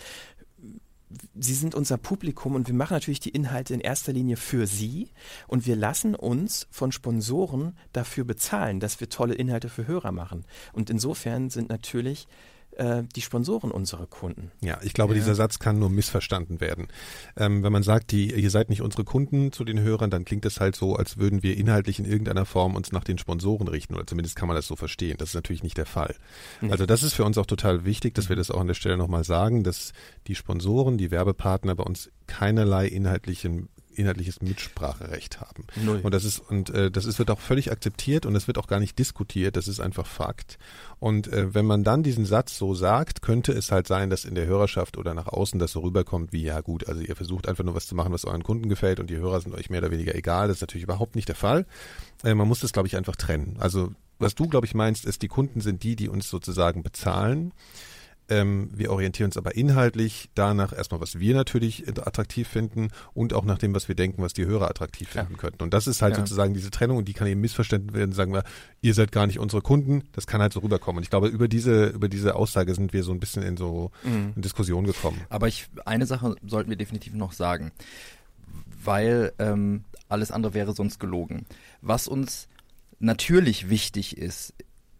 Sie 1.34 1.54
sind 1.54 1.74
unser 1.74 1.96
Publikum 1.96 2.54
und 2.54 2.68
wir 2.68 2.74
machen 2.74 2.94
natürlich 2.94 3.20
die 3.20 3.30
Inhalte 3.30 3.74
in 3.74 3.80
erster 3.80 4.12
Linie 4.12 4.36
für 4.36 4.66
Sie 4.66 5.08
und 5.48 5.66
wir 5.66 5.74
lassen 5.74 6.14
uns 6.14 6.68
von 6.70 6.92
Sponsoren 6.92 7.76
dafür 7.92 8.24
bezahlen, 8.24 8.78
dass 8.78 9.00
wir 9.00 9.08
tolle 9.08 9.34
Inhalte 9.34 9.68
für 9.68 9.86
Hörer 9.86 10.12
machen. 10.12 10.44
Und 10.72 10.88
insofern 10.88 11.50
sind 11.50 11.68
natürlich 11.68 12.28
äh, 12.72 13.02
die 13.16 13.20
Sponsoren 13.20 13.70
unsere 13.70 14.06
Kunden. 14.06 14.50
Ja, 14.60 14.78
ich 14.82 14.92
glaube, 14.94 15.14
Ja. 15.14 15.20
dieser 15.20 15.34
Satz 15.34 15.58
kann 15.58 15.78
nur 15.78 15.90
missverstanden 15.90 16.60
werden. 16.60 16.88
Ähm, 17.36 17.62
wenn 17.62 17.72
man 17.72 17.82
sagt, 17.82 18.10
die, 18.12 18.32
ihr 18.32 18.50
seid 18.50 18.70
nicht 18.70 18.82
unsere 18.82 19.04
Kunden 19.04 19.52
zu 19.52 19.64
den 19.64 19.80
Hörern, 19.80 20.10
dann 20.10 20.24
klingt 20.24 20.44
es 20.46 20.60
halt 20.60 20.76
so, 20.76 20.94
als 20.96 21.18
würden 21.18 21.42
wir 21.42 21.56
inhaltlich 21.56 21.98
in 21.98 22.04
irgendeiner 22.04 22.46
Form 22.46 22.76
uns 22.76 22.92
nach 22.92 23.04
den 23.04 23.18
Sponsoren 23.18 23.68
richten 23.68 23.94
oder 23.94 24.06
zumindest 24.06 24.36
kann 24.36 24.46
man 24.48 24.56
das 24.56 24.66
so 24.66 24.76
verstehen. 24.76 25.16
Das 25.18 25.30
ist 25.30 25.34
natürlich 25.34 25.62
nicht 25.62 25.76
der 25.76 25.86
Fall. 25.86 26.14
Nee. 26.60 26.70
Also 26.70 26.86
das 26.86 27.02
ist 27.02 27.14
für 27.14 27.24
uns 27.24 27.36
auch 27.38 27.46
total 27.46 27.84
wichtig, 27.84 28.14
dass 28.14 28.28
wir 28.28 28.36
das 28.36 28.50
auch 28.50 28.60
an 28.60 28.66
der 28.68 28.74
Stelle 28.74 28.96
nochmal 28.96 29.24
sagen, 29.24 29.64
dass 29.64 29.92
die 30.26 30.34
Sponsoren, 30.34 30.98
die 30.98 31.10
Werbepartner 31.10 31.74
bei 31.74 31.84
uns 31.84 32.10
keinerlei 32.26 32.86
inhaltlichen 32.86 33.68
inhaltliches 33.94 34.40
Mitspracherecht 34.40 35.40
haben. 35.40 35.64
Null. 35.76 36.00
Und 36.02 36.14
das 36.14 36.24
ist 36.24 36.38
und 36.38 36.70
äh, 36.70 36.90
das 36.90 37.04
ist 37.04 37.18
wird 37.18 37.30
auch 37.30 37.40
völlig 37.40 37.70
akzeptiert 37.70 38.26
und 38.26 38.34
es 38.36 38.46
wird 38.46 38.58
auch 38.58 38.66
gar 38.66 38.80
nicht 38.80 38.98
diskutiert. 38.98 39.56
Das 39.56 39.68
ist 39.68 39.80
einfach 39.80 40.06
Fakt. 40.06 40.58
Und 40.98 41.28
äh, 41.32 41.54
wenn 41.54 41.66
man 41.66 41.84
dann 41.84 42.02
diesen 42.02 42.24
Satz 42.24 42.56
so 42.56 42.74
sagt, 42.74 43.22
könnte 43.22 43.52
es 43.52 43.72
halt 43.72 43.86
sein, 43.86 44.10
dass 44.10 44.24
in 44.24 44.34
der 44.34 44.46
Hörerschaft 44.46 44.96
oder 44.96 45.14
nach 45.14 45.26
außen 45.26 45.58
das 45.58 45.72
so 45.72 45.80
rüberkommt 45.80 46.32
wie 46.32 46.42
ja 46.42 46.60
gut, 46.60 46.88
also 46.88 47.00
ihr 47.00 47.16
versucht 47.16 47.48
einfach 47.48 47.64
nur 47.64 47.74
was 47.74 47.86
zu 47.86 47.94
machen, 47.94 48.12
was 48.12 48.24
euren 48.24 48.42
Kunden 48.42 48.68
gefällt 48.68 49.00
und 49.00 49.10
die 49.10 49.16
Hörer 49.16 49.40
sind 49.40 49.54
euch 49.54 49.70
mehr 49.70 49.80
oder 49.80 49.90
weniger 49.90 50.14
egal. 50.14 50.48
Das 50.48 50.58
ist 50.58 50.62
natürlich 50.62 50.84
überhaupt 50.84 51.16
nicht 51.16 51.28
der 51.28 51.36
Fall. 51.36 51.66
Äh, 52.22 52.34
man 52.34 52.48
muss 52.48 52.60
das 52.60 52.72
glaube 52.72 52.88
ich 52.88 52.96
einfach 52.96 53.16
trennen. 53.16 53.56
Also 53.58 53.92
was 54.18 54.34
du 54.34 54.48
glaube 54.48 54.66
ich 54.66 54.74
meinst, 54.74 55.04
ist 55.04 55.22
die 55.22 55.28
Kunden 55.28 55.60
sind 55.60 55.82
die, 55.82 55.96
die 55.96 56.08
uns 56.08 56.28
sozusagen 56.28 56.82
bezahlen. 56.82 57.52
Ähm, 58.30 58.70
wir 58.72 58.90
orientieren 58.92 59.26
uns 59.28 59.36
aber 59.36 59.54
inhaltlich 59.56 60.30
danach 60.34 60.72
erstmal, 60.72 61.00
was 61.00 61.18
wir 61.18 61.34
natürlich 61.34 61.86
attraktiv 61.88 62.48
finden 62.48 62.88
und 63.12 63.34
auch 63.34 63.44
nach 63.44 63.58
dem, 63.58 63.74
was 63.74 63.88
wir 63.88 63.94
denken, 63.94 64.22
was 64.22 64.32
die 64.32 64.46
Hörer 64.46 64.70
attraktiv 64.70 65.08
finden 65.10 65.36
könnten. 65.36 65.62
Und 65.62 65.74
das 65.74 65.86
ist 65.86 66.00
halt 66.00 66.14
Ja. 66.14 66.20
sozusagen 66.20 66.54
diese 66.54 66.70
Trennung 66.70 66.96
und 66.96 67.06
die 67.08 67.12
kann 67.12 67.26
eben 67.26 67.40
missverstanden 67.40 67.92
werden, 67.92 68.12
sagen 68.12 68.32
wir, 68.32 68.44
ihr 68.80 68.94
seid 68.94 69.12
gar 69.12 69.26
nicht 69.26 69.38
unsere 69.38 69.60
Kunden. 69.62 70.04
Das 70.12 70.26
kann 70.26 70.40
halt 70.40 70.52
so 70.52 70.60
rüberkommen. 70.60 70.98
Und 70.98 71.02
ich 71.02 71.10
glaube, 71.10 71.28
über 71.28 71.48
diese, 71.48 71.86
über 71.88 72.08
diese 72.08 72.36
Aussage 72.36 72.74
sind 72.74 72.92
wir 72.92 73.02
so 73.02 73.12
ein 73.12 73.20
bisschen 73.20 73.42
in 73.42 73.56
so 73.56 73.90
Mhm. 74.04 74.32
eine 74.34 74.42
Diskussion 74.42 74.84
gekommen. 74.84 75.20
Aber 75.28 75.48
ich, 75.48 75.66
eine 75.84 76.06
Sache 76.06 76.36
sollten 76.46 76.70
wir 76.70 76.76
definitiv 76.76 77.14
noch 77.14 77.32
sagen, 77.32 77.72
weil 78.82 79.32
ähm, 79.38 79.84
alles 80.08 80.30
andere 80.30 80.54
wäre 80.54 80.72
sonst 80.74 80.98
gelogen. 81.00 81.46
Was 81.82 82.08
uns 82.08 82.48
natürlich 82.98 83.68
wichtig 83.70 84.16
ist, 84.18 84.54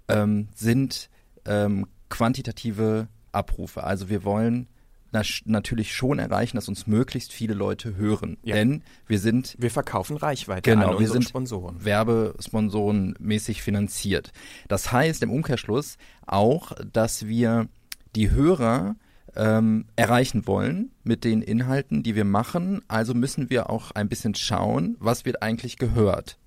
ähm, 0.08 0.48
sind 0.54 1.08
ähm, 1.46 1.86
quantitative 2.08 3.08
Abrufe. 3.32 3.84
Also 3.84 4.08
wir 4.08 4.24
wollen 4.24 4.68
na, 5.12 5.22
natürlich 5.44 5.94
schon 5.94 6.18
erreichen, 6.18 6.56
dass 6.56 6.68
uns 6.68 6.86
möglichst 6.86 7.32
viele 7.32 7.54
Leute 7.54 7.96
hören. 7.96 8.36
Ja. 8.42 8.54
Denn 8.54 8.82
wir 9.06 9.18
sind 9.18 9.56
Wir 9.58 9.70
verkaufen 9.70 10.16
Reichweite 10.16 10.70
Genau, 10.70 10.92
an 10.92 10.98
wir 11.00 11.08
sind 11.08 11.24
Sponsoren. 11.24 11.84
Werbesponsoren 11.84 13.14
mäßig 13.18 13.62
finanziert. 13.62 14.32
Das 14.68 14.92
heißt 14.92 15.22
im 15.22 15.30
Umkehrschluss 15.30 15.96
auch, 16.26 16.72
dass 16.92 17.26
wir 17.26 17.68
die 18.14 18.30
Hörer 18.30 18.96
ähm, 19.36 19.86
erreichen 19.96 20.46
wollen 20.46 20.90
mit 21.04 21.24
den 21.24 21.42
Inhalten, 21.42 22.02
die 22.02 22.14
wir 22.14 22.24
machen. 22.24 22.82
Also 22.88 23.14
müssen 23.14 23.50
wir 23.50 23.70
auch 23.70 23.92
ein 23.92 24.08
bisschen 24.08 24.34
schauen, 24.34 24.96
was 24.98 25.24
wird 25.24 25.42
eigentlich 25.42 25.78
gehört. 25.78 26.38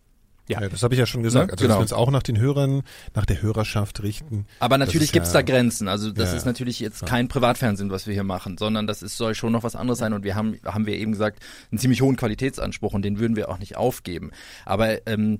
Ja, 0.49 0.61
ja 0.61 0.69
das 0.69 0.83
habe 0.83 0.93
ich 0.93 0.99
ja 0.99 1.05
schon 1.05 1.23
gesagt. 1.23 1.47
Ne? 1.47 1.51
Also 1.53 1.63
Genau. 1.63 1.75
dass 1.75 1.77
wir 1.79 1.81
uns 1.81 1.93
auch 1.93 2.11
nach 2.11 2.23
den 2.23 2.37
Hörern, 2.39 2.83
nach 3.15 3.25
der 3.25 3.41
Hörerschaft 3.41 4.03
richten. 4.03 4.45
Aber 4.59 4.77
natürlich 4.77 5.11
gibt's 5.11 5.29
ja- 5.33 5.41
da 5.41 5.41
Grenzen. 5.41 5.87
Also 5.87 6.11
das 6.11 6.31
Ja, 6.31 6.37
ist 6.37 6.45
natürlich 6.45 6.79
jetzt 6.79 7.05
kein 7.05 7.27
Privatfernsehen, 7.27 7.89
was 7.91 8.07
wir 8.07 8.13
hier 8.13 8.23
machen, 8.23 8.57
sondern 8.57 8.87
das 8.87 9.01
ist, 9.03 9.17
soll 9.17 9.35
schon 9.35 9.51
noch 9.53 9.63
was 9.63 9.75
anderes 9.75 9.99
sein. 9.99 10.13
Und 10.13 10.23
wir 10.23 10.35
haben, 10.35 10.57
haben 10.65 10.85
wir 10.85 10.95
eben 10.97 11.11
gesagt, 11.13 11.39
einen 11.71 11.79
ziemlich 11.79 12.01
hohen 12.01 12.15
Qualitätsanspruch 12.17 12.93
und 12.93 13.03
den 13.03 13.19
würden 13.19 13.35
wir 13.35 13.49
auch 13.49 13.59
nicht 13.59 13.77
aufgeben. 13.77 14.31
Aber 14.65 15.07
ähm, 15.07 15.37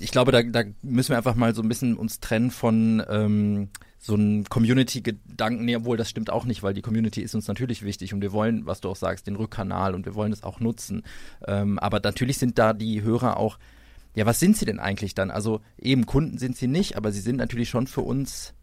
ich 0.00 0.10
glaube, 0.10 0.32
da, 0.32 0.42
da 0.42 0.62
müssen 0.82 1.10
wir 1.10 1.16
einfach 1.16 1.36
mal 1.36 1.54
so 1.54 1.62
ein 1.62 1.68
bisschen 1.68 1.96
uns 1.96 2.18
trennen 2.20 2.50
von 2.50 3.02
ähm, 3.08 3.68
so 4.00 4.14
einem 4.14 4.44
Community-Gedanken. 4.44 5.64
Nee, 5.64 5.76
obwohl 5.76 5.96
das 5.96 6.10
stimmt 6.10 6.30
auch 6.30 6.44
nicht, 6.44 6.62
weil 6.62 6.74
die 6.74 6.82
Community 6.82 7.22
ist 7.22 7.34
uns 7.34 7.46
natürlich 7.46 7.82
wichtig 7.84 8.12
und 8.12 8.20
wir 8.20 8.32
wollen, 8.32 8.66
was 8.66 8.80
du 8.80 8.90
auch 8.90 8.96
sagst, 8.96 9.26
den 9.26 9.36
Rückkanal 9.36 9.94
und 9.94 10.06
wir 10.06 10.14
wollen 10.14 10.32
es 10.32 10.42
auch 10.42 10.60
nutzen. 10.60 11.02
Ähm, 11.46 11.78
aber 11.78 12.00
natürlich 12.02 12.38
sind 12.38 12.58
da 12.58 12.72
die 12.72 13.02
Hörer 13.02 13.36
auch 13.36 13.58
ja, 14.14 14.26
was 14.26 14.40
sind 14.40 14.56
sie 14.56 14.64
denn 14.64 14.78
eigentlich 14.80 15.14
dann? 15.14 15.30
Also 15.30 15.60
eben 15.78 16.06
Kunden 16.06 16.38
sind 16.38 16.56
sie 16.56 16.68
nicht, 16.68 16.96
aber 16.96 17.12
sie 17.12 17.20
sind 17.20 17.36
natürlich 17.36 17.68
schon 17.68 17.86
für 17.86 18.02
uns, 18.02 18.54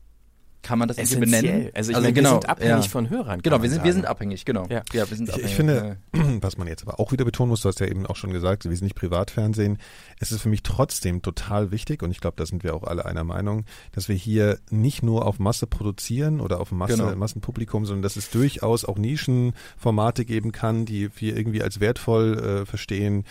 kann 0.63 0.77
man 0.77 0.87
das 0.87 0.99
irgendwie 0.99 1.15
Essentiell. 1.23 1.41
benennen? 1.41 1.71
Also 1.73 1.89
ich 1.91 1.97
meine, 1.97 2.15
wir 2.15 2.27
sind 2.27 2.47
abhängig 2.49 2.89
von 2.89 3.09
Hörern, 3.09 3.41
Genau, 3.41 3.63
wir 3.63 3.69
sind, 3.71 3.83
wir 3.83 3.93
sind 3.93 4.05
abhängig, 4.05 4.45
genau. 4.45 4.67
Ja. 4.69 4.83
wir 4.93 5.05
sind 5.07 5.27
Ich, 5.27 5.33
abhängig. 5.33 5.49
ich 5.49 5.55
finde, 5.55 5.97
was 6.41 6.55
man 6.59 6.67
jetzt 6.67 6.83
aber 6.87 6.99
auch 6.99 7.11
wieder 7.11 7.25
betonen 7.25 7.49
muss, 7.49 7.61
du 7.61 7.67
hast 7.69 7.79
ja 7.79 7.87
eben 7.87 8.05
auch 8.05 8.15
schon 8.15 8.31
gesagt, 8.31 8.65
wir 8.65 8.71
sind 8.77 8.83
nicht 8.83 8.93
Privatfernsehen. 8.95 9.79
Es 10.19 10.31
ist 10.31 10.43
für 10.43 10.49
mich 10.49 10.61
trotzdem 10.61 11.23
total 11.23 11.71
wichtig 11.71 12.03
und 12.03 12.11
ich 12.11 12.19
glaube, 12.19 12.35
da 12.37 12.45
sind 12.45 12.63
wir 12.63 12.75
auch 12.75 12.83
alle 12.83 13.05
einer 13.07 13.23
Meinung, 13.23 13.65
dass 13.91 14.07
wir 14.07 14.15
hier 14.15 14.59
nicht 14.69 15.01
nur 15.01 15.25
auf 15.25 15.39
Masse 15.39 15.65
produzieren 15.65 16.39
oder 16.39 16.59
auf 16.59 16.71
Masse, 16.71 16.93
Genau. 16.95 17.15
Massenpublikum, 17.15 17.87
sondern 17.87 18.03
dass 18.03 18.15
es 18.15 18.29
durchaus 18.29 18.85
auch 18.85 18.99
Nischenformate 18.99 20.25
geben 20.25 20.51
kann, 20.51 20.85
die 20.85 21.09
wir 21.19 21.35
irgendwie 21.35 21.63
als 21.63 21.79
wertvoll 21.79 22.37
äh, 22.61 22.65
verstehen, 22.67 23.23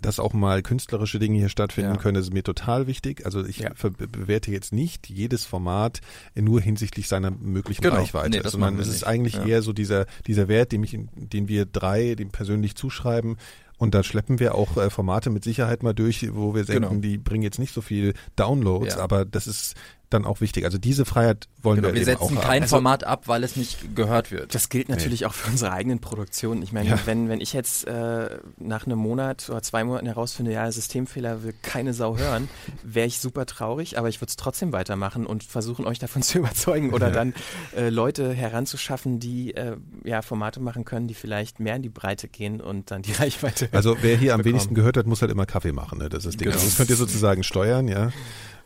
dass 0.00 0.20
auch 0.20 0.32
mal 0.34 0.62
künstlerische 0.62 1.18
Dinge 1.18 1.38
hier 1.38 1.48
stattfinden 1.48 1.94
Ja. 1.94 1.96
können, 2.00 2.20
ist 2.20 2.32
mir 2.32 2.42
total 2.44 2.86
wichtig. 2.86 3.24
Also 3.24 3.44
ich 3.44 3.60
Ja. 3.60 3.70
bewerte 4.12 4.50
jetzt 4.50 4.72
nicht 4.72 5.08
jedes 5.08 5.44
Format 5.46 6.00
nur 6.34 6.60
hinsichtlich 6.60 7.08
seiner 7.08 7.30
möglichen 7.30 7.82
Genau. 7.82 7.96
Reichweite, 7.96 8.30
Nee, 8.30 8.40
das 8.40 8.52
sondern 8.52 8.78
es 8.78 8.88
ist 8.88 8.94
nicht. 8.94 9.06
eigentlich 9.06 9.34
Ja. 9.34 9.46
eher 9.46 9.62
so 9.62 9.72
dieser, 9.72 10.06
dieser 10.26 10.48
Wert, 10.48 10.72
den, 10.72 10.82
mich, 10.82 10.98
den 11.14 11.48
wir 11.48 11.64
drei 11.66 12.14
dem 12.14 12.30
persönlich 12.30 12.74
zuschreiben. 12.74 13.36
Und 13.78 13.94
da 13.94 14.02
schleppen 14.02 14.38
wir 14.40 14.54
auch 14.54 14.76
äh, 14.78 14.88
Formate 14.90 15.28
mit 15.30 15.44
Sicherheit 15.44 15.82
mal 15.82 15.92
durch, 15.92 16.26
wo 16.34 16.54
wir 16.54 16.64
denken, 16.64 16.88
Genau. 16.88 17.00
die 17.00 17.18
bringen 17.18 17.42
jetzt 17.42 17.58
nicht 17.58 17.74
so 17.74 17.80
viel 17.82 18.14
Downloads, 18.36 18.94
Ja. 18.94 19.00
aber 19.02 19.24
das 19.26 19.46
ist 19.46 19.74
dann 20.10 20.24
auch 20.24 20.40
wichtig. 20.40 20.64
Also 20.64 20.78
diese 20.78 21.04
Freiheit 21.04 21.48
wollen 21.62 21.76
Genau, 21.76 21.88
wir, 21.88 21.94
wir 21.94 22.02
eben 22.02 22.10
setzen 22.20 22.38
auch 22.38 22.42
kein 22.42 22.62
haben. 22.62 22.68
Format 22.68 23.04
ab, 23.04 23.26
weil 23.26 23.42
es 23.42 23.56
nicht 23.56 23.94
gehört 23.96 24.30
wird. 24.30 24.54
Das 24.54 24.68
gilt 24.68 24.88
natürlich 24.88 25.26
auch 25.26 25.34
für 25.34 25.50
unsere 25.50 25.72
eigenen 25.72 26.00
Produktionen. 26.00 26.62
Ich 26.62 26.72
meine, 26.72 26.90
Ja. 26.90 26.98
wenn, 27.06 27.28
wenn 27.28 27.40
ich 27.40 27.52
jetzt 27.52 27.86
äh, 27.88 28.38
nach 28.58 28.86
einem 28.86 28.98
Monat 28.98 29.48
oder 29.50 29.62
zwei 29.62 29.82
Monaten 29.84 30.06
herausfinde, 30.06 30.52
ja, 30.52 30.70
Systemfehler 30.70 31.42
will 31.42 31.54
keine 31.62 31.92
Sau 31.92 32.16
hören, 32.18 32.48
wäre 32.84 33.06
ich 33.06 33.18
super 33.18 33.46
traurig, 33.46 33.98
aber 33.98 34.08
ich 34.08 34.20
würde 34.20 34.30
es 34.30 34.36
trotzdem 34.36 34.72
weitermachen 34.72 35.26
und 35.26 35.42
versuchen, 35.42 35.84
euch 35.86 35.98
davon 35.98 36.22
zu 36.22 36.38
überzeugen 36.38 36.92
oder 36.92 37.08
Ja. 37.08 37.12
dann 37.14 37.34
äh, 37.76 37.88
Leute 37.88 38.32
heranzuschaffen, 38.32 39.18
die 39.18 39.54
äh, 39.54 39.76
ja, 40.04 40.22
Formate 40.22 40.60
machen 40.60 40.84
können, 40.84 41.08
die 41.08 41.14
vielleicht 41.14 41.58
mehr 41.60 41.76
in 41.76 41.82
die 41.82 41.88
Breite 41.88 42.28
gehen 42.28 42.60
und 42.60 42.90
dann 42.92 43.02
die 43.02 43.12
Reichweite 43.18 43.68
Also 43.72 43.96
wer 44.02 44.16
hier 44.16 44.34
am 44.34 44.38
bekommen. 44.38 44.54
wenigsten 44.54 44.74
gehört 44.74 44.96
hat, 44.96 45.06
muss 45.06 45.20
halt 45.20 45.32
immer 45.32 45.46
Kaffee 45.46 45.72
machen. 45.72 45.98
Ne? 45.98 46.08
Das 46.08 46.20
ist 46.24 46.26
das 46.26 46.36
Ding. 46.36 46.44
Genau. 46.44 46.54
Also 46.56 46.66
das 46.68 46.76
könnt 46.76 46.90
ihr 46.90 46.96
sozusagen 46.96 47.42
steuern, 47.42 47.88
ja. 47.88 48.12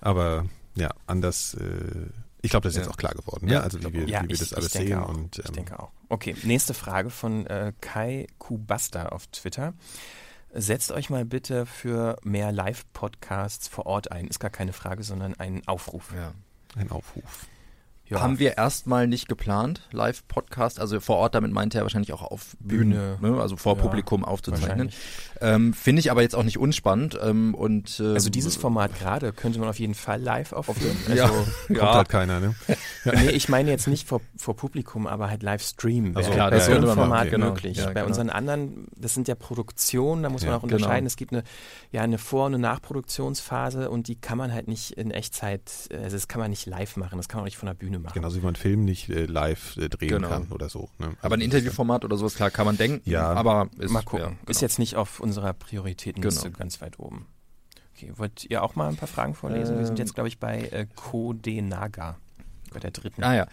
Aber 0.02 0.44
ja, 0.74 0.90
anders. 1.06 1.54
Äh, 1.54 2.06
ich 2.42 2.50
glaube, 2.50 2.64
das 2.64 2.72
ist 2.72 2.76
Ja. 2.78 2.82
jetzt 2.84 2.92
auch 2.92 2.96
klar 2.96 3.12
geworden, 3.12 3.46
ne? 3.46 3.54
Ja, 3.54 3.60
also 3.60 3.78
wie 3.82 3.92
wir, 3.92 4.08
Ja, 4.08 4.22
wie 4.22 4.28
wir 4.28 4.34
ich, 4.34 4.38
das 4.40 4.54
alles 4.54 4.74
ich 4.74 4.80
sehen. 4.80 4.98
auch. 4.98 5.08
Und, 5.10 5.38
ich 5.38 5.46
ähm, 5.48 5.52
denke 5.54 5.78
auch. 5.78 5.90
Okay, 6.08 6.34
nächste 6.42 6.72
Frage 6.74 7.10
von 7.10 7.46
äh, 7.46 7.72
Kai 7.80 8.26
Kubasta 8.38 9.06
auf 9.10 9.26
Twitter. 9.28 9.74
Setzt 10.52 10.90
euch 10.90 11.10
mal 11.10 11.24
bitte 11.24 11.64
für 11.66 12.16
mehr 12.24 12.50
Live-Podcasts 12.50 13.68
vor 13.68 13.86
Ort 13.86 14.10
ein. 14.10 14.26
Ist 14.26 14.40
gar 14.40 14.50
keine 14.50 14.72
Frage, 14.72 15.02
sondern 15.04 15.34
ein 15.38 15.62
Aufruf. 15.68 16.12
Ja. 16.14 16.32
ein 16.76 16.90
Aufruf. 16.90 17.46
Ja. 18.10 18.20
Haben 18.20 18.38
wir 18.40 18.58
erstmal 18.58 19.06
nicht 19.06 19.28
geplant, 19.28 19.82
Live-Podcast, 19.92 20.80
also 20.80 20.98
vor 20.98 21.16
Ort, 21.18 21.36
damit 21.36 21.52
meinte 21.52 21.78
er 21.78 21.84
wahrscheinlich 21.84 22.12
auch 22.12 22.22
auf 22.22 22.56
Bühne, 22.58 23.16
Bühne. 23.20 23.34
ne, 23.36 23.40
also 23.40 23.56
vor 23.56 23.76
Ja, 23.76 23.82
Publikum 23.82 24.24
aufzuzeichnen. 24.24 24.90
Ähm, 25.40 25.72
Finde 25.72 26.00
ich 26.00 26.10
aber 26.10 26.20
jetzt 26.22 26.34
auch 26.34 26.42
nicht 26.42 26.58
unspannend. 26.58 27.18
Ähm, 27.22 27.54
und, 27.54 28.00
ähm, 28.00 28.14
Also 28.14 28.28
dieses 28.28 28.56
Format 28.56 28.98
gerade 28.98 29.32
könnte 29.32 29.60
man 29.60 29.68
auf 29.68 29.78
jeden 29.78 29.94
Fall 29.94 30.20
live 30.20 30.52
aufführen. 30.52 30.96
Ja. 31.14 31.24
Also, 31.24 31.46
Kommt 31.68 31.80
halt 31.80 32.08
keiner, 32.08 32.40
ne? 32.40 32.54
Nee, 33.04 33.30
ich 33.30 33.48
meine 33.48 33.70
jetzt 33.70 33.86
nicht 33.86 34.06
vor, 34.08 34.20
vor 34.36 34.54
Publikum, 34.56 35.06
aber 35.06 35.30
halt 35.30 35.42
Livestream. 35.42 36.16
Also 36.16 36.28
wäre 36.28 36.34
klar, 36.36 36.50
bei 36.50 36.56
das 36.56 36.66
so 36.66 36.72
einem 36.72 36.80
könnte 36.82 36.96
man 36.96 37.08
Format 37.08 37.30
genau. 37.30 37.46
möglich. 37.46 37.78
Ja, 37.78 37.86
bei 37.86 37.92
genau. 37.94 38.06
unseren 38.06 38.28
anderen, 38.30 38.88
das 38.96 39.14
sind 39.14 39.28
ja 39.28 39.34
Produktionen, 39.36 40.22
da 40.24 40.28
muss 40.30 40.42
man 40.42 40.50
Ja, 40.50 40.58
auch 40.58 40.62
unterscheiden. 40.64 40.96
genau. 40.98 41.06
Es 41.06 41.16
gibt 41.16 41.32
eine, 41.32 41.44
ja, 41.92 42.02
eine 42.02 42.18
Vor- 42.18 42.46
und 42.46 42.54
eine 42.54 42.62
Nachproduktionsphase 42.62 43.88
und 43.90 44.08
die 44.08 44.16
kann 44.16 44.36
man 44.36 44.52
halt 44.52 44.68
nicht 44.68 44.92
in 44.92 45.10
Echtzeit, 45.10 45.62
also 45.92 46.16
das 46.16 46.28
kann 46.28 46.40
man 46.40 46.50
nicht 46.50 46.66
live 46.66 46.96
machen, 46.96 47.16
das 47.18 47.28
kann 47.28 47.38
man 47.38 47.42
auch 47.44 47.46
nicht 47.46 47.56
von 47.56 47.66
der 47.68 47.74
Bühne 47.74 47.99
machen. 48.00 48.14
Genauso 48.14 48.40
wie 48.40 48.44
man 48.44 48.56
Film 48.56 48.84
nicht 48.84 49.08
äh, 49.08 49.26
live 49.26 49.76
äh, 49.76 49.88
drehen 49.88 50.08
Genau. 50.10 50.28
kann 50.28 50.48
oder 50.50 50.68
so. 50.68 50.88
Ne? 50.98 51.16
aber 51.22 51.36
ein 51.36 51.40
Interviewformat 51.40 52.04
oder 52.04 52.16
sowas, 52.16 52.34
klar, 52.34 52.50
kann 52.50 52.66
man 52.66 52.76
denken. 52.76 53.08
Ja. 53.08 53.32
aber 53.32 53.68
ist, 53.78 53.90
mal 53.90 54.02
gucken. 54.02 54.20
Ja, 54.24 54.28
genau. 54.30 54.40
Ist 54.50 54.60
jetzt 54.62 54.78
nicht 54.78 54.96
auf 54.96 55.20
unserer 55.20 55.52
Prioritätenliste 55.52 56.48
Genau. 56.48 56.58
ganz 56.58 56.80
weit 56.80 56.98
oben. 56.98 57.26
Okay, 57.96 58.12
wollt 58.16 58.46
ihr 58.48 58.62
auch 58.62 58.76
mal 58.76 58.88
ein 58.88 58.96
paar 58.96 59.08
Fragen 59.08 59.34
vorlesen? 59.34 59.76
Wir 59.78 59.84
sind 59.86 59.98
Ähm. 59.98 60.04
jetzt, 60.04 60.14
glaube 60.14 60.28
ich, 60.28 60.38
bei 60.38 60.60
äh, 60.68 60.86
Code 60.96 61.62
Naga, 61.62 62.16
bei 62.70 62.80
der 62.80 62.90
dritten. 62.90 63.22
Ah 63.22 63.34
ja. 63.34 63.46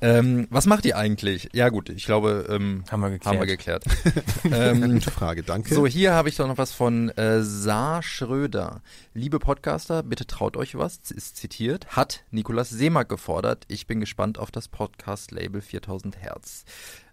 Ähm, 0.00 0.46
was 0.50 0.66
macht 0.66 0.84
ihr 0.86 0.96
eigentlich? 0.96 1.48
Ja 1.52 1.68
gut, 1.68 1.88
ich 1.88 2.04
glaube, 2.06 2.46
ähm, 2.48 2.84
Haben 2.90 3.00
wir 3.00 3.10
geklärt. 3.10 3.34
haben 3.34 3.40
wir 3.40 3.46
geklärt. 3.46 3.84
ähm, 4.50 4.92
Gute 4.94 5.10
Frage, 5.10 5.42
danke. 5.42 5.74
so, 5.74 5.86
hier 5.86 6.12
habe 6.14 6.28
ich 6.28 6.36
doch 6.36 6.48
noch 6.48 6.58
was 6.58 6.72
von 6.72 7.10
äh, 7.10 7.42
Saar 7.42 8.02
Schröder. 8.02 8.82
Liebe 9.12 9.38
Podcaster, 9.38 10.02
bitte 10.02 10.26
traut 10.26 10.56
euch 10.56 10.76
was, 10.76 10.98
ist 11.10 11.36
zitiert, 11.36 11.86
hat 11.88 12.24
Nikolas 12.30 12.70
Seemack 12.70 13.08
gefordert. 13.08 13.64
Ich 13.68 13.86
bin 13.86 14.00
gespannt 14.00 14.38
auf 14.38 14.50
das 14.50 14.68
Podcast-Label 14.68 15.60
4000 15.60 16.16
Hertz. 16.20 16.64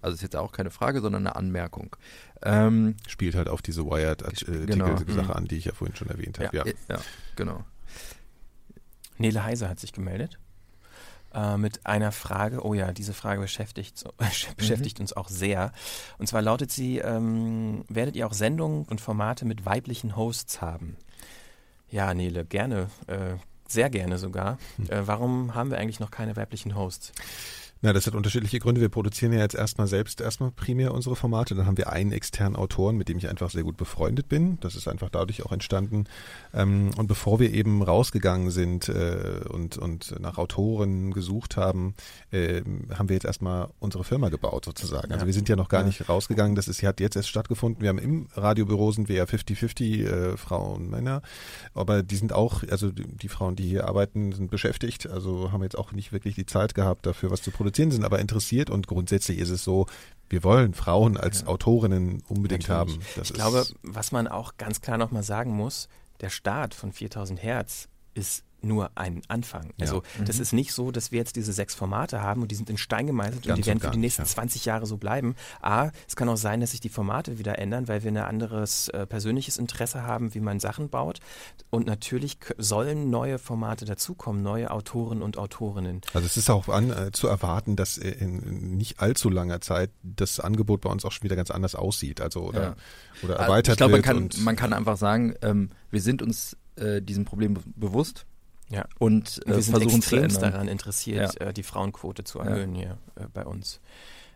Also 0.02 0.16
ist 0.16 0.22
jetzt 0.24 0.36
auch 0.36 0.52
keine 0.52 0.72
Frage, 0.72 1.02
sondern 1.02 1.28
eine 1.28 1.36
Anmerkung. 1.36 1.96
Ähm, 2.44 2.96
Spielt 3.08 3.36
halt 3.36 3.50
auf 3.50 3.62
diese 3.62 3.86
Wired-Artikel-Sache 3.86 4.66
Genau. 4.66 4.98
Sache 5.14 5.36
an, 5.36 5.46
die 5.48 5.58
ich 5.58 5.66
ja 5.66 5.74
vorhin 5.74 5.96
schon 5.96 6.08
erwähnt 6.10 6.40
habe. 6.40 6.56
Ja. 6.58 6.66
ja, 6.66 6.74
ja, 6.90 6.98
genau. 7.36 7.64
Nele 9.18 9.44
Heiser 9.44 9.70
hat 9.70 9.80
sich 9.80 9.94
gemeldet 9.94 10.40
äh, 11.34 11.58
mit 11.58 11.86
einer 11.86 12.12
Frage. 12.12 12.66
Oh 12.66 12.74
ja, 12.74 12.92
diese 12.92 13.14
Frage 13.14 13.42
beschäftigt, 13.42 14.04
beschäftigt 14.58 15.00
uns 15.00 15.14
auch 15.14 15.30
sehr. 15.30 15.72
Und 16.18 16.28
zwar 16.28 16.42
lautet 16.42 16.72
sie, 16.72 17.00
ähm, 17.00 17.84
werdet 17.88 18.16
ihr 18.16 18.28
auch 18.28 18.34
Sendungen 18.34 18.86
und 18.86 19.02
Formate 19.02 19.46
mit 19.46 19.66
weiblichen 19.66 20.16
Hosts 20.16 20.62
haben? 20.62 20.98
Ja, 21.90 22.14
Nele, 22.14 22.46
gerne. 22.46 22.90
Äh, 23.08 23.36
sehr 23.68 23.90
gerne 23.90 24.18
sogar. 24.18 24.58
Äh, 24.90 25.02
warum 25.06 25.56
haben 25.56 25.72
wir 25.72 25.78
eigentlich 25.78 26.00
noch 26.00 26.12
keine 26.12 26.36
weiblichen 26.36 26.76
Hosts? 26.76 27.14
Na, 27.84 27.94
das 27.94 28.06
hat 28.06 28.14
unterschiedliche 28.14 28.60
Gründe. 28.60 28.80
Wir 28.80 28.90
produzieren 28.90 29.34
ja 29.34 29.40
jetzt 29.40 29.56
erstmal 29.56 29.88
selbst 29.88 30.22
erstmal 30.22 30.52
primär 30.52 30.94
unsere 30.94 31.16
Formate. 31.16 31.56
Dann 31.56 31.66
haben 31.66 31.78
wir 31.78 31.92
einen 31.92 32.12
externen 32.12 32.56
Autoren, 32.56 32.96
mit 32.96 33.10
dem 33.10 33.18
ich 33.18 33.28
einfach 33.28 33.50
sehr 33.50 33.64
gut 33.64 33.76
befreundet 33.76 34.30
bin. 34.30 34.60
Das 34.60 34.76
ist 34.76 34.88
einfach 34.88 35.10
dadurch 35.10 35.44
auch 35.44 35.52
entstanden. 35.52 36.04
Ähm, 36.54 36.92
und 36.96 37.08
bevor 37.08 37.40
wir 37.40 37.52
eben 37.52 37.82
rausgegangen 37.82 38.52
sind 38.52 38.88
äh, 38.88 39.42
und, 39.50 39.80
und 39.80 40.14
nach 40.20 40.38
Autoren 40.38 41.12
gesucht 41.12 41.58
haben, 41.58 41.96
äh, 42.30 42.62
haben 42.94 43.10
wir 43.10 43.16
jetzt 43.16 43.26
erstmal 43.26 43.70
unsere 43.80 44.04
Firma 44.04 44.30
gebaut 44.30 44.66
sozusagen. 44.66 45.12
Also 45.12 45.26
wir 45.26 45.34
sind 45.34 45.50
ja 45.50 45.56
noch 45.56 45.70
gar 45.70 45.84
nicht 45.84 46.08
rausgegangen. 46.08 46.56
Das 46.56 46.68
ist, 46.68 46.84
hat 46.84 47.00
jetzt 47.00 47.16
erst 47.16 47.30
stattgefunden. 47.30 47.82
Wir 47.82 47.90
haben 47.90 47.98
im 47.98 48.28
Radiobüro 48.36 48.92
sind 48.92 49.10
wir 49.10 49.16
ja 49.16 49.24
50-50 49.24 50.06
äh, 50.06 50.38
Frauen 50.38 50.84
und 50.84 50.90
Männer. 50.92 51.24
Aber 51.74 52.04
die 52.04 52.16
sind 52.16 52.32
auch, 52.32 52.62
also 52.70 52.92
die 52.92 53.28
Frauen, 53.28 53.56
die 53.56 53.68
hier 53.68 53.88
arbeiten, 53.88 54.34
sind 54.34 54.52
beschäftigt. 54.52 55.10
Also 55.10 55.52
haben 55.52 55.64
jetzt 55.64 55.80
auch 55.80 55.94
nicht 55.94 56.14
wirklich 56.14 56.36
die 56.36 56.46
Zeit 56.46 56.76
gehabt, 56.76 57.08
dafür 57.08 57.32
was 57.32 57.42
zu 57.42 57.50
produzieren, 57.50 57.71
sind 57.76 58.04
aber 58.04 58.20
interessiert. 58.20 58.70
Und 58.70 58.88
grundsätzlich 58.88 59.40
ist 59.40 59.50
es 59.50 59.64
so, 59.64 59.88
wir 60.30 60.44
wollen 60.44 60.74
Frauen 60.74 61.18
als 61.18 61.46
Autorinnen 61.46 62.24
unbedingt 62.28 62.68
Natürlich. 62.70 62.98
haben. 62.98 63.06
Das 63.16 63.30
ich 63.30 63.34
glaube, 63.36 63.66
was 63.84 64.12
man 64.12 64.28
auch 64.28 64.58
ganz 64.58 64.82
klar 64.82 64.98
nochmal 64.98 65.24
sagen 65.24 65.52
muss, 65.52 65.90
der 66.22 66.30
Start 66.30 66.74
von 66.74 66.92
4000 66.92 67.42
Hertz 67.42 67.90
ist 68.14 68.44
nur 68.64 68.92
ein 68.96 69.22
Anfang. 69.28 69.66
Ja. 69.78 69.86
Also 69.88 70.04
das 70.26 70.40
ist 70.40 70.54
nicht 70.54 70.74
so, 70.74 70.92
dass 70.92 71.12
wir 71.12 71.20
jetzt 71.20 71.36
diese 71.36 71.54
sechs 71.54 71.76
Formate 71.76 72.22
haben 72.22 72.42
und 72.42 72.52
die 72.52 72.56
sind 72.56 72.70
in 72.70 72.78
Stein 72.78 73.08
gemeißelt 73.08 73.46
Ganz 73.46 73.58
und 73.58 73.64
die 73.64 73.68
werden 73.68 73.78
und 73.78 73.84
für 73.84 73.92
die 73.92 73.98
nicht, 73.98 74.18
nächsten 74.18 74.24
ja. 74.24 74.28
20 74.28 74.66
Jahre 74.66 74.86
so 74.86 74.98
bleiben. 74.98 75.36
A, 75.62 75.90
es 76.08 76.16
kann 76.16 76.30
auch 76.30 76.38
sein, 76.38 76.62
dass 76.62 76.72
sich 76.72 76.80
die 76.80 76.90
Formate 76.90 77.38
wieder 77.40 77.60
ändern, 77.60 77.88
weil 77.88 78.04
wir 78.04 78.12
ein 78.12 78.18
anderes 78.18 78.88
äh, 78.90 79.06
persönliches 79.06 79.58
Interesse 79.58 80.04
haben, 80.04 80.34
wie 80.34 80.40
man 80.40 80.60
Sachen 80.60 80.90
baut. 80.90 81.20
Und 81.70 81.88
natürlich 81.88 82.38
sollen 82.58 83.10
neue 83.10 83.40
Formate 83.40 83.86
dazukommen, 83.86 84.42
neue 84.44 84.72
Autoren 84.72 85.22
und 85.22 85.38
Autorinnen. 85.38 86.02
also 86.14 86.26
es 86.26 86.38
ist 86.38 86.50
auch 86.50 86.68
an, 86.70 86.92
äh, 86.92 87.12
zu 87.12 87.28
erwarten, 87.28 87.76
dass 87.76 87.98
äh, 87.98 88.10
in 88.12 88.78
nicht 88.78 89.00
allzu 89.00 89.30
langer 89.30 89.62
Zeit 89.62 89.92
das 90.04 90.40
Angebot 90.40 90.82
bei 90.82 90.90
uns 90.90 91.06
auch 91.06 91.12
schon 91.12 91.24
wieder 91.24 91.36
ganz 91.36 91.52
anders 91.52 91.76
aussieht. 91.76 92.22
Also 92.22 92.42
oder, 92.42 92.62
Ja. 92.62 92.76
oder 93.24 93.40
Also 93.40 93.52
erweitert 93.52 93.74
ich 93.74 93.78
glaube, 93.78 93.92
man 93.92 93.98
wird. 94.00 94.06
kann, 94.06 94.18
und, 94.18 94.44
man 94.44 94.56
kann 94.56 94.74
einfach 94.74 94.98
sagen, 94.98 95.36
ähm, 95.42 95.70
wir 95.90 96.02
sind 96.02 96.22
uns 96.22 96.58
äh, 96.76 97.02
diesem 97.02 97.26
Problem 97.26 97.54
be 97.56 97.62
bewusst 97.76 98.26
Ja. 98.72 98.86
und, 99.00 99.38
Und 99.38 99.46
äh, 99.46 99.56
wir 99.56 99.62
sind 99.62 99.76
versuchen 99.78 100.00
es 100.00 100.06
zu 100.08 100.16
ändern. 100.16 100.42
daran 100.42 100.68
interessiert, 100.68 101.36
Ja. 101.40 101.48
äh, 101.48 101.54
die 101.54 101.64
Frauenquote 101.64 102.24
zu 102.24 102.40
Ja. 102.40 102.46
erhöhen 102.46 102.74
hier 102.74 102.98
äh, 103.16 103.26
bei 103.34 103.46
uns. 103.46 103.80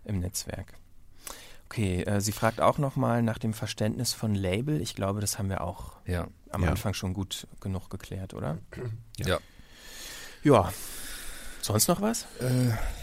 im 0.08 0.20
Netzwerk. 0.20 0.74
Okay, 1.68 2.04
äh, 2.04 2.22
sie 2.22 2.32
fragt 2.32 2.62
auch 2.62 2.78
nochmal 2.78 3.24
nach 3.24 3.40
dem 3.40 3.54
Verständnis 3.56 4.14
von 4.14 4.36
Label. 4.36 4.80
Ich 4.82 4.94
glaube, 4.94 5.20
das 5.20 5.40
haben 5.40 5.50
wir 5.50 5.62
auch 5.62 5.94
ja. 6.06 6.28
am 6.52 6.64
Ja. 6.64 6.70
Anfang 6.70 6.94
schon 6.94 7.14
gut 7.16 7.48
genug 7.60 7.90
geklärt, 7.90 8.36
oder? 8.36 8.60
Ja. 9.18 9.40
Ja. 10.44 10.72
Sonst 11.62 11.88
noch 11.88 12.00
was? 12.02 12.28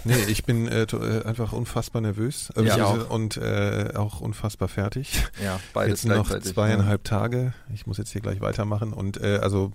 Nee, 0.05 0.23
ich 0.29 0.45
bin 0.45 0.69
äh, 0.69 0.83
äh, 0.83 1.25
einfach 1.25 1.53
unfassbar 1.53 2.01
nervös 2.01 2.51
äh, 2.55 2.63
Ja, 2.63 2.85
auch. 2.87 3.11
und 3.11 3.37
äh, 3.37 3.91
auch 3.97 4.21
unfassbar 4.21 4.69
fertig. 4.69 5.25
Ja, 5.43 5.59
beides 5.75 6.05
jetzt 6.05 6.17
noch 6.17 6.39
zweieinhalb 6.39 7.03
Tage. 7.03 7.55
Ich 7.75 7.89
muss 7.89 7.99
jetzt 7.99 8.13
hier 8.13 8.21
gleich 8.21 8.41
weitermachen 8.41 8.93
und 8.93 9.21
äh, 9.21 9.39
also 9.43 9.73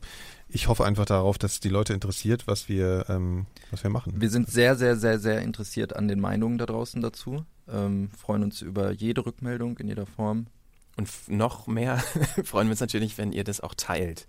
ich 0.50 0.68
hoffe 0.68 0.86
einfach 0.86 1.06
darauf, 1.06 1.38
dass 1.38 1.60
die 1.60 1.70
Leute 1.70 1.94
interessiert, 1.94 2.48
was 2.48 2.70
wir 2.70 3.06
ähm, 3.10 3.46
was 3.72 3.84
wir 3.84 3.90
machen. 3.90 4.14
Wir 4.16 4.30
sind 4.30 4.50
sehr, 4.50 4.76
sehr, 4.76 4.96
sehr, 4.96 5.20
sehr 5.20 5.42
interessiert 5.42 5.96
an 5.96 6.08
den 6.08 6.20
Meinungen 6.20 6.58
da 6.58 6.66
draußen 6.66 7.02
dazu. 7.02 7.46
Ähm, 7.68 8.10
freuen 8.18 8.44
uns 8.44 8.62
über 8.62 8.92
jede 8.92 9.26
Rückmeldung 9.26 9.78
in 9.78 9.88
jeder 9.88 10.06
Form. 10.06 10.48
Und 10.96 11.10
noch 11.28 11.68
mehr 11.68 11.98
freuen 12.44 12.68
wir 12.68 12.72
uns 12.72 12.80
natürlich, 12.80 13.18
wenn 13.18 13.32
ihr 13.32 13.44
das 13.44 13.62
auch 13.62 13.76
teilt. 13.76 14.28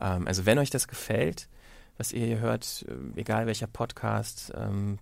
Ähm, 0.00 0.26
also 0.26 0.44
wenn 0.44 0.58
euch 0.58 0.70
das 0.70 0.88
gefällt, 0.88 1.48
was 1.96 2.12
ihr 2.12 2.26
hier 2.26 2.40
hört, 2.40 2.84
äh, 2.88 3.20
egal 3.20 3.46
welcher 3.46 3.66
Podcast, 3.66 4.52
ähm, 4.56 4.98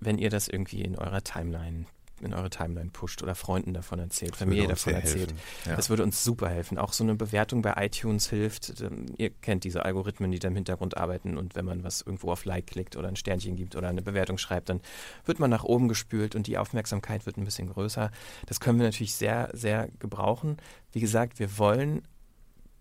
wenn 0.00 0.18
ihr 0.18 0.30
das 0.30 0.48
irgendwie 0.48 0.82
in 0.82 0.96
eurer 0.96 1.22
Timeline 1.22 1.86
in 2.22 2.34
eure 2.34 2.50
Timeline 2.50 2.90
pusht 2.90 3.22
oder 3.22 3.34
Freunden 3.34 3.74
davon 3.74 3.98
erzählt, 3.98 4.36
Familie 4.36 4.68
davon 4.68 4.94
erzählt. 4.94 5.34
Ja. 5.66 5.76
Das 5.76 5.90
würde 5.90 6.02
uns 6.02 6.22
super 6.24 6.48
helfen. 6.48 6.78
Auch 6.78 6.92
so 6.92 7.04
eine 7.04 7.14
Bewertung 7.14 7.62
bei 7.62 7.74
iTunes 7.76 8.28
hilft. 8.28 8.80
Ähm, 8.80 9.06
Ihr 9.16 9.30
kennt 9.30 9.64
diese 9.64 9.84
Algorithmen, 9.84 10.30
die 10.30 10.38
da 10.38 10.48
im 10.48 10.54
Hintergrund 10.54 10.96
arbeiten 10.96 11.36
und 11.36 11.54
wenn 11.54 11.64
man 11.64 11.84
was 11.84 12.02
irgendwo 12.02 12.32
auf 12.32 12.44
Like 12.44 12.66
klickt 12.66 12.96
oder 12.96 13.08
ein 13.08 13.16
Sternchen 13.16 13.56
gibt 13.56 13.76
oder 13.76 13.88
eine 13.88 14.02
Bewertung 14.02 14.38
schreibt, 14.38 14.68
dann 14.68 14.80
wird 15.24 15.38
man 15.38 15.50
nach 15.50 15.64
oben 15.64 15.88
gespült 15.88 16.34
und 16.34 16.46
die 16.46 16.58
Aufmerksamkeit 16.58 17.26
wird 17.26 17.36
ein 17.36 17.44
bisschen 17.44 17.68
größer. 17.68 18.10
Das 18.46 18.60
können 18.60 18.78
wir 18.78 18.86
natürlich 18.86 19.14
sehr, 19.14 19.50
sehr 19.52 19.88
gebrauchen. 19.98 20.56
Wie 20.92 21.00
gesagt, 21.00 21.38
wir 21.38 21.58
wollen 21.58 22.02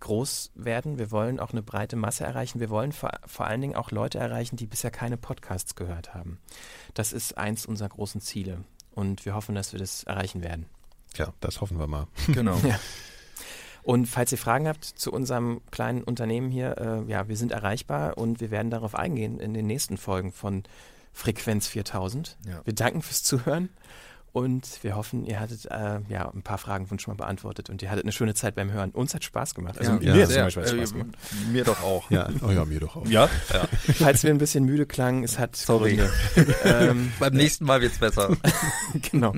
groß 0.02 0.52
werden, 0.56 1.00
wir 1.00 1.12
wollen 1.12 1.40
auch 1.40 1.52
eine 1.52 1.62
breite 1.64 1.96
Masse 1.96 2.26
erreichen, 2.26 2.60
wir 2.60 2.70
wollen 2.70 2.92
vor, 2.92 3.12
vor 3.26 3.46
allen 3.48 3.62
Dingen 3.62 3.76
auch 3.76 3.92
Leute 3.92 4.18
erreichen, 4.18 4.58
die 4.58 4.68
bisher 4.68 4.92
keine 4.92 5.16
Podcasts 5.16 5.76
gehört 5.76 6.14
haben. 6.14 6.40
Das 6.94 7.14
ist 7.14 7.38
eins 7.38 7.66
unserer 7.66 7.90
großen 7.90 8.20
Ziele 8.20 8.66
und 8.92 9.26
wir 9.26 9.36
hoffen, 9.36 9.56
dass 9.56 9.74
wir 9.74 9.80
das 9.80 10.04
erreichen 10.04 10.44
werden. 10.44 10.66
Ja, 11.16 11.34
das 11.40 11.62
hoffen 11.62 11.80
wir 11.80 11.88
mal. 11.88 12.08
Genau. 12.28 12.58
Ja. 12.58 12.80
Und 13.84 14.06
falls 14.06 14.32
ihr 14.32 14.38
Fragen 14.38 14.68
habt 14.68 14.86
zu 14.86 15.12
unserem 15.12 15.62
kleinen 15.72 16.04
Unternehmen 16.04 16.52
hier, 16.52 16.78
äh, 16.78 17.12
ja, 17.12 17.28
wir 17.28 17.36
sind 17.36 17.52
erreichbar 17.52 18.18
und 18.18 18.40
wir 18.40 18.52
werden 18.52 18.70
darauf 18.70 18.94
eingehen 18.94 19.40
in 19.40 19.56
den 19.56 19.66
nächsten 19.66 19.98
Folgen 19.98 20.32
von 20.32 20.64
Frequenz 21.14 21.68
4000. 21.68 22.38
Ja. 22.46 22.62
Wir 22.64 22.74
danken 22.74 23.02
fürs 23.02 23.24
Zuhören 23.24 23.70
und 24.34 24.66
wir 24.82 24.96
hoffen, 24.96 25.26
ihr 25.26 25.40
hattet 25.40 25.66
äh, 25.66 26.00
ja 26.10 26.30
ein 26.34 26.42
paar 26.42 26.58
Fragen 26.58 26.88
schon 27.00 27.14
mal 27.14 27.24
beantwortet 27.24 27.70
und 27.70 27.82
ihr 27.82 27.90
hattet 27.92 28.06
eine 28.06 28.12
schöne 28.12 28.34
Zeit 28.34 28.56
beim 28.56 28.72
Hören. 28.72 28.92
Uns 28.92 29.14
hat 29.14 29.24
Spaß 29.24 29.56
gemacht. 29.56 29.78
Also 29.78 29.92
Ja, 29.94 29.98
mir 30.00 30.06
ja, 30.06 30.14
hat 30.14 30.22
es 30.30 30.34
zum 30.36 30.44
Beispiel 30.44 30.64
Spaß 30.78 30.90
Äh, 30.92 30.94
gemacht. 30.94 31.18
mir 31.52 31.64
doch 31.64 31.84
auch. 31.84 32.10
Ja, 32.12 32.30
oh 32.46 32.52
ja, 32.52 32.66
mir 32.66 32.80
doch 32.80 32.96
auch. 32.96 33.06
Ja? 33.08 33.30
ja. 33.54 33.68
Falls 33.96 34.24
wir 34.24 34.30
ein 34.30 34.38
bisschen 34.38 34.64
müde 34.66 34.86
klangen, 34.86 35.24
es 35.24 35.38
hat 35.40 35.56
Sorry. 35.56 35.98
Gründe. 36.36 36.56
ähm, 36.64 37.12
Beim 37.20 37.34
nächsten 37.34 37.66
Mal 37.66 37.82
wird's 37.82 37.98
besser. 38.00 38.36
genau. 39.12 39.34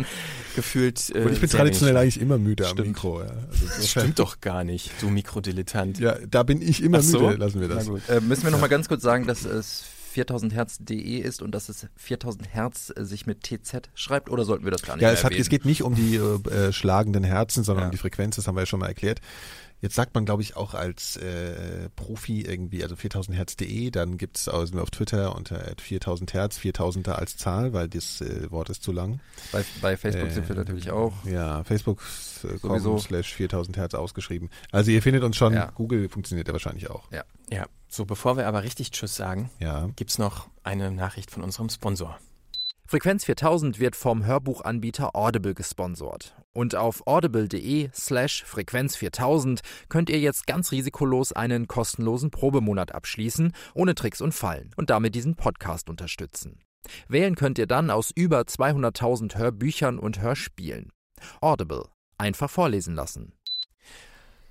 Gefühlt. 0.56 1.10
Äh, 1.16 1.20
Und 1.24 1.34
ich 1.34 1.42
bin 1.42 1.50
traditionell 1.50 1.98
eigentlich 1.98 2.22
immer 2.22 2.38
müde 2.38 2.66
am 2.68 2.74
Stimmt. 2.74 2.88
Mikro. 2.90 3.22
Ja. 3.22 3.30
Also 3.50 3.66
Das 3.66 3.90
stimmt 3.90 4.20
doch 4.20 4.42
gar 4.42 4.64
nicht, 4.64 4.92
du 5.02 5.10
Mikrodilettant. 5.10 6.00
Ja, 6.00 6.18
da 6.30 6.44
bin 6.44 6.62
ich 6.62 6.84
immer 6.84 7.02
so? 7.02 7.20
müde. 7.30 7.38
Lassen 7.38 7.62
wir 7.62 7.68
das. 7.68 7.86
Na 7.86 7.92
gut. 7.92 8.02
Äh, 8.10 8.22
müssen 8.22 8.44
wir 8.44 8.52
noch 8.52 8.62
mal 8.62 8.68
ganz 8.68 8.88
kurz 8.88 9.02
sagen, 9.02 9.26
dass 9.26 9.46
es 9.46 9.84
4000herz.de 10.14 11.18
ist 11.18 11.42
und 11.42 11.52
dass 11.52 11.70
es 11.70 11.88
4000 11.96 12.54
Hertz 12.54 12.94
äh, 12.96 13.04
sich 13.06 13.26
mit 13.26 13.42
TZ 13.44 13.90
schreibt 13.96 14.30
oder 14.30 14.46
sollten 14.46 14.64
wir 14.64 14.72
das 14.72 14.82
gar 14.84 14.96
nicht 14.96 15.04
Ja, 15.04 15.12
es, 15.12 15.24
hat, 15.24 15.34
es 15.34 15.50
geht 15.50 15.66
nicht 15.66 15.84
um 15.84 15.96
die 15.96 16.16
äh, 16.16 16.72
schlagenden 16.72 17.24
Herzen, 17.24 17.64
sondern 17.64 17.84
Ja. 17.84 17.88
um 17.88 17.92
die 17.92 17.98
Frequenz, 17.98 18.36
das 18.36 18.48
haben 18.48 18.56
wir 18.56 18.62
ja 18.62 18.66
schon 18.66 18.80
mal 18.80 18.88
erklärt. 18.88 19.20
Jetzt 19.84 19.96
sagt 19.96 20.16
man, 20.16 20.24
glaube 20.24 20.42
ich, 20.42 20.56
auch 20.56 20.74
als 20.76 21.18
äh, 21.18 21.90
Profi 21.98 22.40
irgendwie, 22.42 22.84
also 22.84 22.96
4000herz.de, 22.96 23.92
dann 23.92 24.18
gibt's 24.18 24.48
auch, 24.48 24.64
sind 24.64 24.76
wir 24.76 24.82
auf 24.82 24.92
Twitter 24.92 25.36
unter 25.36 25.62
4000 25.78 26.34
Hertz, 26.34 26.58
4000er 26.58 27.12
als 27.12 27.36
Zahl, 27.36 27.74
weil 27.74 27.90
das 27.90 28.22
äh, 28.22 28.50
Wort 28.50 28.70
ist 28.70 28.82
zu 28.82 28.94
lang. 28.94 29.20
Bei, 29.52 29.66
bei 29.82 29.98
Facebook 29.98 30.30
Äh, 30.30 30.34
sind 30.34 30.48
wir 30.48 30.56
natürlich 30.56 30.90
auch. 30.90 31.14
Ja, 31.26 31.66
Facebook 31.66 32.02
äh, 32.46 33.00
slash 33.00 33.34
4000 33.34 33.76
Hertz 33.76 33.94
ausgeschrieben. 33.94 34.50
Also 34.72 34.90
ihr 34.92 35.02
findet 35.02 35.22
uns 35.24 35.36
schon, 35.36 35.54
Ja. 35.54 35.70
Google 35.76 36.08
funktioniert 36.08 36.48
ja 36.48 36.54
wahrscheinlich 36.54 36.90
auch. 36.90 37.12
Ja. 37.12 37.26
Ja, 37.52 37.66
so 37.90 38.06
bevor 38.06 38.38
wir 38.38 38.48
aber 38.48 38.64
richtig 38.64 38.92
Tschüss 38.92 39.16
sagen, 39.18 39.50
Ja. 39.60 39.90
gibt's 39.98 40.18
noch 40.18 40.48
eine 40.64 40.92
Nachricht 40.92 41.30
von 41.30 41.44
unserem 41.44 41.68
Sponsor. 41.68 42.18
Frequenz 42.86 43.26
4000 43.26 43.80
wird 43.80 43.96
vom 43.96 44.26
Hörbuchanbieter 44.26 45.16
Audible 45.16 45.54
gesponsert. 45.54 46.36
Und 46.52 46.76
auf 46.76 47.08
audible.de 47.08 47.90
slash 47.94 48.44
Frequenz 48.44 48.96
4000 48.96 49.62
könnt 49.90 50.10
ihr 50.10 50.20
jetzt 50.20 50.46
ganz 50.46 50.72
risikolos 50.72 51.34
einen 51.34 51.68
kostenlosen 51.68 52.30
Probemonat 52.30 52.94
abschließen, 52.94 53.54
ohne 53.74 53.96
Tricks 53.96 54.22
und 54.22 54.34
Fallen 54.34 54.72
und 54.76 54.90
damit 54.90 55.16
diesen 55.16 55.36
Podcast 55.36 55.90
unterstützen. 55.90 56.60
Wählen 57.08 57.36
könnt 57.36 57.58
ihr 57.58 57.68
dann 57.68 57.90
aus 57.90 58.12
über 58.14 58.42
200.000 58.42 59.38
Hörbüchern 59.38 59.98
und 59.98 60.22
Hörspielen. 60.22 60.92
Audible. 61.42 61.86
Einfach 62.18 62.50
vorlesen 62.50 62.94
lassen. 62.94 63.34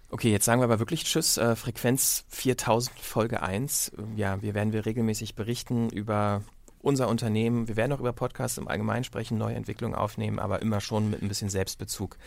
Okay, 0.08 0.30
jetzt 0.30 0.44
sagen 0.44 0.60
wir 0.60 0.64
aber 0.64 0.78
wirklich 0.78 1.04
Tschüss. 1.04 1.38
Äh, 1.38 1.54
Frequenz 1.54 2.24
4000 2.28 2.98
Folge 2.98 3.42
1. 3.42 3.92
Ja, 4.16 4.42
wir 4.42 4.54
werden 4.54 4.72
wir 4.72 4.84
regelmäßig 4.84 5.34
berichten 5.34 5.88
über 5.90 6.42
unser 6.82 7.08
Unternehmen. 7.08 7.68
Wir 7.68 7.76
werden 7.76 7.92
auch 7.92 8.00
über 8.00 8.12
Podcasts 8.12 8.58
im 8.58 8.68
Allgemeinen 8.68 9.04
sprechen, 9.04 9.38
neue 9.38 9.54
Entwicklungen 9.54 9.94
aufnehmen, 9.94 10.38
aber 10.38 10.60
immer 10.60 10.80
schon 10.80 11.08
mit 11.10 11.22
ein 11.22 11.28
bisschen 11.28 11.48
Selbstbezug. 11.48 12.18